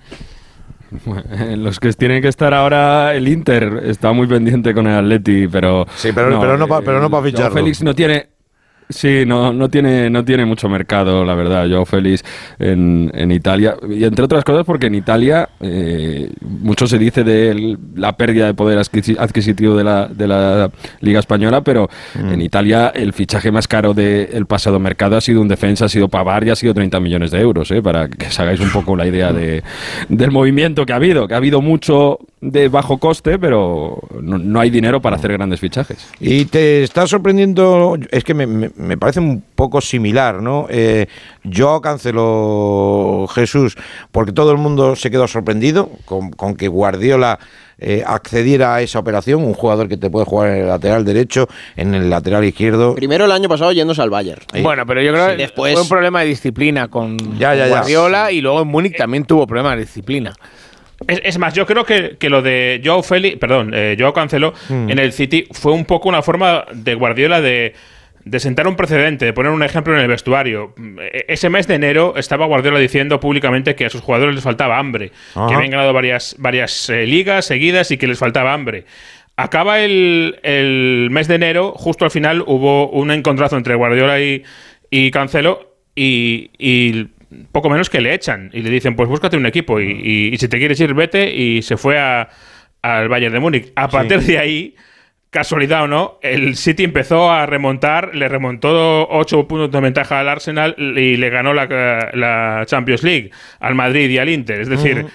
Los 1.58 1.80
que 1.80 1.92
tienen 1.94 2.22
que 2.22 2.30
estar 2.30 2.54
ahora, 2.54 3.14
el 3.14 3.28
Inter 3.28 3.82
está 3.86 4.14
muy 4.14 4.26
pendiente 4.26 4.74
con 4.74 4.88
el 4.88 4.96
Atleti, 4.96 5.48
pero. 5.48 5.86
Sí, 5.96 6.10
pero- 6.16 6.40
pero 6.40 6.58
no 6.58 6.68
pa- 6.68 6.82
pero 6.82 7.00
no 7.00 7.10
pa 7.10 7.18
Joao 7.18 7.26
ficharlo. 7.30 7.54
Félix 7.54 7.84
no 7.84 7.94
tiene. 7.94 8.30
Sí, 8.90 9.24
no, 9.26 9.52
no, 9.52 9.70
tiene, 9.70 10.10
no 10.10 10.24
tiene 10.24 10.46
mucho 10.46 10.70
mercado, 10.70 11.26
la 11.26 11.36
verdad, 11.36 11.68
Joao 11.70 11.86
Félix 11.86 12.24
en, 12.58 13.12
en 13.14 13.32
Italia. 13.32 13.76
Y 13.90 14.06
entre 14.06 14.24
otras 14.26 14.44
cosas 14.46 14.66
porque 14.66 14.88
en 14.88 14.96
Italia 14.96 15.50
eh, 15.60 16.30
mucho 16.42 16.88
se 16.88 16.98
dice 16.98 17.24
de 17.26 17.78
la 17.96 18.16
pérdida 18.16 18.46
de 18.46 18.54
poder 18.54 18.80
adquisi- 18.80 19.18
adquisitivo 19.20 19.76
de 19.76 19.84
la, 19.84 20.08
de 20.08 20.28
la 20.28 20.72
Liga 21.02 21.20
Española, 21.20 21.62
pero 21.62 21.90
en 22.16 22.42
Italia 22.42 22.88
el 22.96 23.12
fichaje 23.14 23.52
más 23.52 23.68
caro 23.68 23.94
del 23.94 24.46
pasado 24.46 24.80
mercado 24.80 25.18
ha 25.18 25.22
sido 25.22 25.42
un 25.42 25.48
defensa, 25.50 25.86
ha 25.86 25.90
sido 25.90 26.08
Pavar 26.08 26.46
y 26.46 26.50
ha 26.52 26.56
sido 26.56 26.74
30 26.74 27.00
millones 27.02 27.32
de 27.32 27.40
euros, 27.42 27.70
eh, 27.72 27.82
para 27.82 28.08
que 28.08 28.28
os 28.28 28.40
hagáis 28.40 28.60
un 28.62 28.70
poco 28.72 28.96
la 28.96 29.06
idea 29.06 29.34
de, 29.34 29.64
del 30.08 30.32
movimiento 30.32 30.86
que 30.86 30.94
ha 30.94 30.98
habido, 30.98 31.28
que 31.28 31.34
ha 31.34 31.38
habido 31.38 31.62
mucho 31.62 32.20
de 32.40 32.70
bajo 32.70 33.00
coste, 33.00 33.38
pero 33.40 34.00
no, 34.22 34.38
no 34.38 34.60
hay 34.60 34.70
dinero 34.70 35.02
para 35.02 35.16
hacer 35.18 35.34
grandes 35.34 35.60
fichajes. 35.60 36.08
Y 36.22 36.46
te 36.46 36.84
está 36.84 37.06
sorprendiendo, 37.08 37.98
es 38.12 38.24
que 38.24 38.34
me, 38.34 38.48
me- 38.48 38.70
me 38.78 38.98
parece 38.98 39.20
un 39.20 39.44
poco 39.56 39.82
similar, 39.82 40.42
¿no? 40.42 40.68
Eh, 40.70 41.08
yo 41.44 41.82
canceló 41.82 43.28
Jesús 43.34 43.76
porque 44.12 44.32
todo 44.32 44.52
el 44.52 44.58
mundo 44.58 44.96
se 44.96 45.10
quedó 45.12 45.28
sorprendido 45.28 45.90
con, 46.06 46.32
con 46.32 46.56
que 46.56 46.68
Guardiola 46.68 47.40
eh, 47.80 48.04
accediera 48.06 48.76
a 48.76 48.82
esa 48.82 49.00
operación, 49.00 49.44
un 49.44 49.54
jugador 49.54 49.88
que 49.88 49.98
te 49.98 50.10
puede 50.10 50.26
jugar 50.26 50.50
en 50.50 50.62
el 50.64 50.68
lateral 50.68 51.06
derecho, 51.06 51.48
en 51.76 51.94
el 51.94 52.10
lateral 52.10 52.44
izquierdo. 52.44 52.96
Primero 52.96 53.26
el 53.26 53.32
año 53.32 53.48
pasado 53.50 53.72
yéndose 53.72 54.02
al 54.02 54.10
Bayern. 54.10 54.42
Bueno, 54.64 54.86
pero 54.86 55.02
yo 55.02 55.12
creo 55.14 55.28
que 55.30 55.38
Después- 55.38 55.74
fue 55.74 55.82
un 55.84 55.90
problema 55.90 56.22
de 56.22 56.28
disciplina 56.28 56.88
con 56.88 57.18
Ya, 57.38 57.54
ya, 57.54 57.66
ya. 57.66 57.68
Guardiola 57.70 58.32
y 58.32 58.42
luego 58.42 58.62
en 58.62 58.68
Múnich 58.68 58.96
también 58.98 59.26
tuvo 59.26 59.46
problemas 59.46 59.76
de 59.76 59.82
disciplina. 59.82 60.34
Es, 61.08 61.22
es 61.24 61.38
más, 61.38 61.54
yo 61.54 61.68
creo 61.68 61.86
que, 61.86 62.18
que 62.18 62.28
lo 62.32 62.42
de 62.42 62.82
Joao 62.84 63.04
Félix, 63.04 63.38
perdón, 63.38 63.72
eh, 63.76 63.96
Joao 64.00 64.14
Cancelo 64.14 64.54
Mm. 64.70 64.90
en 64.90 64.98
el 64.98 65.14
City 65.14 65.48
fue 65.52 65.72
un 65.72 65.86
poco 65.86 66.10
una 66.10 66.24
forma 66.24 66.66
de 66.74 66.96
Guardiola 66.96 67.40
de, 67.40 67.76
de 68.30 68.40
sentar 68.40 68.68
un 68.68 68.76
precedente, 68.76 69.26
de 69.26 69.34
poner 69.34 69.52
un 69.52 69.64
ejemplo 69.64 69.94
en 69.94 70.00
el 70.02 70.08
vestuario. 70.08 70.74
E- 71.02 71.26
Ese 71.28 71.50
mes 71.50 71.68
de 71.68 71.76
enero 71.76 72.14
estaba 72.18 72.46
Guardiola 72.46 72.80
diciendo 72.80 73.20
públicamente 73.20 73.76
que 73.76 73.86
a 73.86 73.90
sus 73.90 74.02
jugadores 74.02 74.36
les 74.36 74.44
faltaba 74.44 74.78
hambre, 74.78 75.12
Ajá. 75.36 75.48
que 75.48 75.56
habían 75.56 75.72
ganado 75.72 75.94
varias, 75.94 76.36
varias 76.40 76.90
eh, 76.90 77.06
ligas 77.06 77.46
seguidas 77.46 77.92
y 77.92 77.98
que 77.98 78.08
les 78.08 78.20
faltaba 78.20 78.54
hambre. 78.54 78.86
Acaba 79.36 79.80
el, 79.82 80.40
el 80.44 81.10
mes 81.12 81.28
de 81.28 81.36
enero, 81.36 81.74
justo 81.76 82.06
al 82.06 82.12
final 82.12 82.44
hubo 82.48 82.90
un 82.90 83.12
encontrazo 83.12 83.56
entre 83.56 83.76
Guardiola 83.76 84.20
y, 84.20 84.44
y 84.90 85.12
Cancelo 85.12 85.76
y, 85.96 86.50
y 86.58 87.06
poco 87.52 87.70
menos 87.70 87.90
que 87.90 88.02
le 88.02 88.14
echan 88.14 88.50
y 88.54 88.62
le 88.62 88.70
dicen 88.70 88.96
pues 88.96 89.08
búscate 89.10 89.38
un 89.38 89.46
equipo 89.46 89.80
y, 89.80 89.92
y- 89.92 90.30
y 90.34 90.38
si 90.38 90.48
te 90.48 90.58
quieres 90.58 90.80
ir 90.80 90.94
vete 90.94 91.32
y 91.36 91.62
se 91.62 91.78
fue 91.78 92.00
a- 92.00 92.30
al 92.82 93.10
Bayern 93.10 93.34
de 93.34 93.40
Múnich. 93.40 93.72
A 93.76 93.88
partir 93.90 94.22
de 94.22 94.38
ahí, 94.40 94.76
casualidad 95.30 95.84
o 95.84 95.88
no, 95.88 96.20
el 96.22 96.56
City 96.56 96.84
empezó 96.84 97.30
a 97.32 97.46
remontar, 97.46 98.16
le 98.16 98.28
remontó 98.28 99.08
8 99.10 99.48
puntos 99.48 99.72
de 99.72 99.80
ventaja 99.82 100.20
al 100.20 100.30
Arsenal 100.30 100.76
y 100.78 101.18
le 101.18 101.30
ganó 101.30 101.54
la, 101.54 102.10
la 102.14 102.64
Champions 102.66 103.04
League 103.04 103.32
al 103.60 103.76
Madrid 103.76 104.10
y 104.10 104.18
al 104.18 104.30
Inter. 104.30 104.62
Es 104.62 104.70
decir, 104.70 105.06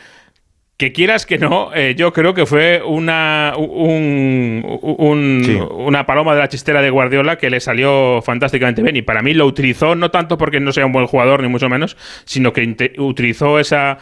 que 0.77 0.91
quieras 0.93 1.27
que 1.27 1.39
no, 1.39 1.71
eh, 1.75 1.95
yo 1.97 2.13
creo 2.13 2.35
que 2.35 2.45
fue 2.45 2.83
una, 2.85 3.53
un- 3.57 4.63
un- 4.83 5.43
Sí. 5.45 5.59
una 5.77 6.05
paloma 6.07 6.35
de 6.35 6.41
la 6.41 6.49
chistera 6.49 6.83
de 6.83 6.91
Guardiola 6.91 7.39
que 7.39 7.51
le 7.51 7.61
salió 7.61 8.21
fantásticamente 8.23 8.83
bien. 8.83 8.97
Y 8.97 9.03
para 9.03 9.23
mí 9.23 9.33
lo 9.33 9.47
utilizó 9.47 9.95
no 9.95 10.11
tanto 10.11 10.37
porque 10.39 10.59
no 10.61 10.73
sea 10.73 10.85
un 10.87 10.93
buen 10.93 11.07
jugador, 11.07 11.41
ni 11.43 11.49
mucho 11.49 11.69
menos, 11.69 11.97
sino 12.25 12.53
que 12.53 12.93
utilizó 12.99 13.59
esa 13.61 13.99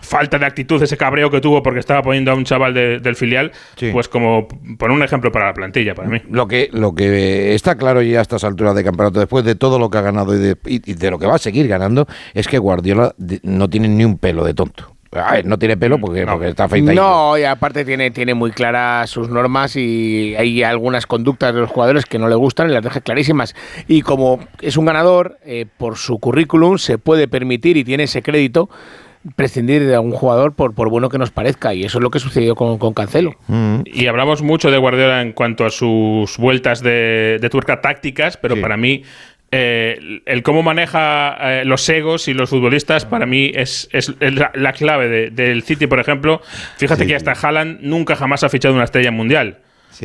falta 0.00 0.38
de 0.38 0.46
actitud, 0.46 0.82
ese 0.82 0.96
cabreo 0.96 1.30
que 1.30 1.40
tuvo 1.40 1.62
porque 1.62 1.80
estaba 1.80 2.02
poniendo 2.02 2.30
a 2.30 2.34
un 2.34 2.44
chaval 2.44 2.72
de- 2.74 2.98
del 3.00 3.16
filial, 3.16 3.52
Sí. 3.76 3.90
pues 3.92 4.08
como 4.08 4.48
por 4.78 4.90
un 4.90 5.02
ejemplo 5.02 5.30
para 5.32 5.46
la 5.46 5.54
plantilla, 5.54 5.94
para 5.94 6.08
mí. 6.08 6.22
Lo 6.30 6.46
que, 6.48 6.68
lo 6.72 6.94
que 6.94 7.54
está 7.54 7.76
claro 7.76 8.00
ya 8.02 8.20
a 8.20 8.22
estas 8.22 8.44
alturas 8.44 8.74
de 8.74 8.84
campeonato, 8.84 9.18
después 9.20 9.44
de 9.44 9.54
todo 9.54 9.78
lo 9.78 9.90
que 9.90 9.98
ha 9.98 10.02
ganado 10.02 10.34
y 10.34 10.38
de, 10.38 10.56
y- 10.66 10.90
y 10.90 10.94
de 10.94 11.10
lo 11.10 11.18
que 11.18 11.26
va 11.26 11.34
a 11.34 11.38
seguir 11.38 11.68
ganando, 11.68 12.06
es 12.34 12.48
que 12.48 12.58
Guardiola 12.58 13.14
no 13.42 13.68
tiene 13.68 13.88
ni 13.88 14.04
un 14.04 14.18
pelo 14.18 14.44
de 14.44 14.54
tonto. 14.54 14.94
A 15.12 15.32
ver, 15.32 15.46
no 15.46 15.58
tiene 15.58 15.74
pelo 15.78 15.98
porque, 15.98 16.26
porque 16.26 16.48
está 16.48 16.64
afeitadito. 16.64 17.00
No, 17.02 17.38
y 17.38 17.42
aparte 17.44 17.82
tiene, 17.82 18.10
tiene 18.10 18.34
muy 18.34 18.50
claras 18.50 19.08
sus 19.08 19.30
normas 19.30 19.74
y 19.74 20.34
hay 20.36 20.62
algunas 20.62 21.06
conductas 21.06 21.54
de 21.54 21.60
los 21.62 21.70
jugadores 21.70 22.04
que 22.04 22.18
no 22.18 22.28
le 22.28 22.34
gustan 22.34 22.68
y 22.68 22.74
las 22.74 22.82
deja 22.84 23.00
clarísimas. 23.00 23.54
Y 23.86 24.02
como 24.02 24.38
es 24.60 24.76
un 24.76 24.84
ganador, 24.84 25.38
eh, 25.46 25.64
por 25.78 25.96
su 25.96 26.18
currículum 26.18 26.76
se 26.76 26.98
puede 26.98 27.26
permitir 27.26 27.78
y 27.78 27.84
tiene 27.84 28.02
ese 28.04 28.20
crédito 28.20 28.68
prescindir 29.36 29.84
de 29.86 29.94
algún 29.94 30.12
jugador 30.12 30.54
por, 30.54 30.74
por 30.74 30.88
bueno 30.90 31.08
que 31.08 31.18
nos 31.18 31.30
parezca. 31.30 31.74
Y 31.74 31.84
eso 31.84 31.98
es 31.98 32.02
lo 32.02 32.10
que 32.10 32.18
sucedió 32.18 32.54
con, 32.54 32.78
con 32.78 32.94
Cancelo. 32.94 33.34
Y 33.86 34.06
hablamos 34.06 34.42
mucho 34.42 34.70
de 34.70 34.78
Guardiola 34.78 35.22
en 35.22 35.32
cuanto 35.32 35.64
a 35.64 35.70
sus 35.70 36.36
vueltas 36.38 36.82
de, 36.82 37.38
de 37.40 37.50
tuerca 37.50 37.80
tácticas, 37.80 38.36
pero 38.36 38.54
para 38.60 38.76
mí 38.76 39.02
eh, 39.50 40.20
el 40.26 40.42
cómo 40.42 40.62
maneja 40.62 41.36
eh, 41.40 41.64
los 41.64 41.88
egos 41.88 42.28
y 42.28 42.34
los 42.34 42.50
futbolistas 42.50 43.06
para 43.06 43.24
mí 43.26 43.50
es, 43.54 43.88
es- 43.92 44.14
la, 44.20 44.50
la 44.54 44.72
clave 44.72 45.08
de- 45.08 45.30
del 45.30 45.62
City, 45.62 45.86
por 45.86 46.00
ejemplo. 46.00 46.42
Fíjate 46.76 47.06
que 47.06 47.14
hasta 47.16 47.32
Haaland 47.32 47.78
nunca 47.80 48.14
jamás 48.14 48.44
ha 48.44 48.48
fichado 48.50 48.74
una 48.74 48.84
estrella 48.84 49.10
mundial. 49.10 49.58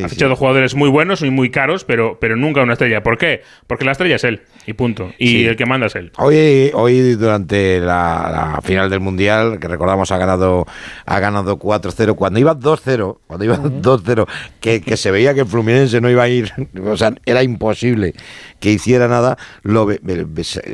Ha 0.04 0.08
fichado 0.10 0.36
jugadores 0.36 0.74
muy 0.76 0.90
buenos 0.90 1.22
y 1.22 1.30
muy 1.30 1.50
caros, 1.52 1.84
pero, 1.84 2.18
pero 2.20 2.36
nunca 2.36 2.62
una 2.64 2.74
estrella. 2.74 3.04
¿Por 3.04 3.18
qué? 3.18 3.42
Porque 3.68 3.86
la 3.86 3.92
estrella 3.92 4.16
es 4.16 4.24
él, 4.24 4.42
y 4.66 4.74
punto. 4.74 5.12
Y 5.20 5.28
Sí. 5.28 5.46
el 5.46 5.56
que 5.56 5.66
manda 5.66 5.88
es 5.88 5.96
él. 5.96 6.12
Hoy, 6.18 6.72
hoy 6.74 7.14
durante 7.16 7.80
la, 7.80 8.54
la 8.56 8.62
final 8.64 8.90
del 8.90 9.00
Mundial, 9.02 9.60
que 9.60 9.68
recordamos 9.68 10.12
ha 10.12 10.18
ganado 10.18 10.66
ha 11.06 11.20
ganado 11.20 11.60
4-0, 11.60 12.16
cuando 12.16 12.40
iba 12.40 12.56
2-0, 12.56 13.20
cuando 13.28 13.46
iba 13.46 13.58
2-0, 13.58 14.28
que, 14.60 14.82
que 14.82 14.98
se 14.98 15.12
veía 15.12 15.34
que 15.34 15.42
el 15.42 15.48
Fluminense 15.48 16.02
no 16.02 16.10
iba 16.10 16.24
a 16.24 16.30
ir, 16.30 16.52
o 16.86 16.98
sea, 16.98 17.14
era 17.26 17.44
imposible 17.44 18.14
que 18.60 18.72
hiciera 18.72 19.08
nada, 19.08 19.38
lo, 19.64 19.88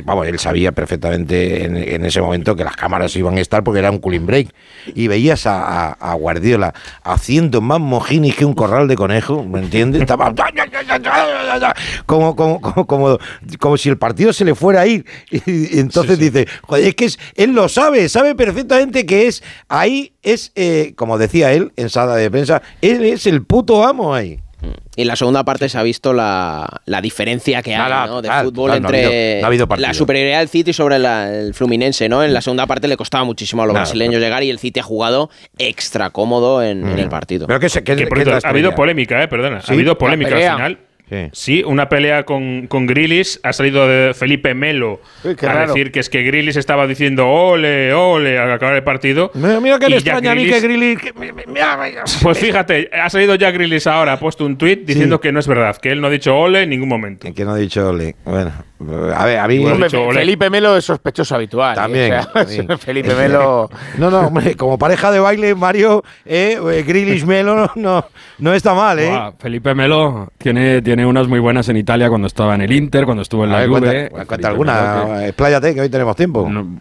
vamos, 0.04 0.28
él 0.28 0.38
sabía 0.40 0.72
perfectamente 0.72 1.66
en, 1.66 1.76
en 1.76 2.06
ese 2.06 2.22
momento 2.22 2.56
que 2.56 2.64
las 2.64 2.76
cámaras 2.76 3.16
iban 3.16 3.38
a 3.38 3.42
estar 3.42 3.64
porque 3.64 3.80
era 3.80 3.90
un 3.92 3.98
cooling 4.00 4.26
break. 4.26 4.50
Y 4.94 5.08
veías 5.08 5.46
a, 5.48 5.90
a- 5.90 5.92
a 6.00 6.14
Guardiola 6.14 6.74
haciendo 7.04 7.62
más 7.62 7.80
mojinis 7.80 8.36
que 8.36 8.46
un 8.46 8.54
corral 8.54 8.88
de 8.88 8.96
conejo, 9.00 9.44
¿me 9.44 9.60
entiendes? 9.60 10.02
Estaba 10.02 10.32
como, 12.06 12.36
como, 12.36 12.62
como, 12.62 12.86
como, 12.86 13.18
como 13.60 13.78
si 13.78 13.90
el 13.90 13.98
partido 13.98 14.32
se 14.34 14.46
le 14.46 14.54
fuera 14.54 14.82
a 14.82 14.88
ir. 14.88 15.06
Y, 15.32 15.78
y 15.78 15.80
entonces 15.80 16.20
dice, 16.20 16.48
joder, 16.62 16.86
es 16.90 16.96
que 16.96 17.06
es- 17.06 17.20
él 17.36 17.52
lo 17.54 17.68
sabe, 17.70 18.08
sabe 18.10 18.36
perfectamente 18.36 19.06
que 19.06 19.28
es, 19.28 19.42
ahí 19.68 20.14
es, 20.22 20.52
eh, 20.56 20.94
como 20.96 21.18
decía 21.18 21.52
él 21.54 21.72
en 21.78 21.90
sala 21.90 22.16
de 22.16 22.30
prensa, 22.30 22.62
él 22.82 23.04
es 23.06 23.26
el 23.26 23.44
puto 23.44 23.84
amo 23.86 24.14
ahí. 24.14 24.40
Y 24.96 25.02
en 25.04 25.08
la 25.08 25.16
segunda 25.16 25.44
parte 25.46 25.70
se 25.70 25.78
ha 25.78 25.84
visto 25.84 26.12
la, 26.14 26.68
la 26.86 27.02
diferencia 27.02 27.62
que 27.62 27.72
hay 27.74 27.78
Nada, 27.78 28.08
¿no? 28.08 28.22
de 28.22 28.30
fútbol 28.30 28.72
total, 28.72 28.82
no 28.82 28.88
ha 28.90 28.92
entre 28.92 29.06
habido- 29.06 29.40
no 29.42 29.46
ha 29.46 29.48
habido 29.48 29.68
partido. 29.68 29.88
la 29.88 29.94
superioridad 29.94 30.40
del 30.40 30.50
City 30.50 30.74
sobre 30.74 31.00
la- 31.00 31.34
el 31.34 31.54
Fluminense. 31.54 32.10
¿no? 32.10 32.24
En 32.24 32.34
la 32.34 32.42
segunda 32.42 32.68
parte 32.68 32.88
le 32.88 32.98
costaba 32.98 33.24
muchísimo 33.24 33.62
a 33.62 33.66
los 33.66 33.74
Nada, 33.74 33.86
brasileños 33.86 34.22
llegar 34.22 34.44
y 34.44 34.50
el 34.50 34.60
City 34.60 34.80
ha 34.82 34.84
jugado 34.84 35.30
extra 35.58 36.10
cómodo 36.10 36.62
en, 36.62 36.86
en 36.88 37.00
el 37.00 37.06
Mm. 37.08 37.10
partido. 37.10 37.48
Pero 37.48 37.60
que, 37.60 37.70
se, 37.70 37.84
que, 37.84 37.96
Que, 37.96 38.06
que 38.08 38.32
ha 38.44 38.50
habido 38.50 38.76
polémica, 38.76 39.24
eh, 39.24 39.28
perdona. 39.28 39.62
Sí, 39.62 39.68
ha 39.72 39.74
habido 39.74 39.98
polémica 39.98 40.36
al 40.36 40.42
final. 40.56 40.80
Sí. 41.10 41.30
Sí, 41.32 41.64
una 41.66 41.90
pelea 41.90 42.24
con, 42.24 42.68
con 42.68 42.86
Grilis. 42.86 43.40
Ha 43.44 43.54
salido 43.54 43.88
de 43.88 44.14
Felipe 44.14 44.54
Melo 44.54 45.02
Uy, 45.24 45.36
a 45.42 45.54
raro. 45.54 45.74
decir 45.74 45.92
que 45.92 46.00
es 46.00 46.10
que 46.10 46.22
Grilis 46.22 46.56
estaba 46.56 46.86
diciendo 46.88 47.28
ole, 47.28 47.94
ole 47.94 48.38
al 48.38 48.52
acabar 48.52 48.76
el 48.76 48.84
partido. 48.84 49.32
Mira, 49.34 49.60
mira 49.60 49.80
que 49.80 49.88
Y 49.88 49.90
le 49.90 49.96
extraña 49.96 50.32
a 50.32 50.36
mí 50.36 50.46
que 50.46 51.14
mira, 51.48 51.78
mira. 51.78 52.04
Pues 52.22 52.38
fíjate, 52.38 52.90
ha 52.94 53.10
salido 53.10 53.36
Jack 53.36 53.56
Grilis 53.56 53.88
ahora, 53.88 54.14
ha 54.14 54.20
puesto 54.20 54.46
un 54.46 54.58
tuit 54.58 54.86
diciendo 54.86 55.20
que 55.20 55.32
no 55.32 55.40
es 55.40 55.48
verdad, 55.48 55.78
que 55.78 55.92
él 55.92 56.02
no 56.02 56.08
ha 56.08 56.10
dicho 56.12 56.36
ole 56.38 56.64
en 56.64 56.70
ningún 56.70 56.90
momento. 56.90 57.28
Que 57.34 57.46
no 57.46 57.52
ha 57.52 57.58
dicho 57.58 57.90
ole. 57.90 58.16
Bueno, 58.26 58.52
a 59.16 59.26
ver, 59.26 59.40
a 59.40 59.48
mí. 59.48 59.58
Dicho. 59.58 60.10
Felipe 60.12 60.50
Melo 60.50 60.78
es 60.78 60.86
sospechoso 60.86 61.36
habitual. 61.36 61.74
¿eh? 61.74 61.76
También, 61.76 62.14
O 62.14 62.22
sea, 62.22 62.32
también. 62.34 62.78
Felipe 62.80 63.14
Melo. 63.16 63.70
No, 63.98 64.10
no, 64.10 64.28
hombre, 64.28 64.56
como 64.56 64.78
pareja 64.78 65.12
de 65.12 65.20
baile, 65.20 65.56
Mario, 65.56 66.04
eh, 66.26 66.58
eh, 66.72 66.84
Grealish 66.88 67.26
Melo 67.26 67.56
no, 67.56 67.72
no, 67.76 68.06
no 68.38 68.54
está 68.54 68.74
mal, 68.74 69.00
¿eh? 69.00 69.12
Felipe 69.40 69.74
Melo 69.74 70.32
tiene, 70.38 70.82
tiene 70.82 70.99
unas 71.06 71.28
muy 71.28 71.40
buenas 71.40 71.70
en 71.70 71.78
Italia 71.78 72.10
cuando 72.10 72.28
estaba 72.28 72.56
en 72.56 72.62
el 72.62 72.72
Inter, 72.72 73.06
cuando 73.06 73.22
estuvo 73.24 73.44
en 73.44 73.52
la 73.52 73.60
ver, 73.60 73.68
Juve. 73.70 73.80
cuenta, 73.80 74.10
cuenta 74.10 74.36
Felipe 74.36 74.48
alguna, 74.48 75.26
expláyate, 75.28 75.74
que 75.76 75.82
hoy 75.82 75.90
tenemos 75.90 76.16
tiempo. 76.16 76.48
No, 76.50 76.80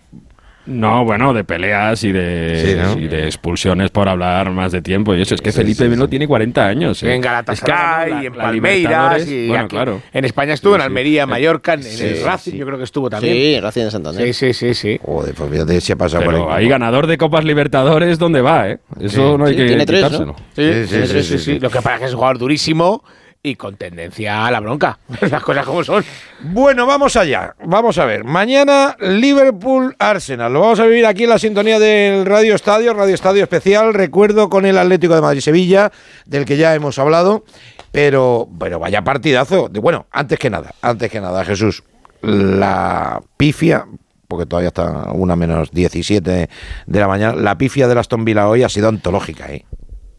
no, 0.71 1.03
bueno, 1.03 1.33
de 1.33 1.45
peleas 1.45 2.05
y 2.05 2.13
de, 2.13 2.63
Sí, 2.63 2.75
¿no? 2.99 3.03
y 3.03 3.09
de 3.09 3.25
expulsiones 3.25 3.89
por 3.91 4.07
hablar 4.07 4.51
más 4.51 4.71
de 4.71 4.83
tiempo. 4.83 5.15
Y 5.15 5.23
eso 5.23 5.35
es 5.35 5.41
que 5.41 5.51
Sí, 5.51 5.57
Felipe 5.63 5.85
sí, 5.85 5.89
Melo 5.89 6.05
sí. 6.05 6.11
tiene 6.11 6.29
40 6.29 6.67
años. 6.67 7.03
¿eh? 7.03 7.15
En 7.15 7.23
Galatasaray, 7.23 8.11
Es 8.13 8.17
que 8.19 8.23
y 8.25 8.27
en 8.27 8.33
la- 8.33 8.39
la 8.39 8.45
Palmeiras, 8.45 9.27
y 9.27 9.49
bueno, 9.49 9.65
aquí- 9.65 9.77
claro. 9.77 10.03
en 10.13 10.25
España 10.27 10.53
estuvo, 10.53 10.75
en. 10.75 10.83
Almería, 10.83 11.25
Mallorca, 11.27 11.73
en, 11.73 11.81
en 11.81 11.87
Sí, 11.87 12.05
el 12.05 12.23
Racing, 12.23 12.53
sí. 12.53 12.59
yo 12.59 12.67
creo 12.67 12.77
que 12.77 12.85
estuvo 12.85 13.09
también. 13.09 13.33
Sí, 13.35 13.61
Racing 13.61 13.85
de 13.85 13.91
Santander. 13.91 14.27
Sí, 14.27 14.33
sí, 14.35 14.53
sí, 14.53 14.75
sí. 14.75 15.01
Joder, 15.03 15.35
pues 15.35 15.51
fíjate 15.51 15.81
si 15.81 15.93
ha 15.93 15.97
pasado 15.97 16.23
por 16.25 16.35
Pero 16.35 16.53
ahí. 16.53 16.65
ahí 16.65 16.69
ganador 16.69 17.07
de 17.07 17.17
Copas 17.17 17.45
Libertadores, 17.47 18.19
¿dónde 18.19 18.43
va? 18.43 18.69
¿eh? 18.69 18.79
Eso 19.01 19.33
Sí. 19.33 19.39
no 19.39 19.47
hay 19.47 19.53
Sí, 19.55 19.57
que 19.61 19.67
tiene 19.69 19.87
tres, 19.87 20.03
¿no? 20.03 20.09
quitárselo. 20.11 20.37
Sí, 20.55 20.87
Sí, 21.07 21.23
sí, 21.23 21.39
sí. 21.39 21.59
Lo 21.61 21.71
que 21.71 21.77
pasa 21.77 21.95
es 21.95 22.01
que 22.01 22.07
es 22.09 22.13
un 22.13 22.19
jugador 22.19 22.37
durísimo 22.37 23.03
y 23.49 23.57
con 23.57 23.77
tendencia 23.77 24.47
a 24.47 24.51
la 24.51 24.61
bronca. 24.61 24.99
Las 25.31 25.43
cosas 25.43 25.65
como 25.65 25.83
son. 25.83 26.05
Bueno, 26.41 26.87
vamos 26.87 27.17
allá. 27.17 27.55
Vamos 27.65 27.99
a 27.99 28.05
ver. 28.05 28.25
Mañana 28.25 28.97
Liverpool-Arsenal. 29.01 30.53
Lo 30.53 30.61
vamos 30.61 30.81
a 30.81 30.87
vivir 30.87 31.07
aquí 31.07 31.25
en 31.25 31.31
la 31.31 31.39
sintonía 31.39 31.79
del 31.79 32.27
Radio 32.27 32.55
Estadio, 32.55 32.95
Radio 32.95 33.15
Estadio 33.15 33.43
Especial. 33.43 33.95
Recuerdo 33.95 34.49
con 34.49 34.67
el 34.67 34.79
Atlético 34.79 35.15
de 35.15 35.21
Madrid-Sevilla, 35.21 35.91
del 36.27 36.45
que 36.45 36.57
ya 36.57 36.75
hemos 36.75 36.99
hablado. 36.99 37.45
Pero, 37.91 38.49
pero 38.59 38.79
vaya 38.79 39.03
partidazo. 39.03 39.69
Bueno, 39.71 40.07
antes 40.11 40.39
que 40.39 40.51
nada, 40.51 40.75
antes 40.83 41.11
que 41.11 41.21
nada, 41.21 41.45
Jesús, 41.45 41.83
la 42.21 43.23
pifia, 43.37 43.87
porque 44.29 44.45
todavía 44.45 44.69
está 44.69 45.11
una 45.13 45.37
menos 45.37 45.71
17 45.71 46.51
de 46.87 47.01
la 47.01 47.09
mañana, 47.09 47.35
la 47.35 47.57
pifia 47.57 47.89
de 47.89 47.99
Aston 47.99 48.27
Villa 48.27 48.47
hoy 48.47 48.63
ha 48.63 48.69
sido 48.69 48.89
antológica, 48.89 49.51
¿eh? 49.51 49.65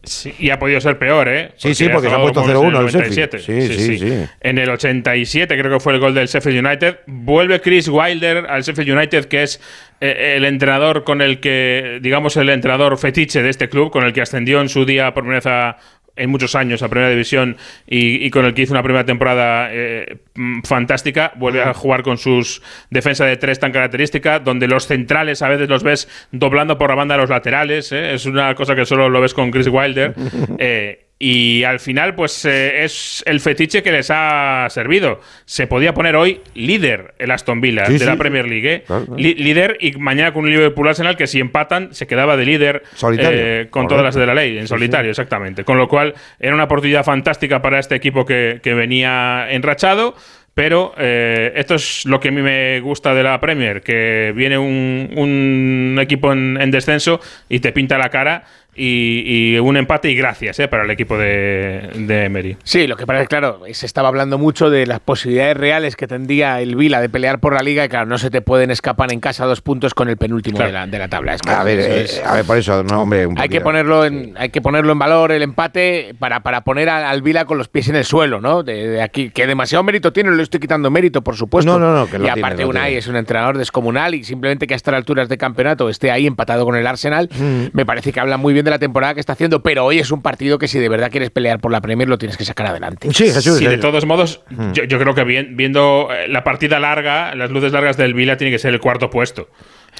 Sí, 0.02 0.34
y 0.38 0.48
ha 0.48 0.58
podido 0.58 0.80
ser 0.80 0.98
peor, 0.98 1.28
¿eh? 1.28 1.50
Sí, 1.56 1.74
sí, 1.74 1.88
porque 1.90 2.08
se 2.08 2.14
ha 2.14 2.20
puesto 2.20 2.40
como 2.40 2.52
en 2.52 2.56
0-1 2.58 2.66
el 2.68 2.72
97. 2.72 3.38
Sheffield. 3.38 3.70
Sí, 3.72 3.98
sí, 3.98 3.98
sí. 3.98 4.24
En 4.40 4.56
el 4.58 4.70
87 4.70 5.58
creo 5.58 5.70
que 5.72 5.80
fue 5.80 5.92
el 5.92 6.00
gol 6.00 6.14
del 6.14 6.26
Sheffield 6.26 6.64
United. 6.66 7.00
Vuelve 7.06 7.60
Chris 7.60 7.86
Wilder 7.88 8.46
al 8.48 8.62
Sheffield 8.62 8.90
United, 8.96 9.26
que 9.26 9.42
es 9.42 9.60
eh, 10.00 10.34
el 10.36 10.46
entrenador 10.46 11.04
con 11.04 11.20
el 11.20 11.38
que, 11.40 11.98
digamos, 12.00 12.36
el 12.38 12.48
entrenador 12.48 12.96
fetiche 12.96 13.42
de 13.42 13.50
este 13.50 13.68
club, 13.68 13.90
con 13.90 14.04
el 14.04 14.14
que 14.14 14.22
ascendió 14.22 14.62
en 14.62 14.70
su 14.70 14.86
día 14.86 15.12
por 15.12 15.24
primera 15.24 15.38
vez 15.40 15.46
a- 15.46 15.76
en 16.16 16.30
muchos 16.30 16.54
años 16.54 16.82
a 16.82 16.88
Primera 16.88 17.10
División 17.10 17.56
y, 17.86 18.24
y 18.24 18.30
con 18.30 18.44
el 18.44 18.54
que 18.54 18.62
hizo 18.62 18.72
una 18.72 18.82
primera 18.82 19.04
temporada 19.04 19.68
eh, 19.70 20.18
mm, 20.34 20.62
fantástica. 20.62 21.32
Vuelve 21.36 21.62
a 21.62 21.74
jugar 21.74 22.02
con 22.02 22.18
sus 22.18 22.62
defensa 22.90 23.24
de 23.24 23.36
tres 23.36 23.58
tan 23.58 23.72
característica, 23.72 24.38
donde 24.38 24.68
los 24.68 24.86
centrales 24.86 25.42
a 25.42 25.48
veces 25.48 25.68
los 25.68 25.82
ves 25.82 26.08
doblando 26.32 26.78
por 26.78 26.90
la 26.90 26.96
banda 26.96 27.14
de 27.14 27.20
los 27.22 27.30
laterales. 27.30 27.92
¿eh? 27.92 28.14
Es 28.14 28.26
una 28.26 28.54
cosa 28.54 28.74
que 28.74 28.84
solo 28.86 29.08
lo 29.08 29.20
ves 29.20 29.34
con 29.34 29.50
Chris 29.50 29.68
Wilder. 29.68 30.14
Eh, 30.58 31.09
y 31.22 31.64
al 31.64 31.80
final, 31.80 32.14
pues 32.14 32.46
eh, 32.46 32.82
es 32.82 33.22
el 33.26 33.40
fetiche 33.40 33.82
que 33.82 33.92
les 33.92 34.10
ha 34.10 34.66
servido. 34.70 35.20
Se 35.44 35.66
podía 35.66 35.92
poner 35.92 36.16
hoy 36.16 36.40
líder 36.54 37.12
el 37.18 37.30
Aston 37.30 37.60
Villa 37.60 37.84
Sí, 37.84 37.92
de 37.92 37.98
sí, 37.98 38.04
la. 38.06 38.16
Premier 38.16 38.48
League. 38.48 38.72
¿eh? 38.72 38.82
Claro, 38.86 39.04
claro. 39.04 39.20
Líder 39.20 39.76
y 39.80 39.92
mañana 39.98 40.32
con 40.32 40.44
un 40.44 40.50
Liverpool 40.50 40.88
Arsenal 40.88 41.18
que 41.18 41.26
si 41.26 41.38
empatan 41.38 41.92
se 41.94 42.06
quedaba 42.06 42.38
de 42.38 42.46
líder 42.46 42.82
eh, 43.18 43.66
con 43.68 43.82
Correcto. 43.84 43.88
todas 43.88 44.04
las 44.04 44.14
de 44.14 44.26
la 44.26 44.34
ley, 44.34 44.56
en 44.56 44.62
Sí, 44.62 44.68
solitario, 44.68 45.10
exactamente. 45.10 45.62
Con 45.62 45.76
lo 45.76 45.88
cual 45.88 46.14
era 46.38 46.54
una 46.54 46.64
oportunidad 46.64 47.04
fantástica 47.04 47.60
para 47.60 47.78
este 47.78 47.96
equipo 47.96 48.24
que, 48.24 48.60
que 48.62 48.72
venía 48.72 49.46
enrachado. 49.50 50.14
Pero 50.52 50.94
eh, 50.98 51.52
esto 51.54 51.76
es 51.76 52.04
lo 52.06 52.18
que 52.18 52.28
a 52.28 52.32
mí 52.32 52.42
me 52.42 52.80
gusta 52.80 53.14
de 53.14 53.22
la 53.22 53.38
Premier, 53.40 53.82
que 53.82 54.32
viene 54.34 54.58
un, 54.58 55.10
un 55.16 55.96
equipo 56.00 56.32
en, 56.32 56.58
en 56.60 56.70
descenso 56.72 57.20
y 57.48 57.60
te 57.60 57.70
pinta 57.72 57.98
la 57.98 58.08
cara 58.08 58.42
y, 58.80 59.54
y 59.54 59.58
un 59.58 59.76
empate 59.76 60.10
y 60.10 60.14
gracias 60.14 60.58
eh, 60.58 60.68
para 60.68 60.84
el 60.84 60.90
equipo 60.90 61.18
de, 61.18 61.90
de 61.94 62.24
Emery. 62.24 62.56
Sí, 62.64 62.86
lo 62.86 62.96
que 62.96 63.04
que, 63.06 63.26
claro, 63.26 63.60
se 63.72 63.86
estaba 63.86 64.08
hablando 64.08 64.38
mucho 64.38 64.70
de 64.70 64.86
las 64.86 65.00
posibilidades 65.00 65.56
reales 65.56 65.96
que 65.96 66.06
tendría 66.06 66.60
el 66.60 66.76
Vila 66.76 67.00
de 67.00 67.08
pelear 67.08 67.40
por 67.40 67.54
la 67.54 67.60
liga 67.60 67.84
y, 67.84 67.88
claro, 67.88 68.06
no 68.06 68.18
se 68.18 68.30
te 68.30 68.40
pueden 68.40 68.70
escapar 68.70 69.12
en 69.12 69.20
casa 69.20 69.44
dos 69.46 69.60
puntos 69.60 69.94
con 69.94 70.08
el 70.08 70.16
penúltimo 70.16 70.56
Claro. 70.56 70.68
de, 70.72 70.78
la, 70.78 70.86
de 70.86 70.98
la 70.98 71.08
tabla. 71.08 71.34
Es 71.34 71.42
que 71.42 71.50
A 71.50 71.62
ver, 71.64 71.78
eh, 71.80 72.06
a 72.24 72.34
ver, 72.34 72.44
por 72.44 72.56
eso, 72.58 72.82
no, 72.84 73.02
hombre. 73.02 73.26
un 73.26 73.38
hay 73.38 73.48
que 73.48 73.60
ponerlo 73.60 74.04
en 74.04 74.34
hay 74.38 74.50
que 74.50 74.60
ponerlo 74.62 74.92
en 74.92 74.98
valor 74.98 75.32
el 75.32 75.42
empate 75.42 76.14
para, 76.18 76.40
para 76.40 76.62
poner 76.62 76.88
al, 76.88 77.04
al 77.04 77.22
Vila 77.22 77.44
con 77.44 77.58
los 77.58 77.68
pies 77.68 77.88
en 77.88 77.96
el 77.96 78.04
suelo, 78.04 78.40
¿no? 78.40 78.62
De, 78.62 78.88
de 78.88 79.02
aquí 79.02 79.30
que 79.30 79.46
demasiado 79.46 79.82
mérito 79.82 80.12
tiene, 80.12 80.30
no 80.30 80.36
le 80.36 80.42
estoy 80.42 80.60
quitando 80.60 80.90
mérito, 80.90 81.22
por 81.22 81.36
supuesto. 81.36 81.70
No, 81.70 81.78
no, 81.78 81.94
no, 81.94 82.06
que 82.06 82.18
lo 82.18 82.24
y 82.24 82.26
tiene, 82.32 82.40
aparte 82.40 82.62
lo 82.62 82.68
Unai 82.70 82.84
tiene. 82.84 82.98
es 82.98 83.06
un 83.08 83.16
entrenador 83.16 83.58
descomunal 83.58 84.14
y 84.14 84.24
simplemente 84.24 84.66
que 84.66 84.74
a 84.74 84.76
estas 84.76 84.94
alturas 84.94 85.28
de 85.28 85.36
campeonato 85.38 85.88
esté 85.88 86.10
ahí 86.10 86.26
empatado 86.26 86.64
con 86.64 86.76
el 86.76 86.86
Arsenal, 86.86 87.28
Mm. 87.30 87.66
me 87.72 87.84
parece 87.86 88.12
que 88.12 88.20
habla 88.20 88.36
muy 88.36 88.52
bien 88.52 88.64
de 88.64 88.69
la 88.70 88.78
temporada 88.78 89.14
que 89.14 89.20
está 89.20 89.34
haciendo, 89.34 89.62
pero 89.62 89.84
hoy 89.84 89.98
es 89.98 90.10
un 90.10 90.22
partido 90.22 90.58
que 90.58 90.68
si 90.68 90.78
de 90.78 90.88
verdad 90.88 91.10
quieres 91.10 91.30
pelear 91.30 91.60
por 91.60 91.70
la 91.72 91.80
Premier 91.80 92.08
lo 92.08 92.16
tienes 92.18 92.36
que 92.36 92.44
sacar 92.44 92.66
adelante. 92.66 93.08
Sí, 93.12 93.30
Jesús. 93.30 93.58
Sí, 93.58 93.66
eh, 93.66 93.70
de 93.70 93.78
todos 93.78 94.06
modos, 94.06 94.42
yo, 94.72 94.84
yo 94.84 94.98
creo 94.98 95.14
que 95.14 95.24
bien- 95.24 95.56
viendo 95.56 96.08
eh, 96.12 96.28
la 96.28 96.42
partida 96.44 96.78
larga, 96.80 97.34
las 97.34 97.50
luces 97.50 97.72
largas 97.72 97.96
del 97.96 98.14
Vila 98.14 98.36
tiene 98.36 98.50
que 98.52 98.58
ser 98.58 98.72
el 98.72 98.80
cuarto 98.80 99.10
puesto. 99.10 99.48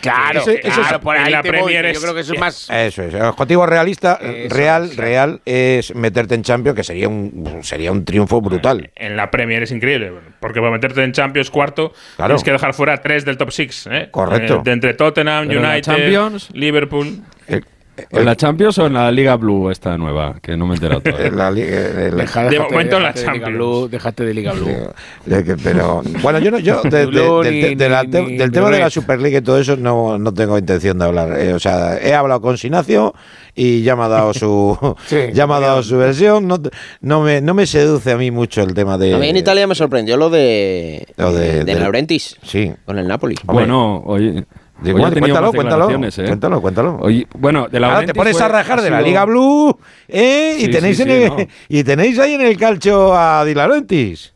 Claro, 0.01 0.41
ese 0.41 0.61
claro, 0.61 0.83
es- 0.97 0.99
por 1.03 1.16
ahí 1.16 1.33
la 1.33 1.43
te 1.43 1.51
voy, 1.51 1.75
es- 1.75 1.95
yo 1.95 2.01
creo 2.01 2.14
que 2.14 2.21
eso 2.21 2.33
es 2.33 2.41
más 2.41 2.71
Eso 2.71 3.03
es. 3.03 3.12
El 3.12 3.23
objetivo 3.23 3.66
realista, 3.66 4.18
Eso 4.23 4.55
real, 4.55 4.85
es. 4.85 4.97
real, 4.97 5.41
es 5.45 5.95
meterte 5.97 6.37
en 6.37 6.43
Champions, 6.43 6.77
que 6.77 6.85
sería 6.85 7.09
un, 7.09 7.59
sería 7.62 7.91
un 7.91 8.05
triunfo 8.05 8.41
brutal. 8.41 8.91
En 8.95 9.16
la 9.16 9.31
Premier 9.31 9.64
es 9.64 9.73
increíble, 9.73 10.12
porque 10.41 10.61
para 10.61 10.71
meterte 10.73 11.03
en 11.03 11.12
Champions 11.12 11.51
cuarto 11.51 11.93
Claro. 12.16 12.29
tienes 12.35 12.45
que 12.45 12.53
dejar 12.53 12.73
fuera 12.73 12.97
tres 13.03 13.25
del 13.25 13.37
top 13.37 13.51
six. 13.51 13.89
¿eh? 13.91 14.09
Correcto. 14.12 14.59
Eh, 14.59 14.61
de 14.64 14.73
entre 14.73 14.95
Tottenham, 14.95 15.49
Pero 15.49 15.61
United, 15.61 15.83
Champions- 15.83 16.49
Liverpool. 16.55 17.23
El, 17.49 17.64
¿En 18.11 18.24
la 18.24 18.36
Champions 18.36 18.78
o 18.78 18.86
en 18.86 18.94
la 18.94 19.11
Liga 19.12 19.36
Blue 19.36 19.70
esta 19.70 19.96
nueva? 19.98 20.36
Que 20.40 20.57
no 20.57 20.66
me 20.66 20.72
he 20.72 20.76
enterado 20.76 21.01
todavía. 21.03 21.26
En 21.28 21.36
la 21.36 21.51
la- 21.51 22.22
Deja- 22.22 22.44
De 22.48 22.59
momento 22.61 22.96
en 22.96 23.03
la 23.03 23.14
Champions. 23.14 23.55
Blue, 23.55 23.88
déjate 23.88 24.24
de 24.24 24.34
Liga 24.34 24.53
Blue. 24.53 24.68
pero 25.62 26.03
bueno, 26.22 26.38
yo 26.38 26.51
no, 26.51 26.59
yo 26.59 26.82
de- 26.84 26.90
de- 26.90 27.07
Blue 27.07 27.42
del, 27.42 27.76
de 27.78 28.51
tema 28.51 28.70
de 28.70 28.78
la. 28.78 28.90
Superliga 28.90 29.38
y 29.38 29.42
todo 29.42 29.59
eso 29.59 29.76
no, 29.76 30.18
no 30.18 30.32
tengo 30.34 30.59
intención 30.59 30.98
de 30.98 31.05
hablar. 31.05 31.38
Eh, 31.38 31.53
o 31.55 31.59
sea, 31.61 31.96
he 31.98 32.12
hablado 32.14 32.40
con 32.40 32.59
Sinacio 32.59 33.14
y 33.55 33.82
ya 33.82 33.94
me 33.96 34.05
ha 34.05 34.09
dado 34.09 34.34
su 34.34 34.76
Sí, 35.07 35.16
ya 35.32 35.46
me 35.46 35.55
ha 35.55 35.61
dado 35.61 35.82
su 35.82 35.96
versión. 35.96 36.48
No, 36.48 36.59
no 37.01 37.20
me 37.22 37.40
no 37.40 37.55
me 37.55 37.66
seduce 37.66 38.12
a 38.12 38.16
mí 38.16 38.30
mucho 38.30 38.62
el 38.62 38.74
tema 38.74 38.98
de 38.98 39.14
A 39.14 39.18
mí 39.18 39.28
en 39.28 39.36
Italia 39.36 39.66
me 39.66 39.74
sorprendió 39.74 40.16
lo 40.16 40.28
de, 40.30 41.07
Lo 41.16 41.32
de- 41.32 41.59
de, 41.59 41.64
del- 41.64 41.80
Laurentiis 41.80 42.36
Sí. 42.42 42.72
con 42.84 42.98
el 42.98 43.07
Napoli. 43.07 43.36
Bueno, 43.44 44.03
oye. 44.07 44.44
Cuéntalo, 44.83 45.53
cuéntalo, 45.53 45.91
¿eh? 45.91 46.11
cuéntalo, 46.26 46.61
cuéntalo. 46.61 46.99
Oye, 47.01 47.26
bueno, 47.39 47.68
de 47.68 47.81
la 47.81 47.95
Ahora 47.95 48.07
te 48.07 48.14
pones 48.14 48.41
a 48.41 48.49
rajar 48.49 48.81
de 48.81 48.91
la 48.91 49.01
Liga 49.03 49.24
Blue 49.24 49.76
¿eh? 50.09 50.57
y 50.59 50.68
tenéis 50.70 50.97
sí, 50.97 51.03
en 51.03 51.09
sí, 51.09 51.14
el- 51.14 51.28
no. 51.28 51.37
y 51.68 51.85
tenéis 51.85 52.18
ahí 52.18 52.35
en 52.35 52.41
el 52.43 52.57
calcio 52.57 53.14
a 53.14 53.45
Di 53.45 53.55
Laurentiis. 53.55 54.33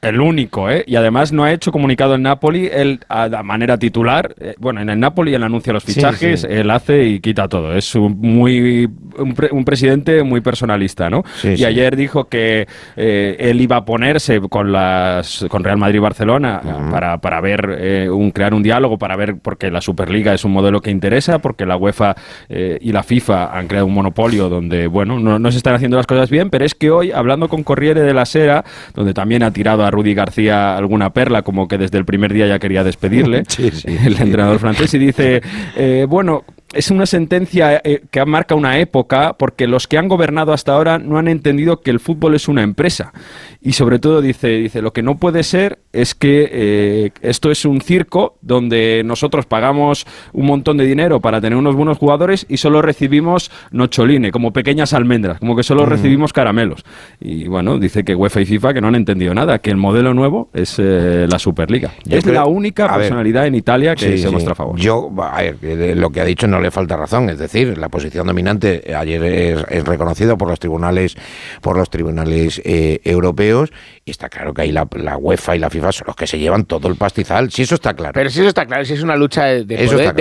El 0.00 0.20
único, 0.20 0.70
¿eh? 0.70 0.84
Y 0.86 0.94
además 0.94 1.32
no 1.32 1.42
ha 1.44 1.52
hecho 1.52 1.72
comunicado 1.72 2.14
en 2.14 2.22
Napoli, 2.22 2.68
él 2.72 3.00
a 3.08 3.28
manera 3.42 3.78
titular, 3.78 4.32
eh, 4.38 4.54
bueno, 4.58 4.80
en 4.80 4.90
el 4.90 5.00
Napoli 5.00 5.34
él 5.34 5.42
anuncia 5.42 5.72
los 5.72 5.82
Sí, 5.82 5.94
fichajes, 5.94 6.42
sí. 6.42 6.46
él 6.48 6.70
hace 6.70 7.04
y 7.04 7.20
quita 7.20 7.48
todo. 7.48 7.74
Es 7.74 7.94
un, 7.96 8.16
muy, 8.20 8.88
un, 9.18 9.34
pre- 9.34 9.48
un 9.50 9.64
presidente 9.64 10.22
muy 10.22 10.40
personalista, 10.40 11.10
¿no? 11.10 11.24
Sí, 11.36 11.48
y 11.48 11.56
sí. 11.58 11.64
ayer 11.64 11.96
dijo 11.96 12.28
que 12.28 12.68
eh, 12.96 13.36
él 13.40 13.60
iba 13.60 13.76
a 13.76 13.84
ponerse 13.84 14.40
con 14.48 14.70
las 14.70 15.44
con 15.48 15.64
Real 15.64 15.78
Madrid 15.78 15.96
y 15.96 16.00
Barcelona 16.00 16.60
para, 16.90 17.18
para 17.18 17.40
ver, 17.40 17.76
eh, 17.80 18.08
un, 18.10 18.30
crear 18.30 18.54
un 18.54 18.62
diálogo, 18.62 18.98
para 18.98 19.16
ver, 19.16 19.36
porque 19.42 19.70
la 19.70 19.80
Superliga 19.80 20.32
es 20.32 20.44
un 20.44 20.52
modelo 20.52 20.80
que 20.80 20.90
interesa, 20.92 21.40
porque 21.40 21.66
la 21.66 21.76
UEFA 21.76 22.14
eh, 22.48 22.78
y 22.80 22.92
la 22.92 23.02
FIFA 23.02 23.56
han 23.58 23.66
creado 23.66 23.86
un 23.86 23.94
monopolio 23.94 24.48
donde, 24.48 24.86
bueno, 24.86 25.18
no, 25.18 25.38
no 25.40 25.50
se 25.50 25.56
están 25.58 25.74
haciendo 25.74 25.96
las 25.96 26.06
cosas 26.06 26.30
bien, 26.30 26.50
pero 26.50 26.64
es 26.64 26.74
que 26.76 26.90
hoy, 26.90 27.10
hablando 27.10 27.48
con 27.48 27.64
Corriere 27.64 28.02
de 28.02 28.14
la 28.14 28.24
Sera, 28.26 28.64
donde 28.94 29.12
también 29.12 29.42
ha 29.42 29.50
tirado 29.50 29.84
a 29.84 29.87
Rudy 29.90 30.14
García 30.14 30.76
alguna 30.76 31.10
perla, 31.10 31.42
como 31.42 31.68
que 31.68 31.78
desde 31.78 31.98
el 31.98 32.04
primer 32.04 32.32
día 32.32 32.46
ya 32.46 32.58
quería 32.58 32.84
despedirle, 32.84 33.44
Sí, 33.48 33.70
sí. 33.70 33.96
el 34.04 34.20
entrenador 34.20 34.58
francés, 34.58 34.92
y 34.94 34.98
dice, 34.98 35.42
eh, 35.76 36.06
bueno, 36.08 36.44
es 36.78 36.90
una 36.90 37.06
sentencia 37.06 37.80
eh, 37.84 38.02
que 38.10 38.24
marca 38.24 38.54
una 38.54 38.78
época 38.78 39.34
porque 39.38 39.66
los 39.66 39.86
que 39.88 39.98
han 39.98 40.08
gobernado 40.08 40.52
hasta 40.52 40.72
ahora 40.74 40.98
no 40.98 41.18
han 41.18 41.28
entendido 41.28 41.80
que 41.80 41.90
el 41.90 42.00
fútbol 42.00 42.34
es 42.34 42.48
una 42.48 42.62
empresa. 42.62 43.12
Y 43.60 43.72
sobre 43.72 43.98
todo 43.98 44.20
dice, 44.22 44.48
dice 44.48 44.80
lo 44.82 44.92
que 44.92 45.02
no 45.02 45.16
puede 45.18 45.42
ser 45.42 45.80
es 45.92 46.14
que 46.14 46.48
eh, 46.52 47.10
esto 47.22 47.50
es 47.50 47.64
un 47.64 47.80
circo 47.80 48.36
donde 48.42 49.02
nosotros 49.04 49.46
pagamos 49.46 50.06
un 50.32 50.46
montón 50.46 50.76
de 50.76 50.86
dinero 50.86 51.20
para 51.20 51.40
tener 51.40 51.58
unos 51.58 51.74
buenos 51.74 51.98
jugadores 51.98 52.46
y 52.48 52.58
solo 52.58 52.80
recibimos 52.82 53.50
nocholine, 53.72 54.30
como 54.30 54.52
pequeñas 54.52 54.92
almendras, 54.92 55.40
como 55.40 55.56
que 55.56 55.62
solo 55.64 55.84
recibimos 55.86 56.32
caramelos. 56.32 56.84
Y 57.20 57.48
bueno, 57.48 57.78
dice 57.78 58.04
que 58.04 58.14
UEFA 58.14 58.40
y 58.42 58.46
FIFA 58.46 58.74
que 58.74 58.80
no 58.80 58.88
han 58.88 58.94
entendido 58.94 59.34
nada, 59.34 59.58
que 59.58 59.70
el 59.70 59.76
modelo 59.76 60.14
nuevo 60.14 60.48
es 60.54 60.76
eh, 60.78 61.26
la 61.28 61.38
Superliga. 61.40 61.92
Yo 62.04 62.18
es 62.18 62.22
creo- 62.24 62.34
la 62.36 62.46
única 62.46 62.86
ver, 62.86 62.98
personalidad 63.00 63.46
en 63.46 63.56
Italia 63.56 63.96
que 63.96 64.12
Sí, 64.12 64.18
se 64.18 64.26
sí. 64.28 64.30
muestra 64.32 64.52
a 64.52 64.54
favor. 64.54 64.78
Yo, 64.78 65.10
a 65.20 65.42
ver, 65.42 65.96
lo 65.96 66.10
que 66.10 66.20
ha 66.20 66.24
dicho 66.24 66.46
no 66.46 66.60
le 66.60 66.67
falta 66.70 66.96
razón, 66.96 67.30
es 67.30 67.38
decir, 67.38 67.78
la 67.78 67.88
posición 67.88 68.26
dominante 68.26 68.94
ayer 68.96 69.22
es, 69.24 69.64
es 69.68 69.84
reconocida 69.84 70.36
por 70.36 70.48
los 70.48 70.58
tribunales, 70.58 71.16
por 71.60 71.76
los 71.76 71.90
tribunales 71.90 72.60
eh, 72.64 73.00
europeos 73.04 73.70
y 74.04 74.10
está 74.10 74.28
claro 74.28 74.54
que 74.54 74.62
ahí 74.62 74.72
la, 74.72 74.86
la 74.96 75.16
UEFA 75.16 75.56
y 75.56 75.58
la 75.58 75.70
FIFA 75.70 75.92
son 75.92 76.04
los 76.08 76.16
que 76.16 76.26
se 76.26 76.38
llevan 76.38 76.64
todo 76.64 76.88
el 76.88 76.96
pastizal, 76.96 77.50
si 77.50 77.62
eso 77.62 77.74
está 77.74 77.94
claro. 77.94 78.12
Pero 78.14 78.30
si 78.30 78.40
eso 78.40 78.48
está 78.48 78.66
claro, 78.66 78.84
si 78.84 78.94
es 78.94 79.02
una 79.02 79.16
lucha 79.16 79.44
de, 79.44 79.64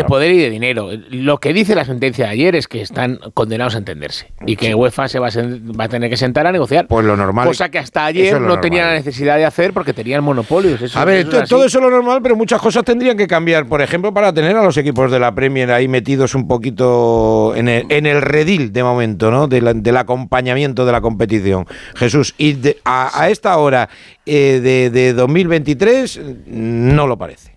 poder, 0.06 0.30
de 0.30 0.34
y 0.34 0.40
de 0.40 0.50
dinero. 0.50 0.90
Lo 1.10 1.40
que 1.40 1.54
dice 1.54 1.76
la 1.76 1.86
sentencia 1.86 2.26
de 2.26 2.32
ayer 2.32 2.56
es 2.56 2.68
que 2.68 2.82
están 2.82 3.20
condenados 3.34 3.76
a 3.76 3.78
entenderse 3.78 4.32
y 4.46 4.56
que 4.56 4.76
UEFA 4.76 5.08
se 5.08 5.20
va 5.20 5.28
a, 5.28 5.32
sen- 5.32 5.80
va 5.80 5.86
a 5.86 5.90
tener 5.90 6.10
que 6.10 6.18
sentar 6.18 6.46
a 6.48 6.52
negociar. 6.52 6.88
Pues 6.88 7.06
lo 7.06 7.16
normal. 7.16 7.48
Cosa 7.48 7.70
que 7.70 7.80
hasta 7.80 8.06
ayer 8.06 8.36
es 8.36 8.42
no 8.42 8.60
tenía 8.60 8.86
la 8.88 8.94
necesidad 8.94 9.38
de 9.38 9.46
hacer 9.46 9.74
porque 9.74 9.94
tenían 9.94 10.24
monopolios. 10.24 10.82
Eso- 10.82 11.00
A 11.00 11.06
ver, 11.06 11.28
eso 11.28 11.40
así. 11.40 11.50
todo 11.50 11.66
eso 11.66 11.78
es 11.80 11.84
lo 11.84 11.90
normal, 11.92 12.20
pero 12.22 12.36
muchas 12.36 12.62
cosas 12.62 12.84
tendrían 12.84 13.18
que 13.18 13.28
cambiar. 13.28 13.66
Por 13.68 13.82
ejemplo, 13.82 14.14
para 14.14 14.34
tener 14.34 14.56
a 14.58 14.64
los 14.64 14.78
equipos 14.78 15.12
de 15.12 15.20
la 15.20 15.34
Premier 15.34 15.72
ahí 15.72 15.88
metidos 15.88 16.27
un 16.36 16.48
poquito 16.48 17.54
en 17.56 17.68
el, 17.68 17.86
en 17.90 18.06
el 18.06 18.22
redil 18.22 18.72
de 18.72 18.84
momento, 18.84 19.32
¿no? 19.32 19.48
Del 19.48 19.98
acompañamiento 19.98 20.86
de 20.86 20.92
la 20.92 21.02
competición. 21.02 21.66
Jesús, 21.96 22.34
y 22.38 22.54
de- 22.54 22.78
a, 22.86 23.22
a 23.22 23.30
esta 23.30 23.58
hora 23.58 23.90
eh, 24.26 24.60
de, 24.64 24.90
de 24.90 25.14
2023 25.14 26.22
no 26.48 27.08
lo 27.08 27.18
parece. 27.18 27.57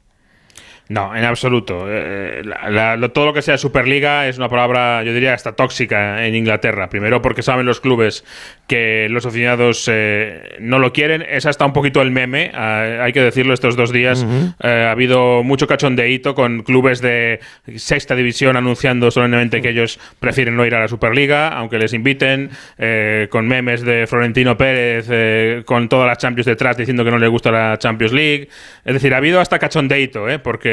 No, 0.90 1.14
en 1.14 1.24
absoluto. 1.24 1.86
Eh, 1.88 2.42
la- 2.44 2.68
la- 2.68 2.96
lo- 2.96 3.12
todo 3.12 3.26
lo 3.26 3.32
que 3.32 3.42
sea 3.42 3.56
Superliga 3.56 4.26
es 4.26 4.38
una 4.38 4.48
palabra, 4.48 5.04
yo 5.04 5.14
diría, 5.14 5.34
hasta 5.34 5.52
tóxica 5.52 6.26
en 6.26 6.34
Inglaterra. 6.34 6.88
Primero 6.90 7.22
porque 7.22 7.42
saben 7.42 7.64
los 7.64 7.80
clubes 7.80 8.24
que 8.66 9.06
los 9.08 9.24
aficionados 9.24 9.88
eh, 9.88 10.56
no 10.58 10.80
lo 10.80 10.92
quieren. 10.92 11.22
Es 11.22 11.46
hasta 11.46 11.64
un 11.64 11.72
poquito 11.72 12.02
el 12.02 12.10
meme, 12.10 12.50
eh, 12.52 12.98
hay 13.00 13.12
que 13.12 13.20
decirlo, 13.22 13.54
estos 13.54 13.76
dos 13.76 13.92
días 13.92 14.26
eh, 14.64 14.84
ha 14.88 14.90
habido 14.90 15.44
mucho 15.44 15.68
cachondeíto 15.68 16.34
con 16.34 16.64
clubes 16.64 17.00
de 17.00 17.38
sexta 17.76 18.16
división 18.16 18.56
anunciando 18.56 19.12
solemnemente 19.12 19.62
que 19.62 19.68
ellos 19.68 20.00
prefieren 20.18 20.56
no 20.56 20.66
ir 20.66 20.74
a 20.74 20.80
la 20.80 20.88
Superliga, 20.88 21.50
aunque 21.50 21.78
les 21.78 21.92
inviten, 21.92 22.50
eh, 22.78 23.28
con 23.30 23.46
memes 23.46 23.82
de 23.82 24.08
Florentino 24.08 24.56
Pérez, 24.56 25.06
eh, 25.08 25.62
con 25.66 25.88
todas 25.88 26.08
las 26.08 26.18
Champions 26.18 26.46
detrás 26.46 26.76
diciendo 26.76 27.04
que 27.04 27.12
no 27.12 27.18
le 27.18 27.28
gusta 27.28 27.52
la 27.52 27.78
Champions 27.78 28.12
League. 28.12 28.48
Es 28.84 28.94
decir, 28.94 29.14
ha 29.14 29.18
habido 29.18 29.38
hasta 29.40 29.60
cachondeíto, 29.60 30.28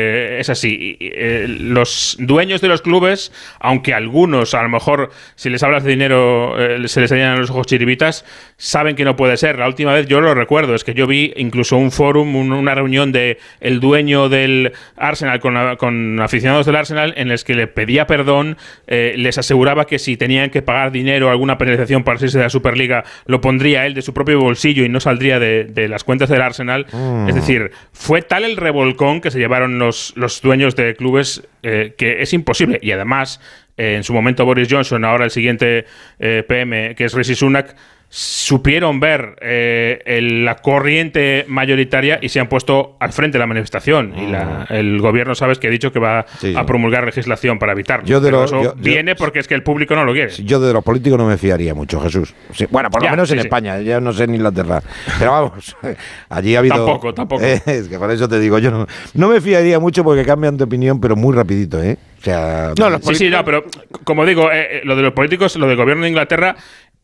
¿eh? 0.08 0.40
es 0.40 0.50
así. 0.50 0.98
Eh, 1.00 1.46
los 1.48 2.16
dueños 2.20 2.62
de 2.62 2.68
los 2.68 2.82
clubes, 2.82 3.32
aunque 3.60 3.94
algunos, 3.94 4.54
a 4.54 4.64
lo 4.64 4.70
mejor, 4.70 5.12
si 5.36 5.50
les 5.50 5.62
hablas 5.64 5.84
de 5.84 5.90
dinero, 5.92 6.56
eh, 6.60 6.88
se 6.88 7.02
les 7.02 7.12
llenan 7.12 7.40
los 7.40 7.50
ojos 7.50 7.68
chiribitas, 7.68 8.26
saben 8.58 8.96
que 8.96 9.06
no 9.06 9.16
puede 9.16 9.38
ser. 9.38 9.60
La 9.60 9.68
última 9.68 9.94
vez 9.94 10.08
yo 10.08 10.22
lo 10.22 10.34
recuerdo, 10.34 10.76
es 10.76 10.84
que 10.84 10.94
yo 10.94 11.08
vi 11.08 11.34
incluso 11.38 11.78
un 11.78 11.92
fórum, 11.92 12.36
un- 12.36 12.52
una 12.52 12.76
reunión 12.76 13.12
de 13.12 13.38
el 13.60 13.80
dueño 13.80 14.30
del 14.30 14.74
Arsenal 14.96 15.40
con, 15.40 16.20
aficionados 16.22 16.66
del 16.66 16.76
Arsenal 16.76 17.14
en 17.18 17.30
los 17.30 17.44
que 17.44 17.54
le 17.56 17.68
pedía 17.68 18.08
perdón, 18.08 18.58
les 18.88 19.38
aseguraba 19.38 19.86
que 19.86 20.00
si 20.00 20.18
tenían 20.18 20.50
que 20.50 20.62
pagar 20.62 20.92
dinero, 20.92 21.30
alguna 21.30 21.58
penalización 21.58 22.04
para 22.04 22.20
irse 22.22 22.38
de 22.38 22.44
la 22.46 22.50
Superliga, 22.50 23.04
lo 23.26 23.42
pondría 23.42 23.86
él 23.86 23.94
de 23.94 24.02
su 24.02 24.14
propio 24.14 24.40
bolsillo 24.40 24.84
y 24.84 24.90
no 24.90 25.00
saldría 25.00 25.40
de, 25.40 25.66
de 25.66 25.88
las 25.88 26.04
cuentas 26.04 26.30
del 26.30 26.42
Arsenal. 26.42 26.86
Mm. 26.92 27.30
Es 27.30 27.36
decir, 27.36 27.72
fue 27.92 28.22
tal 28.22 28.44
el 28.44 28.58
revolcón 28.58 29.22
que 29.22 29.32
se 29.32 29.40
llevaron 29.40 29.80
los, 29.80 29.97
los 30.16 30.42
dueños 30.42 30.76
de 30.76 30.96
clubes 30.96 31.48
eh, 31.64 31.94
que 31.98 32.22
es 32.22 32.34
imposible. 32.34 32.80
Y 32.82 32.92
además, 32.92 33.40
eh, 33.78 33.96
en 33.96 34.04
su 34.04 34.14
momento 34.14 34.46
Boris 34.46 34.68
Johnson, 34.70 35.06
ahora 35.06 35.26
el 35.26 35.32
siguiente 35.32 35.86
eh, 36.20 36.44
PM, 36.48 36.96
que 36.96 37.06
es 37.06 37.14
Rishi 37.14 37.36
Sunak, 37.36 37.76
supieron 38.10 39.00
ver 39.00 39.36
eh, 39.42 40.02
el- 40.06 40.46
la 40.46 40.56
corriente 40.56 41.44
mayoritaria 41.48 42.20
y 42.22 42.30
se 42.30 42.40
han 42.40 42.48
puesto 42.48 42.96
al 43.00 43.12
frente 43.12 43.38
de 43.38 43.40
la 43.40 43.48
manifestación. 43.48 44.14
Y 44.18 44.28
la- 44.28 44.66
el 44.70 45.00
gobierno, 45.02 45.36
sabes, 45.36 45.60
que 45.60 45.68
ha 45.68 45.70
dicho 45.72 45.92
que 45.92 46.00
va. 46.00 46.26
Sí, 46.40 46.54
a 46.56 46.66
promulgar 46.66 47.04
legislación 47.06 47.60
para 47.60 47.74
evitarlo. 47.74 48.06
Yo 48.06 48.20
de 48.22 48.28
Pero 48.28 48.38
lo- 48.40 48.46
eso 48.46 48.64
yo- 48.64 48.76
yo- 48.76 48.82
viene 48.82 49.16
porque 49.16 49.40
es 49.40 49.48
que 49.48 49.56
el 49.56 49.64
público 49.64 49.96
no 49.96 50.06
lo 50.06 50.14
quiere. 50.14 50.32
Yo 50.32 50.60
de 50.60 50.72
los 50.74 50.84
políticos 50.84 51.18
no 51.20 51.26
me 51.28 51.38
fiaría 51.38 51.74
mucho, 51.74 52.00
Jesús. 52.00 52.34
Sí, 52.54 52.66
bueno, 52.70 52.90
por 52.90 53.02
lo 53.02 53.06
Ya, 53.08 53.12
menos 53.12 53.30
en 53.32 53.40
sí. 53.40 53.46
España, 53.46 53.80
ya 53.82 54.00
no 54.00 54.14
sé 54.14 54.24
en 54.24 54.36
Inglaterra. 54.36 54.82
Pero 55.20 55.32
vamos, 55.32 55.76
allí 56.30 56.56
ha 56.56 56.60
habido... 56.60 56.76
Tampoco, 56.76 57.14
tampoco. 57.14 57.44
Eh, 57.44 57.62
es 57.66 57.88
que 57.90 58.00
por 58.00 58.10
eso 58.12 58.28
te 58.30 58.40
digo, 58.40 58.58
yo 58.60 58.72
no, 58.72 58.88
no 59.16 59.28
me 59.28 59.42
fiaría 59.42 59.80
mucho 59.80 60.04
porque 60.04 60.24
cambian 60.26 60.56
de 60.58 60.64
opinión, 60.64 61.02
pero 61.02 61.16
muy 61.16 61.36
rapidito, 61.36 61.82
¿eh? 61.84 61.98
O 62.20 62.24
sea... 62.24 62.74
sí, 63.04 63.16
sí, 63.16 63.30
no, 63.30 63.46
pero 63.46 63.64
como 64.04 64.26
digo, 64.26 64.52
eh, 64.52 64.78
eh, 64.78 64.82
lo 64.84 64.96
de 64.96 65.04
los 65.04 65.14
políticos, 65.14 65.56
lo 65.56 65.68
del 65.68 65.78
gobierno 65.78 66.04
de 66.04 66.10
Inglaterra 66.10 66.56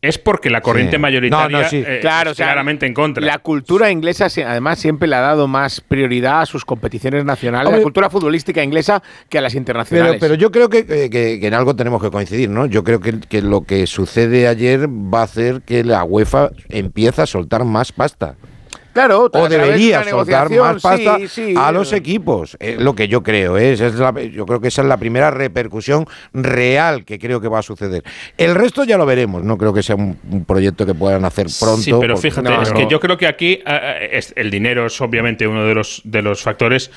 es 0.08 0.18
porque 0.18 0.50
la 0.50 0.60
corriente 0.60 0.96
Sí. 0.96 1.00
mayoritaria 1.02 1.56
No, 1.58 1.62
no, 1.64 1.68
sí. 1.68 1.82
eh, 1.86 1.98
Claro, 2.00 2.30
o 2.30 2.32
es 2.32 2.36
sea, 2.36 2.46
claramente 2.46 2.86
en 2.86 2.94
contra. 2.94 3.24
La 3.24 3.38
cultura 3.38 3.90
inglesa, 3.90 4.26
además, 4.46 4.78
siempre 4.78 5.08
le 5.08 5.16
ha 5.16 5.20
dado 5.20 5.48
más 5.48 5.80
prioridad 5.80 6.42
a 6.42 6.46
sus 6.46 6.64
competiciones 6.64 7.24
nacionales, 7.24 7.66
Hombre, 7.66 7.80
la 7.80 7.84
cultura 7.84 8.10
futbolística 8.10 8.62
inglesa, 8.62 9.02
que 9.28 9.38
a 9.38 9.40
las 9.40 9.54
internacionales. 9.54 10.18
pero 10.20 10.34
yo 10.34 10.50
creo 10.50 10.68
que- 10.68 10.84
que- 10.86 11.10
que 11.10 11.46
en 11.46 11.54
algo 11.54 11.74
tenemos 11.76 12.02
que 12.02 12.10
coincidir, 12.10 12.50
¿no? 12.50 12.66
Yo 12.66 12.84
creo 12.84 13.00
que, 13.00 13.20
que 13.20 13.42
lo 13.42 13.62
que 13.62 13.86
sucede 13.86 14.46
ayer 14.48 14.88
va 14.88 15.20
a 15.20 15.24
hacer 15.24 15.62
que 15.62 15.84
la 15.84 16.04
UEFA 16.04 16.50
empiece 16.68 17.22
a 17.22 17.26
soltar 17.26 17.64
más 17.64 17.92
pasta. 17.92 18.34
Claro, 18.94 19.28
O 19.32 19.48
debería 19.48 20.02
soltar 20.04 20.48
más 20.50 20.80
pasta 20.80 21.18
sí, 21.18 21.28
sí. 21.28 21.54
a 21.56 21.70
los 21.72 21.92
equipos. 21.92 22.56
Es 22.58 22.78
lo 22.80 22.94
que 22.94 23.06
yo 23.08 23.22
creo. 23.22 23.58
¿eh? 23.58 23.72
Esa 23.74 23.88
es 23.88 23.94
la- 23.96 24.12
yo 24.22 24.46
creo 24.46 24.60
que 24.60 24.68
esa 24.68 24.80
es 24.80 24.88
la 24.88 24.96
primera 24.96 25.30
repercusión 25.30 26.06
real 26.32 27.04
que 27.04 27.18
creo 27.18 27.40
que 27.40 27.48
va 27.48 27.58
a 27.58 27.62
suceder. 27.62 28.02
El 28.38 28.54
resto 28.54 28.84
ya 28.84 28.96
lo 28.96 29.04
veremos. 29.04 29.44
No 29.44 29.58
creo 29.58 29.74
que 29.74 29.82
sea 29.82 29.96
un, 29.96 30.16
un 30.30 30.44
proyecto 30.46 30.86
que 30.86 30.94
puedan 30.94 31.24
hacer 31.26 31.48
pronto. 31.60 31.82
Sí, 31.82 31.92
pero 32.00 32.14
porque- 32.14 32.30
fíjate, 32.30 32.48
No, 32.48 32.62
es 32.62 32.70
no. 32.72 32.78
que 32.78 32.86
yo 32.88 33.00
creo 33.00 33.18
que 33.18 33.26
aquí 33.26 33.52
eh, 33.54 33.62
eh, 33.66 34.08
es- 34.12 34.32
el 34.36 34.50
dinero 34.50 34.86
es 34.86 34.98
obviamente 35.00 35.46
uno 35.46 35.64
de 35.66 35.74
los, 35.74 36.00
de 36.04 36.22
los 36.22 36.42
factores. 36.42 36.90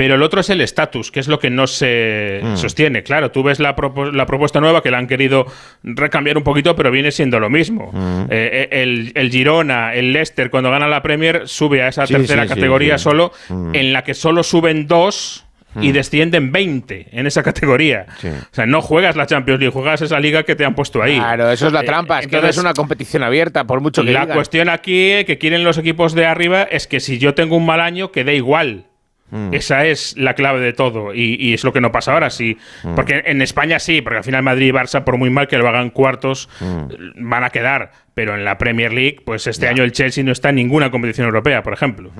Pero 0.00 0.14
el 0.14 0.22
otro 0.22 0.40
es 0.40 0.48
el 0.48 0.62
estatus, 0.62 1.10
que 1.12 1.20
es 1.20 1.28
lo 1.28 1.38
que 1.38 1.50
no 1.50 1.66
se 1.66 2.40
Mm. 2.42 2.56
sostiene. 2.56 3.02
Claro, 3.02 3.30
tú 3.32 3.42
ves 3.42 3.60
la, 3.60 3.76
propo- 3.76 4.10
la 4.10 4.24
propuesta 4.24 4.58
nueva 4.58 4.82
que 4.82 4.90
la 4.90 4.96
han 4.96 5.06
querido 5.06 5.44
recambiar 5.82 6.38
un 6.38 6.42
poquito, 6.42 6.74
pero 6.74 6.90
viene 6.90 7.10
siendo 7.10 7.38
lo 7.38 7.50
mismo. 7.50 7.90
Mm. 7.92 8.24
Eh, 8.30 8.68
el, 8.72 9.12
el 9.14 9.30
Girona, 9.30 9.92
el 9.94 10.14
Leicester, 10.14 10.48
cuando 10.48 10.70
gana 10.70 10.88
la 10.88 11.02
Premier, 11.02 11.42
sube 11.48 11.82
a 11.82 11.88
esa 11.88 12.06
Sí, 12.06 12.14
tercera 12.14 12.44
sí, 12.44 12.48
categoría 12.48 12.96
sí. 12.96 13.04
solo, 13.04 13.30
Mm. 13.50 13.74
en 13.74 13.92
la 13.92 14.02
que 14.02 14.14
solo 14.14 14.42
suben 14.42 14.86
dos 14.86 15.44
y 15.82 15.92
descienden 15.92 16.50
20 16.50 17.08
en 17.12 17.26
esa 17.26 17.42
categoría. 17.42 18.06
Sí. 18.20 18.28
O 18.28 18.54
sea, 18.54 18.64
no 18.64 18.80
juegas 18.80 19.16
la 19.16 19.26
Champions 19.26 19.60
League, 19.60 19.72
juegas 19.72 20.00
esa 20.00 20.18
liga 20.18 20.44
que 20.44 20.56
te 20.56 20.64
han 20.64 20.74
puesto 20.74 21.02
ahí. 21.02 21.16
Claro, 21.16 21.50
eso 21.52 21.66
es 21.66 21.72
la 21.74 21.82
Eh, 21.82 21.84
trampa, 21.84 22.20
es 22.20 22.26
que 22.26 22.32
no 22.32 22.38
entonces, 22.38 22.56
es 22.56 22.64
una 22.64 22.72
competición 22.72 23.22
abierta, 23.22 23.64
por 23.64 23.82
mucho 23.82 24.02
que 24.02 24.12
la 24.12 24.20
digan. 24.22 24.34
cuestión 24.34 24.70
aquí 24.70 25.10
eh, 25.12 25.24
que 25.26 25.36
quieren 25.36 25.62
los 25.62 25.76
equipos 25.76 26.14
de 26.14 26.24
arriba 26.24 26.62
es 26.62 26.86
que 26.86 26.98
si 27.00 27.18
yo 27.18 27.34
tengo 27.34 27.56
un 27.56 27.66
mal 27.66 27.80
año, 27.82 28.10
que 28.12 28.24
dé 28.24 28.34
igual. 28.34 28.86
Mm. 29.30 29.54
Esa 29.54 29.86
es 29.86 30.16
la 30.16 30.34
clave 30.34 30.60
de 30.60 30.72
todo 30.72 31.14
y, 31.14 31.36
y 31.38 31.54
es 31.54 31.64
lo 31.64 31.72
que 31.72 31.80
no 31.80 31.92
pasa 31.92 32.12
ahora. 32.12 32.30
Sí, 32.30 32.56
Mm. 32.84 32.94
porque 32.94 33.22
en 33.26 33.42
España 33.42 33.78
sí, 33.78 34.00
porque 34.02 34.18
al 34.18 34.24
final 34.24 34.42
Madrid 34.42 34.68
y 34.68 34.72
Barça, 34.72 35.04
por 35.04 35.16
muy 35.16 35.30
mal 35.30 35.48
que 35.48 35.58
lo 35.58 35.68
hagan 35.68 35.90
cuartos, 35.90 36.48
Mm. 36.60 37.28
van 37.28 37.44
a 37.44 37.50
quedar. 37.50 37.92
Pero 38.14 38.34
en 38.34 38.44
la 38.44 38.58
Premier 38.58 38.92
League, 38.92 39.18
pues 39.24 39.46
este 39.46 39.68
año 39.68 39.82
el 39.84 39.92
Chelsea 39.92 40.22
no 40.24 40.32
está 40.32 40.50
en 40.50 40.56
ninguna 40.56 40.90
competición 40.90 41.26
europea, 41.26 41.62
por 41.62 41.72
ejemplo. 41.72 42.10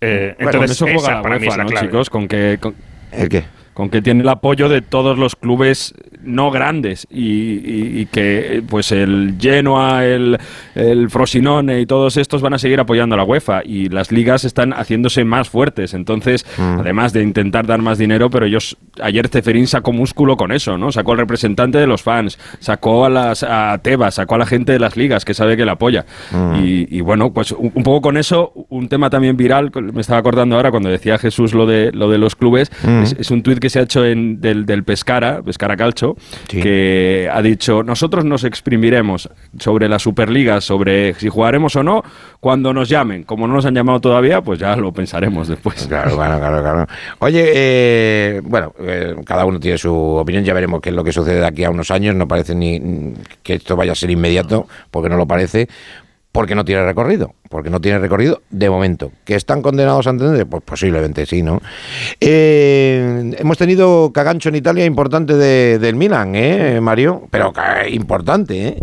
Eh, 0.00 0.34
Bueno, 0.36 0.50
entonces, 0.50 0.76
eso 0.76 0.84
juega 0.84 0.98
esa 1.00 1.14
la 1.16 1.22
para 1.22 1.38
mí 1.38 1.46
es 1.48 1.56
la 1.56 1.64
¿no, 1.64 1.70
clave. 1.70 1.86
chicos? 1.86 2.10
Con 2.10 2.28
que, 2.28 2.58
con, 2.60 2.74
¿El 3.10 3.28
qué? 3.28 3.44
con 3.74 3.88
que 3.90 4.02
tiene 4.02 4.20
el 4.22 4.28
apoyo 4.28 4.68
de 4.68 4.82
todos 4.82 5.18
los 5.18 5.34
clubes 5.34 5.94
no 6.24 6.50
grandes 6.50 7.06
y, 7.10 7.22
y- 7.22 8.00
y 8.00 8.06
que 8.06 8.62
pues 8.68 8.92
el 8.92 9.34
Genoa, 9.40 10.04
el, 10.06 10.38
el 10.74 11.10
Frosinone 11.10 11.80
y 11.80 11.86
todos 11.86 12.16
estos 12.16 12.42
van 12.42 12.54
a 12.54 12.58
seguir 12.58 12.80
apoyando 12.80 13.14
a 13.14 13.18
la 13.18 13.24
UEFA 13.24 13.62
y 13.64 13.88
las 13.88 14.12
ligas 14.12 14.44
están 14.44 14.72
haciéndose 14.72 15.24
más 15.24 15.48
fuertes. 15.48 15.94
Entonces, 15.94 16.44
además 16.58 17.12
de 17.12 17.22
intentar 17.22 17.66
dar 17.66 17.80
más 17.82 17.98
dinero, 17.98 18.30
pero 18.30 18.46
ellos 18.46 18.76
ayer 19.00 19.28
Ceferín 19.28 19.66
sacó 19.66 19.92
músculo 19.92 20.36
con 20.36 20.52
eso, 20.52 20.76
¿no? 20.78 20.92
Sacó 20.92 21.12
al 21.12 21.18
representante 21.18 21.78
de 21.78 21.86
los 21.86 22.02
fans, 22.02 22.38
sacó 22.58 23.04
a 23.04 23.10
las 23.10 23.42
a 23.42 23.78
Tebas, 23.82 24.14
sacó 24.14 24.34
a 24.36 24.38
la 24.38 24.46
gente 24.46 24.72
de 24.72 24.78
las 24.78 24.96
ligas 24.96 25.24
que 25.24 25.34
sabe 25.34 25.56
que 25.56 25.64
la 25.64 25.72
apoya. 25.72 26.04
Y, 26.62 26.96
y 26.96 27.00
bueno, 27.00 27.32
pues 27.32 27.52
un, 27.52 27.72
un 27.74 27.82
poco 27.82 28.00
con 28.02 28.16
eso, 28.16 28.52
un 28.68 28.88
tema 28.88 29.10
también 29.10 29.36
viral, 29.36 29.70
me 29.92 30.00
estaba 30.00 30.18
acordando 30.20 30.56
ahora 30.56 30.70
cuando 30.70 30.88
decía 30.88 31.18
Jesús 31.18 31.54
lo 31.54 31.66
de 31.66 31.90
lo 31.92 32.08
de 32.10 32.18
los 32.18 32.36
clubes, 32.36 32.70
Mm. 32.84 33.02
es, 33.02 33.16
es 33.18 33.30
un 33.30 33.42
tuit 33.42 33.58
que 33.58 33.70
se 33.70 33.78
ha 33.78 33.82
hecho 33.82 34.04
en, 34.04 34.40
del, 34.40 34.66
del 34.66 34.82
Pescara, 34.84 35.42
Pescara 35.42 35.76
Sí. 36.48 36.60
que 36.60 37.28
ha 37.32 37.40
dicho, 37.42 37.82
nosotros 37.82 38.24
nos 38.24 38.44
exprimiremos 38.44 39.28
sobre 39.58 39.88
la 39.88 39.98
Superliga, 39.98 40.60
sobre 40.60 41.14
si 41.14 41.28
jugaremos 41.28 41.76
o 41.76 41.82
no, 41.82 42.02
cuando 42.40 42.72
nos 42.72 42.88
llamen. 42.88 43.24
Como 43.24 43.46
no 43.46 43.54
nos 43.54 43.66
han 43.66 43.74
llamado 43.74 44.00
todavía, 44.00 44.40
pues 44.40 44.58
ya 44.58 44.76
lo 44.76 44.92
pensaremos 44.92 45.48
después. 45.48 45.86
Claro, 45.86 46.16
claro, 46.16 46.38
claro, 46.38 46.62
claro. 46.62 46.86
Oye, 47.18 47.52
eh, 47.54 48.40
bueno, 48.44 48.74
eh, 48.80 49.14
cada 49.24 49.44
uno 49.44 49.60
tiene 49.60 49.78
su 49.78 49.92
opinión, 49.92 50.44
ya 50.44 50.54
veremos 50.54 50.80
qué 50.80 50.90
es 50.90 50.94
lo 50.94 51.04
que 51.04 51.12
sucede 51.12 51.40
de 51.40 51.46
aquí 51.46 51.64
a 51.64 51.70
unos 51.70 51.90
años. 51.90 52.14
No 52.14 52.26
parece 52.26 52.54
ni 52.54 53.14
que 53.42 53.54
esto 53.54 53.76
vaya 53.76 53.92
a 53.92 53.94
ser 53.94 54.10
inmediato, 54.10 54.66
porque 54.90 55.08
no 55.08 55.16
lo 55.16 55.26
parece, 55.26 55.68
porque 56.32 56.54
no 56.54 56.64
tiene 56.64 56.82
recorrido, 56.84 57.34
porque 57.50 57.68
no 57.70 57.80
tiene 57.80 57.98
recorrido 57.98 58.40
de 58.50 58.70
momento. 58.70 59.12
¿Que 59.24 59.34
están 59.34 59.60
condenados 59.62 60.06
a 60.06 60.10
entender? 60.10 60.46
Pues 60.46 60.62
posiblemente 60.64 61.26
sí, 61.26 61.42
¿no? 61.42 61.60
Eh, 62.20 63.34
hemos 63.38 63.58
tenido 63.58 64.10
cagancho 64.12 64.48
en 64.48 64.54
Italia 64.56 64.84
importante 64.86 65.36
de- 65.36 65.78
del 65.78 65.94
Milan, 65.94 66.34
¿eh, 66.34 66.80
Mario? 66.80 67.28
Pero 67.30 67.52
importante, 67.90 68.68
¿eh? 68.68 68.78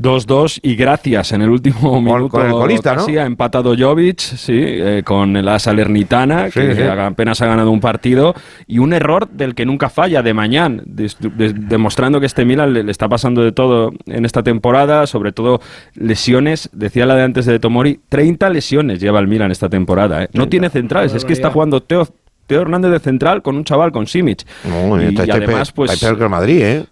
2-2 0.00 0.60
y 0.62 0.76
gracias 0.76 1.32
en 1.32 1.42
el 1.42 1.50
último 1.50 2.00
minuto 2.00 2.28
con 2.28 2.46
el 2.46 2.52
colista, 2.52 2.94
¿no? 2.94 3.00
casi 3.00 3.18
ha 3.18 3.26
empatado 3.26 3.74
Jovic, 3.78 4.18
sí, 4.20 4.52
eh, 4.56 5.02
con 5.04 5.32
la 5.44 5.58
Salernitana, 5.58 6.46
Sí, 6.46 6.60
que 6.60 6.74
sí. 6.76 6.82
apenas 6.82 7.40
ha 7.42 7.46
ganado 7.46 7.70
un 7.70 7.80
partido, 7.80 8.34
y 8.66 8.78
un 8.78 8.92
error 8.92 9.28
del 9.28 9.54
que 9.54 9.66
nunca 9.66 9.88
falla, 9.88 10.22
de 10.22 10.34
mañana, 10.34 10.82
de- 10.84 11.52
demostrando 11.52 12.20
que 12.20 12.26
este 12.26 12.44
Milan 12.44 12.72
le, 12.72 12.82
le 12.84 12.90
está 12.90 13.08
pasando 13.08 13.42
de 13.42 13.52
todo 13.52 13.92
en 14.06 14.24
esta 14.24 14.42
temporada, 14.42 15.06
sobre 15.06 15.32
todo 15.32 15.60
lesiones, 15.94 16.70
decía 16.72 17.06
la 17.06 17.14
de 17.14 17.22
antes 17.24 17.46
de 17.46 17.58
Tomori, 17.58 18.00
30 18.08 18.48
lesiones 18.50 19.00
lleva 19.00 19.18
el 19.20 19.28
Milan 19.28 19.50
esta 19.50 19.68
temporada, 19.68 20.24
¿eh? 20.24 20.28
no 20.32 20.48
tiene 20.48 20.70
centrales, 20.70 21.14
es 21.14 21.24
que 21.24 21.32
está 21.32 21.50
jugando 21.50 21.82
Teo, 21.82 22.08
Teo 22.46 22.62
Hernández 22.62 22.90
de 22.92 23.00
central 23.00 23.42
con 23.42 23.56
un 23.56 23.64
chaval, 23.64 23.92
con 23.92 24.06
Simic. 24.06 24.44
No, 24.64 25.02
y, 25.02 25.14
y 25.14 25.30
además, 25.30 25.72
pues... 25.72 25.92
está 25.92 26.06
peor 26.06 26.16
que 26.18 26.24
el 26.24 26.30
Madrid, 26.30 26.62
¿eh? 26.62 26.84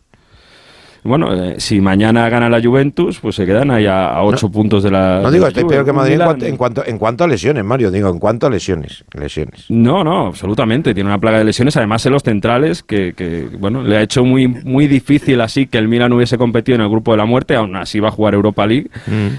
Bueno, 1.07 1.33
eh, 1.33 1.55
si 1.59 1.81
mañana 1.81 2.28
gana 2.28 2.49
la 2.49 2.61
Juventus, 2.62 3.19
pues 3.20 3.37
se 3.37 3.47
quedan 3.47 3.70
ahí 3.70 3.87
a, 3.87 4.09
a 4.09 4.23
ocho 4.24 4.51
puntos 4.51 4.83
de 4.83 4.91
la. 4.91 5.20
No 5.23 5.31
digo, 5.31 5.47
estoy 5.47 5.62
Juve. 5.62 5.74
peor 5.74 5.85
que 5.87 5.93
Madrid 5.93 6.15
en 6.15 6.19
cuanto, 6.20 6.47
en, 6.47 6.57
cuanto, 6.57 6.87
en 6.87 6.99
cuanto 6.99 7.24
a 7.24 7.28
lesiones, 7.28 7.65
Mario. 7.65 7.91
Digo, 7.91 8.09
en 8.11 8.19
cuanto 8.19 8.47
a 8.47 8.51
lesiones. 8.51 9.05
Lesiones. 9.12 9.66
No, 9.69 10.05
no, 10.05 10.27
absolutamente. 10.27 10.95
Tiene 10.95 11.09
una 11.09 11.19
plaga 11.19 11.39
de 11.39 11.45
lesiones. 11.45 11.77
Además, 11.77 12.05
en 12.07 12.12
los 12.12 12.23
centrales, 12.23 12.83
que, 12.83 13.15
que, 13.15 13.49
bueno, 13.59 13.83
le 13.83 13.97
ha 13.97 14.03
hecho 14.03 14.24
muy, 14.24 14.49
muy 14.49 14.87
difícil 14.87 15.41
así 15.41 15.66
que 15.66 15.78
el 15.78 15.89
Milan 15.89 16.12
hubiese 16.12 16.37
competido 16.39 16.77
en 16.77 16.83
el 16.83 16.89
grupo 16.89 17.12
de 17.12 17.19
la 17.19 17.24
muerte. 17.24 17.55
Aún 17.55 17.77
así 17.77 18.01
va 18.01 18.09
a 18.09 18.12
jugar 18.12 18.35
Europa 18.35 18.66
League. 18.66 18.91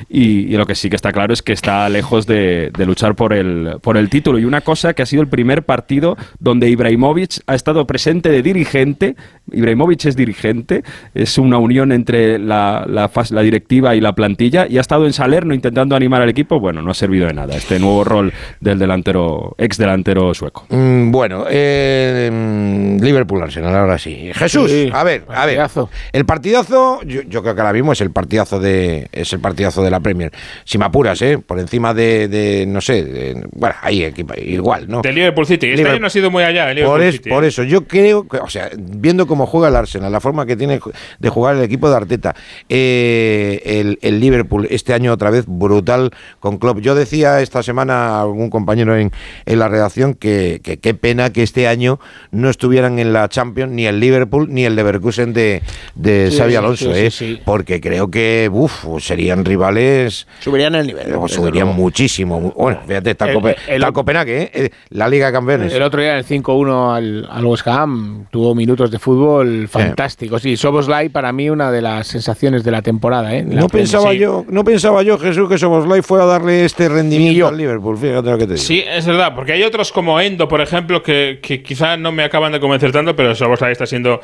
Y, 0.10 0.54
y 0.54 0.58
lo 0.58 0.66
que 0.66 0.76
sí 0.76 0.90
que 0.90 0.96
está 0.96 1.12
claro 1.12 1.34
es 1.34 1.42
que 1.42 1.54
está 1.54 1.88
lejos 1.90 2.26
de, 2.28 2.72
de 2.78 2.86
luchar 2.86 3.16
por 3.16 3.34
el, 3.34 3.78
por 3.82 3.98
el 3.98 4.10
título. 4.10 4.40
Y 4.40 4.46
una 4.46 4.62
cosa 4.62 4.94
que 4.94 5.02
ha 5.04 5.06
sido 5.06 5.22
el 5.22 5.28
primer 5.28 5.64
partido 5.64 6.18
donde 6.40 6.70
Ibrahimovic 6.70 7.42
ha 7.48 7.56
estado 7.56 7.86
presente 7.86 8.30
de 8.30 8.42
dirigente. 8.42 9.16
Ibrahimovic 9.52 10.06
es 10.06 10.16
dirigente, 10.16 10.84
es 11.14 11.38
una 11.38 11.57
unión 11.58 11.92
entre 11.92 12.40
la, 12.40 12.86
la, 12.88 13.10
fas- 13.10 13.32
la 13.32 13.42
directiva 13.42 13.96
y 13.96 14.02
la 14.02 14.14
plantilla. 14.14 14.68
Y 14.70 14.78
ha 14.78 14.82
estado 14.82 15.06
en 15.06 15.14
Salerno 15.14 15.54
intentando 15.54 15.96
animar 15.96 16.22
al 16.22 16.30
equipo. 16.30 16.60
Bueno, 16.60 16.82
no 16.82 16.92
ha 16.92 16.94
servido 16.94 17.28
de 17.28 17.34
nada 17.34 17.56
este 17.56 17.80
nuevo 17.80 18.04
rol 18.04 18.34
del 18.60 18.80
delantero, 18.80 19.56
ex 19.58 19.78
delantero 19.78 20.34
sueco. 20.34 20.66
Mm, 20.70 21.12
bueno, 21.12 21.46
eh, 21.50 22.30
mm, 22.32 23.04
Liverpool 23.04 23.42
Arsenal, 23.44 23.76
ahora 23.76 23.98
sí. 23.98 24.32
Jesús, 24.34 24.70
Sí, 24.72 24.90
a 24.94 25.04
ver, 25.04 25.24
a 25.30 25.46
ver. 25.46 25.58
partidazo. 25.58 25.90
El 26.12 26.26
partidazo, 26.26 27.02
yo, 27.04 27.22
yo 27.24 27.42
creo 27.42 27.56
que 27.56 27.62
ahora 27.62 27.74
mismo 27.74 27.92
es 27.94 28.02
el 28.02 28.12
partidazo 28.12 28.60
de 28.60 29.08
es 29.12 29.32
el 29.34 29.40
partidazo 29.40 29.84
de 29.84 29.90
la 29.92 30.00
Premier. 30.00 30.32
Si 30.64 30.78
me 30.78 30.86
apuras, 30.86 31.22
¿eh? 31.22 31.38
Por 31.38 31.60
encima 31.60 31.94
de, 31.94 32.28
de, 32.28 32.66
no 32.68 32.82
sé, 32.82 33.04
de- 33.04 33.46
bueno, 33.54 33.76
ahí 33.82 34.04
equipa- 34.04 34.38
igual, 34.40 34.86
¿no? 34.88 35.02
De 35.02 35.12
Liverpool 35.14 35.46
City. 35.46 35.68
Este 35.68 35.78
Liverpool- 35.78 35.92
año 35.94 36.02
no 36.02 36.08
ha 36.08 36.10
sido 36.10 36.32
muy 36.32 36.44
allá. 36.44 36.72
el 36.72 36.84
Por, 36.84 37.00
Liverpool 37.00 37.02
es- 37.04 37.16
City, 37.16 37.30
por 37.30 37.44
¿eh? 37.44 37.48
eso, 37.48 37.64
yo 37.64 37.86
creo 37.88 38.28
que, 38.28 38.38
o 38.38 38.50
sea, 38.50 38.70
viendo 38.78 39.28
cómo 39.28 39.46
juega 39.46 39.68
el 39.70 39.76
Arsenal, 39.76 40.12
la 40.12 40.20
forma 40.20 40.46
que 40.46 40.56
tiene 40.56 40.80
de 41.20 41.30
jugar 41.30 41.37
el 41.50 41.62
equipo 41.62 41.90
de 41.90 41.96
Arteta, 41.96 42.36
eh, 42.70 43.62
el, 43.66 44.00
el 44.02 44.20
Liverpool 44.20 44.68
este 44.70 44.94
año 44.94 45.14
otra 45.14 45.30
vez 45.30 45.46
brutal 45.48 46.12
con 46.40 46.58
Klopp. 46.58 46.80
Yo 46.80 46.96
decía 46.96 47.42
esta 47.42 47.64
semana 47.64 48.18
a 48.18 48.22
algún 48.22 48.50
compañero 48.50 48.96
en, 48.98 49.12
en 49.46 49.60
la 49.60 49.68
redacción 49.68 50.14
que 50.14 50.60
que 50.64 50.78
qué 50.78 50.94
pena 50.94 51.32
que 51.32 51.44
este 51.44 51.68
año 51.68 52.00
no 52.32 52.50
estuvieran 52.50 53.00
en 53.00 53.14
la 53.14 53.28
Champions 53.30 53.72
ni 53.74 53.86
el 53.86 54.00
Liverpool 54.00 54.48
ni 54.50 54.66
el 54.66 54.76
Leverkusen 54.76 55.34
de, 55.34 55.62
de 55.96 56.32
Sí, 56.32 56.38
Xavi 56.38 56.52
sí, 56.52 56.56
Alonso, 56.56 56.94
sí, 56.94 57.00
¿eh? 57.00 57.12
sí, 57.12 57.36
sí. 57.36 57.42
porque 57.46 57.80
creo 57.82 58.10
que 58.10 58.50
uf, 58.52 58.86
serían 59.00 59.46
rivales 59.46 60.28
Subirían 60.40 60.76
el 60.76 60.88
nivel. 60.88 61.14
o 61.16 61.24
desde 61.24 61.36
subirían 61.36 61.68
muchísimo. 61.68 62.40
Bueno, 62.56 62.80
fíjate, 62.88 63.12
está, 63.12 63.26
el, 63.26 63.32
El- 63.32 63.38
Cope- 63.38 63.56
el- 63.68 63.76
está 63.82 63.92
Copenhague, 63.92 64.42
¿eh? 64.44 64.52
Eh, 64.54 64.70
la 64.90 65.08
Liga 65.10 65.28
de 65.28 65.34
Campeones. 65.34 65.74
El 65.74 65.82
otro 65.82 66.02
día 66.02 66.12
en 66.14 66.18
el 66.20 66.26
5-1 66.26 66.96
al, 66.96 67.28
al 67.30 67.46
West 67.46 67.68
Ham 67.68 68.26
tuvo 68.32 68.56
minutos 68.56 68.90
de 68.92 69.00
fútbol 69.00 69.68
fantásticos. 69.68 70.46
Y 70.46 70.58
Soboslai 70.58 71.10
para 71.10 71.27
mí 71.32 71.50
una 71.50 71.72
de 71.72 71.82
las 71.82 72.08
sensaciones 72.08 72.64
de 72.64 72.72
la 72.72 72.82
temporada. 72.82 73.36
¿eh? 73.36 73.46
La 73.48 73.62
No 73.62 73.68
pensaba 73.70 74.12
Sí. 74.12 74.18
yo, 74.20 74.46
no 74.50 74.64
pensaba 74.64 75.04
yo, 75.04 75.18
Jesús, 75.18 75.48
que 75.50 75.58
Soboslai 75.58 76.02
fuera 76.02 76.24
a 76.26 76.28
darle 76.28 76.66
este 76.66 76.90
rendimiento 76.90 77.48
al 77.48 77.58
Liverpool. 77.58 77.98
Fíjate 77.98 78.30
lo 78.30 78.38
que 78.38 78.46
te 78.48 78.54
digo. 78.54 78.64
Sí, 78.66 78.84
es 78.88 79.06
verdad, 79.06 79.34
porque 79.36 79.54
hay 79.54 79.64
otros 79.64 79.92
como 79.92 80.20
Endo, 80.20 80.48
por 80.48 80.62
ejemplo, 80.62 81.02
que, 81.04 81.40
que 81.42 81.62
quizá 81.64 81.98
no 81.98 82.12
me 82.12 82.24
acaban 82.24 82.52
de 82.52 82.60
convencer 82.60 82.92
tanto, 82.92 83.16
pero 83.16 83.34
Soboslai 83.36 83.72
está 83.72 83.86
siendo 83.86 84.20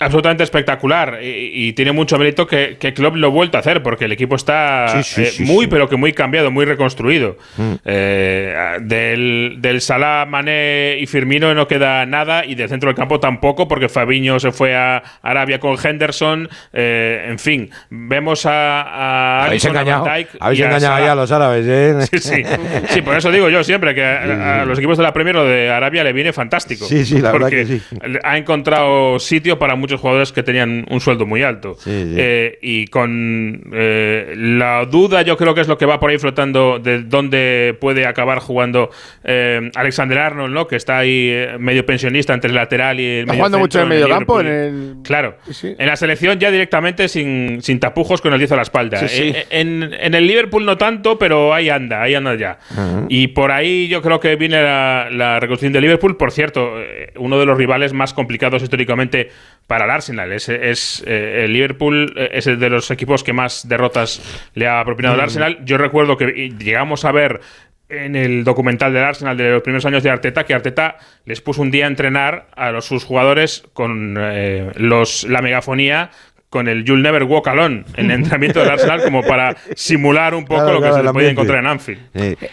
absolutamente 0.00 0.42
espectacular 0.44 1.18
y, 1.22 1.68
y 1.68 1.72
tiene 1.72 1.92
mucho 1.92 2.18
mérito 2.18 2.46
que, 2.46 2.76
que 2.78 2.92
Klopp 2.94 3.16
lo 3.16 3.28
ha 3.28 3.30
vuelto 3.30 3.56
a 3.56 3.60
hacer 3.60 3.82
porque 3.82 4.04
el 4.06 4.12
equipo 4.12 4.36
está 4.36 4.88
Sí, 4.88 5.02
sí, 5.02 5.22
eh, 5.22 5.26
sí, 5.26 5.42
muy 5.44 5.66
pero 5.66 5.88
que 5.88 5.96
muy 5.96 6.12
cambiado, 6.12 6.50
muy 6.50 6.64
reconstruido. 6.64 7.36
Mm. 7.56 7.72
Eh, 7.84 8.54
del, 8.80 9.56
del 9.58 9.80
Salah, 9.80 10.26
Mané 10.26 10.98
y 11.00 11.06
Firmino 11.06 11.54
no 11.54 11.66
queda 11.68 12.04
nada 12.06 12.44
y 12.44 12.54
del 12.54 12.68
centro 12.68 12.88
del 12.88 12.96
campo 12.96 13.20
tampoco 13.20 13.68
porque 13.68 13.88
Fabiño 13.88 14.38
se 14.40 14.52
fue 14.52 14.74
a 14.74 15.02
Arabia 15.22 15.58
con 15.60 15.76
Henderson. 15.82 16.48
eh, 16.72 17.26
en 17.28 17.38
fin, 17.38 17.70
vemos 17.90 18.46
a, 18.46 18.82
a 18.82 19.44
Habéis 19.46 19.64
a 19.64 19.68
engañado, 19.68 20.04
Van 20.04 20.16
Dijk 20.18 20.28
habéis 20.40 20.60
y 20.60 20.62
a 20.62 20.66
engañado 20.66 20.94
ahí 20.94 21.04
a 21.04 21.14
los 21.14 21.32
árabes, 21.32 21.66
¿eh? 21.68 21.94
Sí, 22.10 22.18
sí. 22.18 22.42
Sí, 22.88 23.02
por 23.02 23.16
eso 23.16 23.30
digo 23.30 23.48
yo 23.48 23.62
siempre 23.64 23.94
que 23.94 24.04
a, 24.04 24.62
a 24.62 24.64
los 24.64 24.78
equipos 24.78 24.96
de 24.96 25.02
la 25.02 25.12
Premier 25.12 25.36
lo 25.36 25.44
de 25.44 25.70
Arabia 25.70 26.04
le 26.04 26.12
viene 26.12 26.32
fantástico. 26.32 26.84
Sí, 26.86 27.04
sí, 27.04 27.14
la 27.20 27.32
verdad 27.32 27.48
porque 27.48 27.56
que 27.64 27.66
sí. 27.66 27.82
Ha 28.24 28.36
encontrado 28.36 29.18
sitio 29.18 29.58
para 29.58 29.74
muchos 29.76 29.85
jugadores 29.94 30.32
que 30.32 30.42
tenían 30.42 30.84
un 30.90 31.00
sueldo 31.00 31.24
muy 31.26 31.42
alto. 31.42 31.74
Sí, 31.78 31.90
sí. 31.90 32.14
Eh, 32.16 32.58
y 32.62 32.86
con 32.88 33.62
eh, 33.72 34.34
la 34.36 34.84
duda, 34.86 35.22
yo 35.22 35.36
creo 35.36 35.54
que 35.54 35.60
es 35.60 35.68
lo 35.68 35.78
que 35.78 35.86
va 35.86 36.00
por 36.00 36.10
ahí 36.10 36.18
flotando 36.18 36.78
de 36.78 37.02
dónde 37.02 37.76
puede 37.80 38.06
acabar 38.06 38.38
jugando 38.40 38.90
eh, 39.24 39.70
Alexander 39.74 40.18
Arnold, 40.18 40.52
¿no? 40.52 40.66
Que 40.66 40.76
está 40.76 40.98
ahí 40.98 41.28
eh, 41.30 41.56
medio 41.58 41.86
pensionista 41.86 42.34
entre 42.34 42.48
el 42.50 42.56
lateral 42.56 42.98
y 43.00 43.04
el 43.04 43.20
Está 43.20 43.32
medio 43.32 43.38
jugando 43.40 43.58
mucho 43.58 43.78
en 43.78 43.82
el 43.84 43.88
medio 43.88 44.08
campo. 44.08 44.40
En 44.40 44.46
Liverpool. 44.46 44.96
el... 44.98 45.02
Claro. 45.02 45.36
Sí. 45.50 45.74
En 45.78 45.86
la 45.86 45.96
selección 45.96 46.38
ya 46.38 46.50
directamente 46.50 47.08
sin, 47.08 47.62
sin 47.62 47.78
tapujos 47.80 48.20
con 48.20 48.32
el 48.32 48.38
10 48.38 48.52
a 48.52 48.56
la 48.56 48.62
espalda. 48.62 48.98
Sí, 48.98 49.08
sí. 49.08 49.32
Eh, 49.34 49.46
En, 49.50 49.90
en 49.98 50.14
el 50.14 50.26
Liverpool 50.26 50.64
no 50.64 50.76
tanto, 50.76 51.18
pero 51.18 51.54
ahí 51.54 51.68
anda, 51.68 52.02
ahí 52.02 52.14
anda 52.14 52.34
ya. 52.34 52.58
Y 53.08 53.28
por 53.28 53.52
ahí 53.52 53.88
yo 53.88 54.02
creo 54.02 54.20
que 54.20 54.36
viene 54.36 54.62
la, 54.62 55.08
la 55.10 55.40
reconstrucción 55.40 55.72
de 55.72 55.80
Liverpool. 55.80 56.16
Por 56.16 56.32
cierto, 56.32 56.74
uno 57.16 57.38
de 57.38 57.46
los 57.46 57.56
rivales 57.56 57.92
más 57.92 58.12
complicados 58.14 58.62
históricamente 58.62 59.30
para 59.66 59.84
el 59.84 59.90
Arsenal. 59.90 60.32
Es, 60.32 60.48
es, 60.48 61.02
eh, 61.06 61.44
el 61.44 61.52
Liverpool 61.52 62.12
eh, 62.16 62.30
es 62.32 62.46
el 62.46 62.58
de 62.58 62.70
los 62.70 62.90
equipos 62.90 63.24
que 63.24 63.32
más 63.32 63.68
derrotas 63.68 64.22
le 64.54 64.68
ha 64.68 64.84
propinado 64.84 65.14
el 65.14 65.20
Arsenal. 65.20 65.58
Yo 65.64 65.78
recuerdo 65.78 66.16
que 66.16 66.50
llegamos 66.58 67.04
a 67.04 67.12
ver 67.12 67.40
en 67.88 68.16
el 68.16 68.44
documental 68.44 68.92
del 68.92 69.04
Arsenal 69.04 69.36
de 69.36 69.50
los 69.50 69.62
primeros 69.62 69.86
años 69.86 70.02
de 70.02 70.10
Arteta 70.10 70.44
que 70.44 70.54
Arteta 70.54 70.96
les 71.24 71.40
puso 71.40 71.62
un 71.62 71.70
día 71.70 71.84
a 71.84 71.88
entrenar 71.88 72.48
a 72.56 72.70
los, 72.72 72.84
sus 72.84 73.04
jugadores 73.04 73.64
con 73.72 74.16
eh, 74.18 74.72
los, 74.76 75.24
la 75.24 75.40
megafonía 75.40 76.10
con 76.56 76.68
el 76.68 76.84
You'll 76.84 77.02
Never 77.02 77.24
Walk 77.24 77.48
Alone 77.48 77.84
en 77.96 78.06
el 78.06 78.12
entrenamiento 78.18 78.60
del 78.60 78.70
Arsenal 78.70 79.02
como 79.02 79.22
para 79.22 79.56
simular 79.74 80.34
un 80.34 80.44
poco 80.44 80.62
Claro, 80.62 80.72
lo 80.74 80.78
que 80.80 80.88
claro, 80.88 80.96
se 80.96 81.02
les 81.02 81.12
podía 81.12 81.30
encontrar 81.30 81.58
en 81.58 81.66
Anfield. 81.66 82.00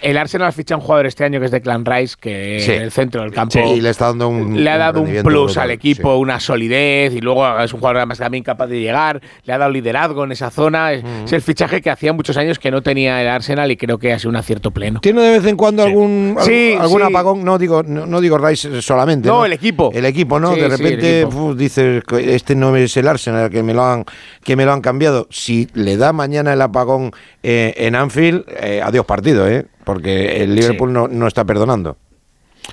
El 0.01 0.17
Arsenal 0.17 0.51
ficha 0.53 0.75
un 0.75 0.81
jugador 0.81 1.05
este 1.05 1.23
año 1.23 1.39
que 1.39 1.45
es 1.45 1.51
de 1.51 1.61
Clan 1.61 1.85
Rice, 1.85 2.15
que 2.19 2.59
Sí. 2.59 2.71
en 2.73 2.81
el 2.84 2.91
centro 2.91 3.21
del 3.21 3.31
campo 3.31 3.57
y 3.59 3.80
le 3.81 3.89
está 3.89 4.07
dando 4.07 4.27
un. 4.27 4.61
le 4.63 4.69
ha 4.69 4.77
dado 4.77 5.01
un 5.01 5.07
plus 5.23 5.23
brutal, 5.23 5.63
al 5.63 5.71
equipo, 5.71 6.15
una 6.17 6.39
solidez 6.39 7.13
y 7.15 7.21
luego 7.21 7.59
es 7.59 7.73
un 7.73 7.80
jugador 7.80 7.97
además 7.97 8.17
también 8.19 8.43
capaz 8.43 8.67
de 8.67 8.80
llegar, 8.80 9.21
le 9.45 9.53
ha 9.53 9.57
dado 9.57 9.71
liderazgo 9.71 10.23
en 10.25 10.31
esa 10.34 10.49
zona. 10.51 10.91
Es, 10.93 11.03
es 11.25 11.34
el 11.34 11.41
fichaje 11.41 11.81
que 11.81 11.89
hacía 11.89 12.11
muchos 12.13 12.35
años 12.38 12.59
que 12.59 12.71
no 12.71 12.81
tenía 12.81 13.21
el 13.21 13.27
Arsenal 13.27 13.71
y 13.71 13.77
creo 13.77 13.97
que 13.97 14.11
ha 14.13 14.19
sido 14.19 14.30
un 14.31 14.35
acierto 14.35 14.71
pleno. 14.71 14.99
¿Tiene 14.99 15.21
de 15.21 15.39
vez 15.39 15.45
en 15.47 15.55
cuando 15.55 15.84
algún, 15.84 16.35
Sí, 16.41 16.75
algún 16.80 17.01
sí. 17.01 17.07
apagón? 17.07 17.43
No 17.43 17.57
digo, 17.57 17.84
no, 17.84 18.05
no 18.05 18.19
digo 18.21 18.38
Rice 18.38 18.81
solamente. 18.81 19.27
No, 19.27 19.45
el 19.45 19.53
equipo. 19.53 19.91
El 19.93 20.05
equipo, 20.05 20.39
¿no? 20.39 20.53
Sí, 20.53 20.59
de 20.61 20.69
sí, 20.69 20.84
repente 20.84 21.25
uf, 21.25 21.55
dices, 21.55 22.03
que 22.03 22.35
este 22.35 22.55
no 22.55 22.75
es 22.75 22.95
el 22.97 23.07
Arsenal 23.07 23.49
que 23.49 23.63
me 23.63 23.73
lo 23.73 23.84
han, 23.93 24.05
que 24.43 24.55
me 24.55 24.65
lo 24.65 24.73
han 24.73 24.81
cambiado. 24.81 25.27
Si 25.29 25.67
le 25.73 25.97
da 25.97 26.13
mañana 26.13 26.53
el 26.53 26.61
apagón 26.61 27.11
eh, 27.41 27.73
en 27.77 27.95
Anfield, 27.95 28.45
eh, 28.47 28.81
adiós 28.83 29.05
partido, 29.05 29.47
¿eh? 29.47 29.65
Porque 29.83 30.43
el 30.43 30.55
Liverpool 30.55 30.91
no, 30.91 31.07
no 31.07 31.27
está 31.27 31.45
perdonando. 31.45 31.97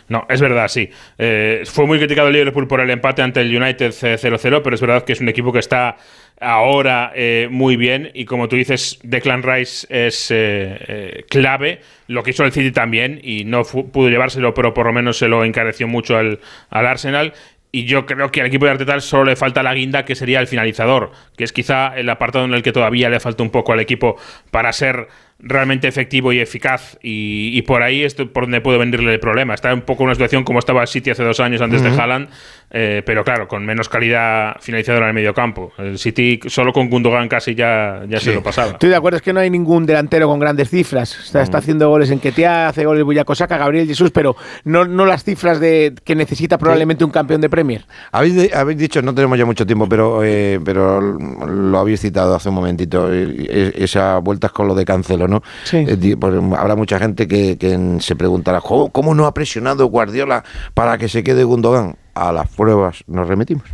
No, 0.08 0.26
es 0.28 0.40
verdad, 0.40 0.68
sí. 0.68 0.90
Eh, 1.18 1.62
fue 1.66 1.86
muy 1.86 1.98
criticado 1.98 2.28
el 2.28 2.34
Liverpool 2.34 2.66
por 2.66 2.80
el 2.80 2.90
empate 2.90 3.22
ante 3.22 3.40
el 3.40 3.54
United 3.54 3.92
eh, 4.02 4.16
0-0, 4.16 4.60
pero 4.62 4.74
es 4.74 4.80
verdad 4.80 5.04
que 5.04 5.12
es 5.12 5.20
un 5.20 5.28
equipo 5.28 5.52
que 5.52 5.58
está 5.58 5.96
ahora 6.40 7.12
eh, 7.14 7.48
muy 7.50 7.76
bien 7.76 8.10
y 8.14 8.24
como 8.24 8.48
tú 8.48 8.56
dices, 8.56 8.98
Declan 9.02 9.42
Rice 9.42 9.86
es 9.90 10.28
eh, 10.30 11.24
clave. 11.28 11.80
Lo 12.06 12.22
que 12.22 12.30
hizo 12.30 12.44
el 12.44 12.52
City 12.52 12.72
también 12.72 13.20
y 13.22 13.44
no 13.44 13.62
pudo 13.64 14.08
llevárselo, 14.08 14.54
pero 14.54 14.74
por 14.74 14.86
lo 14.86 14.92
menos 14.92 15.18
se 15.18 15.28
lo 15.28 15.44
encareció 15.44 15.86
mucho 15.86 16.16
al, 16.16 16.40
al 16.70 16.86
Arsenal. 16.86 17.34
Y 17.72 17.84
yo 17.84 18.04
creo 18.04 18.32
que 18.32 18.40
al 18.40 18.48
equipo 18.48 18.64
de 18.64 18.72
Arteta 18.72 18.98
solo 19.00 19.26
le 19.26 19.36
falta 19.36 19.62
la 19.62 19.74
guinda, 19.74 20.04
que 20.04 20.16
sería 20.16 20.40
el 20.40 20.48
finalizador, 20.48 21.12
que 21.36 21.44
es 21.44 21.52
quizá 21.52 21.96
el 21.96 22.08
apartado 22.08 22.44
en 22.44 22.52
el 22.52 22.62
que 22.62 22.72
todavía 22.72 23.08
le 23.08 23.20
falta 23.20 23.44
un 23.44 23.50
poco 23.50 23.72
al 23.72 23.78
equipo 23.78 24.16
para 24.50 24.72
ser 24.72 25.06
realmente 25.38 25.86
efectivo 25.86 26.32
y 26.32 26.40
eficaz. 26.40 26.98
Y, 27.02 27.56
y 27.56 27.62
por 27.62 27.82
ahí 27.82 28.02
es 28.02 28.14
por 28.14 28.44
donde 28.44 28.60
puede 28.60 28.78
venirle 28.78 29.12
el 29.12 29.20
problema. 29.20 29.54
Está 29.54 29.72
un 29.72 29.82
poco 29.82 30.02
en 30.02 30.06
una 30.06 30.14
situación 30.14 30.42
como 30.42 30.58
estaba 30.58 30.82
el 30.82 30.88
City 30.88 31.10
hace 31.10 31.22
dos 31.22 31.38
años 31.38 31.60
antes 31.60 31.82
de. 31.82 31.90
Haaland, 31.90 32.28
eh, 32.70 33.02
pero 33.04 33.24
claro, 33.24 33.48
con 33.48 33.64
menos 33.66 33.88
calidad 33.88 34.56
finalizadora 34.60 35.06
en 35.06 35.08
el 35.10 35.14
medio 35.14 35.34
campo. 35.34 35.72
El 35.78 35.98
City 35.98 36.38
solo 36.46 36.72
con 36.72 36.88
Gundogan 36.88 37.28
casi 37.28 37.54
ya, 37.54 38.02
ya 38.08 38.20
se 38.20 38.32
lo 38.34 38.42
pasaba. 38.42 38.72
Estoy 38.72 38.90
de 38.90 38.96
acuerdo, 38.96 39.16
es 39.16 39.22
que 39.22 39.32
no 39.32 39.40
hay 39.40 39.50
ningún 39.50 39.86
delantero 39.86 40.28
con 40.28 40.38
grandes 40.38 40.70
cifras. 40.70 41.18
Está, 41.24 41.42
está 41.42 41.58
haciendo 41.58 41.88
goles 41.88 42.10
en 42.10 42.20
Ketia, 42.20 42.68
hace 42.68 42.84
goles 42.84 43.04
Buyaco 43.04 43.34
Saka, 43.34 43.58
Gabriel 43.58 43.86
Jesús, 43.86 44.10
pero 44.12 44.36
no, 44.64 44.84
no 44.84 45.04
las 45.06 45.24
cifras 45.24 45.58
de 45.60 45.94
que 46.04 46.14
necesita 46.14 46.58
probablemente 46.58 47.04
un 47.04 47.10
campeón 47.10 47.40
de 47.40 47.50
Premier. 47.50 47.84
Habéis, 48.12 48.34
de- 48.36 48.50
habéis 48.54 48.78
dicho, 48.78 49.02
no 49.02 49.14
tenemos 49.14 49.36
ya 49.38 49.44
mucho 49.44 49.66
tiempo, 49.66 49.88
pero, 49.88 50.22
eh, 50.24 50.60
pero 50.64 51.00
lo 51.00 51.78
habéis 51.78 52.00
citado 52.00 52.34
hace 52.34 52.48
un 52.50 52.54
momentito, 52.54 53.12
eh, 53.12 53.46
eh, 53.48 53.72
esa 53.76 54.18
vueltas 54.18 54.52
con 54.52 54.68
lo 54.68 54.74
de 54.74 54.84
Cancelo, 54.84 55.26
¿no? 55.26 55.42
Eh, 55.88 55.96
di- 55.96 56.14
pues, 56.16 56.34
habrá 56.56 56.76
mucha 56.76 56.98
gente 56.98 57.26
que, 57.26 57.58
que 57.58 57.96
se 58.00 58.14
preguntará, 58.16 58.60
¿cómo, 58.60 58.90
cómo 58.90 59.14
no 59.14 59.26
ha 59.26 59.34
presionado 59.34 59.86
Guardiola 59.86 60.44
para 60.74 60.98
que 60.98 61.08
se 61.08 61.24
quede 61.24 61.42
Gundogan? 61.44 61.96
A 62.20 62.32
las 62.32 62.48
pruebas 62.48 63.02
nos 63.06 63.26
remitimos. 63.26 63.64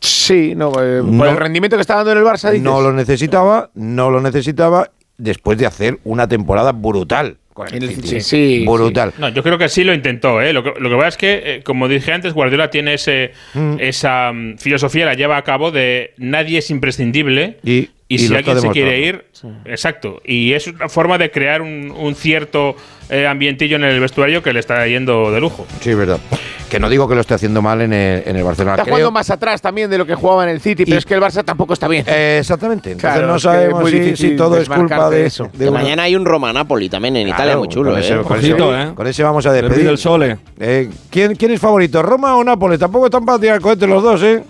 Sí, 0.00 0.54
no, 0.54 0.68
eh, 0.80 1.00
por 1.00 1.04
No. 1.10 1.24
el 1.26 1.36
rendimiento 1.36 1.76
que 1.76 1.80
está 1.80 1.96
dando 1.96 2.12
en 2.12 2.18
el 2.18 2.24
Barça, 2.24 2.50
dices. 2.50 2.62
No 2.62 2.80
lo 2.80 2.92
necesitaba, 2.92 3.70
no 3.74 4.10
lo 4.10 4.20
necesitaba 4.20 4.90
después 5.16 5.56
de 5.58 5.66
hacer 5.66 5.98
una 6.04 6.28
temporada 6.28 6.72
brutal. 6.72 7.38
con 7.54 7.68
el 7.68 7.74
En 7.74 7.82
el 7.84 7.88
City, 7.94 8.08
City, 8.08 8.20
sí, 8.20 8.66
brutal. 8.66 9.12
No, 9.16 9.28
yo 9.28 9.42
creo 9.44 9.56
que 9.56 9.68
sí 9.68 9.84
lo 9.84 9.94
intentó. 9.94 10.40
¿eh? 10.42 10.52
Lo, 10.52 10.64
que, 10.64 10.72
lo 10.76 10.90
que 10.90 10.96
pasa 10.96 11.08
es 11.08 11.16
que, 11.16 11.32
eh, 11.44 11.62
como 11.62 11.86
dije 11.86 12.12
antes, 12.12 12.32
Guardiola 12.34 12.68
tiene 12.68 12.94
ese, 12.94 13.30
Mm. 13.54 13.76
esa 13.78 14.32
mm, 14.32 14.58
filosofía, 14.58 15.06
la 15.06 15.14
lleva 15.14 15.36
a 15.36 15.42
cabo 15.42 15.70
de 15.70 16.14
nadie 16.18 16.58
es 16.58 16.70
imprescindible. 16.70 17.58
Y, 17.62 17.90
Y, 18.08 18.16
y 18.16 18.18
si 18.18 18.34
alguien 18.34 18.60
se 18.60 18.68
quiere 18.70 18.90
demostrando. 18.90 19.24
Exacto. 19.64 20.20
Y 20.24 20.52
es 20.52 20.66
una 20.66 20.88
forma 20.88 21.18
de 21.18 21.30
crear 21.30 21.62
un, 21.62 21.92
un 21.96 22.14
cierto 22.14 22.76
eh, 23.10 23.26
ambientillo 23.26 23.76
en 23.76 23.84
el 23.84 24.00
vestuario 24.00 24.42
que 24.42 24.52
le 24.52 24.60
está 24.60 24.86
yendo 24.86 25.30
de 25.30 25.40
lujo. 25.40 25.66
Sí, 25.80 25.90
es 25.90 25.96
verdad. 25.96 26.18
Que 26.70 26.80
no 26.80 26.88
digo 26.88 27.06
que 27.06 27.14
lo 27.14 27.20
esté 27.20 27.34
haciendo 27.34 27.62
mal 27.62 27.82
en 27.82 27.92
el, 27.92 28.22
en 28.26 28.36
el 28.36 28.42
Barcelona. 28.42 28.72
Está 28.74 28.84
Creo- 28.84 28.94
jugando 28.94 29.10
más 29.12 29.30
atrás 29.30 29.60
también 29.62 29.88
de 29.90 29.98
lo 29.98 30.06
que 30.06 30.14
jugaba 30.14 30.42
en 30.44 30.50
el 30.50 30.60
City, 30.60 30.84
pero 30.84 30.98
es 30.98 31.04
que 31.04 31.14
el 31.14 31.20
Barça 31.20 31.44
tampoco 31.44 31.74
está 31.74 31.86
bien. 31.86 32.04
Eh, 32.08 32.38
exactamente. 32.40 32.92
Entonces 32.92 33.12
Claro, 33.18 33.32
no 33.32 33.38
sabemos 33.38 33.90
si, 33.90 34.34
todo 34.36 34.56
es 34.58 34.68
culpa 34.68 35.08
de 35.10 35.26
eso. 35.26 35.44
de 35.52 35.64
Que 35.64 35.70
una- 35.70 35.80
mañana 35.82 36.02
hay 36.04 36.16
un 36.16 36.24
Roma 36.24 36.52
Napoli 36.52 36.88
también 36.88 37.14
en 37.16 37.28
Italia, 37.28 37.44
Claro, 37.44 37.58
muy 37.60 37.68
chulo. 37.68 37.90
con 37.90 38.00
ese, 38.00 38.14
¿eh? 38.14 38.22
con 38.22 38.38
ese- 38.38 38.52
Ojito, 38.52 38.76
¿eh? 38.78 38.92
con 38.94 39.06
ese 39.06 39.22
vamos 39.22 39.46
a 39.46 39.52
despedir. 39.52 39.84
del 39.86 39.98
Sole. 39.98 40.38
Eh, 40.58 40.90
¿quién, 41.10 41.36
¿Quién 41.36 41.52
es 41.52 41.60
favorito? 41.60 42.02
¿Roma 42.02 42.34
o 42.36 42.42
Nápoles? 42.42 42.78
Tampoco 42.80 43.04
están 43.06 43.24
para 43.24 43.38
tirar 43.38 43.60
cohetes 43.60 43.88
los 43.88 44.02
dos, 44.02 44.22
¿eh? 44.22 44.42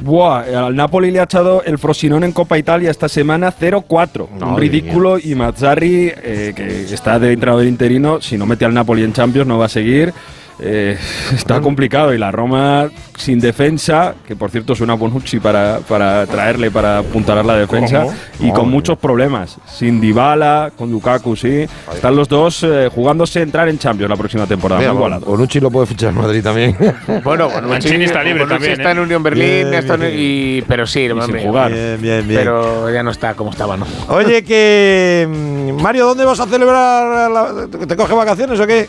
Buah, 0.00 0.66
al 0.66 0.74
Napoli 0.74 1.10
le 1.10 1.20
ha 1.20 1.24
echado 1.24 1.62
el 1.64 1.78
Frosinone 1.78 2.26
en 2.26 2.32
Copa 2.32 2.56
Italia 2.58 2.90
esta 2.90 3.08
semana 3.08 3.52
0-4. 3.52 4.27
Un 4.40 4.56
ridículo 4.58 5.18
y 5.18 5.34
Mazzarri, 5.34 6.12
eh, 6.14 6.52
que 6.54 6.82
está 6.82 7.18
de 7.18 7.32
entrenador 7.32 7.66
interino, 7.66 8.20
si 8.20 8.36
no 8.36 8.46
mete 8.46 8.64
al 8.64 8.74
Napoli 8.74 9.04
en 9.04 9.12
Champions 9.12 9.46
no 9.46 9.58
va 9.58 9.66
a 9.66 9.70
seguir. 9.70 10.12
Eh, 10.60 10.98
está 11.32 11.60
complicado 11.60 12.12
y 12.12 12.18
la 12.18 12.30
Roma 12.32 12.88
sin 13.16 13.38
defensa, 13.40 14.14
que 14.26 14.34
por 14.36 14.50
cierto 14.50 14.74
suena 14.74 14.94
Bonucci 14.94 15.38
para, 15.40 15.78
para 15.88 16.26
traerle 16.26 16.70
para 16.70 16.98
apuntalar 16.98 17.44
la 17.44 17.56
defensa, 17.56 18.02
¿Cómo? 18.02 18.14
y 18.40 18.48
con 18.50 18.64
Madre. 18.64 18.70
muchos 18.70 18.98
problemas. 18.98 19.56
Sin 19.66 20.00
Dybala, 20.00 20.70
con 20.76 20.90
Lukaku, 20.90 21.36
sí. 21.36 21.66
Están 21.92 22.16
los 22.16 22.28
dos 22.28 22.62
eh, 22.64 22.88
jugándose 22.94 23.40
entrar 23.42 23.68
en 23.68 23.78
Champions 23.78 24.10
la 24.10 24.16
próxima 24.16 24.46
temporada. 24.46 24.80
Mira, 24.80 24.92
muy. 24.92 25.18
Bonucci 25.24 25.60
lo 25.60 25.70
puede 25.70 25.86
fichar 25.86 26.10
en 26.10 26.16
Madrid 26.16 26.42
también. 26.42 26.76
Bueno, 27.24 27.48
Bonucci, 27.48 27.68
Mancini 27.68 28.04
está 28.04 28.22
libre 28.22 28.44
Bonucci 28.44 28.54
también, 28.54 28.72
está 28.72 28.88
¿eh? 28.88 28.92
en 28.92 28.98
Unión 29.00 29.22
Berlín, 29.22 29.44
Bien, 29.70 29.74
está 29.74 29.94
en- 29.94 30.12
y, 30.14 30.62
pero 30.62 30.86
sí, 30.86 31.08
sin 31.26 31.38
jugar. 31.40 31.72
bien, 31.72 31.98
bien, 32.00 32.26
bien. 32.28 32.40
Pero 32.40 32.90
ya 32.90 33.02
no 33.02 33.10
está 33.10 33.34
como 33.34 33.50
estaba, 33.50 33.76
¿no? 33.76 33.86
Oye, 34.08 34.42
que. 34.44 35.26
mm, 35.28 35.80
Mario, 35.82 36.06
¿dónde 36.06 36.24
vas 36.24 36.40
a 36.40 36.46
celebrar? 36.46 37.30
la- 37.30 37.68
¿Te 37.86 37.96
coge 37.96 38.14
vacaciones 38.14 38.58
o 38.60 38.66
qué? 38.66 38.88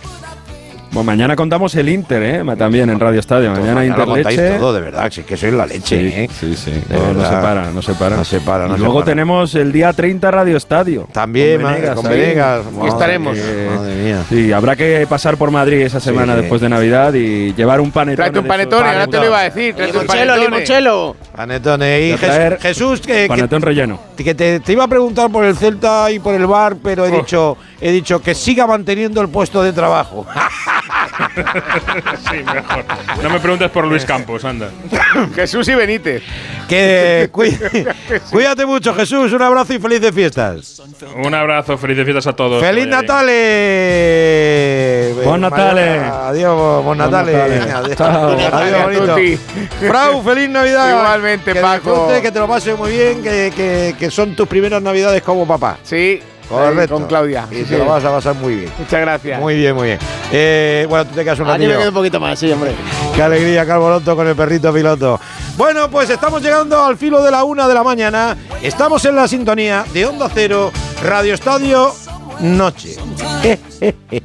Bueno, 0.91 1.03
mañana 1.03 1.35
contamos 1.35 1.75
el 1.75 1.87
Inter, 1.87 2.23
¿eh? 2.23 2.43
También 2.57 2.89
en 2.89 2.99
Radio 2.99 3.19
Estadio. 3.19 3.51
Mañana 3.51 3.81
lo 3.81 3.85
Inter 3.85 4.05
contáis 4.05 4.37
Leche. 4.37 4.57
todo, 4.57 4.73
de 4.73 4.81
verdad. 4.81 5.11
Si 5.11 5.21
es 5.21 5.27
que 5.27 5.37
sois 5.37 5.53
la 5.53 5.67
leche, 5.67 5.99
Sí, 5.99 6.13
¿eh? 6.15 6.29
sí, 6.39 6.55
sí. 6.55 6.83
No, 6.89 7.13
no 7.13 7.23
se 7.23 7.35
para, 7.35 7.71
no 7.71 7.81
se 7.83 7.93
para. 7.93 8.15
No 8.17 8.25
se 8.25 8.39
para, 8.41 8.67
no 8.67 8.73
y 8.73 8.77
se 8.77 8.79
luego 8.79 8.95
para. 8.95 9.05
tenemos 9.05 9.53
el 9.53 9.71
día 9.71 9.93
30 9.93 10.31
Radio 10.31 10.57
Estadio. 10.57 11.07
También, 11.11 11.61
Con 11.61 11.71
Venegas 11.73 11.95
con. 11.95 12.09
Venegas. 12.09 12.61
Aquí 12.65 12.75
Madre 12.75 12.89
estaremos. 12.89 13.37
Madre 13.37 13.95
mía. 14.03 14.23
Sí, 14.27 14.51
habrá 14.51 14.75
que 14.75 15.05
pasar 15.07 15.37
por 15.37 15.51
Madrid 15.51 15.81
esa 15.81 15.99
semana 15.99 16.33
sí. 16.33 16.41
después 16.41 16.59
de 16.59 16.69
Navidad 16.69 17.13
y 17.13 17.53
llevar 17.53 17.81
un 17.81 17.91
panetone. 17.91 18.15
Tráete 18.15 18.39
un 18.39 18.47
panetone, 18.47 18.89
ahora 18.89 19.07
te 19.07 19.17
lo 19.17 19.25
iba 19.27 19.39
a 19.39 19.43
decir. 19.43 19.75
Tráete 19.75 19.97
un 19.99 20.07
panetone. 20.07 20.41
limonchelo. 20.41 21.15
Panetone. 21.35 22.01
Y 22.01 22.17
Jesús, 22.61 22.99
que, 23.01 23.13
que- 23.13 23.27
Panetón 23.27 23.61
relleno. 23.61 23.99
que 24.17 24.33
te, 24.33 24.59
te 24.59 24.71
iba 24.73 24.85
a 24.85 24.87
preguntar 24.87 25.29
por 25.31 25.45
el 25.45 25.55
Celta 25.55 26.09
y 26.11 26.17
por 26.19 26.33
el 26.33 26.47
Bar, 26.47 26.77
pero 26.83 27.05
he 27.05 27.11
dicho, 27.11 27.57
he 27.79 27.91
dicho 27.91 28.19
que 28.21 28.33
siga 28.33 28.65
manteniendo 28.65 29.21
el 29.21 29.29
puesto 29.29 29.61
de 29.61 29.71
trabajo. 29.71 30.25
sí, 32.29 32.37
mejor. 32.53 32.85
No 33.21 33.29
me 33.29 33.39
preguntes 33.39 33.69
por 33.69 33.85
Luis 33.85 34.05
Campos, 34.05 34.43
anda. 34.45 34.69
Jesús 35.35 35.67
y 35.67 35.75
Benítez. 35.75 36.23
que 36.67 37.29
cuí- 37.31 37.57
cuídate 38.31 38.65
mucho, 38.65 38.93
Jesús. 38.93 39.31
Un 39.33 39.41
abrazo 39.41 39.73
y 39.73 39.79
felices 39.79 40.11
fiestas. 40.13 40.81
Un 41.23 41.33
abrazo, 41.33 41.77
felices 41.77 42.05
fiestas 42.05 42.27
a 42.27 42.33
todos. 42.33 42.61
¡Feliz 42.63 42.85
Que 42.85 42.91
vaya 42.91 43.01
bien. 43.01 43.07
Natale! 43.07 43.29
Bon 45.25 45.41
Natale. 45.41 45.81
Mariana, 45.85 46.27
Adiós, 46.29 46.83
bon 46.83 46.97
Natale. 46.97 47.33
Natale. 47.33 48.49
Adiós. 48.51 49.07
Bonito. 49.07 49.41
Frau, 49.87 50.21
feliz 50.23 50.49
Navidad. 50.49 50.89
Igualmente, 50.89 51.53
que 51.53 51.59
Paco. 51.59 52.07
que 52.21 52.31
te 52.31 52.39
lo 52.39 52.47
pases 52.47 52.77
muy 52.77 52.91
bien, 52.91 53.21
que, 53.23 53.51
que- 53.55 53.95
que 53.97 54.11
son 54.11 54.35
tus 54.35 54.47
primeras 54.47 54.81
Navidades 54.81 55.21
como 55.21 55.47
papá. 55.47 55.77
Sí, 55.83 56.21
Correcto. 56.49 56.95
con 56.95 57.05
Claudia. 57.05 57.47
Y 57.51 57.55
Sí, 57.55 57.61
te 57.63 57.67
sí. 57.69 57.77
lo 57.77 57.85
vas 57.85 58.03
a 58.03 58.09
pasar 58.11 58.35
muy 58.35 58.55
bien. 58.55 58.71
Muchas 58.77 58.99
gracias. 59.01 59.39
Muy 59.39 59.55
bien, 59.55 59.75
muy 59.75 59.87
bien. 59.87 59.99
Eh, 60.31 60.85
bueno, 60.89 61.05
tú 61.05 61.15
te 61.15 61.23
quedas 61.23 61.39
un 61.39 61.47
Ah, 61.49 61.57
yo 61.57 61.69
me 61.69 61.77
quedo 61.77 61.89
un 61.89 61.93
poquito 61.93 62.19
más, 62.19 62.37
sí, 62.39 62.51
hombre. 62.51 62.71
Qué 63.15 63.21
alegría, 63.21 63.65
Calvoroto, 63.65 64.15
con 64.15 64.27
el 64.27 64.35
perrito 64.35 64.73
piloto. 64.73 65.19
Bueno, 65.57 65.89
pues 65.89 66.09
estamos 66.09 66.41
llegando 66.41 66.83
al 66.83 66.97
filo 66.97 67.21
de 67.23 67.31
la 67.31 67.43
una 67.43 67.67
de 67.67 67.73
la 67.73 67.83
mañana. 67.83 68.35
Estamos 68.61 69.03
en 69.05 69.15
la 69.15 69.27
sintonía 69.27 69.85
de 69.93 70.05
Onda 70.05 70.29
Cero, 70.33 70.71
Radio 71.03 71.33
Estadio, 71.33 71.93
Noche. 72.39 72.95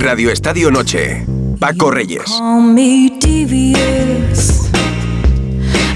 Radio 0.00 0.30
Estadio 0.30 0.70
Noche. 0.70 1.26
Paco 1.58 1.90
Reyes. 1.90 2.24
Call 2.24 2.62
me 2.62 3.10
devious, 3.20 4.70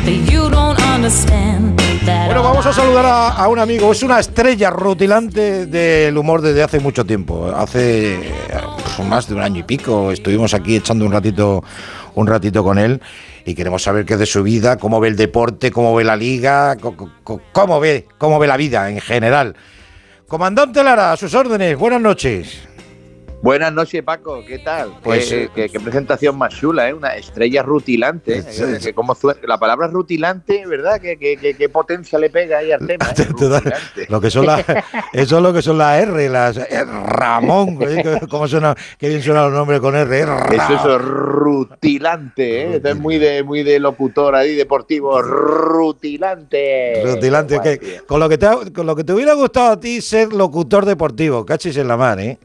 but 0.04 0.30
you 0.30 0.50
don't 0.50 0.78
understand 0.78 1.80
that. 2.04 2.26
Bueno, 2.26 2.42
vamos 2.42 2.66
a 2.66 2.74
saludar 2.74 3.06
a, 3.06 3.28
a 3.30 3.48
un 3.48 3.58
amigo. 3.58 3.90
Es 3.90 4.02
una 4.02 4.20
estrella 4.20 4.68
rutilante 4.68 5.64
del 5.64 6.18
humor 6.18 6.42
desde 6.42 6.62
hace 6.62 6.80
mucho 6.80 7.06
tiempo. 7.06 7.46
Hace 7.46 8.18
pues 8.94 9.08
más 9.08 9.26
de 9.26 9.36
un 9.36 9.40
año 9.40 9.60
y 9.60 9.62
pico. 9.62 10.12
Estuvimos 10.12 10.52
aquí 10.52 10.76
echando 10.76 11.06
un 11.06 11.12
ratito, 11.12 11.64
un 12.14 12.26
ratito 12.26 12.62
con 12.62 12.78
él 12.78 13.00
y 13.46 13.54
queremos 13.54 13.82
saber 13.82 14.04
qué 14.04 14.12
es 14.14 14.18
de 14.18 14.26
su 14.26 14.42
vida, 14.42 14.76
cómo 14.76 15.00
ve 15.00 15.08
el 15.08 15.16
deporte, 15.16 15.70
cómo 15.70 15.94
ve 15.94 16.04
la 16.04 16.16
liga, 16.16 16.76
cómo 16.76 17.80
ve, 17.80 18.06
cómo 18.18 18.38
ve 18.38 18.46
la 18.46 18.58
vida 18.58 18.90
en 18.90 19.00
general. 19.00 19.56
Comandante 20.28 20.84
Lara, 20.84 21.12
a 21.12 21.16
sus 21.16 21.32
órdenes, 21.34 21.78
buenas 21.78 22.02
noches. 22.02 22.73
Buenas 23.44 23.74
noches, 23.74 24.02
Paco. 24.02 24.42
¿Qué 24.48 24.58
tal? 24.58 24.94
Pues, 25.02 25.28
qué, 25.28 25.50
qué- 25.54 25.68
qué 25.68 25.78
presentación 25.78 26.38
más 26.38 26.54
chula, 26.54 26.88
¿eh? 26.88 26.94
Una 26.94 27.14
estrella 27.14 27.62
rutilante. 27.62 28.38
¿eh? 28.38 28.42
Que 28.42 28.50
suena- 28.54 29.36
la 29.46 29.58
palabra 29.58 29.86
rutilante, 29.88 30.64
¿verdad? 30.66 30.98
¿Qué, 30.98 31.18
qué, 31.18 31.68
potencia 31.68 32.18
le 32.18 32.30
pega 32.30 32.56
ahí 32.60 32.72
al 32.72 32.86
tema? 32.86 33.04
¿eh? 33.04 33.24
Rutilante. 33.28 34.06
Lo 34.08 34.18
que 34.22 34.30
son 34.30 34.46
las, 34.46 34.64
eso 35.12 35.36
es 35.36 35.42
lo 35.42 35.52
que 35.52 35.60
son 35.60 35.76
las 35.76 36.00
R, 36.00 36.26
las 36.30 36.56
eh, 36.56 36.84
Ramón, 36.86 37.76
¿eh? 37.82 38.18
cómo 38.30 38.48
suena, 38.48 38.74
qué 38.96 39.10
bien 39.10 39.22
suenan 39.22 39.44
los 39.44 39.52
nombres 39.52 39.80
con 39.80 39.94
R, 39.94 40.18
eh, 40.20 40.24
Ra- 40.24 40.46
Eso 40.50 40.96
es 40.96 41.02
rutilante, 41.02 42.62
¿eh? 42.62 42.76
Esto 42.76 42.88
es 42.88 42.96
muy 42.96 43.18
de, 43.18 43.42
muy 43.42 43.62
de 43.62 43.78
locutor 43.78 44.36
ahí, 44.36 44.54
deportivo. 44.54 45.20
Rutilante. 45.20 47.02
Rutilante, 47.04 47.60
que- 47.60 48.00
con 48.06 48.20
lo 48.20 48.28
que 48.30 48.38
te 48.38 48.48
con 48.72 48.86
lo 48.86 48.96
que 48.96 49.04
te 49.04 49.12
hubiera 49.12 49.34
gustado 49.34 49.72
a 49.72 49.78
ti 49.80 50.00
ser 50.00 50.32
locutor 50.32 50.86
deportivo, 50.86 51.44
cachis 51.44 51.76
en 51.76 51.88
la 51.88 51.98
mar, 51.98 52.18
¿eh? 52.20 52.38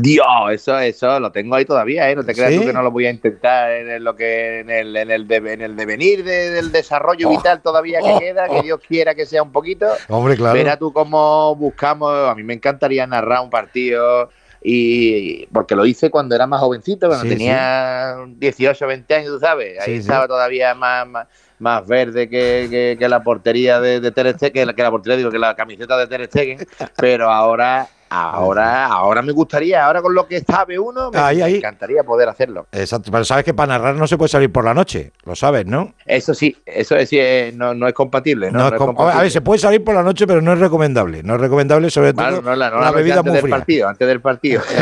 Dios, 0.00 0.26
eso, 0.50 0.78
eso 0.78 1.18
lo 1.20 1.32
tengo 1.32 1.54
ahí 1.54 1.64
todavía, 1.64 2.10
¿eh? 2.10 2.14
No 2.16 2.24
te 2.24 2.34
creas 2.34 2.50
¿Sí? 2.52 2.58
tú 2.58 2.66
que 2.66 2.72
no 2.72 2.82
lo 2.82 2.90
voy 2.90 3.06
a 3.06 3.10
intentar 3.10 3.70
en 3.72 3.90
el- 3.90 4.04
lo 4.04 4.14
que 4.16 4.60
en 4.60 4.70
el, 4.70 4.96
en 4.96 5.10
el, 5.10 5.26
deve- 5.28 5.52
en 5.52 5.62
el 5.62 5.76
devenir 5.76 6.24
de- 6.24 6.50
del 6.50 6.70
desarrollo 6.72 7.28
vital 7.30 7.62
todavía 7.62 8.00
que 8.00 8.18
queda, 8.18 8.48
que 8.48 8.62
Dios 8.62 8.80
quiera 8.86 9.14
que 9.14 9.26
sea 9.26 9.42
un 9.42 9.52
poquito. 9.52 9.86
Hombre, 10.08 10.36
claro. 10.36 10.54
Verá 10.54 10.76
tú 10.76 10.92
cómo 10.92 11.54
buscamos, 11.56 12.12
a 12.28 12.34
mí 12.34 12.42
me 12.42 12.54
encantaría 12.54 13.06
narrar 13.06 13.40
un 13.42 13.50
partido 13.50 14.30
y 14.62 15.46
porque 15.46 15.74
lo 15.76 15.86
hice 15.86 16.10
cuando 16.10 16.34
era 16.34 16.46
más 16.46 16.60
jovencito, 16.60 17.06
cuando 17.06 17.24
Sí, 17.24 17.30
tenía 17.30 18.16
18, 18.26 18.86
20 18.86 19.14
años, 19.14 19.30
tú 19.30 19.38
sabes, 19.38 19.78
ahí 19.80 19.86
Sí, 19.86 19.92
sí. 19.94 19.98
estaba 20.00 20.26
todavía 20.26 20.74
más, 20.74 21.06
más, 21.06 21.26
más 21.60 21.86
verde 21.86 22.28
que, 22.28 22.66
que- 22.70 22.96
que 22.98 23.08
la 23.08 23.22
portería 23.22 23.80
de, 23.80 24.00
de 24.00 24.10
Ter 24.10 24.32
Stegen, 24.34 24.52
que, 24.52 24.66
la- 24.66 24.74
que 24.74 24.82
la 24.82 24.90
portería, 24.90 25.16
digo, 25.16 25.30
que 25.30 25.38
la 25.38 25.54
camiseta 25.54 25.96
de 25.96 26.06
Ter 26.06 26.26
Stegen, 26.26 26.58
pero 26.96 27.30
ahora, 27.30 27.86
ahora, 28.10 28.86
ahora 28.86 29.22
me 29.22 29.32
gustaría, 29.32 29.84
ahora 29.84 30.02
con 30.02 30.14
lo 30.14 30.26
que 30.26 30.40
sabe 30.40 30.78
uno, 30.78 31.10
me, 31.10 31.18
Ahí, 31.18 31.38
me 31.38 31.56
encantaría 31.56 32.02
poder 32.04 32.28
hacerlo. 32.28 32.66
Exacto, 32.72 33.10
pero 33.12 33.24
sabes 33.24 33.44
que 33.44 33.54
para 33.54 33.74
narrar 33.78 33.94
no 33.96 34.06
se 34.06 34.16
puede 34.16 34.28
salir 34.28 34.50
por 34.52 34.64
la 34.64 34.74
noche, 34.74 35.12
lo 35.24 35.34
sabes, 35.36 35.66
¿no? 35.66 35.94
Eso 36.06 36.34
sí, 36.34 36.56
eso 36.66 36.96
es, 36.96 37.08
sí, 37.08 37.16
eh, 37.20 37.52
no, 37.54 37.74
no 37.74 37.86
es 37.88 37.94
compatible, 37.94 38.50
¿no? 38.50 38.58
No 38.58 38.64
es 38.66 38.70
No 38.72 38.76
es 38.76 38.78
com- 38.78 38.88
a 38.88 38.92
ver, 38.92 38.96
compatible. 38.96 39.30
se 39.30 39.40
puede 39.40 39.58
salir 39.60 39.84
por 39.84 39.94
la 39.94 40.02
noche, 40.02 40.26
pero 40.26 40.40
no 40.40 40.52
es 40.52 40.58
recomendable. 40.58 41.22
No 41.22 41.34
es 41.34 41.40
recomendable, 41.40 41.90
sobre 41.90 42.12
todo 42.12 42.24
Vale, 42.24 42.42
no 42.42 42.56
la, 42.56 42.70
la 42.70 42.90
bebida 42.90 43.16
antes 43.18 43.26
muy 43.32 43.32
del 43.34 43.42
fría. 43.42 43.56
partido, 43.56 43.88
antes 43.88 44.08
del 44.08 44.20
partido. 44.20 44.62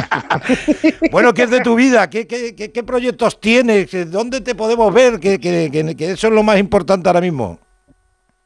Bueno, 1.11 1.32
¿qué 1.35 1.43
es 1.44 1.51
de 1.51 1.61
tu 1.61 1.74
vida? 1.74 2.09
¿Qué, 2.11 2.27
qué- 2.27 2.55
qué- 2.55 2.73
qué 2.73 2.82
proyectos 2.82 3.40
tienes? 3.40 3.89
¿Qué- 3.90 4.05
¿Dónde 4.05 4.40
te 4.40 4.55
podemos 4.55 4.93
ver? 4.93 5.19
Que, 5.20 5.39
que- 5.39 5.70
que- 5.70 5.97
que 5.97 6.11
eso 6.12 6.27
es 6.28 6.32
lo 6.32 6.43
más 6.43 6.59
importante 6.59 7.09
ahora 7.09 7.20
mismo. 7.20 7.59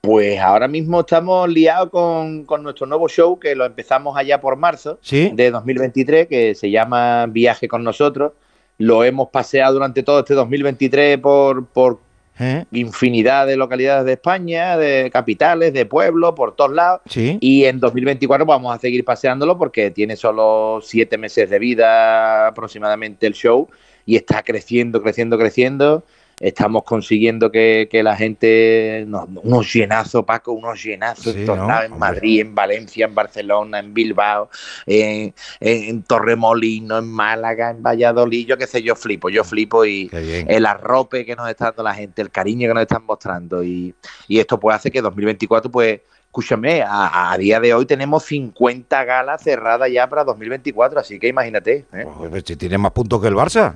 Pues 0.03 0.39
ahora 0.41 0.67
mismo 0.67 1.01
estamos 1.01 1.49
liados 1.51 1.91
con, 1.91 2.45
con 2.47 2.63
nuestro 2.63 2.87
nuevo 2.87 3.07
show 3.09 3.39
que 3.39 3.55
lo 3.55 3.67
empezamos 3.67 4.17
allá 4.17 4.41
por 4.41 4.57
marzo 4.57 4.99
Sí. 5.03 5.31
de 5.35 5.51
2023, 5.51 6.27
que 6.27 6.55
se 6.55 6.71
llama 6.71 7.27
Viaje 7.27 7.69
con 7.69 7.85
nosotros. 7.85 8.33
Lo 8.79 9.05
hemos 9.05 9.29
paseado 9.29 9.75
durante 9.75 10.03
todo 10.03 10.21
este 10.21 10.33
2023 10.33 11.19
por, 11.19 11.67
por 11.67 11.99
¿Eh? 12.39 12.65
infinidad 12.73 13.47
de 13.47 13.59
localidades 13.59 14.07
de 14.07 14.13
España, 14.15 14.79
de 14.79 15.11
capitales, 15.13 15.75
de 15.75 15.85
pueblos, 15.85 16.33
por 16.35 16.57
todos 16.57 16.73
lados. 16.73 17.03
Sí. 17.05 17.37
Y 17.43 17.67
en 17.67 17.79
2024 17.79 18.47
vamos 18.47 18.75
a 18.75 18.79
seguir 18.79 19.05
paseándolo 19.05 19.59
porque 19.59 19.91
tiene 19.91 20.17
solo 20.17 20.81
siete 20.83 21.19
meses 21.19 21.51
de 21.51 21.59
vida 21.59 22.47
aproximadamente 22.47 23.27
el 23.27 23.35
show 23.35 23.69
y 24.07 24.17
está 24.17 24.43
creciendo, 24.43 25.03
creciendo, 25.03 25.37
creciendo. 25.37 26.05
Estamos 26.41 26.85
consiguiendo 26.85 27.53
que, 27.53 27.87
que 27.91 28.03
la 28.03 28.17
gente, 28.17 29.05
no, 29.07 29.29
unos 29.43 29.71
llenazos, 29.73 30.25
Paco, 30.25 30.53
unos 30.53 30.83
llenazos 30.83 31.35
Sí, 31.35 31.45
en 31.85 31.99
Madrid, 31.99 32.41
en 32.41 32.55
Valencia, 32.55 33.05
en 33.05 33.15
Barcelona, 33.15 33.79
en 33.79 33.93
Bilbao, 33.93 34.49
en, 34.87 35.35
en- 35.61 35.83
en 35.91 36.03
Torremolino, 36.03 36.97
en 36.97 37.07
Málaga, 37.13 37.69
en 37.71 37.83
Valladolid, 37.83 38.47
yo 38.47 38.57
qué 38.57 38.67
sé, 38.67 38.83
yo 38.83 38.97
flipo, 38.97 39.29
yo 39.29 39.45
flipo 39.45 39.85
y 39.85 40.09
el 40.49 40.65
arrope 40.65 41.27
que 41.27 41.37
nos 41.37 41.49
está 41.51 41.67
dando 41.67 41.83
la 41.83 41.95
gente, 41.95 42.23
el 42.23 42.31
cariño 42.31 42.69
que 42.69 42.75
nos 42.75 42.83
están 42.85 43.05
mostrando 43.05 43.63
y, 43.63 43.95
y 44.27 44.39
esto 44.39 44.59
pues 44.59 44.77
hace 44.77 44.91
que 44.91 45.03
2024 45.03 45.71
pues 45.71 46.01
escúchame, 46.25 46.81
a, 46.81 47.33
a 47.33 47.37
día 47.37 47.61
de 47.61 47.75
hoy 47.75 47.85
tenemos 47.85 48.23
50 48.25 49.05
galas 49.05 49.43
cerradas 49.43 49.91
ya 49.93 50.09
para 50.09 50.25
2024, 50.25 51.01
así 51.01 51.19
que 51.19 51.29
imagínate. 51.29 51.85
¿eh? 51.93 52.07
Pues 52.31 52.45
si 52.47 52.57
tiene 52.57 52.79
más 52.79 52.93
puntos 52.93 53.21
que 53.21 53.29
el 53.29 53.35
Barça. 53.35 53.75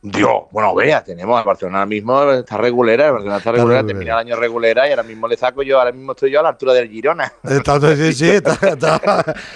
Dios, 0.00 0.42
bueno, 0.52 0.72
vea, 0.76 1.02
tenemos 1.02 1.36
al 1.36 1.44
Barcelona 1.44 1.78
ahora 1.78 1.86
mismo, 1.88 2.30
está 2.32 2.56
regulera, 2.56 3.06
el 3.06 3.12
Barcelona 3.14 3.38
está 3.38 3.50
regulera, 3.50 3.84
termina 3.84 4.12
el 4.12 4.18
año 4.28 4.36
regulera 4.36 4.86
y 4.86 4.90
ahora 4.90 5.02
mismo 5.02 5.26
le 5.26 5.36
saco 5.36 5.62
yo, 5.64 5.76
ahora 5.80 5.90
mismo 5.90 6.12
estoy 6.12 6.30
yo 6.30 6.38
a 6.38 6.44
la 6.44 6.50
altura 6.50 6.72
del 6.72 6.88
Girona. 6.88 7.32
Está, 7.42 7.80
sí, 7.96 8.12
sí, 8.12 8.30
está, 8.30 8.52
está 8.68 8.94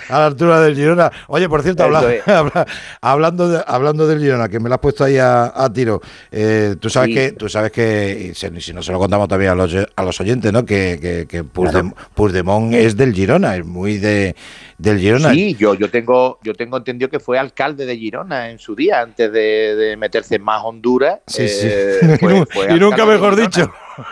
a 0.08 0.18
la 0.18 0.26
altura 0.26 0.60
del 0.60 0.74
Girona. 0.74 1.12
Oye, 1.28 1.48
por 1.48 1.62
cierto, 1.62 1.84
habla- 1.84 2.02
hablando, 3.00 3.48
de- 3.50 3.62
hablando 3.66 4.06
del 4.08 4.18
Girona, 4.18 4.48
que 4.48 4.58
me 4.58 4.68
lo 4.68 4.74
has 4.74 4.80
puesto 4.80 5.04
ahí 5.04 5.16
a, 5.16 5.52
a 5.54 5.72
tiro, 5.72 6.00
eh, 6.32 6.74
tú 6.80 6.90
sabes 6.90 7.10
Sí. 7.10 7.14
que, 7.14 7.32
tú 7.32 7.48
sabes 7.48 7.70
que, 7.70 8.32
y 8.32 8.60
si 8.60 8.72
no 8.72 8.82
se 8.82 8.90
lo 8.92 8.98
contamos 8.98 9.28
también 9.28 9.52
a 9.52 9.54
los, 9.54 9.72
a 9.94 10.02
los 10.02 10.20
oyentes, 10.20 10.52
¿no? 10.52 10.64
Que, 10.64 10.98
que, 11.00 11.26
que 11.28 11.44
Puigdemont 11.44 12.74
es 12.74 12.96
del 12.96 13.12
Girona, 13.14 13.56
es 13.56 13.64
muy 13.64 13.98
de 13.98 14.34
del 14.78 14.98
Girona. 14.98 15.30
Sí, 15.32 15.54
yo, 15.54 15.74
yo 15.74 15.88
tengo, 15.90 16.40
yo 16.42 16.54
tengo 16.54 16.76
entendido 16.78 17.08
que 17.08 17.20
fue 17.20 17.38
alcalde 17.38 17.86
de 17.86 17.96
Girona 17.96 18.50
en 18.50 18.58
su 18.58 18.74
día, 18.74 19.00
antes 19.00 19.32
de, 19.32 19.76
de 19.76 19.96
meterse 19.96 20.31
más 20.40 20.62
Honduras. 20.64 21.20
Sí, 21.26 21.46
sí. 21.48 21.68
eh, 21.70 22.44
Y 22.70 22.80
nunca 22.80 23.04
mejor 23.04 23.36
dicho. 23.36 23.70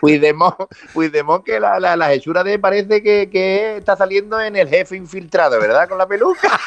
Puigdemont, 0.00 0.54
Puigdemont 0.92 1.44
que 1.44 1.58
la, 1.60 1.78
la, 1.80 1.96
la 1.96 2.12
hechura 2.12 2.44
de 2.44 2.58
parece 2.58 3.02
que, 3.02 3.28
que 3.30 3.78
está 3.78 3.96
saliendo 3.96 4.40
en 4.40 4.56
el 4.56 4.68
jefe 4.68 4.96
infiltrado, 4.96 5.58
¿verdad? 5.60 5.88
Con 5.88 5.98
la 5.98 6.06
peluca. 6.06 6.48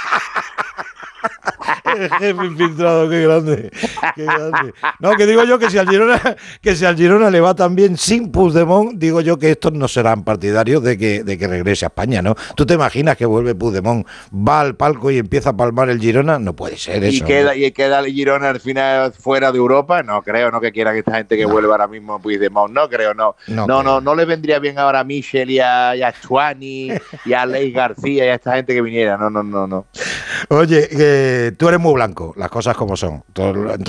El 1.86 2.10
jefe 2.20 2.46
infiltrado, 2.46 3.10
qué 3.10 3.22
grande, 3.22 3.72
qué 4.16 4.24
grande. 4.24 4.74
No, 5.00 5.16
que 5.16 5.26
digo 5.26 5.44
yo 5.44 5.60
que 5.60 5.70
si 5.70 5.78
al 5.78 5.90
Girona, 5.90 6.20
que 6.62 6.76
si 6.76 6.86
al 6.86 6.96
Girona 6.96 7.30
le 7.30 7.40
va 7.40 7.56
tan 7.56 7.76
bien 7.76 7.98
sin 7.98 8.32
Puigdemont, 8.32 8.98
digo 8.98 9.22
yo 9.22 9.38
que 9.38 9.52
estos 9.52 9.74
no 9.74 9.88
serán 9.88 10.24
partidarios 10.24 10.84
de 10.84 10.98
que, 10.98 11.24
de 11.24 11.38
que 11.38 11.48
regrese 11.48 11.86
a 11.86 11.88
España, 11.88 12.22
¿no? 12.22 12.36
¿Tú 12.56 12.66
te 12.66 12.74
imaginas 12.74 13.18
que 13.18 13.26
vuelve 13.26 13.56
Puigdemont, 13.56 14.06
va 14.34 14.62
al 14.62 14.76
palco 14.76 15.12
y 15.12 15.18
empieza 15.18 15.52
a 15.52 15.58
palmar 15.58 15.90
el 15.90 16.00
Girona? 16.00 16.40
No 16.40 16.56
puede 16.56 16.78
ser 16.78 17.04
y 17.04 17.18
eso. 17.18 17.26
queda, 17.26 17.56
y 17.56 17.72
queda 17.72 18.00
el 18.00 18.08
Girona 18.08 18.50
al 18.50 18.60
final 18.60 19.14
fuera 19.14 19.52
de 19.52 19.58
Europa. 19.58 20.04
No 20.04 20.22
creo, 20.22 20.52
no 20.52 20.60
que 20.62 20.72
quiera 20.72 20.92
que 20.94 21.00
esta 21.00 21.16
gente 21.16 21.38
que 21.38 21.46
vuelva 21.46 21.74
ahora 21.74 21.88
mismo 21.88 22.16
a 22.16 22.20
Puigdemont. 22.20 22.74
No 22.74 22.90
creo, 22.90 23.14
no. 23.14 23.36
No 23.48 23.68
No, 23.68 23.84
no, 23.84 24.02
no, 24.02 24.16
le 24.16 24.26
vendría 24.26 24.60
bien 24.60 24.80
ahora 24.80 25.02
a 25.02 25.04
Michel 25.04 25.50
y 25.50 25.60
a, 25.60 25.96
y 25.96 26.04
a 26.04 26.14
Chuani 26.14 26.92
y 27.26 27.34
a 27.34 27.46
Ley 27.46 27.72
García 27.72 28.26
y 28.26 28.30
a 28.30 28.36
esta 28.36 28.56
gente 28.56 28.74
que 28.74 28.82
viniera. 28.82 29.18
No, 29.18 29.30
no, 29.30 29.44
no, 29.44 29.68
no. 29.68 29.86
Oye, 30.50 30.88
que 30.90 31.54
tú 31.58 31.68
eres 31.68 31.80
muy 31.80 31.94
blanco, 31.94 32.34
las 32.38 32.50
cosas 32.50 32.76
como 32.76 32.96
son. 32.98 33.24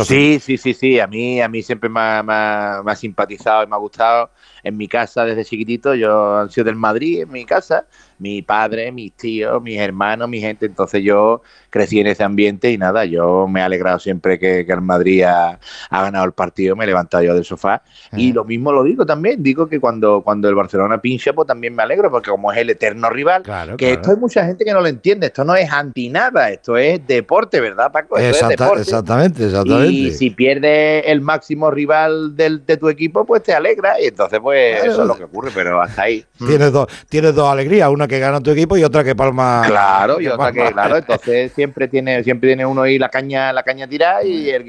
Sí, 0.04 0.38
sí, 0.40 0.56
sí, 0.58 0.74
sí. 0.74 1.00
A 1.00 1.06
mí, 1.06 1.40
a 1.40 1.48
mí 1.48 1.62
siempre 1.62 1.88
me 1.88 2.00
ha, 2.00 2.22
me 2.22 2.32
ha- 2.34 2.82
me 2.84 2.92
ha 2.92 2.96
simpatizado 2.96 3.64
y 3.64 3.66
me 3.66 3.74
ha 3.74 3.78
gustado. 3.78 4.30
En 4.66 4.76
mi 4.76 4.88
casa 4.88 5.24
desde 5.24 5.44
chiquitito, 5.44 5.94
yo 5.94 6.36
han 6.38 6.50
sido 6.50 6.64
del 6.64 6.76
Madrid, 6.76 7.22
en 7.22 7.30
mi 7.30 7.44
casa. 7.44 7.86
Mi 8.18 8.40
padre, 8.40 8.90
mis 8.92 9.12
tíos, 9.12 9.62
mis 9.62 9.78
hermanos, 9.78 10.26
mi 10.28 10.40
gente. 10.40 10.64
Entonces 10.64 11.02
yo 11.04 11.42
crecí 11.68 12.00
en 12.00 12.06
ese 12.06 12.24
ambiente 12.24 12.70
y 12.72 12.78
nada, 12.78 13.04
yo 13.04 13.46
me 13.46 13.60
he 13.60 13.62
alegrado 13.62 13.98
siempre 13.98 14.38
que, 14.38 14.64
que 14.64 14.72
el 14.72 14.80
Madrid 14.80 15.22
ha, 15.24 15.58
ha 15.90 16.02
ganado 16.02 16.24
el 16.24 16.32
partido, 16.32 16.74
me 16.74 16.84
he 16.84 16.86
levantado 16.86 17.22
yo 17.22 17.34
del 17.34 17.44
sofá. 17.44 17.82
Y 18.16 18.32
lo 18.32 18.44
mismo 18.44 18.72
lo 18.72 18.82
digo 18.84 19.04
también, 19.04 19.42
digo 19.42 19.68
que 19.68 19.78
cuando, 19.78 20.22
cuando 20.22 20.48
el 20.48 20.54
Barcelona 20.54 20.98
pincha, 20.98 21.34
pues 21.34 21.46
también 21.46 21.74
me 21.74 21.82
alegro, 21.82 22.10
porque 22.10 22.30
como 22.30 22.50
es 22.50 22.58
el 22.58 22.70
eterno 22.70 23.10
rival, 23.10 23.42
que 23.42 23.48
claro. 23.50 23.76
esto 23.78 24.10
hay 24.12 24.16
mucha 24.16 24.46
gente 24.46 24.64
que 24.64 24.72
no 24.72 24.80
lo 24.80 24.86
entiende, 24.86 25.26
esto 25.26 25.44
no 25.44 25.54
es 25.54 25.70
anti 25.70 26.08
nada, 26.08 26.50
esto 26.50 26.78
es 26.78 27.06
deporte, 27.06 27.60
¿verdad, 27.60 27.92
Paco? 27.92 28.16
Esto 28.16 28.30
es 28.30 28.36
Exacta- 28.42 28.64
deporte. 28.64 28.82
exactamente, 28.82 29.44
exactamente. 29.44 29.92
Y 29.92 30.10
si 30.12 30.30
pierde 30.30 31.00
el 31.10 31.20
máximo 31.20 31.70
rival 31.70 32.34
del, 32.34 32.64
de 32.64 32.78
tu 32.78 32.88
equipo, 32.88 33.26
pues 33.26 33.42
te 33.42 33.52
alegra. 33.52 34.00
Y 34.00 34.06
entonces, 34.06 34.40
pues 34.40 34.55
Claro. 34.56 34.92
eso 34.92 35.02
es 35.02 35.08
lo 35.08 35.16
que 35.16 35.24
ocurre, 35.24 35.50
pero 35.54 35.80
hasta 35.80 36.02
ahí. 36.02 36.24
Tienes 36.38 36.72
dos, 36.72 36.86
tienes 37.08 37.34
dos 37.34 37.48
alegrías, 37.48 37.88
una 37.90 38.06
que 38.08 38.18
gana 38.18 38.40
tu 38.40 38.50
equipo 38.50 38.76
y 38.76 38.84
otra 38.84 39.04
que 39.04 39.14
palma. 39.14 39.62
Claro, 39.66 40.20
y 40.20 40.28
otra 40.28 40.52
que, 40.52 40.72
claro, 40.72 40.96
entonces 40.98 41.52
siempre 41.52 41.88
tiene, 41.88 42.22
siempre 42.24 42.50
tiene 42.50 42.66
uno 42.66 42.82
ahí 42.82 42.98
la 42.98 43.08
caña, 43.08 43.52
la 43.52 43.62
caña 43.62 43.86
tirada 43.86 44.22
y, 44.24 44.50
el, 44.50 44.64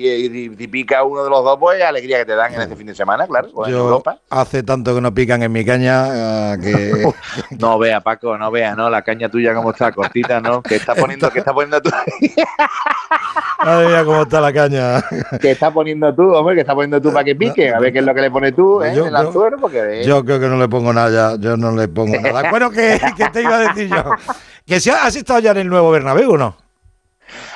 pica 0.72 1.04
uno 1.04 1.24
de 1.24 1.30
los 1.30 1.44
dos, 1.44 1.58
pues 1.60 1.82
alegría 1.82 2.20
que 2.20 2.26
te 2.26 2.36
dan 2.36 2.54
en 2.54 2.62
este 2.62 2.76
fin 2.76 2.88
de 2.88 2.96
semana, 2.96 3.28
claro, 3.28 3.50
en 3.66 3.72
Yo 3.72 3.78
Europa. 3.78 4.20
hace 4.30 4.64
tanto 4.64 4.94
que 4.94 5.02
no 5.02 5.14
pican 5.14 5.44
en 5.44 5.52
mi 5.52 5.64
caña 5.66 6.52
ah, 6.52 6.58
que 6.62 7.12
No 7.60 7.80
vea, 7.80 8.02
Paco, 8.02 8.38
no 8.38 8.52
vea, 8.52 8.76
¿no? 8.76 8.90
La 8.90 9.02
caña 9.02 9.30
tuya 9.30 9.54
como 9.54 9.72
está, 9.72 9.92
cortita, 9.92 10.40
¿no? 10.40 10.62
Que 10.62 10.76
está 10.76 10.96
poniendo, 10.96 11.30
que 11.30 11.40
está 11.40 11.54
poniendo 11.54 11.82
tú, 11.82 11.90
Madre 13.64 13.88
mía, 13.88 14.06
cómo 14.06 14.22
está 14.22 14.40
la 14.40 14.54
caña. 14.54 15.04
que 15.42 15.52
está 15.52 15.72
poniendo 15.72 16.14
tú, 16.14 16.34
hombre, 16.34 16.56
que 16.56 16.62
está 16.62 16.74
poniendo 16.74 17.02
tú 17.02 17.12
para 17.12 17.24
que 17.24 17.36
pique, 17.36 17.70
a 17.70 17.80
ver 17.80 17.92
qué 17.92 18.00
es 18.00 18.06
lo 18.06 18.14
que 18.14 18.22
le 18.22 18.32
pones 18.32 18.56
tú, 18.56 18.82
¿eh? 18.84 18.94
Yo- 18.96 19.04
en 19.04 19.08
el 19.10 19.16
anzuelo, 19.16 19.58
porque 19.58 19.77
Yo 20.06 20.24
creo 20.26 20.40
que 20.40 20.48
no 20.48 20.58
le 20.58 20.68
pongo 20.68 20.94
nada, 20.94 21.36
ya, 21.36 21.40
yo 21.41 21.58
no 21.58 21.76
le 21.76 21.88
pongo 21.88 22.18
nada. 22.22 22.49
Bueno, 22.49 22.70
que, 22.72 22.99
¿Qué 23.18 23.26
te 23.32 23.41
iba 23.41 23.56
a 23.58 23.68
decir 23.74 23.90
yo? 23.90 24.04
Que 24.66 24.80
si 24.80 24.90
has 24.90 25.16
estado 25.16 25.40
ya 25.40 25.52
en 25.52 25.58
el 25.58 25.68
nuevo 25.70 25.91
Bernabéu 25.91 26.32
o 26.34 26.38
no? 26.38 26.58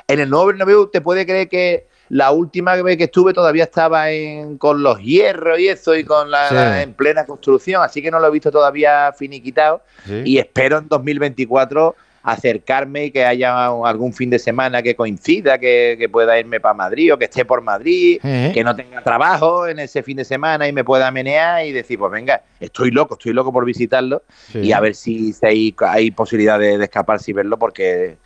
En 0.08 0.20
el 0.20 0.30
nuevo 0.30 0.48
Bernabéu, 0.48 0.88
¿te 0.88 1.02
puede 1.02 1.26
creer 1.26 1.48
que 1.50 1.88
la 2.10 2.32
última 2.32 2.76
vez 2.82 2.98
que 2.98 3.06
estuve 3.06 3.34
todavía 3.34 3.64
estaba 3.64 4.10
en, 4.12 4.58
con 4.58 4.84
los 4.84 5.00
hierros 5.00 5.60
y 5.60 5.70
eso 5.70 5.96
y 5.96 6.04
con 6.04 6.30
la, 6.30 6.50
Sí. 6.50 6.56
la- 6.56 6.82
en 6.82 6.94
plena 6.94 7.26
construcción? 7.26 7.82
Así 7.82 8.02
que 8.02 8.12
no 8.12 8.20
lo 8.20 8.28
he 8.28 8.32
visto 8.32 8.52
todavía 8.52 9.14
finiquitado 9.18 9.82
Sí. 10.06 10.22
y 10.26 10.38
espero 10.38 10.78
en 10.80 10.88
2024 10.90 11.96
acercarme 12.24 13.06
y 13.06 13.12
que 13.12 13.26
haya 13.26 13.68
algún 13.68 14.14
fin 14.14 14.30
de 14.30 14.40
semana 14.40 14.82
que 14.82 14.96
coincida, 14.96 15.58
que, 15.58 15.96
que 15.98 16.08
pueda 16.10 16.40
irme 16.40 16.60
para 16.60 16.74
Madrid 16.74 17.14
o 17.14 17.18
que 17.18 17.26
esté 17.26 17.46
por 17.46 17.62
Madrid, 17.62 18.20
Eh. 18.24 18.52
que 18.54 18.64
no 18.64 18.76
tenga 18.76 19.02
trabajo 19.04 19.68
en 19.68 19.80
ese 19.80 20.04
fin 20.04 20.18
de 20.18 20.26
semana 20.26 20.68
y 20.68 20.74
me 20.74 20.84
pueda 20.84 21.10
menear 21.12 21.66
y 21.66 21.72
decir, 21.72 21.98
pues 21.98 22.12
venga, 22.12 22.44
estoy 22.60 22.92
loco, 22.92 23.16
estoy 23.16 23.34
loco 23.34 23.52
por 23.52 23.66
visitarlo 23.66 24.24
Sí. 24.52 24.60
y 24.60 24.72
a 24.72 24.80
ver 24.80 24.96
si, 24.96 25.34
si 25.34 25.46
hay, 25.46 25.76
hay 25.80 26.12
posibilidad 26.12 26.60
de, 26.60 26.78
de 26.78 26.84
escaparse 26.84 27.32
y 27.32 27.34
verlo 27.34 27.58
porque 27.58 28.18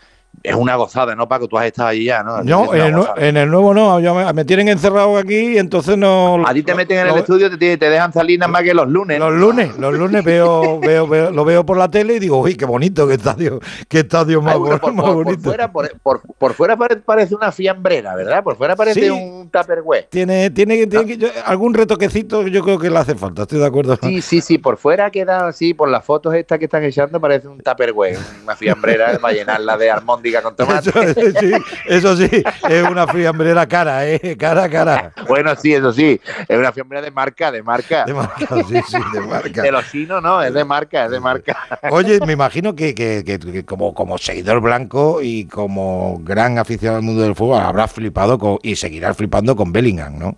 es 0.44 0.56
una 0.56 0.76
gozada, 0.76 1.16
¿no, 1.16 1.28
Paco? 1.28 1.48
Tú 1.48 1.58
has 1.58 1.66
estado 1.66 1.90
allí 1.90 2.06
ya, 2.06 2.24
¿no? 2.24 2.44
No, 2.44 2.74
en 2.74 2.82
el, 2.82 2.94
nue- 2.94 2.98
gozada. 2.98 3.28
en 3.28 3.38
el 3.38 3.50
nuevo 3.50 3.74
no. 3.74 4.00
yo 4.00 4.14
me, 4.16 4.32
me 4.34 4.46
tienen 4.46 4.68
encerrado 4.68 5.18
aquí 5.18 5.54
y 5.54 5.58
entonces 5.58 5.98
no. 5.98 6.44
A 6.46 6.54
ti 6.54 6.64
te 6.64 6.74
meten 6.76 7.00
en 7.00 7.08
el 7.08 7.18
estudio, 7.18 7.50
te, 7.58 7.78
te 7.78 7.90
dejan 7.90 8.14
salir 8.14 8.40
nada 8.40 8.52
más 8.52 8.64
que 8.64 8.74
los 8.74 8.88
lunes. 8.88 9.20
Los 9.20 9.34
lunes, 9.34 9.78
los 9.78 9.94
lunes 9.94 10.24
veo, 10.24 10.80
veo, 10.80 11.08
veo- 11.08 11.32
lo 11.32 11.46
veo 11.46 11.66
por 11.66 11.78
la 11.78 11.90
tele 11.90 12.16
y 12.16 12.20
digo, 12.20 12.40
uy, 12.40 12.56
qué 12.56 12.66
bonito, 12.66 13.08
qué 13.08 13.16
estadio, 13.16 13.60
qué 13.88 14.00
estadio 14.00 14.42
más, 14.42 14.54
Ay, 14.54 14.60
bueno, 14.60 14.80
por, 14.80 14.94
más 14.94 15.06
por- 15.06 15.24
bonito. 15.24 15.42
fuera, 15.44 15.72
por, 15.72 15.92
por- 16.02 16.22
por 16.38 16.54
fuera 16.54 16.78
pare- 16.78 16.98
parece 16.98 17.36
una 17.36 17.52
fiambrera, 17.52 18.16
¿verdad? 18.16 18.44
Por 18.44 18.56
fuera 18.58 18.76
parece 18.76 19.02
Sí. 19.02 19.10
un 19.10 19.50
tupperware. 19.50 20.08
Tiene, 20.10 20.50
tiene, 20.52 20.86
tiene 20.88 21.06
que- 21.06 21.18
yo- 21.18 21.28
algún 21.46 21.74
retoquecito, 21.74 22.48
yo 22.48 22.64
creo 22.64 22.78
que 22.80 22.90
le 22.90 22.98
hace 22.98 23.16
falta, 23.16 23.44
estoy 23.44 23.60
de 23.60 23.66
acuerdo. 23.66 23.98
Sí, 24.02 24.22
sí, 24.22 24.42
sí, 24.42 24.58
por 24.58 24.78
fuera 24.78 25.10
queda 25.12 25.48
así, 25.48 25.74
por 25.74 25.90
las 25.90 26.04
fotos 26.06 26.34
estas 26.36 26.60
que 26.60 26.66
están 26.66 26.84
echando, 26.84 27.20
parece 27.20 27.48
un 27.48 27.60
tupperware, 27.60 28.18
una 28.44 28.56
fiambrera 28.56 29.18
para 29.22 29.34
llenarla 29.34 29.78
de 29.78 29.92
con 30.42 30.56
tomate. 30.56 30.90
Eso, 30.90 31.40
sí, 31.40 31.52
eso 31.88 32.18
sí, 32.18 32.44
es 32.70 32.84
una 32.84 33.08
friambrera 33.08 33.68
cara, 33.68 34.08
¿eh? 34.08 34.36
Cara, 34.38 34.70
cara. 34.70 35.12
Bueno, 35.28 35.56
sí, 35.56 35.74
eso 35.74 35.92
sí, 35.94 36.20
es 36.48 36.58
una 36.58 36.72
fiambrera 36.72 37.04
de 37.04 37.12
marca, 37.12 37.52
de 37.52 37.62
marca. 37.64 38.06
De 38.06 38.14
marca, 38.14 38.48
sí, 38.68 38.80
sí, 38.88 38.98
de 39.14 39.22
marca. 39.22 39.62
De 39.62 39.72
los 39.72 39.90
chinos, 39.92 40.22
no, 40.22 40.42
es 40.42 40.54
de 40.54 40.64
marca, 40.66 41.06
es 41.06 41.12
de 41.12 41.20
marca. 41.20 41.58
Oye, 41.90 42.20
me 42.26 42.34
imagino 42.34 42.76
que, 42.76 42.94
que- 42.96 43.24
que- 43.26 43.40
que 43.40 43.66
como, 43.66 43.94
como 43.94 44.18
seguidor 44.18 44.62
blanco 44.62 45.20
y 45.22 45.46
como 45.46 46.20
gran 46.24 46.58
aficionado 46.58 46.98
al 46.98 47.04
mundo 47.04 47.22
del 47.22 47.36
fútbol 47.36 47.60
habrás 47.62 47.92
flipado 47.92 48.38
con- 48.38 48.60
y 48.64 48.76
seguirás 48.76 49.16
flipando 49.18 49.56
con 49.56 49.72
Bellingham, 49.72 50.18
¿no? 50.18 50.38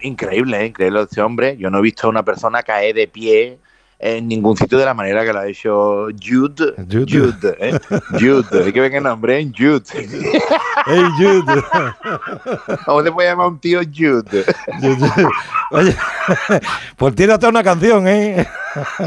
Increíble, 0.00 0.62
¿eh? 0.62 0.66
increíble 0.66 1.02
este 1.02 1.20
hombre. 1.20 1.56
Yo 1.58 1.68
no 1.70 1.78
he 1.78 1.82
visto 1.82 2.06
a 2.06 2.10
una 2.10 2.22
persona 2.22 2.62
caer 2.62 2.94
de 2.94 3.06
pie 3.08 3.58
en 3.98 4.28
ningún 4.28 4.56
sitio 4.56 4.78
de 4.78 4.84
la 4.84 4.94
manera 4.94 5.24
que 5.24 5.32
lo 5.32 5.38
ha 5.40 5.46
hecho 5.46 6.06
Jude. 6.22 6.74
Jude. 6.90 7.06
Jude, 7.08 7.56
¿eh? 7.60 7.78
Jude. 8.12 8.64
Hay 8.64 8.72
que 8.72 8.80
ver 8.80 8.90
qué 8.90 9.00
nombre, 9.00 9.40
¿eh? 9.40 9.52
Jude. 9.56 9.82
¡Ey, 10.86 11.04
Jude! 11.16 11.62
¿Cómo 12.84 13.02
se 13.02 13.12
puede 13.12 13.28
llamar 13.28 13.48
un 13.48 13.58
tío 13.58 13.80
Jude? 13.80 14.44
Oye, 15.70 15.96
pues 16.96 17.14
tiene 17.14 17.32
hasta 17.32 17.48
una 17.48 17.62
canción, 17.62 18.06
¿eh? 18.08 18.46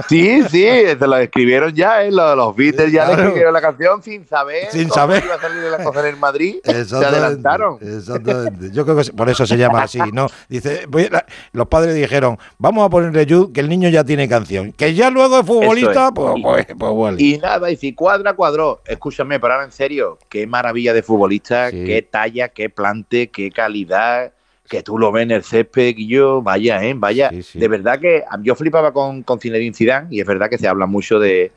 Sí, 0.09 0.41
sí, 0.49 0.63
se 0.67 1.07
lo 1.07 1.17
escribieron 1.17 1.73
ya, 1.73 2.03
¿eh? 2.03 2.11
Los, 2.11 2.35
los 2.35 2.55
Beatles 2.55 2.91
ya 2.91 3.03
le 3.05 3.07
Claro. 3.13 3.21
escribieron 3.23 3.53
la 3.53 3.61
canción 3.61 4.03
sin 4.03 4.27
saber. 4.27 4.67
Sin 4.71 4.89
saber. 4.89 5.23
iba 5.25 5.35
a 5.35 5.39
salir 5.41 5.61
de 5.61 5.69
la 5.69 5.83
cosa 5.83 6.07
en 6.07 6.19
Madrid. 6.19 6.55
Se 6.63 6.95
adelantaron. 6.95 7.77
Exactamente. 7.81 8.69
Yo 8.71 8.85
creo 8.85 8.97
que 9.01 9.11
por 9.11 9.29
eso 9.29 9.45
se 9.45 9.57
llama 9.57 9.83
así, 9.83 9.99
¿no? 10.13 10.27
Dice, 10.49 10.85
voy 10.87 11.03
a- 11.11 11.25
los 11.51 11.67
padres 11.67 11.95
dijeron, 11.95 12.37
vamos 12.57 12.85
a 12.85 12.89
ponerle 12.89 13.25
Jude, 13.27 13.51
que 13.53 13.59
el 13.59 13.69
niño 13.69 13.89
ya 13.89 14.03
tiene 14.03 14.27
canción. 14.27 14.71
Que 14.73 14.93
ya 14.93 15.09
luego 15.09 15.39
es 15.39 15.45
futbolista, 15.45 16.07
es. 16.07 16.11
pues, 16.15 16.33
Y- 16.37 16.41
pues, 16.43 16.67
pues 16.77 16.93
vale. 16.95 17.17
Y 17.23 17.37
nada, 17.37 17.69
y 17.71 17.75
si 17.75 17.93
cuadra, 17.93 18.33
cuadró. 18.33 18.81
Escúchame, 18.85 19.39
pero 19.39 19.53
ahora 19.53 19.65
en 19.65 19.71
serio, 19.71 20.17
qué 20.29 20.47
maravilla 20.47 20.93
de 20.93 21.03
futbolista, 21.03 21.69
Sí. 21.69 21.83
qué 21.85 22.01
talla, 22.01 22.49
qué 22.49 22.69
plante, 22.69 23.29
qué 23.29 23.51
calidad, 23.51 24.31
que 24.69 24.83
tú 24.83 24.97
lo 24.97 25.11
ves 25.11 25.23
en 25.23 25.31
el 25.31 25.43
césped, 25.43 25.95
y 25.97 26.07
yo, 26.07 26.41
vaya, 26.41 26.83
¿eh? 26.83 26.93
Vaya. 26.95 27.31
De 27.53 27.67
verdad 27.67 27.99
que 27.99 28.23
yo 28.41 28.55
flipaba 28.55 28.91
con, 28.91 29.23
con 29.23 29.39
Zinedine 29.39 29.73
Zidane 29.73 30.07
y 30.11 30.19
es 30.19 30.27
verdad 30.27 30.49
que 30.49 30.57
se 30.57 30.67
habla 30.67 30.85
mucho 30.85 31.19
de, 31.19 31.51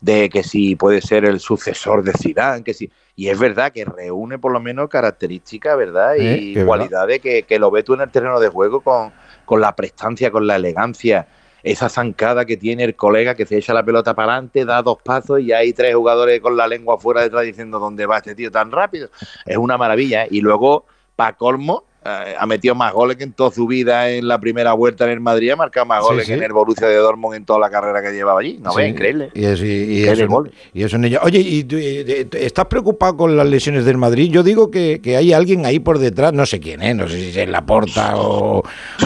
de 0.00 0.28
que 0.28 0.42
si 0.42 0.76
puede 0.76 1.00
ser 1.00 1.24
el 1.24 1.40
sucesor 1.40 2.02
de 2.02 2.12
Zidane, 2.12 2.64
que 2.64 2.74
si... 2.74 2.90
Y 3.16 3.28
es 3.28 3.38
verdad 3.38 3.70
que 3.70 3.84
reúne 3.84 4.38
por 4.38 4.50
lo 4.50 4.58
menos 4.58 4.88
características, 4.88 5.76
¿verdad? 5.78 6.16
Eh, 6.16 6.36
Y 6.36 6.64
cualidades 6.64 7.20
que, 7.20 7.44
que 7.44 7.58
lo 7.60 7.70
ves 7.70 7.84
tú 7.84 7.94
en 7.94 8.00
el 8.00 8.10
terreno 8.10 8.40
de 8.40 8.48
juego 8.48 8.80
con, 8.80 9.12
con 9.44 9.60
la 9.60 9.76
prestancia, 9.76 10.32
con 10.32 10.46
la 10.46 10.56
elegancia 10.56 11.28
esa 11.64 11.88
zancada 11.88 12.44
que 12.44 12.58
tiene 12.58 12.84
el 12.84 12.94
colega 12.94 13.34
que 13.34 13.46
se 13.46 13.56
echa 13.56 13.72
la 13.72 13.82
pelota 13.82 14.14
para 14.14 14.32
adelante, 14.34 14.66
da 14.66 14.82
dos 14.82 14.98
pasos 15.02 15.40
y 15.40 15.50
hay 15.50 15.72
tres 15.72 15.94
jugadores 15.94 16.38
con 16.40 16.58
la 16.58 16.68
lengua 16.68 16.98
fuera 16.98 17.22
detrás 17.22 17.44
diciendo 17.44 17.78
dónde 17.78 18.04
va 18.04 18.18
este 18.18 18.34
tío 18.34 18.50
tan 18.50 18.70
rápido. 18.70 19.08
Es 19.46 19.56
una 19.56 19.78
maravilla. 19.78 20.24
¿eh? 20.24 20.28
Y 20.30 20.42
luego, 20.42 20.84
para 21.16 21.32
colmo, 21.32 21.84
ha 22.04 22.46
metido 22.46 22.74
más 22.74 22.92
goles 22.92 23.16
que 23.16 23.24
en 23.24 23.32
toda 23.32 23.50
su 23.50 23.66
vida 23.66 24.10
en 24.10 24.28
la 24.28 24.38
primera 24.38 24.72
vuelta 24.74 25.04
en 25.04 25.10
el 25.10 25.20
Madrid, 25.20 25.50
ha 25.50 25.56
marcado 25.56 25.86
más 25.86 26.02
goles 26.02 26.26
sí. 26.26 26.32
que 26.32 26.38
en 26.38 26.42
el 26.44 26.52
Borussia 26.52 26.86
de 26.86 26.96
Dortmund 26.96 27.36
en 27.36 27.44
toda 27.44 27.58
la 27.58 27.70
carrera 27.70 28.02
que 28.02 28.12
llevaba 28.12 28.40
allí. 28.40 28.58
No 28.62 28.72
Sí, 28.72 28.82
increíble. 28.82 29.30
Y 29.34 29.44
es, 29.44 29.60
y, 29.60 29.64
y 30.00 30.04
Qué 30.04 30.10
es 30.12 30.18
de 30.18 30.24
un- 30.24 30.30
gol. 30.30 30.52
y 30.72 30.82
es 30.82 30.92
un 30.92 31.00
niño. 31.00 31.18
Oye, 31.22 31.38
¿y 31.40 31.64
tú, 31.64 31.76
eh, 31.76 32.04
eh, 32.06 32.26
estás 32.34 32.66
preocupado 32.66 33.16
con 33.16 33.36
las 33.36 33.46
lesiones 33.46 33.84
del 33.84 33.96
Madrid? 33.96 34.30
Yo 34.30 34.42
digo 34.42 34.70
que, 34.70 35.00
que 35.02 35.16
hay 35.16 35.32
alguien 35.32 35.64
ahí 35.66 35.78
por 35.78 35.98
detrás, 35.98 36.32
no 36.32 36.44
sé 36.46 36.60
quién, 36.60 36.82
¿eh? 36.82 36.94
no 36.94 37.08
sé 37.08 37.30
si 37.32 37.40
es 37.40 37.48
Laporta 37.48 38.16
o, 38.16 38.58
o, 38.58 38.64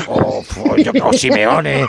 o, 0.09 0.77
yo- 0.77 0.93
o 1.05 1.13
Simeone, 1.13 1.87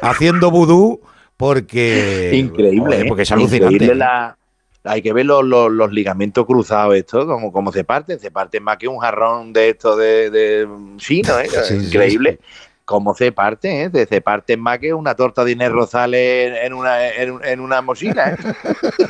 haciendo 0.00 0.50
vudú, 0.50 1.00
porque. 1.36 2.30
Increíble, 2.34 3.00
¿eh? 3.00 3.04
porque 3.08 3.22
es 3.22 3.32
alucinante. 3.32 3.74
Increíble 3.74 3.94
la- 3.96 4.36
hay 4.84 5.00
que 5.02 5.12
ver 5.12 5.26
los, 5.26 5.44
los- 5.44 5.70
los 5.70 5.92
ligamentos 5.92 6.44
cruzados, 6.46 6.94
esto, 6.96 7.26
como, 7.26 7.52
como 7.52 7.70
se 7.72 7.84
parten. 7.84 8.18
Se 8.18 8.30
parten 8.30 8.62
más 8.62 8.78
que 8.78 8.88
un 8.88 8.98
jarrón 8.98 9.52
de 9.52 9.70
esto 9.70 9.96
de, 9.96 10.30
de 10.30 10.68
chino, 10.96 11.38
¿eh? 11.38 11.48
Sí, 11.64 11.78
sí, 11.80 11.86
Increíble. 11.86 12.40
Cómo 12.84 13.14
se 13.14 13.30
parten, 13.30 13.72
¿eh? 13.72 13.90
Se- 13.92 14.06
Se 14.06 14.20
parten 14.20 14.60
más 14.60 14.78
que 14.80 14.92
una 14.92 15.14
torta 15.14 15.44
de 15.44 15.52
Inés 15.52 15.70
Rosales 15.70 16.58
en 16.64 16.72
una, 16.74 17.08
en, 17.08 17.38
en 17.44 17.60
una 17.60 17.80
mochila, 17.80 18.32
¿eh? 18.32 18.36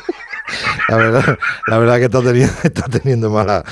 La 0.89 0.97
verdad, 0.97 1.39
la 1.67 1.77
verdad 1.79 1.97
que 1.97 2.03
está 2.05 2.21
teniendo, 2.21 2.53
está 2.63 2.83
teniendo 2.83 3.29
mala. 3.29 3.63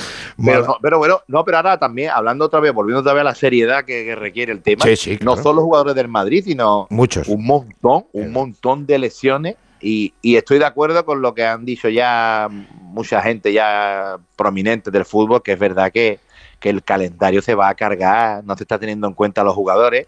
Pero, 0.43 0.65
no, 0.65 0.77
bueno, 0.97 1.21
no, 1.27 1.45
pero 1.45 1.57
ahora 1.57 1.77
también, 1.77 2.09
hablando 2.09 2.45
otra 2.45 2.59
vez, 2.59 2.73
volviendo 2.73 3.01
otra 3.01 3.13
vez 3.13 3.21
a 3.21 3.25
la 3.25 3.35
seriedad 3.35 3.83
que, 3.85 4.05
que 4.05 4.15
requiere 4.15 4.51
el 4.51 4.61
tema, 4.61 4.85
Sí, 4.85 4.95
sí, 4.95 5.11
no 5.21 5.33
claro. 5.33 5.43
solo 5.43 5.55
los 5.57 5.63
jugadores 5.65 5.95
del 5.95 6.07
Madrid, 6.07 6.43
sino 6.45 6.87
Muchos. 6.89 7.27
un 7.27 7.45
montón, 7.45 8.05
un 8.13 8.31
montón 8.31 8.85
de 8.87 8.97
lesiones. 8.99 9.55
Y, 9.81 10.13
y 10.21 10.35
estoy 10.35 10.59
de 10.59 10.65
acuerdo 10.65 11.05
con 11.05 11.21
lo 11.21 11.33
que 11.33 11.45
han 11.45 11.65
dicho 11.65 11.89
ya 11.89 12.47
mucha 12.49 13.21
gente 13.21 13.51
ya 13.51 14.17
prominente 14.35 14.91
del 14.91 15.05
fútbol, 15.05 15.41
que 15.41 15.53
es 15.53 15.59
verdad 15.59 15.91
que, 15.91 16.19
que 16.59 16.69
el 16.69 16.83
calendario 16.83 17.41
se 17.41 17.55
va 17.55 17.69
a 17.69 17.75
cargar, 17.75 18.43
no 18.43 18.55
se 18.55 18.63
está 18.63 18.77
teniendo 18.77 19.07
en 19.07 19.13
cuenta 19.13 19.41
a 19.41 19.43
los 19.43 19.55
jugadores, 19.55 20.07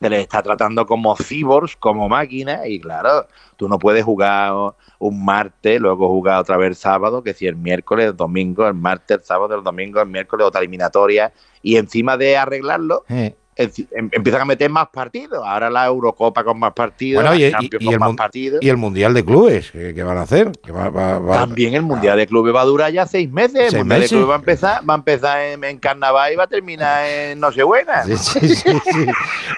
se 0.00 0.10
les 0.10 0.20
está 0.20 0.42
tratando 0.42 0.84
como 0.84 1.14
cyborgs, 1.16 1.76
como 1.76 2.08
máquinas, 2.08 2.66
y 2.66 2.80
claro, 2.80 3.28
tú 3.56 3.68
no 3.68 3.78
puedes 3.78 4.04
jugar 4.04 4.52
un 4.98 5.24
martes, 5.24 5.80
luego 5.80 6.08
jugar 6.08 6.40
otra 6.40 6.56
vez 6.56 6.70
el 6.70 6.74
sábado, 6.74 7.22
que 7.22 7.34
si 7.34 7.46
el 7.46 7.54
miércoles, 7.54 8.06
el 8.06 8.16
domingo, 8.16 8.66
el 8.66 8.74
martes, 8.74 9.18
el 9.18 9.24
sábado, 9.24 9.54
el 9.54 9.62
domingo, 9.62 10.00
el 10.00 10.08
miércoles, 10.08 10.44
otra 10.44 10.60
eliminatoria, 10.60 11.32
y 11.62 11.76
encima 11.76 12.16
de 12.16 12.36
arreglarlo, 12.36 13.04
Eh. 13.08 13.36
Em- 13.56 14.08
empiezan 14.12 14.40
a 14.42 14.44
meter 14.44 14.70
más 14.70 14.88
partidos. 14.88 15.42
Ahora 15.46 15.68
la 15.70 15.86
Eurocopa 15.86 16.42
con 16.42 16.58
más 16.58 16.72
partidos, 16.72 17.22
Bueno, 17.22 17.36
y, 17.36 17.50
la 17.50 17.58
Champions 17.58 17.82
y 17.82 17.84
con 17.86 17.94
el, 17.94 18.00
más 18.00 18.14
partidos. 18.16 18.62
y 18.62 18.68
el 18.68 18.76
Mundial 18.76 19.12
de 19.14 19.24
Clubes, 19.24 19.70
¿qué, 19.70 19.92
qué 19.94 20.02
van 20.02 20.16
a 20.18 20.22
hacer? 20.22 20.50
Que 20.64 20.72
va- 20.72 20.88
va- 20.90 21.18
va- 21.18 21.36
También 21.40 21.74
el 21.74 21.82
Mundial 21.82 22.16
de 22.16 22.26
Clubes 22.26 22.54
va 22.54 22.62
a 22.62 22.64
durar 22.64 22.90
ya 22.92 23.06
seis 23.06 23.30
meses. 23.30 23.52
¿Seis 23.60 23.72
el 23.74 23.78
Mundial 23.80 24.00
meses? 24.00 24.10
de 24.10 24.16
Clubes 24.16 24.30
va 24.30 24.34
a 24.34 24.38
empezar, 24.38 24.88
va 24.88 24.94
a 24.94 24.96
empezar 24.96 25.40
en, 25.40 25.64
en 25.64 25.78
Carnaval 25.78 26.32
y 26.32 26.36
va 26.36 26.44
a 26.44 26.48
terminar 26.48 27.04
en 27.06 27.40
Nochebuena. 27.40 28.04
Sí, 28.04 28.16
sí, 28.16 28.48
sí, 28.54 28.70
sí. 28.92 29.06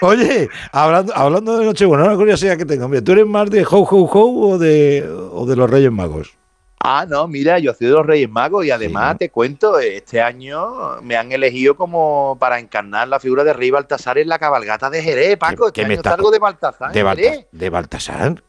Oye, 0.01 0.49
hablando, 0.71 1.15
hablando 1.15 1.57
de 1.57 1.65
Nochebuena, 1.65 2.03
una 2.05 2.15
curiosidad 2.15 2.57
que 2.57 2.65
tengo. 2.65 2.87
Mira, 2.87 3.03
¿Tú 3.03 3.13
eres 3.13 3.25
más 3.25 3.49
de 3.49 3.63
Ho 3.63 3.79
Ho 3.79 4.05
Ho 4.05 4.49
o 4.51 4.57
de, 4.57 5.07
o 5.31 5.45
de 5.45 5.55
los 5.55 5.69
Reyes 5.69 5.91
Magos? 5.91 6.35
Ah, 6.87 7.05
no, 7.09 7.27
mira, 7.27 7.57
yo 7.57 7.73
soy 7.73 7.87
de 7.87 7.93
los 7.93 8.05
Reyes 8.05 8.29
Magos 8.29 8.63
y 8.63 8.69
además 8.71 9.17
te 9.17 9.29
cuento, 9.31 9.79
este 9.79 10.21
año 10.21 11.01
me 11.01 11.17
han 11.17 11.31
elegido 11.31 11.75
como 11.75 12.37
para 12.39 12.59
encarnar 12.59 13.07
la 13.07 13.19
figura 13.19 13.43
de 13.43 13.53
Rey 13.53 13.71
Baltasar 13.71 14.19
en 14.19 14.27
la 14.27 14.37
cabalgata 14.37 14.89
de 14.91 15.01
Jerez, 15.01 15.35
Paco. 15.37 15.67
Este 15.67 15.81
qué 15.81 15.87
me 15.87 15.95
año 15.95 16.03
salgo 16.03 16.29
de 16.29 16.37
Baltasar. 16.39 16.91
De, 16.91 16.99
en 16.99 17.05
Balta- 17.05 17.21
Jerez. 17.23 17.45
de 17.51 17.69
Baltasar. 17.71 18.43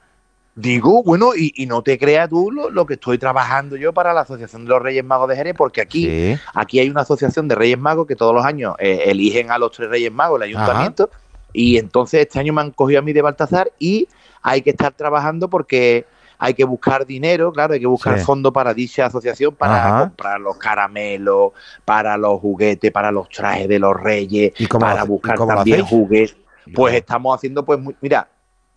Digo, 0.54 1.02
bueno, 1.02 1.32
y, 1.36 1.52
y 1.56 1.66
no 1.66 1.82
te 1.82 1.98
creas 1.98 2.28
tú 2.30 2.50
lo, 2.50 2.70
lo 2.70 2.86
que 2.86 2.94
estoy 2.94 3.18
trabajando 3.18 3.76
yo 3.76 3.92
para 3.92 4.14
la 4.14 4.22
Asociación 4.22 4.64
de 4.64 4.70
los 4.70 4.80
Reyes 4.82 5.04
Magos 5.04 5.28
de 5.28 5.36
Jerez, 5.36 5.54
porque 5.56 5.82
aquí, 5.82 6.04
Sí. 6.06 6.40
aquí 6.54 6.78
hay 6.80 6.88
una 6.88 7.02
asociación 7.02 7.46
de 7.46 7.54
Reyes 7.54 7.78
Magos 7.78 8.06
que 8.06 8.16
todos 8.16 8.34
los 8.34 8.44
años 8.44 8.74
eh, 8.78 9.04
eligen 9.06 9.50
a 9.50 9.58
los 9.58 9.72
tres 9.72 9.90
Reyes 9.90 10.10
Magos, 10.12 10.38
el 10.38 10.44
ayuntamiento, 10.48 11.10
y 11.52 11.76
entonces 11.76 12.20
este 12.22 12.38
año 12.38 12.52
me 12.54 12.62
han 12.62 12.70
cogido 12.70 12.98
a 13.00 13.02
mí 13.02 13.12
de 13.12 13.20
Baltasar 13.22 13.70
y 13.78 14.08
hay 14.42 14.62
que 14.62 14.70
estar 14.70 14.92
trabajando 14.94 15.48
porque 15.50 16.06
hay 16.38 16.54
que 16.54 16.64
buscar 16.64 17.06
dinero, 17.06 17.52
claro, 17.52 17.74
hay 17.74 17.80
que 17.80 17.86
buscar 17.86 18.18
Sí. 18.18 18.24
fondos 18.24 18.52
para 18.52 18.74
dicha 18.74 19.06
asociación, 19.06 19.54
para 19.54 19.86
Ajá. 19.86 20.00
comprar 20.00 20.40
los 20.40 20.56
caramelos, 20.58 21.52
para 21.84 22.16
los 22.16 22.40
juguetes, 22.40 22.90
para 22.92 23.10
los 23.10 23.28
trajes 23.28 23.68
de 23.68 23.78
los 23.78 23.94
reyes, 23.98 24.52
¿Y 24.58 24.66
lo 24.66 24.78
para 24.78 25.04
y 25.04 25.06
buscar 25.06 25.38
también 25.38 25.84
juguetes. 25.84 26.36
Pues 26.74 26.94
estamos 26.94 27.34
haciendo, 27.36 27.64
pues, 27.64 27.78
muy- 27.78 27.96
mira, 28.00 28.28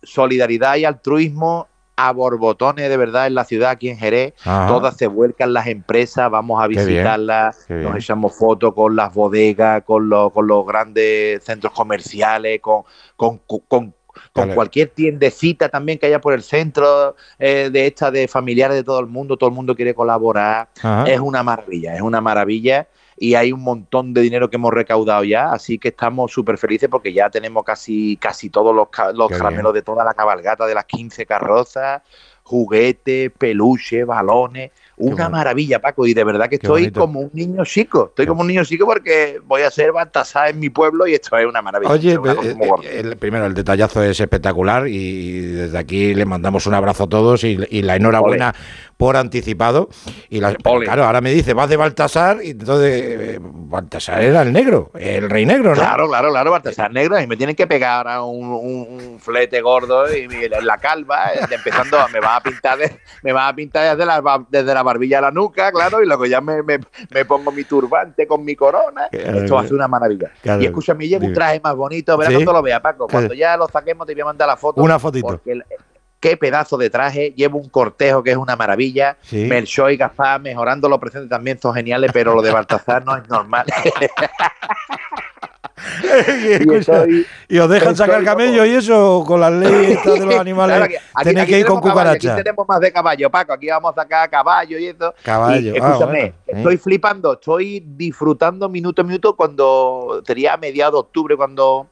solidaridad 0.02 0.76
y 0.76 0.84
altruismo 0.84 1.66
a 1.96 2.12
borbotones 2.12 2.88
de 2.88 2.96
verdad 2.96 3.26
en 3.26 3.34
la 3.34 3.44
ciudad, 3.44 3.70
aquí 3.72 3.90
en 3.90 3.98
Jerez. 3.98 4.32
Ajá. 4.44 4.66
Todas 4.68 4.96
se 4.96 5.06
vuelcan 5.06 5.52
las 5.52 5.66
empresas, 5.66 6.30
vamos 6.30 6.58
a 6.62 6.66
Qué 6.66 6.76
visitarlas, 6.76 7.66
nos 7.68 7.94
echamos 7.96 8.34
fotos 8.38 8.72
con 8.72 8.96
las 8.96 9.12
bodegas, 9.12 9.82
con, 9.84 10.08
los- 10.08 10.32
con 10.32 10.46
los 10.46 10.64
grandes 10.66 11.44
centros 11.44 11.74
comerciales, 11.74 12.60
con, 12.62 12.84
con, 13.16 13.38
con- 13.68 13.94
con 14.32 14.42
Vale. 14.44 14.54
cualquier 14.54 14.88
tiendecita 14.88 15.68
también 15.68 15.98
que 15.98 16.06
haya 16.06 16.20
por 16.20 16.32
el 16.32 16.42
centro 16.42 17.16
eh, 17.38 17.68
de 17.72 17.86
esta 17.86 18.10
de 18.10 18.28
familiares 18.28 18.76
de 18.76 18.84
todo 18.84 19.00
el 19.00 19.06
mundo, 19.06 19.36
todo 19.36 19.50
el 19.50 19.56
mundo 19.56 19.74
quiere 19.74 19.94
colaborar. 19.94 20.68
Ajá. 20.82 21.04
Es 21.04 21.20
una 21.20 21.42
maravilla, 21.42 21.94
es 21.94 22.00
una 22.00 22.20
maravilla 22.20 22.86
y 23.20 23.34
hay 23.34 23.52
un 23.52 23.60
montón 23.60 24.14
de 24.14 24.22
dinero 24.22 24.48
que 24.48 24.56
hemos 24.56 24.72
recaudado 24.72 25.24
ya, 25.24 25.52
así 25.52 25.78
que 25.78 25.88
estamos 25.88 26.32
súper 26.32 26.56
felices 26.56 26.88
porque 26.88 27.12
ya 27.12 27.28
tenemos 27.28 27.64
casi, 27.64 28.16
casi 28.16 28.48
todos 28.48 28.74
los, 28.74 28.88
los 29.14 29.28
caramelos 29.30 29.74
de 29.74 29.82
toda 29.82 30.04
la 30.04 30.14
cabalgata 30.14 30.66
de 30.66 30.74
las 30.74 30.86
15 30.86 31.26
carrozas, 31.26 32.00
juguetes, 32.42 33.30
peluches, 33.36 34.06
balones, 34.06 34.70
una 35.00 35.28
maravilla, 35.28 35.80
Paco, 35.80 36.06
y 36.06 36.14
de 36.14 36.24
verdad 36.24 36.44
que 36.44 36.58
Qué 36.58 36.66
estoy 36.66 36.82
bonito. 36.82 37.00
como 37.00 37.20
un 37.20 37.30
niño 37.32 37.64
chico, 37.64 38.06
estoy 38.08 38.26
como 38.26 38.42
un 38.42 38.46
niño 38.48 38.64
chico 38.64 38.86
porque 38.86 39.40
voy 39.44 39.62
a 39.62 39.70
ser 39.70 39.92
Baltasar 39.92 40.50
en 40.50 40.60
mi 40.60 40.70
pueblo 40.70 41.06
y 41.06 41.14
esto 41.14 41.36
es 41.38 41.46
una 41.46 41.62
maravilla. 41.62 41.92
Oye, 41.92 42.18
una 42.18 42.32
eh, 42.32 42.56
eh, 42.84 43.00
el, 43.00 43.16
primero, 43.16 43.46
el 43.46 43.54
detallazo 43.54 44.02
es 44.02 44.20
espectacular 44.20 44.86
y 44.88 45.40
desde 45.40 45.78
aquí 45.78 46.14
le 46.14 46.24
mandamos 46.24 46.66
un 46.66 46.74
abrazo 46.74 47.04
a 47.04 47.08
todos 47.08 47.44
y, 47.44 47.58
y 47.70 47.82
la 47.82 47.96
enhorabuena 47.96 48.54
por 48.96 49.16
anticipado. 49.16 49.88
Y 50.28 50.40
la- 50.40 50.54
claro, 50.54 51.04
ahora 51.04 51.20
me 51.20 51.32
dice, 51.32 51.54
vas 51.54 51.68
de 51.70 51.76
Baltasar 51.76 52.38
y 52.42 52.50
entonces 52.50 53.02
eh, 53.02 53.38
Baltasar 53.40 54.22
era 54.22 54.42
el 54.42 54.52
negro, 54.52 54.90
el 54.94 55.30
rey 55.30 55.46
negro, 55.46 55.70
¿no? 55.70 55.76
Claro, 55.76 56.08
claro, 56.08 56.30
claro, 56.30 56.50
Baltasar 56.50 56.92
Negro. 56.92 57.18
Y 57.20 57.26
me 57.26 57.36
tienen 57.36 57.56
que 57.56 57.66
pegar 57.66 57.96
ahora 58.06 58.22
un, 58.22 58.46
un- 58.48 58.86
un 58.90 59.20
flete 59.20 59.60
gordo 59.62 60.04
y 60.14 60.28
la 60.62 60.78
calva, 60.78 61.30
empezando, 61.50 61.96
me 62.12 62.20
va 62.20 62.36
a 62.36 62.42
pintar 62.42 62.78
de- 62.78 62.98
me 63.22 63.32
va 63.32 63.48
a 63.48 63.54
pintar 63.54 63.96
desde 63.96 64.06
la, 64.06 64.44
desde 64.50 64.74
la 64.74 64.82
barbilla 64.90 65.18
a 65.18 65.22
la 65.22 65.30
nuca, 65.30 65.70
claro, 65.72 66.02
y 66.02 66.06
luego 66.06 66.26
ya 66.26 66.40
me, 66.40 66.62
me- 66.62 66.80
me 67.10 67.24
pongo 67.24 67.50
mi 67.52 67.64
turbante 67.64 68.26
con 68.26 68.44
mi 68.44 68.54
corona. 68.56 69.08
Claro, 69.10 69.38
Esto 69.38 69.54
va 69.54 69.60
a 69.62 69.64
ser 69.64 69.74
una 69.74 69.88
maravilla. 69.88 70.30
claro. 70.42 70.62
y 70.62 70.66
escúchame, 70.66 71.06
llevo 71.08 71.26
un 71.26 71.32
traje 71.34 71.60
más 71.62 71.74
bonito, 71.74 72.16
verás 72.16 72.30
¿Sí? 72.32 72.36
cuando 72.36 72.52
lo 72.52 72.62
vea, 72.62 72.80
Paco. 72.80 73.06
Cuando 73.08 73.34
ya 73.34 73.56
lo 73.56 73.68
saquemos 73.68 74.06
te 74.06 74.14
voy 74.14 74.22
a 74.22 74.24
mandar 74.26 74.48
la 74.48 74.56
foto. 74.56 74.80
Una 74.82 74.98
fotito. 74.98 75.26
Porque 75.26 75.52
el- 75.52 75.64
qué 76.20 76.36
pedazo 76.36 76.76
de 76.76 76.90
traje, 76.90 77.32
llevo 77.34 77.58
un 77.58 77.70
cortejo 77.70 78.22
que 78.22 78.32
es 78.32 78.36
una 78.36 78.54
maravilla. 78.54 79.16
Sí. 79.22 79.46
Melchor 79.46 79.90
y 79.92 79.96
Gaspar 79.96 80.38
mejorando 80.40 80.86
los 80.88 80.98
presentes 80.98 81.30
también 81.30 81.58
son 81.58 81.74
geniales, 81.74 82.10
pero 82.12 82.34
lo 82.34 82.42
de 82.42 82.50
Baltasar 82.50 83.04
no 83.06 83.16
es 83.16 83.26
normal. 83.28 83.64
y, 86.44 86.52
escucha, 86.52 87.04
estoy- 87.04 87.26
y 87.48 87.58
os 87.58 87.68
dejan 87.70 87.96
sacar 87.96 88.22
camello 88.24 88.64
y 88.64 88.70
eso 88.74 89.24
con 89.26 89.40
las 89.40 89.52
leyes 89.52 90.02
de 90.04 90.26
los 90.26 90.34
animales. 90.36 90.76
Claro, 90.76 90.84
aquí- 90.84 90.94
aquí- 90.96 91.24
tenéis 91.24 91.42
aquí 91.42 91.52
que 91.52 91.58
ir 91.60 91.66
con. 91.66 91.98
Aquí 91.98 92.26
tenemos 92.28 92.68
más 92.68 92.80
de 92.80 92.92
caballo, 92.92 93.30
Paco. 93.30 93.52
Aquí 93.52 93.68
vamos 93.68 93.92
a 93.96 94.02
sacar 94.02 94.28
caballo 94.30 94.78
y 94.78 94.86
eso. 94.86 95.14
Caballo, 95.22 95.74
Y, 95.74 95.78
ah, 95.78 95.88
escúchame, 95.88 96.20
bueno, 96.20 96.34
¿eh? 96.46 96.52
estoy 96.56 96.76
flipando, 96.76 97.32
estoy 97.34 97.80
disfrutando 97.86 98.68
minuto 98.68 99.02
a 99.02 99.04
minuto 99.04 99.34
cuando 99.36 100.22
sería 100.26 100.54
a 100.54 100.56
mediados 100.56 100.92
de 100.94 100.98
octubre 101.00 101.36
cuando 101.36 101.88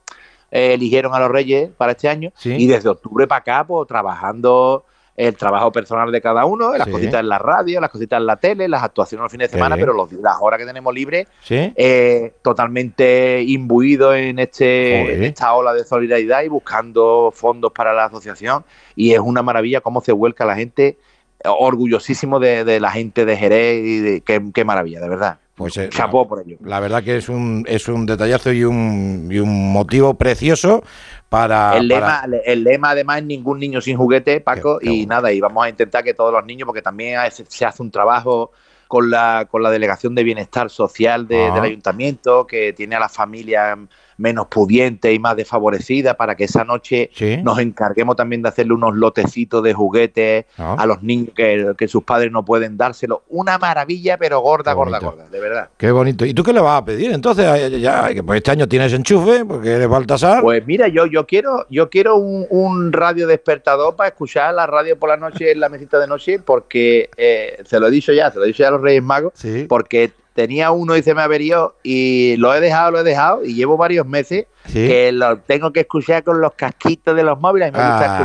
eh, 0.51 0.75
eligieron 0.75 1.15
a 1.15 1.19
los 1.21 1.31
Reyes 1.31 1.71
para 1.77 1.93
este 1.93 2.09
año. 2.09 2.33
Sí. 2.37 2.53
Y 2.55 2.67
desde 2.67 2.89
octubre 2.89 3.27
para 3.27 3.41
acá, 3.41 3.67
pues 3.67 3.87
trabajando 3.89 4.85
el 5.19 5.37
trabajo 5.37 5.73
personal 5.73 6.13
de 6.13 6.21
cada 6.21 6.45
uno, 6.45 6.73
las 6.77 6.87
Sí. 6.87 6.93
cositas 6.93 7.21
en 7.21 7.29
la 7.29 7.39
radio, 7.39 7.81
las 7.81 7.91
cositas 7.91 8.19
en 8.21 8.27
la 8.27 8.37
tele, 8.37 8.69
las 8.69 8.83
actuaciones 8.85 9.23
los 9.25 9.33
fines 9.33 9.51
de 9.51 9.57
semana, 9.59 9.77
pero 9.77 9.93
los, 9.93 10.13
las 10.13 10.37
horas 10.41 10.59
que 10.61 10.65
tenemos 10.65 10.95
libres 10.95 11.27
¿Sí? 11.43 11.73
eh, 11.77 12.35
totalmente 12.41 13.43
imbuido 13.43 14.15
en, 14.15 14.39
este, 14.39 15.15
en 15.15 15.25
esta 15.25 15.53
ola 15.55 15.75
de 15.75 15.85
solidaridad 15.85 16.43
y 16.45 16.49
buscando 16.49 17.33
fondos 17.35 17.73
para 17.73 17.93
la 17.93 18.05
asociación. 18.05 18.65
Y 18.95 19.13
es 19.13 19.19
una 19.19 19.43
maravilla 19.43 19.81
cómo 19.81 20.01
se 20.01 20.13
vuelca 20.13 20.45
la 20.45 20.55
gente, 20.55 20.99
orgullosísimo 21.45 22.39
de, 22.41 22.65
de 22.65 22.81
la 22.81 22.91
gente 22.91 23.25
de 23.25 23.37
Jerez 23.37 23.85
y 23.85 23.99
de, 24.01 24.21
qué, 24.21 24.41
qué 24.55 24.65
maravilla, 24.65 25.01
de 25.01 25.09
verdad. 25.09 25.39
Pues 25.59 25.77
eh, 25.77 25.89
Chapó 25.91 26.27
por 26.27 26.41
ello. 26.41 26.57
La 26.65 26.81
verdad 26.81 27.03
que 27.03 27.17
es 27.17 27.29
un, 27.29 27.65
es 27.69 27.89
un 27.89 28.07
detallazo 28.07 28.53
y 28.53 28.65
un, 28.65 29.29
y 29.31 29.39
un 29.41 29.73
motivo 29.73 30.15
precioso 30.15 30.83
para... 31.29 31.77
el, 31.77 31.89
para- 31.89 32.27
lema, 32.27 32.39
el 32.47 32.65
lema 32.65 32.91
además 32.91 33.19
es 33.19 33.25
ningún 33.25 33.59
niño 33.59 33.81
sin 33.81 33.97
juguete, 33.97 34.41
Paco, 34.41 34.79
Qué- 34.79 34.87
qué 34.87 34.93
y 34.95 35.07
nada, 35.07 35.33
y 35.33 35.41
vamos 35.41 35.65
a 35.65 35.69
intentar 35.69 36.05
que 36.05 36.15
todos 36.15 36.33
los 36.33 36.45
niños, 36.47 36.65
porque 36.65 36.81
también 36.81 37.19
se 37.31 37.67
hace 37.67 37.83
un 37.83 37.91
trabajo 37.91 38.53
con 38.87 39.11
la, 39.11 39.47
con 39.51 39.63
la 39.63 39.71
Delegación 39.71 40.15
de 40.15 40.23
Bienestar 40.25 40.71
Social 40.71 41.27
de- 41.29 41.49
Ah. 41.49 41.55
del 41.57 41.65
Ayuntamiento, 41.65 42.47
que 42.47 42.73
tiene 42.73 42.95
a 42.97 43.01
las 43.01 43.13
familias 43.13 43.77
menos 44.19 44.49
pudientes 44.49 45.15
y 45.15 45.19
más 45.19 45.35
desfavorecidas, 45.37 46.17
para 46.17 46.35
que 46.37 46.45
esa 46.45 46.65
noche 46.65 47.11
Sí. 47.15 47.39
nos 47.43 47.59
encarguemos 47.59 48.17
también 48.17 48.43
de 48.43 48.49
hacerle 48.51 48.75
unos 48.75 48.95
lotecitos 48.95 49.63
de 49.63 49.73
juguetes 49.73 50.45
Ah. 50.59 50.77
a 50.79 50.87
los 50.87 51.03
niños 51.03 51.31
que, 51.35 51.73
que 51.79 51.89
sus 51.89 52.03
padres 52.05 52.31
no 52.31 52.45
pueden 52.45 52.77
dárselo. 52.77 53.23
Una 53.29 53.59
maravilla, 53.59 54.19
pero 54.19 54.41
gorda, 54.41 54.73
gorda, 54.75 54.99
gorda, 54.99 55.27
de 55.29 55.41
verdad. 55.41 55.69
Qué 55.77 55.91
bonito. 55.91 56.25
¿Y 56.27 56.35
tú 56.35 56.43
qué 56.43 56.53
le 56.53 56.61
vas 56.61 56.83
a 56.83 56.85
pedir? 56.85 57.13
Entonces, 57.13 57.81
ya, 57.81 58.13
que 58.13 58.23
pues 58.23 58.39
este 58.39 58.51
año 58.51 58.69
tienes 58.69 58.93
enchufe, 58.93 59.45
porque 59.45 59.71
eres 59.73 59.89
Baltasar. 59.89 60.43
Pues 60.43 60.67
mira, 60.67 60.89
yo, 60.89 61.07
yo 61.07 61.27
quiero, 61.27 61.65
yo 61.71 61.89
quiero 61.89 62.17
un, 62.17 62.47
un 62.51 62.93
radio 62.93 63.27
despertador 63.27 63.95
para 63.97 64.09
escuchar 64.09 64.53
la 64.55 64.67
radio 64.67 64.99
por 64.99 65.09
la 65.09 65.17
noche 65.17 65.53
en 65.53 65.61
la 65.61 65.69
mesita 65.69 65.99
de 65.99 66.07
noche, 66.09 66.39
porque 66.39 67.09
eh, 67.17 67.63
se 67.65 67.79
lo 67.81 67.87
he 67.87 67.91
dicho 67.91 68.13
ya, 68.13 68.31
se 68.31 68.39
lo 68.39 68.45
he 68.45 68.49
dicho 68.49 68.63
ya 68.63 68.69
a 68.69 68.73
los 68.73 68.83
Reyes 68.83 69.03
Magos, 69.03 69.33
Sí. 69.37 69.67
porque 69.69 70.11
tenía 70.39 70.71
uno 70.71 70.97
y 70.97 71.03
se 71.03 71.17
me 71.17 71.23
averió 71.23 71.75
y 71.83 72.37
lo 72.37 72.55
he 72.55 72.61
dejado, 72.61 72.93
lo 72.93 73.01
he 73.01 73.03
dejado 73.03 73.45
y 73.45 73.55
llevo 73.55 73.77
varios 73.77 74.07
meses 74.07 74.47
Sí. 74.67 74.87
que 74.87 75.11
lo 75.13 75.39
tengo 75.39 75.73
que 75.73 75.81
escuchar 75.81 76.23
con 76.23 76.41
los 76.43 76.53
casquitos 76.53 77.17
de 77.17 77.23
los 77.25 77.41
móviles. 77.41 77.73
Me 77.73 77.79
gusta 77.79 77.99
Ah, 78.01 78.19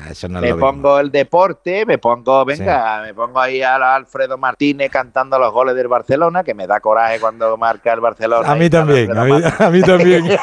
escuchar, 0.00 0.30
no 0.30 0.40
me 0.40 0.46
mismo. 0.46 0.60
pongo 0.66 0.98
el 0.98 1.12
deporte, 1.12 1.84
me 1.86 1.98
pongo, 1.98 2.44
venga, 2.46 3.02
me 3.02 3.12
pongo 3.14 3.38
ahí 3.38 3.60
a 3.62 3.76
Alfredo 3.94 4.36
Martínez 4.38 4.90
cantando 4.90 5.38
los 5.38 5.52
goles 5.52 5.76
del 5.76 5.86
Barcelona, 5.88 6.42
que 6.42 6.54
me 6.54 6.66
da 6.66 6.80
coraje 6.80 7.20
cuando 7.20 7.56
marca 7.58 7.92
el 7.92 8.00
Barcelona. 8.00 8.50
A 8.50 8.54
mí 8.56 8.68
también, 8.70 9.16
a 9.16 9.24
mí, 9.24 9.32
a 9.58 9.70
mí 9.70 9.80
también. 9.82 10.24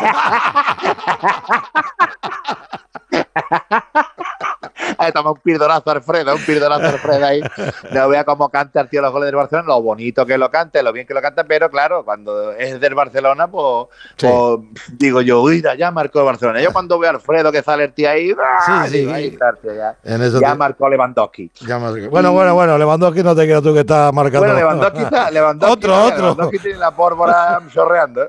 Ahí 4.98 5.12
toma 5.12 5.32
un 5.32 5.40
pirdonazo 5.40 5.90
Alfredo, 5.92 6.36
un 6.36 6.42
pirdonazo 6.46 6.86
Alfredo 6.88 7.26
ahí. 7.26 7.42
No 7.92 8.10
vea 8.10 8.24
cómo 8.24 8.50
canta 8.50 8.82
el 8.82 8.90
tío 8.90 9.02
los 9.02 9.12
goles 9.12 9.28
del 9.28 9.36
Barcelona, 9.36 9.68
lo 9.68 9.82
bonito 9.82 10.26
que 10.26 10.38
lo 10.38 10.50
cante, 10.52 10.82
lo 10.84 10.92
bien 10.94 11.06
que 11.08 11.14
lo 11.14 11.22
canta, 11.22 11.44
pero 11.44 11.70
claro, 11.70 12.04
cuando 12.06 12.52
es 12.54 12.80
del 12.80 12.96
Barcelona, 12.96 13.48
pues, 13.48 13.88
pues, 14.18 14.60
digo 14.98 15.22
yo, 15.22 15.42
uy, 15.42 15.64
ya 15.78 15.92
marcó 15.92 16.20
el 16.20 16.26
Barcelona. 16.26 16.62
Yo 16.62 16.72
cuando 16.72 16.98
veo 17.00 17.12
a 17.12 17.14
Alfredo 17.16 17.52
que 17.52 17.62
sale 17.62 17.86
el 17.86 17.94
tío 17.94 18.10
ahí, 18.10 18.32
¡ah! 18.40 18.86
Sí, 18.86 18.92
sí. 18.92 18.98
digo, 19.00 19.14
ahí 19.14 19.28
está 19.28 19.50
el 19.50 19.58
tío 19.58 19.74
ya. 19.74 19.96
Ya 20.40 20.52
te- 20.52 20.58
marcó 20.58 20.90
Lewandowski. 20.90 21.52
Ya 21.68 21.80
me- 21.80 22.08
Bueno, 22.08 22.32
bueno, 22.32 22.54
bueno, 22.56 22.78
Lewandowski 22.78 23.24
no 23.24 23.36
te 23.36 23.44
creas 23.46 23.62
tú 23.62 23.74
que 23.74 23.82
está 23.82 24.12
marcando. 24.12 24.40
Bueno, 24.48 24.56
Lewandowski 24.56 25.02
está, 25.04 25.32
Lewandowski, 25.32 25.74
Otro, 25.74 25.92
mira, 25.94 26.06
otro. 26.06 26.18
Lewandowski 26.22 26.60
tiene 26.60 26.78
la 26.80 26.92
pólvora 26.92 27.62
chorreando. 27.74 28.24
¿eh? 28.24 28.28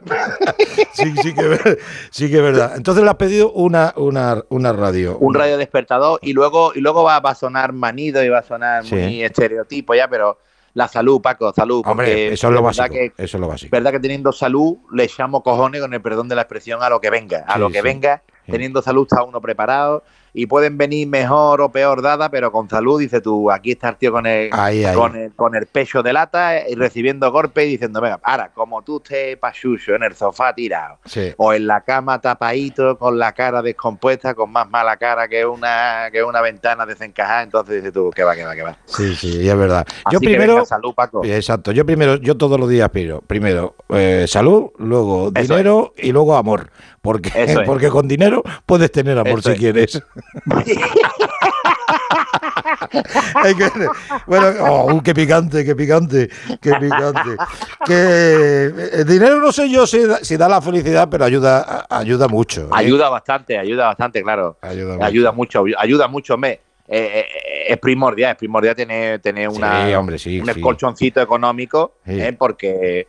Sí, 0.92 1.14
sí 1.22 1.34
que, 1.34 1.78
sí 2.10 2.30
que 2.30 2.36
es 2.36 2.42
verdad. 2.42 2.72
Entonces 2.76 3.02
le 3.04 3.10
has 3.10 3.16
pedido 3.16 3.52
una, 3.52 3.92
una, 3.96 4.42
una 4.48 4.72
radio. 4.72 5.16
un 5.18 5.34
radio 5.34 5.56
despertador 5.58 6.18
y 6.22 6.32
luego 6.38 6.72
y 6.74 6.80
luego 6.80 7.02
va, 7.04 7.20
va 7.20 7.30
a 7.30 7.34
sonar 7.34 7.72
manido 7.72 8.24
y 8.24 8.28
va 8.30 8.38
a 8.38 8.42
sonar 8.42 8.84
Sí. 8.86 8.94
muy 8.94 9.22
estereotipo 9.22 9.94
ya, 9.94 10.08
pero 10.08 10.38
la 10.74 10.86
salud, 10.86 11.20
Paco, 11.20 11.52
salud. 11.52 11.82
Hombre, 11.86 12.32
eso 12.32 12.48
es 12.48 12.54
lo 12.54 12.62
básico. 12.62 12.88
que- 12.90 13.12
Eso 13.18 13.36
es 13.36 13.40
lo 13.40 13.48
básico. 13.48 13.70
verdad 13.72 13.90
que 13.90 14.00
teniendo 14.00 14.32
salud 14.32 14.76
le 14.92 15.04
echamos 15.04 15.42
cojones 15.42 15.80
con 15.80 15.92
el 15.92 16.00
perdón 16.00 16.28
de 16.28 16.36
la 16.36 16.42
expresión 16.42 16.82
a 16.82 16.88
lo 16.88 17.00
que 17.00 17.10
venga, 17.10 17.44
a 17.46 17.54
Sí, 17.54 17.60
lo 17.60 17.68
que 17.68 17.78
sí. 17.78 17.82
venga, 17.84 18.22
teniendo 18.46 18.80
salud 18.80 19.06
está 19.10 19.22
uno 19.24 19.40
preparado 19.40 20.04
y 20.40 20.46
pueden 20.46 20.78
venir 20.78 21.08
mejor 21.08 21.60
o 21.60 21.68
peor 21.70 22.00
dada, 22.00 22.30
pero 22.30 22.52
con 22.52 22.68
salud 22.70 23.00
dice 23.00 23.20
tú, 23.20 23.50
aquí 23.50 23.72
está 23.72 23.88
el 23.88 23.96
tío 23.96 24.12
con 24.12 24.24
el, 24.24 24.50
Ahí, 24.52 24.84
ahí. 24.84 24.94
con 24.94 25.16
el, 25.16 25.32
con 25.34 25.56
el 25.56 25.66
pecho 25.66 26.00
de 26.02 26.12
lata 26.12 26.68
y 26.68 26.76
recibiendo 26.76 27.32
golpes 27.32 27.66
y 27.66 27.70
diciendo, 27.70 28.00
venga, 28.00 28.20
ahora, 28.22 28.50
como 28.54 28.82
tú 28.82 28.98
estés 28.98 29.36
pachucho 29.36 29.94
en 29.96 30.04
el 30.04 30.14
sofá 30.14 30.54
tirado, 30.54 30.98
Sí. 31.06 31.32
o 31.38 31.52
en 31.52 31.66
la 31.66 31.80
cama 31.80 32.20
tapadito 32.20 32.96
con 32.98 33.18
la 33.18 33.32
cara 33.32 33.62
descompuesta, 33.62 34.34
con 34.34 34.52
más 34.52 34.70
mala 34.70 34.96
cara 34.96 35.26
que 35.26 35.44
una 35.44 36.08
que 36.12 36.22
una 36.22 36.40
ventana 36.40 36.86
desencajada, 36.86 37.42
entonces 37.42 37.74
dices 37.76 37.92
tú, 37.92 38.10
que 38.14 38.22
va, 38.22 38.36
que 38.36 38.44
va, 38.44 38.54
que 38.54 38.62
va. 38.62 38.76
Sí, 38.86 39.16
sí, 39.16 39.48
es 39.48 39.56
verdad. 39.58 39.84
Yo 40.12 40.20
que 40.20 40.26
primero. 40.28 40.54
venga, 40.54 40.66
salud, 40.66 40.94
Paco. 40.94 41.24
Exacto, 41.24 41.72
yo 41.72 41.84
primero, 41.84 42.14
yo 42.16 42.36
todos 42.36 42.60
los 42.60 42.68
días 42.68 42.84
aspiro. 42.86 43.22
Primero 43.26 43.74
eh, 43.88 44.26
salud, 44.28 44.70
luego 44.78 45.32
Eso 45.34 45.52
dinero 45.54 45.94
y 45.96 46.12
luego 46.12 46.36
amor. 46.36 46.70
Porque, 47.00 47.28
Eso 47.34 47.60
es. 47.60 47.66
porque 47.66 47.88
con 47.88 48.08
dinero 48.08 48.42
puedes 48.66 48.90
tener 48.90 49.16
amor 49.18 49.38
Eso 49.38 49.50
si 49.50 49.52
es. 49.52 49.58
quieres. 49.58 50.02
Bueno, 54.26 54.46
oh, 54.68 55.02
qué 55.02 55.14
picante, 55.14 55.64
qué 55.64 55.74
picante, 55.74 56.28
qué 56.60 56.72
picante. 56.74 57.36
Que 57.86 58.72
el 58.92 59.06
dinero 59.06 59.40
no 59.40 59.52
sé 59.52 59.70
yo 59.70 59.86
si, 59.86 60.00
da- 60.04 60.18
si 60.22 60.36
da 60.36 60.48
la 60.48 60.60
felicidad, 60.60 61.08
pero 61.10 61.24
ayuda, 61.24 61.86
ayuda 61.88 62.28
mucho. 62.28 62.62
¿eh? 62.62 62.68
Ayuda 62.72 63.08
bastante, 63.08 63.58
ayuda 63.58 63.86
bastante, 63.86 64.22
claro. 64.22 64.58
Ayuda 64.62 64.94
mucho. 64.94 65.04
Ayuda 65.06 65.32
mucho, 65.32 65.64
ayuda 65.78 66.08
mucho. 66.08 66.36
Me, 66.36 66.50
eh, 66.50 66.60
eh, 66.88 67.26
es 67.68 67.78
primordial, 67.78 68.32
es 68.32 68.36
primordial 68.38 68.74
tener, 68.74 69.20
tener 69.20 69.48
una, 69.48 69.86
Sí, 69.86 69.94
hombre, 69.94 70.18
sí, 70.18 70.40
un 70.40 70.52
sí. 70.52 70.60
colchoncito 70.60 71.20
económico. 71.20 71.92
¿eh? 72.06 72.34
porque 72.38 73.06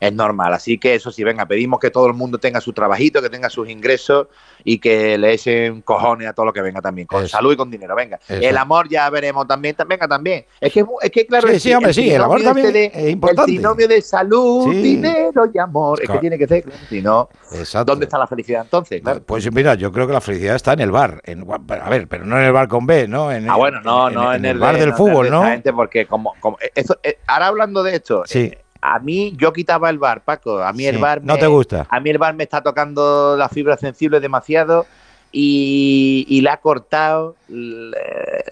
es 0.00 0.12
normal. 0.12 0.52
Así 0.52 0.78
que 0.78 0.96
eso 0.96 1.12
sí, 1.12 1.22
venga, 1.22 1.46
pedimos 1.46 1.78
que 1.78 1.90
todo 1.90 2.08
el 2.08 2.14
mundo 2.14 2.38
tenga 2.38 2.60
su 2.60 2.72
trabajito, 2.72 3.22
que 3.22 3.30
tenga 3.30 3.48
sus 3.48 3.68
ingresos 3.68 4.26
y 4.64 4.78
que 4.78 5.16
le 5.16 5.32
echen 5.34 5.82
cojones 5.82 6.26
a 6.28 6.32
todo 6.32 6.46
lo 6.46 6.52
que 6.52 6.60
venga 6.60 6.80
también, 6.80 7.06
con 7.06 7.28
salud 7.28 7.52
y 7.52 7.56
con 7.56 7.70
dinero, 7.70 7.94
venga. 7.94 8.18
Eso. 8.28 8.40
El 8.42 8.56
amor 8.56 8.88
ya 8.88 9.08
veremos 9.10 9.46
también, 9.46 9.76
tam- 9.76 9.86
venga 9.86 10.08
también. 10.08 10.44
Es 10.60 10.72
que, 10.72 10.84
es 11.02 11.10
que 11.12 11.24
claro, 11.26 11.46
Sí, 11.56 11.70
el 11.70 11.76
hombre, 11.76 11.94
sí, 11.94 12.10
el 12.10 12.20
amor 12.22 12.38
trinomio 12.38 12.64
también 12.64 12.84
este 12.86 13.06
es 13.06 13.10
importante. 13.12 13.50
El 13.52 13.56
trinomio 13.58 13.88
de 13.88 14.02
salud, 14.02 14.72
dinero 14.72 15.44
y 15.54 15.58
amor, 15.58 16.02
es 16.02 16.10
que 16.10 16.18
tiene 16.18 16.36
que 16.36 16.48
ser, 16.48 16.64
si 16.88 17.00
no, 17.00 17.28
Exacto. 17.52 17.92
¿dónde 17.92 18.06
está 18.06 18.18
la 18.18 18.26
felicidad 18.26 18.62
entonces? 18.64 19.00
Claro. 19.02 19.22
Pues 19.24 19.50
mira, 19.52 19.74
yo 19.74 19.92
creo 19.92 20.06
que 20.08 20.12
la 20.14 20.20
felicidad 20.20 20.56
está 20.56 20.72
en 20.72 20.80
el 20.80 20.90
bar. 20.90 21.20
En, 21.24 21.46
a 21.48 21.88
ver, 21.88 22.08
pero 22.08 22.24
no 22.26 22.36
en 22.38 22.44
el 22.44 22.52
bar 22.52 22.66
con 22.66 22.86
B, 22.86 23.06
¿no? 23.06 23.30
En, 23.30 23.48
Ah, 23.48 23.56
bueno, 23.56 23.80
no, 23.82 23.99
en- 24.08 24.14
no 24.14 24.32
en 24.32 24.44
en, 24.44 24.50
el 24.52 24.58
bar 24.58 24.74
de- 24.74 24.80
del 24.80 24.90
no, 24.90 24.96
fútbol, 24.96 25.24
de 25.26 25.30
¿no? 25.30 25.42
gente, 25.44 25.72
porque 25.72 26.06
como, 26.06 26.34
como 26.40 26.56
eso, 26.74 26.96
eh, 27.02 27.18
ahora 27.26 27.46
hablando 27.48 27.82
de 27.82 27.96
esto, 27.96 28.22
Sí. 28.26 28.38
eh, 28.52 28.58
a 28.82 28.98
mí 28.98 29.34
yo 29.36 29.52
quitaba 29.52 29.90
el 29.90 29.98
bar, 29.98 30.22
Paco. 30.22 30.58
A 30.62 30.72
mí 30.72 30.86
el 30.86 30.98
bar 30.98 31.22
no 31.22 31.34
me- 31.34 31.40
te 31.40 31.46
gusta. 31.46 31.86
A 31.90 32.00
mí 32.00 32.08
el 32.10 32.16
bar 32.18 32.34
me 32.34 32.44
está 32.44 32.62
tocando 32.62 33.36
las 33.36 33.50
fibras 33.52 33.78
sensibles 33.80 34.22
demasiado 34.22 34.86
y, 35.32 36.24
y 36.28 36.40
le 36.40 36.50
ha 36.50 36.56
cortado 36.56 37.36
la, 37.48 37.98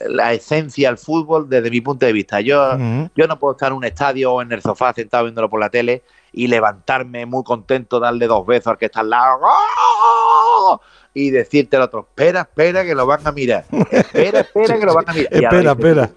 la 0.07 0.33
esencia 0.33 0.89
al 0.91 0.99
fútbol 0.99 1.49
desde 1.49 1.71
mi 1.71 1.81
punto 1.81 2.05
de 2.07 2.13
vista. 2.13 2.41
Yo, 2.41 2.77
yo 3.17 3.27
no 3.27 3.39
puedo 3.39 3.53
estar 3.53 3.73
en 3.73 3.79
un 3.79 3.85
estadio 3.85 4.33
o 4.35 4.43
en 4.43 4.53
el 4.53 4.63
sofá 4.63 4.93
sentado 4.93 5.25
viéndolo 5.25 5.49
por 5.51 5.61
la 5.61 5.71
tele 5.71 6.03
y 6.33 6.47
levantarme 6.47 7.25
muy 7.27 7.43
contento, 7.43 7.99
darle 7.99 8.27
dos 8.27 8.47
besos 8.47 8.69
al 8.69 8.79
que 8.79 8.85
está 8.87 9.01
al 9.01 9.11
lado 9.11 9.39
¡Oh! 9.43 10.28
Y 11.15 11.31
decirte 11.31 11.77
al 11.77 11.83
otro, 11.83 12.01
espera, 12.09 12.41
espera 12.43 12.85
que 12.85 12.95
lo 12.95 13.07
van 13.07 13.27
a 13.27 13.33
mirar. 13.33 13.65
Espera, 13.91 14.41
espera 14.41 14.79
que 14.79 14.87
lo 14.87 14.95
van 14.95 15.09
a 15.09 15.13
mirar. 15.13 15.33
Espera, 15.43 15.73
espera. 15.73 16.11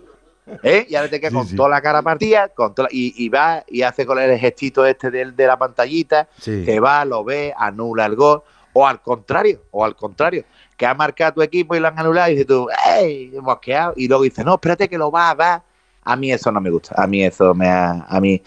¿Eh? 0.63 0.85
Y 0.89 0.95
ahora 0.95 1.09
te 1.09 1.19
quedas 1.19 1.33
con 1.33 1.47
toda 1.55 1.69
la 1.69 1.81
cara 1.81 2.01
partida, 2.01 2.49
con 2.49 2.75
toda 2.75 2.89
la- 2.89 2.93
y, 2.95 3.13
y 3.23 3.29
va 3.29 3.63
y 3.67 3.83
hace 3.83 4.05
con 4.05 4.19
el 4.19 4.37
gestito 4.37 4.85
este 4.85 5.09
del, 5.09 5.35
de 5.35 5.47
la 5.47 5.57
pantallita, 5.57 6.27
Sí. 6.39 6.63
que 6.65 6.79
va, 6.79 7.05
lo 7.05 7.23
ve, 7.23 7.53
anula 7.57 8.05
el 8.05 8.15
gol, 8.15 8.41
o 8.73 8.85
al 8.85 9.01
contrario, 9.01 9.61
o 9.71 9.85
al 9.85 9.95
contrario, 9.95 10.43
que 10.75 10.85
ha 10.85 10.93
marcado 10.93 11.33
tu 11.35 11.41
equipo 11.41 11.75
y 11.75 11.79
lo 11.79 11.87
han 11.87 11.97
anulado 11.99 12.29
y 12.29 12.31
dices 12.33 12.47
tú, 12.47 12.67
¡ey! 12.99 13.31
Hemos 13.33 13.59
quedado. 13.59 13.93
Y 13.95 14.07
luego 14.07 14.23
dices, 14.23 14.43
no, 14.43 14.55
espérate 14.55 14.89
que 14.89 14.97
lo 14.97 15.09
va 15.11 15.29
a 15.29 15.35
dar. 15.35 15.61
A 16.03 16.15
mí 16.15 16.31
eso 16.33 16.51
no 16.51 16.59
me 16.59 16.69
gusta, 16.71 16.95
a 17.01 17.05
mí 17.05 17.23
eso 17.23 17.53
me 17.53 17.69
ha, 17.69 18.05
a 18.09 18.19
mí, 18.19 18.41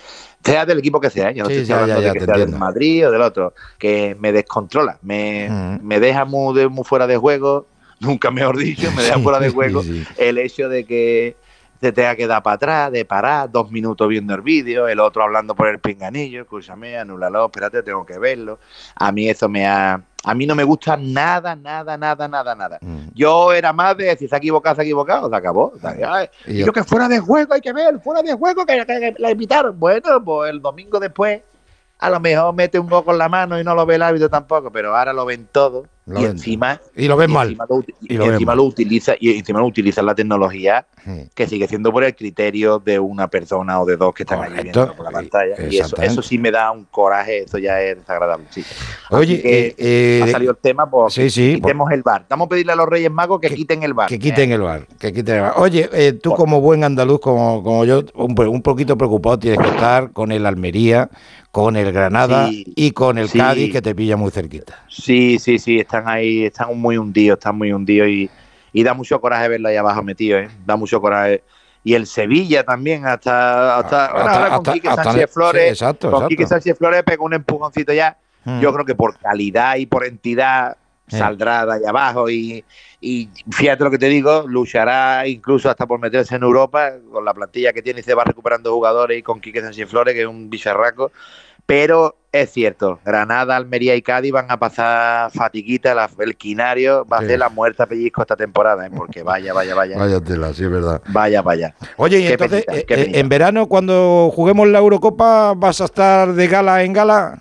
sea 0.45 0.67
del 0.67 0.79
equipo 0.79 1.01
que 1.01 1.11
sea, 1.11 1.31
yo 1.33 1.45
no 1.45 1.49
Sí, 1.49 1.57
estoy 1.57 1.69
ya, 1.69 1.75
hablando 1.81 2.01
ya, 2.03 2.07
ya, 2.09 2.13
de 2.13 2.19
que 2.21 2.27
te 2.27 2.33
sea 2.35 2.45
del. 2.47 2.59
Madrid 2.59 3.09
o 3.09 3.11
del 3.11 3.23
otro, 3.23 3.55
que 3.79 4.17
me 4.21 4.33
descontrola, 4.33 4.99
me, 5.03 5.79
me 5.83 6.01
deja 6.01 6.25
muy, 6.25 6.55
de- 6.59 6.69
muy 6.69 6.85
fuera 6.85 7.07
de 7.07 7.17
juego, 7.17 7.67
nunca 8.01 8.31
mejor 8.31 8.57
dicho, 8.59 8.91
me 8.93 9.03
deja 9.03 9.19
fuera 9.21 9.39
de 9.41 9.49
juego 9.51 9.83
sí. 9.83 10.05
el 10.19 10.39
hecho 10.39 10.69
de 10.69 10.85
que 10.85 11.37
se 11.81 11.93
tenga 11.93 12.17
que 12.17 12.27
dar 12.27 12.43
para 12.43 12.55
atrás, 12.57 12.93
de 12.93 13.05
parar, 13.05 13.51
dos 13.51 13.71
minutos 13.71 14.09
viendo 14.09 14.35
el 14.35 14.41
vídeo, 14.41 14.89
el 14.89 15.01
otro 15.01 15.23
hablando 15.23 15.55
por 15.55 15.69
el 15.69 15.79
pinganillo, 15.81 16.43
escúchame, 16.43 16.97
anúlalo, 16.97 17.45
espérate, 17.47 17.83
tengo 17.83 18.07
que 18.07 18.19
verlo. 18.19 18.59
A 18.97 19.13
mí 19.13 19.29
eso 19.29 19.49
me 19.49 19.67
ha... 19.67 20.01
A 20.25 20.35
mí 20.35 20.47
no 20.47 20.55
me 20.55 20.65
gusta 20.65 20.97
nada, 20.97 21.55
nada, 21.55 21.97
nada, 21.97 22.27
nada, 22.29 22.55
nada. 22.55 22.79
Mm. 22.81 23.09
Yo 23.15 23.53
era 23.53 23.73
más 23.73 23.97
de 23.97 24.17
si 24.17 24.27
se 24.27 24.35
ha 24.35 24.39
equivocado, 24.39 24.75
se 24.77 24.81
ha 24.81 24.85
equivocado, 24.85 25.29
se 25.29 25.37
acabó. 25.37 25.73
Ay, 26.09 26.29
Y 26.47 26.59
yo- 26.59 26.67
yo 26.67 26.73
que 26.73 26.83
fuera 26.85 27.09
de 27.09 27.21
juego, 27.21 27.53
hay 27.55 27.61
que 27.61 27.73
ver, 27.73 28.01
fuera 28.01 28.23
de 28.23 28.33
juego, 28.33 28.65
que, 28.65 28.77
que- 28.87 29.01
que 29.01 29.15
la 29.19 29.31
invitaron. 29.31 29.79
Bueno, 29.79 30.25
pues 30.25 30.51
el 30.51 30.63
domingo 30.63 30.99
después, 30.99 31.43
a 31.99 32.11
lo 32.11 32.21
mejor 32.21 32.55
mete 32.55 32.79
un 32.79 32.89
gol 32.89 33.05
con 33.05 33.19
la 33.19 33.29
mano 33.29 33.59
y 33.61 33.65
no 33.65 33.75
lo 33.75 33.85
ve 33.87 33.97
el 33.97 34.03
árbitro 34.03 34.29
tampoco, 34.31 34.71
pero 34.71 34.97
ahora 34.97 35.13
lo 35.13 35.25
ven 35.27 35.47
todo. 35.53 35.85
Lo 36.07 36.21
y 36.21 36.25
encima 36.27 36.81
Y 36.95 37.09
lo 37.09 37.17
ven 37.17 37.31
mal. 37.31 37.47
encima 37.49 37.65
lo, 37.69 37.77
uti- 37.77 37.95
Y 38.03 38.15
y 38.15 38.17
lo 38.19 38.25
ven 38.25 38.33
encima 38.35 38.51
mal. 38.51 38.57
lo 38.59 38.65
utiliza 38.65 39.15
y 39.19 39.39
encima 39.39 39.61
lo 39.61 39.67
utiliza 39.67 40.03
la 40.03 40.15
tecnología 40.15 40.87
Sí. 41.05 41.29
que 41.35 41.47
sigue 41.47 41.67
siendo 41.69 41.93
por 41.93 42.03
el 42.05 42.15
criterio 42.15 42.79
de 42.79 42.99
una 42.99 43.29
persona 43.29 43.81
o 43.81 43.85
de 43.87 43.97
dos 43.97 44.15
que 44.15 44.23
están 44.23 44.41
allí 44.43 44.55
Correcto. 44.57 44.81
viendo 44.81 44.95
por 44.97 45.05
la 45.05 45.11
pantalla 45.11 45.55
y 45.71 45.77
eso, 45.79 45.97
eso 46.01 46.23
sí 46.23 46.39
me 46.39 46.51
da 46.51 46.71
un 46.71 46.85
coraje 46.85 47.41
eso 47.45 47.59
ya 47.59 47.81
es 47.83 47.99
desagradable 47.99 48.47
sí. 48.51 48.65
Oye, 49.11 49.41
que 49.43 49.67
eh, 49.69 49.75
eh, 49.79 50.21
ha 50.25 50.29
salido 50.29 50.53
el 50.53 50.59
tema 50.59 50.91
pues 50.91 51.13
sí, 51.15 51.29
sí, 51.31 51.55
quitemos 51.57 51.91
el 51.93 52.03
bar 52.03 52.25
vamos 52.29 52.47
a 52.47 52.49
pedirle 52.51 52.73
a 52.73 52.77
los 52.77 52.89
Reyes 52.89 53.11
Magos 53.11 53.41
que, 53.41 53.51
quiten 53.51 53.83
el 53.83 53.93
bar 53.95 54.09
Que 54.09 54.19
quiten 54.19 54.51
el 54.53 54.61
bar, 54.63 54.87
que 54.99 55.13
quiten 55.13 55.37
el 55.37 55.41
bar. 55.43 55.55
Oye, 55.57 55.89
eh, 55.93 56.13
tú 56.15 56.35
como 56.35 56.61
buen 56.61 56.85
andaluz, 56.85 57.21
como, 57.21 57.63
como 57.63 57.85
yo, 57.85 58.03
un, 58.15 58.39
un 58.39 58.63
poquito 58.63 58.97
preocupado 58.97 59.39
tienes 59.39 59.61
que 59.61 59.69
estar 59.75 60.11
con 60.13 60.33
el 60.33 60.47
Almería, 60.47 61.09
con 61.51 61.77
el 61.77 61.93
Granada 61.93 62.49
y 62.51 62.91
con 62.93 63.17
el. 63.19 63.31
Cádiz, 63.31 63.71
que 63.73 63.81
te 63.83 63.95
pilla 63.95 64.17
muy 64.17 64.31
cerquita. 64.31 64.85
Sí, 64.89 65.39
sí, 65.39 65.59
sí, 65.59 65.79
están 65.97 66.09
ahí, 66.09 66.45
están 66.47 66.79
muy 66.79 66.97
hundidos, 66.99 67.39
están 67.39 67.57
muy 67.57 67.73
hundidos 67.73 68.09
y, 68.09 68.31
y 68.73 68.83
da 68.83 68.95
mucho 68.95 69.21
coraje 69.21 69.49
verlo 69.49 69.69
ahí 69.69 69.77
abajo 69.77 70.03
metido, 70.03 70.39
¿eh? 70.39 70.49
Da 70.67 70.77
mucho 70.77 71.01
coraje. 71.01 71.43
Y 71.83 71.95
el 71.95 72.07
Sevilla 72.07 72.65
también, 72.65 73.07
hasta, 73.07 73.77
hasta, 73.77 74.13
bueno, 74.13 74.27
hasta- 74.31 74.37
ahora 74.39 74.49
con 74.51 74.57
hasta- 74.59 74.73
Quique 74.73 74.89
hasta- 74.89 75.05
Sánchez 75.05 75.31
sí, 75.31 75.35
Flores, 75.35 75.71
exacto, 75.73 76.07
con 76.11 76.15
exacto. 76.17 76.29
Quique 76.29 76.47
Sánchez 76.47 76.79
Flores 76.79 77.03
pegó 77.05 77.25
un 77.27 77.35
empujoncito 77.35 77.93
ya. 77.93 78.17
Mm. 78.45 78.61
Yo 78.61 78.73
creo 78.73 78.85
que 78.85 78.95
por 78.95 79.19
calidad 79.19 79.77
y 79.77 79.87
por 79.87 80.05
entidad 80.07 80.77
Sí. 81.07 81.19
saldrá 81.19 81.67
de 81.67 81.75
ahí 81.75 81.81
abajo 81.87 82.31
y, 82.31 82.65
y 82.99 83.29
fíjate 83.51 83.85
lo 83.85 83.91
que 83.91 83.99
te 83.99 84.07
digo, 84.07 84.45
luchará 84.49 85.29
incluso 85.29 85.69
hasta 85.69 85.87
por 85.87 86.01
meterse 86.01 86.35
en 86.37 86.43
Europa 86.43 86.93
con 87.13 87.23
la 87.27 87.35
plantilla 87.35 87.75
que 87.75 87.83
tiene 87.83 88.01
y 88.01 88.03
se 88.03 88.15
va 88.15 88.25
recuperando 88.25 88.73
jugadores 88.73 89.19
y 89.19 89.23
con 89.23 89.39
Quique 89.39 89.61
Sánchez 89.61 89.91
Flores, 89.91 90.15
que 90.15 90.23
es 90.23 90.27
un 90.27 90.49
bicharraco. 90.49 91.13
Pero 91.67 92.17
es 92.31 92.51
cierto, 92.51 92.99
Granada, 93.05 93.57
Almería 93.57 93.95
y 93.95 94.03
Cádiz 94.03 94.33
van 94.33 94.51
a 94.51 94.59
pasar 94.59 95.31
fatiguita, 95.31 95.95
la- 95.95 96.11
el 96.19 96.37
quinario 96.37 97.07
va 97.07 97.21
Sí. 97.21 97.25
a 97.25 97.29
ser 97.29 97.39
la 97.39 97.49
muerta 97.49 97.87
pellizco 97.87 98.23
esta 98.23 98.37
temporada, 98.37 98.87
¿eh? 98.87 98.91
porque 98.95 99.23
vaya, 99.23 99.53
vaya, 99.55 99.75
vaya, 99.75 99.97
Vaya 99.97 100.21
tela, 100.21 100.53
sí 100.53 100.65
es 100.65 100.71
verdad. 100.71 101.01
vaya, 101.09 101.41
vaya. 101.43 101.75
Oye, 101.97 102.19
y 102.19 102.27
entonces, 102.27 102.65
penita, 102.67 102.95
eh, 102.95 103.01
eh, 103.03 103.11
en 103.15 103.29
verano, 103.29 103.67
cuando 103.69 104.31
juguemos 104.35 104.67
la 104.69 104.79
Eurocopa, 104.81 105.55
¿vas 105.57 105.81
a 105.81 105.85
estar 105.85 106.33
de 106.35 106.47
gala 106.49 106.83
en 106.83 106.93
gala? 106.93 107.41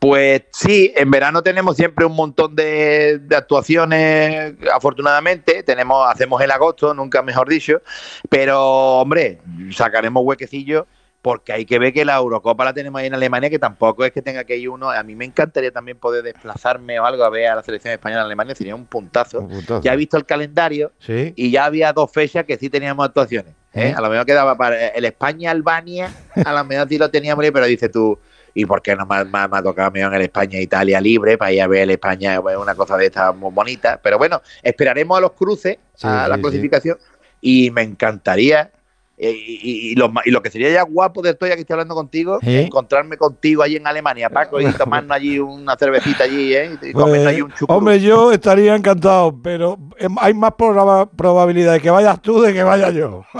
Pues 0.00 0.42
sí, 0.52 0.92
en 0.96 1.10
verano 1.12 1.42
tenemos 1.42 1.76
siempre 1.76 2.04
un 2.04 2.14
montón 2.16 2.56
de, 2.56 3.18
de 3.20 3.36
actuaciones, 3.36 4.54
afortunadamente. 4.74 5.62
Tenemos, 5.62 6.06
hacemos 6.10 6.42
el 6.42 6.50
agosto, 6.50 6.92
nunca 6.92 7.22
mejor 7.22 7.48
dicho. 7.48 7.80
Pero, 8.28 8.60
hombre, 9.00 9.38
sacaremos 9.70 10.24
huequecillo 10.24 10.86
porque 11.26 11.52
hay 11.52 11.64
que 11.64 11.80
ver 11.80 11.92
que 11.92 12.04
la 12.04 12.14
Eurocopa 12.18 12.64
la 12.64 12.72
tenemos 12.72 13.00
ahí 13.00 13.08
en 13.08 13.14
Alemania, 13.14 13.50
que 13.50 13.58
tampoco 13.58 14.04
es 14.04 14.12
que 14.12 14.22
tenga 14.22 14.44
que 14.44 14.56
ir 14.56 14.68
uno. 14.68 14.90
A 14.92 15.02
mí 15.02 15.16
me 15.16 15.24
encantaría 15.24 15.72
también 15.72 15.98
poder 15.98 16.22
desplazarme 16.22 17.00
o 17.00 17.04
algo 17.04 17.24
a 17.24 17.30
ver 17.30 17.48
a 17.48 17.56
la 17.56 17.64
selección 17.64 17.92
española 17.92 18.20
en 18.20 18.26
Alemania, 18.26 18.54
sería 18.54 18.76
un 18.76 18.86
puntazo. 18.86 19.40
Un 19.40 19.48
puntazo. 19.48 19.80
Ya 19.82 19.92
he 19.92 19.96
visto 19.96 20.16
el 20.16 20.24
calendario 20.24 20.92
Sí. 21.00 21.32
y 21.34 21.50
ya 21.50 21.64
había 21.64 21.92
dos 21.92 22.12
fechas 22.12 22.44
que 22.44 22.56
sí 22.56 22.70
teníamos 22.70 23.04
actuaciones. 23.04 23.54
¿eh? 23.74 23.92
A 23.96 24.00
lo 24.00 24.08
mejor 24.08 24.24
quedaba 24.24 24.56
para 24.56 24.86
el 24.90 25.04
España-Albania, 25.04 26.14
a 26.44 26.52
lo 26.52 26.64
mejor 26.64 26.88
sí 26.88 26.96
lo 26.96 27.10
teníamos, 27.10 27.44
ahí, 27.44 27.50
pero 27.50 27.66
dices 27.66 27.90
tú, 27.90 28.16
¿y 28.54 28.64
por 28.64 28.80
qué 28.80 28.94
no 28.94 29.04
me, 29.04 29.24
me- 29.24 29.48
me 29.48 29.56
ha 29.58 29.62
tocado 29.64 29.90
en 29.96 30.14
el 30.14 30.22
España-Italia 30.22 31.00
libre 31.00 31.36
para 31.36 31.50
ir 31.50 31.60
a 31.60 31.66
ver 31.66 31.82
el 31.82 31.90
España, 31.90 32.38
una 32.38 32.76
cosa 32.76 32.96
de 32.96 33.06
estas 33.06 33.34
muy 33.34 33.50
bonita? 33.52 33.98
Pero 34.00 34.16
bueno, 34.16 34.42
esperaremos 34.62 35.18
a 35.18 35.22
los 35.22 35.32
cruces, 35.32 35.76
Sí, 35.96 36.06
a 36.06 36.28
la 36.28 36.38
clasificación, 36.38 36.98
y 37.40 37.72
me 37.72 37.82
encantaría. 37.82 38.70
Eh, 39.18 39.30
Y, 39.32 39.54
y- 39.62 39.92
y 39.92 39.94
lo, 39.94 40.08
ma- 40.10 40.20
y 40.24 40.30
lo 40.30 40.42
que 40.42 40.50
sería 40.50 40.70
ya 40.70 40.82
guapo 40.82 41.22
de 41.22 41.30
esto, 41.30 41.46
ya 41.46 41.54
que 41.54 41.62
estoy 41.62 41.74
hablando 41.74 41.94
contigo, 41.94 42.38
¿Eh? 42.42 42.62
encontrarme 42.66 43.16
contigo 43.16 43.62
allí 43.62 43.76
en 43.76 43.86
Alemania, 43.86 44.28
Paco, 44.28 44.60
y 44.60 44.64
tomarnos 44.72 45.10
allí 45.16 45.38
una 45.38 45.74
cervecita 45.76 46.24
allí, 46.24 46.54
¿eh? 46.54 46.78
Y 46.82 46.92
comernos 46.92 47.08
Pues, 47.16 47.26
allí 47.26 47.40
un 47.42 47.50
chucrut. 47.52 47.70
hombre, 47.70 48.00
yo 48.00 48.30
estaría 48.32 48.74
encantado, 48.76 49.34
pero 49.42 49.78
em, 49.98 50.14
hay 50.20 50.34
más 50.34 50.50
proba- 50.52 51.08
probabilidad 51.08 51.72
de 51.74 51.80
que 51.80 51.90
vayas 51.90 52.20
tú 52.20 52.40
de 52.42 52.52
que 52.52 52.62
vaya 52.62 52.90
yo. 52.90 53.24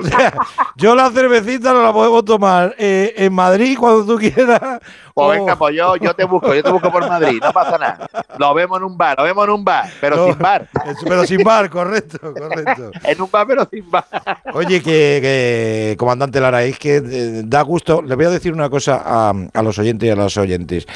O 0.00 0.04
sea, 0.04 0.32
yo 0.76 0.94
la 0.94 1.10
cervecita 1.10 1.72
no 1.72 1.82
la 1.82 1.92
podemos 1.92 2.24
tomar 2.24 2.74
eh, 2.78 3.12
en 3.16 3.32
Madrid 3.32 3.76
cuando 3.78 4.04
tú 4.04 4.18
quieras. 4.18 4.80
Pues 5.14 5.26
o- 5.26 5.28
venga, 5.30 5.56
pues 5.56 5.74
yo, 5.76 5.96
yo 5.96 6.14
te 6.14 6.24
busco, 6.24 6.54
yo 6.54 6.62
te 6.62 6.70
busco 6.70 6.90
por 6.92 7.06
Madrid, 7.08 7.40
no 7.42 7.52
pasa 7.52 7.76
nada. 7.78 8.08
Lo 8.38 8.54
vemos 8.54 8.78
en 8.78 8.84
un 8.84 8.96
bar, 8.96 9.18
lo 9.18 9.24
vemos 9.24 9.44
en 9.46 9.50
un 9.54 9.64
bar, 9.64 9.90
pero 10.00 10.16
No, 10.16 10.26
sin 10.26 10.38
bar. 10.38 10.68
Pero 11.04 11.24
sin 11.26 11.42
bar, 11.42 11.68
correcto, 11.70 12.18
correcto. 12.34 12.90
En 13.04 13.20
un 13.20 13.30
bar, 13.30 13.46
pero 13.46 13.68
sin 13.70 13.77
Oye, 14.54 14.82
que, 14.82 15.18
que, 15.22 15.96
comandante 15.98 16.40
Lara, 16.40 16.62
es 16.64 16.78
que 16.78 16.96
eh, 16.96 17.42
da 17.44 17.62
gusto. 17.62 18.02
Le 18.02 18.14
voy 18.14 18.24
a 18.26 18.30
decir 18.30 18.52
una 18.52 18.68
cosa 18.70 19.02
a, 19.04 19.32
a 19.52 19.62
los 19.62 19.78
oyentes 19.78 20.06
y 20.06 20.10
a 20.10 20.16
las 20.16 20.36
oyentes. 20.36 20.86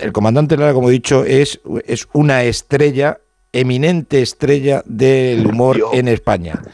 El 0.00 0.12
comandante 0.12 0.56
Lara, 0.56 0.72
como 0.74 0.88
he 0.88 0.92
dicho, 0.92 1.24
es, 1.24 1.60
es 1.86 2.06
una 2.12 2.42
estrella, 2.44 3.18
eminente 3.52 4.22
estrella 4.22 4.82
del 4.86 5.44
humor 5.46 5.76
Dios. 5.76 5.90
en 5.92 6.08
España. 6.08 6.60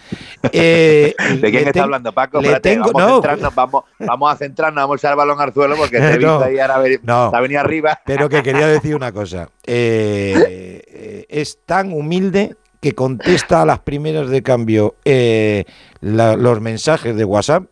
Eh, 0.53 1.13
¿De 1.41 1.51
quién 1.51 1.67
está 1.67 1.83
hablando, 1.83 2.13
Paco? 2.13 2.41
le 2.41 2.47
Espérate, 2.47 2.71
tengo- 2.71 2.93
vamos, 2.93 3.01
no. 3.03 3.09
a 3.09 3.13
centrarnos, 3.17 3.55
vamos, 3.57 3.85
vamos 3.99 4.33
a 4.33 4.37
centrarnos, 4.37 4.83
vamos 4.85 4.95
a 4.95 4.99
echar 5.01 5.11
el 5.11 5.17
balón 5.17 5.41
al 5.41 5.53
suelo 5.53 5.75
porque 5.75 5.99
te 5.99 6.07
he 6.13 6.19
visto 6.19 6.39
No, 6.39 6.45
ahí 6.45 6.59
ahora 6.61 6.83
no. 7.03 7.33
venido 7.43 7.61
arriba. 7.61 7.99
Pero 8.07 8.29
que 8.29 8.45
quería 8.45 8.69
decir 8.69 8.95
una 8.95 9.11
cosa. 9.11 9.49
Eh, 9.67 10.81
eh, 10.89 11.27
es 11.29 11.59
tan 11.67 11.93
humilde 11.93 12.55
que 12.87 12.95
contesta 12.95 13.63
a 13.63 13.67
las 13.67 13.81
primeras 13.81 14.29
de 14.31 14.45
cambio 14.45 14.95
eh, 15.05 15.65
la- 16.01 16.37
los 16.37 16.61
mensajes 16.61 17.17
de 17.17 17.25
WhatsApp 17.25 17.65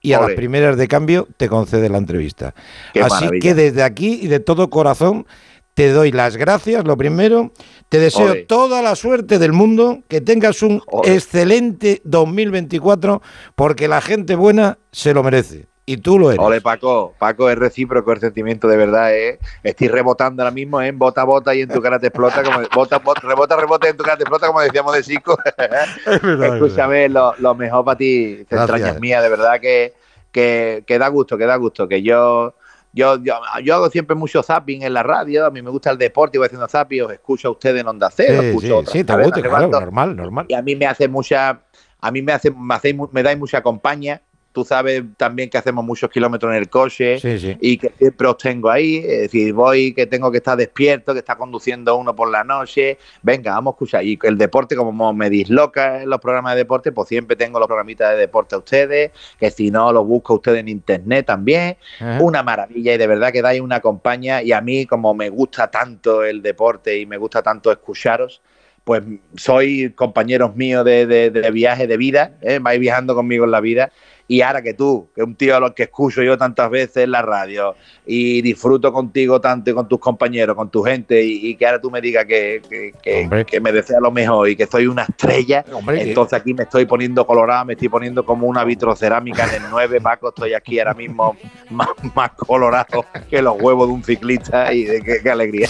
y 0.00 0.14
a 0.14 0.20
las 0.20 0.30
primeras 0.32 0.78
de 0.78 0.88
cambio 0.88 1.28
te 1.36 1.46
concede 1.48 1.90
la 1.90 1.98
entrevista. 1.98 2.54
Qué 2.94 3.00
Así 3.02 3.24
maravilla. 3.24 3.42
que 3.42 3.54
desde 3.54 3.82
aquí 3.82 4.18
y 4.22 4.28
de 4.28 4.40
todo 4.40 4.70
corazón 4.70 5.26
te 5.74 5.90
doy 5.90 6.10
las 6.10 6.38
gracias, 6.38 6.84
lo 6.86 6.96
primero. 6.96 7.52
Te 7.90 7.98
deseo 7.98 8.46
toda 8.48 8.80
la 8.80 8.96
suerte 8.96 9.38
del 9.38 9.52
mundo, 9.52 10.00
que 10.08 10.22
tengas 10.22 10.62
un 10.62 10.80
excelente 11.04 12.00
2024, 12.04 13.20
porque 13.54 13.88
la 13.88 14.00
gente 14.00 14.36
buena 14.36 14.78
se 14.90 15.12
lo 15.12 15.22
merece. 15.22 15.66
Y 15.88 15.98
tú 15.98 16.18
lo 16.18 16.32
eres. 16.32 16.44
Ole, 16.44 16.60
Paco, 16.60 17.14
Paco, 17.16 17.48
es 17.48 17.56
recíproco 17.56 18.10
el 18.12 18.18
sentimiento 18.18 18.66
de 18.66 18.76
verdad, 18.76 19.14
¿eh? 19.14 19.38
Estoy 19.62 19.86
rebotando 19.86 20.42
ahora 20.42 20.50
mismo, 20.52 20.82
¿eh? 20.82 20.90
Bota, 20.90 21.22
bota 21.22 21.54
y 21.54 21.60
en 21.60 21.68
tu 21.68 21.80
cara 21.80 22.00
te 22.00 22.08
explota, 22.08 22.42
como, 22.42 22.58
bota, 22.74 22.98
bota, 22.98 23.20
rebota, 23.22 23.56
rebota 23.56 23.86
y 23.86 23.90
en 23.90 23.96
tu 23.96 24.02
cara 24.02 24.16
te 24.16 24.24
explota, 24.24 24.48
como 24.48 24.60
decíamos 24.62 24.92
de 24.94 25.02
Chico. 25.04 25.38
Escúchame, 26.42 27.08
lo, 27.08 27.34
lo 27.38 27.54
mejor 27.54 27.84
para 27.84 27.96
ti, 27.98 28.44
te 28.48 28.56
Gracias. 28.56 28.78
extrañas 28.78 29.00
mía, 29.00 29.22
de 29.22 29.28
verdad 29.28 29.60
que, 29.60 29.94
que, 30.32 30.82
que 30.86 30.98
da 30.98 31.06
gusto, 31.08 31.38
que 31.38 31.46
da 31.46 31.56
gusto, 31.56 31.86
que 31.88 32.02
yo... 32.02 32.54
Yo, 32.92 33.22
yo, 33.22 33.34
yo 33.62 33.74
hago 33.74 33.90
siempre 33.90 34.16
mucho 34.16 34.42
zapping 34.42 34.82
en 34.82 34.94
la 34.94 35.02
radio, 35.02 35.44
a 35.44 35.50
mí 35.50 35.60
me 35.60 35.68
gusta 35.68 35.90
el 35.90 35.98
deporte, 35.98 36.38
voy 36.38 36.46
haciendo 36.46 36.66
zapping, 36.66 37.02
os 37.02 37.12
escucho 37.12 37.48
a 37.48 37.50
ustedes 37.50 37.82
en 37.82 37.88
Onda 37.88 38.10
Cero, 38.10 38.40
Sí, 38.40 38.46
escucho 38.46 38.66
sí, 38.66 38.72
otras 38.72 38.92
sí, 38.92 38.98
te 39.00 39.04
claro, 39.42 39.68
normal, 39.68 40.16
normal. 40.16 40.46
y 40.48 40.54
a 40.54 40.62
mí 40.62 40.74
me 40.76 40.86
hace 40.86 41.06
mucha, 41.06 41.60
a 42.00 42.10
mí 42.10 42.22
me 42.22 42.32
hace, 42.32 42.50
me, 42.50 42.94
mu- 42.94 43.08
me 43.12 43.22
dais 43.22 43.38
mucha 43.38 43.62
compañía. 43.62 44.22
Tú 44.56 44.64
sabes 44.64 45.02
también 45.18 45.50
que 45.50 45.58
hacemos 45.58 45.84
muchos 45.84 46.08
kilómetros 46.08 46.50
en 46.50 46.56
el 46.56 46.70
coche 46.70 47.20
Sí, 47.20 47.38
sí. 47.38 47.58
y 47.60 47.76
que 47.76 47.92
siempre 47.98 48.26
os 48.26 48.38
tengo 48.38 48.70
ahí. 48.70 48.96
Es 48.96 49.20
decir, 49.20 49.52
voy 49.52 49.92
que 49.92 50.06
tengo 50.06 50.30
que 50.30 50.38
estar 50.38 50.56
despierto, 50.56 51.12
que 51.12 51.18
está 51.18 51.36
conduciendo 51.36 51.94
uno 51.94 52.16
por 52.16 52.30
la 52.30 52.42
noche. 52.42 52.96
Venga, 53.20 53.52
vamos 53.52 53.72
a 53.72 53.74
escuchar. 53.74 54.04
Y 54.06 54.18
el 54.22 54.38
deporte, 54.38 54.74
como 54.74 55.12
me 55.12 55.28
disloca 55.28 56.00
en 56.02 56.08
los 56.08 56.20
programas 56.20 56.54
de 56.54 56.60
deporte, 56.60 56.90
pues 56.90 57.06
siempre 57.06 57.36
tengo 57.36 57.58
los 57.58 57.68
programitas 57.68 58.12
de 58.12 58.16
deporte 58.16 58.54
a 58.54 58.58
ustedes, 58.58 59.10
que 59.38 59.50
si 59.50 59.70
no, 59.70 59.92
los 59.92 60.06
busco 60.06 60.32
a 60.32 60.36
ustedes 60.36 60.60
en 60.60 60.68
internet 60.68 61.26
también. 61.26 61.76
Ajá. 62.00 62.18
Una 62.22 62.42
maravilla 62.42 62.94
y 62.94 62.96
de 62.96 63.06
verdad 63.06 63.32
que 63.32 63.42
dais 63.42 63.60
una 63.60 63.80
compañía. 63.80 64.42
Y 64.42 64.52
a 64.52 64.62
mí, 64.62 64.86
como 64.86 65.12
me 65.12 65.28
gusta 65.28 65.70
tanto 65.70 66.24
el 66.24 66.40
deporte 66.40 66.98
y 66.98 67.04
me 67.04 67.18
gusta 67.18 67.42
tanto 67.42 67.70
escucharos, 67.70 68.40
pues 68.84 69.02
soy 69.36 69.90
compañeros 69.96 70.54
míos 70.54 70.84
de, 70.84 71.06
de- 71.06 71.30
de 71.30 71.50
viaje 71.50 71.88
de 71.88 71.96
vida, 71.96 72.38
¿eh? 72.40 72.60
vais 72.62 72.78
viajando 72.78 73.16
conmigo 73.16 73.44
en 73.44 73.50
la 73.50 73.60
vida. 73.60 73.90
Y 74.28 74.40
ahora 74.40 74.60
que 74.60 74.74
tú, 74.74 75.08
que 75.14 75.22
un 75.22 75.36
tío 75.36 75.56
a 75.56 75.60
los 75.60 75.72
que 75.72 75.84
escucho 75.84 76.20
yo 76.22 76.36
tantas 76.36 76.68
veces 76.68 77.04
en 77.04 77.12
la 77.12 77.22
radio 77.22 77.76
y 78.04 78.42
disfruto 78.42 78.92
contigo 78.92 79.40
tanto 79.40 79.70
y 79.70 79.74
con 79.74 79.86
tus 79.88 80.00
compañeros, 80.00 80.56
con 80.56 80.68
tu 80.68 80.82
gente, 80.82 81.22
y, 81.24 81.46
y 81.50 81.54
que 81.54 81.64
ahora 81.66 81.80
tú 81.80 81.90
me 81.92 82.00
digas 82.00 82.24
que, 82.24 82.60
que- 82.68 82.92
que- 83.00 83.44
que 83.46 83.60
me 83.60 83.70
deseas 83.70 84.00
lo 84.02 84.10
mejor 84.10 84.48
y 84.48 84.56
que 84.56 84.66
soy 84.66 84.86
una 84.88 85.04
estrella, 85.04 85.64
Hombre, 85.72 85.98
que- 86.02 86.08
entonces 86.08 86.38
aquí 86.40 86.54
me 86.54 86.64
estoy 86.64 86.86
poniendo 86.86 87.24
colorado, 87.26 87.64
me 87.66 87.74
estoy 87.74 87.88
poniendo 87.88 88.24
como 88.26 88.48
una 88.48 88.64
vitrocerámica 88.64 89.44
en 89.44 89.62
el 89.64 89.70
9, 89.70 90.00
Paco, 90.00 90.30
estoy 90.30 90.54
aquí 90.54 90.78
ahora 90.80 90.94
mismo 90.94 91.36
más, 91.70 91.88
más 92.14 92.30
colorado 92.32 93.04
que 93.30 93.40
los 93.40 93.60
huevos 93.60 93.86
de 93.86 93.94
un 93.94 94.02
ciclista 94.02 94.72
y 94.72 94.84
de 94.84 95.02
qué, 95.02 95.20
qué 95.22 95.30
alegría. 95.30 95.68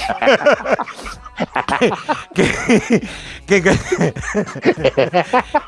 que, 2.35 2.49
que, 3.47 3.63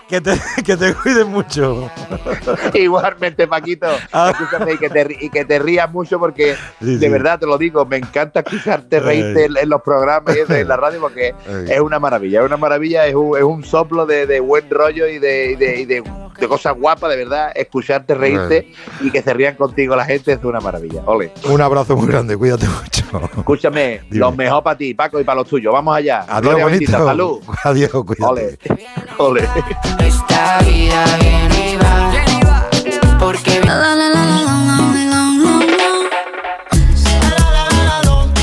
que 0.09 0.21
te, 0.21 0.33
que 0.65 0.77
te 0.77 0.95
cuides 0.95 1.27
mucho. 1.27 1.91
Igualmente, 2.83 3.47
Paquito. 3.47 3.87
Escúchame, 4.31 4.73
y 4.75 4.79
que, 4.79 4.89
te, 4.91 5.17
y 5.21 5.31
que 5.31 5.45
te 5.45 5.59
rías 5.59 5.91
mucho 5.93 6.19
porque, 6.19 6.55
Sí, 6.81 6.97
de 6.97 7.07
sí. 7.07 7.09
verdad, 7.13 7.39
te 7.39 7.47
lo 7.47 7.59
digo, 7.59 7.85
me 7.87 7.97
encanta 7.97 8.41
escucharte 8.41 9.01
reírte 9.01 9.47
en, 9.47 9.57
en 9.57 9.69
los 9.69 9.83
programas 9.83 10.37
y 10.37 10.41
eso, 10.41 10.55
en 10.55 10.69
la 10.69 10.77
radio 10.77 11.01
porque 11.01 11.35
Ay. 11.47 11.67
es 11.73 11.81
una 11.81 11.99
maravilla, 11.99 12.41
es 12.41 12.47
una 12.47 12.57
maravilla, 12.57 13.07
es 13.07 13.15
un, 13.15 13.37
es 13.37 13.43
un 13.43 13.65
soplo 13.65 14.07
de, 14.07 14.27
de 14.27 14.41
buen 14.41 14.69
rollo 14.71 15.07
y 15.07 15.19
de, 15.19 15.53
y 15.53 15.57
de, 15.57 15.81
y 15.81 15.85
de- 15.85 16.03
de 16.39 16.47
cosas 16.47 16.77
guapas, 16.79 17.11
de 17.11 17.17
verdad, 17.17 17.51
escucharte 17.53 18.15
reírte 18.15 18.73
y 19.01 19.11
que 19.11 19.21
se 19.23 19.35
rían 19.35 19.57
contigo 19.57 19.97
la 19.97 20.05
gente 20.05 20.31
es 20.35 20.45
una 20.45 20.61
maravilla. 20.61 21.03
Ole. 21.05 21.33
Un 21.51 21.61
abrazo 21.61 21.97
muy 21.97 22.07
grande, 22.07 22.37
cuídate 22.37 22.65
mucho. 22.69 23.29
Escúchame, 23.39 24.03
lo 24.11 24.31
mejor 24.31 24.63
para 24.63 24.79
ti, 24.79 24.95
Paco, 24.95 25.19
y 25.19 25.25
para 25.25 25.41
los 25.41 25.49
tuyos. 25.49 25.73
Vamos 25.73 25.97
allá. 25.97 26.21
Adiós, 26.29 26.41
Gloria 26.43 26.65
bonito. 26.65 26.79
bendita, 26.93 26.99
salud. 27.05 27.41
Adiós, 27.65 27.91
cuídate. 27.91 28.25
Ole. 28.25 28.59
Ole. 29.19 29.49
Esta 29.99 30.59
vida 30.61 31.05
viene 31.21 31.58
y 33.19 34.45
va. 34.45 34.59
Porque 34.69 34.78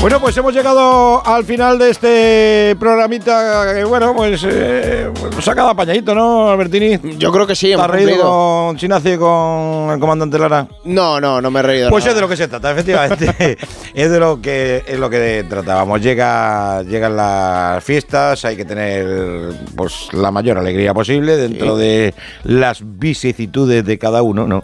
Bueno, 0.06 0.20
pues 0.20 0.36
hemos 0.36 0.54
llegado 0.54 1.20
al 1.26 1.44
final 1.44 1.80
de 1.80 1.90
este 1.90 2.76
programita 2.78 3.74
que, 3.74 3.82
bueno, 3.82 4.14
pues 4.14 4.46
eh, 4.48 5.10
nos 5.34 5.48
ha 5.48 5.52
quedado 5.52 5.70
apañadito, 5.70 6.14
¿no, 6.14 6.48
Albertini? 6.48 7.18
Yo 7.18 7.32
creo 7.32 7.44
que 7.44 7.56
sí, 7.56 7.74
¿Te 7.74 7.74
has 7.74 7.90
reído 7.90 8.20
con 8.22 8.76
Chinacio 8.76 9.14
y 9.14 9.18
con 9.18 9.90
el 9.92 9.98
comandante 9.98 10.38
Lara? 10.38 10.68
No, 10.84 11.20
no, 11.20 11.40
no 11.42 11.50
me 11.50 11.58
he 11.58 11.62
reído. 11.64 11.90
Pues 11.90 12.04
nada. 12.04 12.10
es 12.12 12.14
de 12.14 12.20
lo 12.20 12.28
que 12.28 12.36
se 12.36 12.46
trata, 12.46 12.70
efectivamente. 12.70 13.58
es 13.94 14.08
de 14.08 14.20
lo 14.20 14.40
que 14.40 14.84
es 14.86 14.96
lo 14.96 15.10
que 15.10 15.44
tratábamos. 15.48 16.00
Llega, 16.00 16.84
llegan 16.84 17.16
las 17.16 17.82
fiestas, 17.82 18.44
hay 18.44 18.56
que 18.56 18.64
tener 18.64 19.54
pues 19.74 20.06
la 20.12 20.30
mayor 20.30 20.56
alegría 20.58 20.94
posible 20.94 21.36
dentro 21.36 21.74
Sí. 21.74 21.82
de 21.82 22.14
las 22.44 22.78
vicisitudes 22.84 23.84
de 23.84 23.98
cada 23.98 24.22
uno, 24.22 24.46
¿no? 24.46 24.62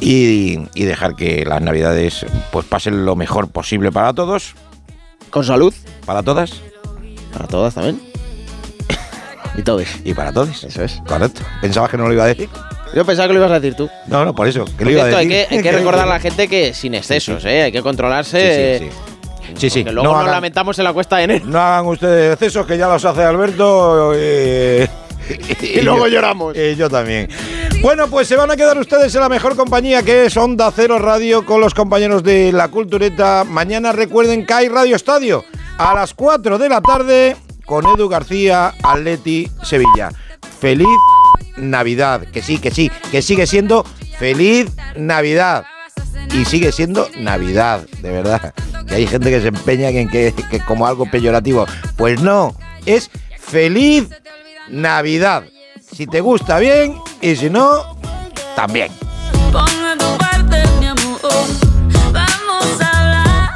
Y, 0.00 0.58
y 0.74 0.84
dejar 0.84 1.16
que 1.16 1.44
las 1.44 1.60
navidades 1.60 2.24
pues 2.52 2.64
pasen 2.66 3.04
lo 3.04 3.16
mejor 3.16 3.48
posible 3.50 3.90
para 3.90 4.12
todos. 4.12 4.54
Con 5.30 5.44
salud. 5.44 5.74
Para 6.06 6.22
todas. 6.22 6.52
Para 7.32 7.46
todas 7.48 7.74
también. 7.74 8.00
y 9.56 9.62
todos. 9.62 9.86
Y 10.04 10.14
para 10.14 10.32
todos. 10.32 10.62
Eso 10.64 10.84
es. 10.84 11.00
Correcto. 11.06 11.42
¿Pensabas 11.60 11.90
que 11.90 11.96
no 11.96 12.06
lo 12.06 12.12
iba 12.14 12.24
a 12.24 12.28
decir? 12.28 12.48
Yo 12.94 13.04
pensaba 13.04 13.26
que 13.28 13.34
lo 13.34 13.40
ibas 13.40 13.50
a 13.50 13.60
decir 13.60 13.74
tú. 13.76 13.90
No, 14.06 14.24
no, 14.24 14.34
por 14.34 14.46
eso. 14.48 14.64
Que 14.78 14.84
lo 14.84 14.90
iba 14.92 15.02
a 15.02 15.04
cierto, 15.06 15.18
hay 15.18 15.26
decir. 15.28 15.48
que, 15.48 15.54
hay 15.56 15.62
que 15.62 15.72
recordar 15.78 16.06
a 16.06 16.08
la 16.08 16.20
gente 16.20 16.48
que 16.48 16.72
sin 16.72 16.94
excesos, 16.94 17.44
¿eh? 17.44 17.62
Hay 17.64 17.72
que 17.72 17.82
controlarse. 17.82 18.78
Sí, 18.78 18.84
sí, 18.86 18.90
Sí, 19.56 19.70
sí. 19.70 19.84
Que 19.84 19.92
luego 19.92 20.08
no 20.08 20.14
nos 20.14 20.22
hagan- 20.22 20.32
lamentamos 20.36 20.78
en 20.78 20.84
la 20.84 20.92
cuesta 20.92 21.16
de 21.16 21.24
enero. 21.24 21.46
No 21.46 21.58
hagan 21.58 21.86
ustedes 21.86 22.34
excesos 22.34 22.66
que 22.66 22.78
ya 22.78 22.86
los 22.88 23.04
hace 23.04 23.22
Alberto. 23.22 24.12
eh, 24.14 24.88
Y 25.60 25.80
luego 25.80 26.06
lloramos. 26.06 26.56
Y 26.56 26.76
yo 26.76 26.88
también. 26.88 27.28
Bueno, 27.80 28.08
pues 28.08 28.28
se 28.28 28.36
van 28.36 28.50
a 28.50 28.56
quedar 28.56 28.78
ustedes 28.78 29.14
en 29.14 29.20
la 29.20 29.28
mejor 29.28 29.56
compañía 29.56 30.02
que 30.02 30.26
es 30.26 30.36
Onda 30.36 30.72
Cero 30.74 30.98
Radio 30.98 31.44
con 31.44 31.60
los 31.60 31.74
compañeros 31.74 32.22
de 32.22 32.52
La 32.52 32.68
Cultureta. 32.68 33.44
Mañana 33.44 33.92
recuerden 33.92 34.46
que 34.46 34.54
hay 34.54 34.68
Radio 34.68 34.96
Estadio 34.96 35.44
a 35.78 35.94
las 35.94 36.14
4 36.14 36.58
de 36.58 36.68
la 36.68 36.80
tarde 36.80 37.36
con 37.64 37.86
Edu 37.86 38.08
García, 38.08 38.74
Atleti, 38.82 39.48
Sevilla. 39.62 40.10
Feliz 40.60 40.88
Navidad. 41.56 42.22
Que 42.32 42.42
sí, 42.42 42.58
que 42.58 42.70
sí, 42.70 42.90
que 43.10 43.22
sigue 43.22 43.46
siendo 43.46 43.84
feliz 44.18 44.70
Navidad. 44.96 45.64
Y 46.34 46.44
sigue 46.44 46.72
siendo 46.72 47.08
Navidad, 47.16 47.86
de 48.02 48.10
verdad. 48.10 48.54
Que 48.86 48.96
hay 48.96 49.06
gente 49.06 49.30
que 49.30 49.40
se 49.40 49.48
empeña 49.48 49.90
en 49.90 50.08
que, 50.08 50.34
que 50.50 50.60
como 50.60 50.86
algo 50.86 51.08
peyorativo. 51.10 51.66
Pues 51.96 52.20
no, 52.20 52.54
es 52.86 53.10
feliz 53.38 54.08
Navidad. 54.70 55.44
Si 55.94 56.06
te 56.06 56.20
gusta 56.20 56.58
bien 56.58 56.96
y 57.20 57.36
si 57.36 57.50
no, 57.50 57.96
también. 58.54 58.92
Ponme 59.52 59.96
tu 59.98 60.18
parte, 60.18 60.62
mi 60.80 60.86
amor. 60.86 61.20
Vamos 62.12 62.80
a 62.80 63.00
hablar. 63.00 63.50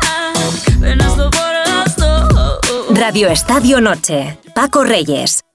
Ven, 0.78 1.01
hazlo 1.01 1.30
por 1.30 1.40
las 1.66 1.97
dos. 1.97 2.60
Radio 2.90 3.28
Estadio 3.28 3.80
Noche. 3.80 4.39
Paco 4.55 4.84
Reyes. 4.84 5.43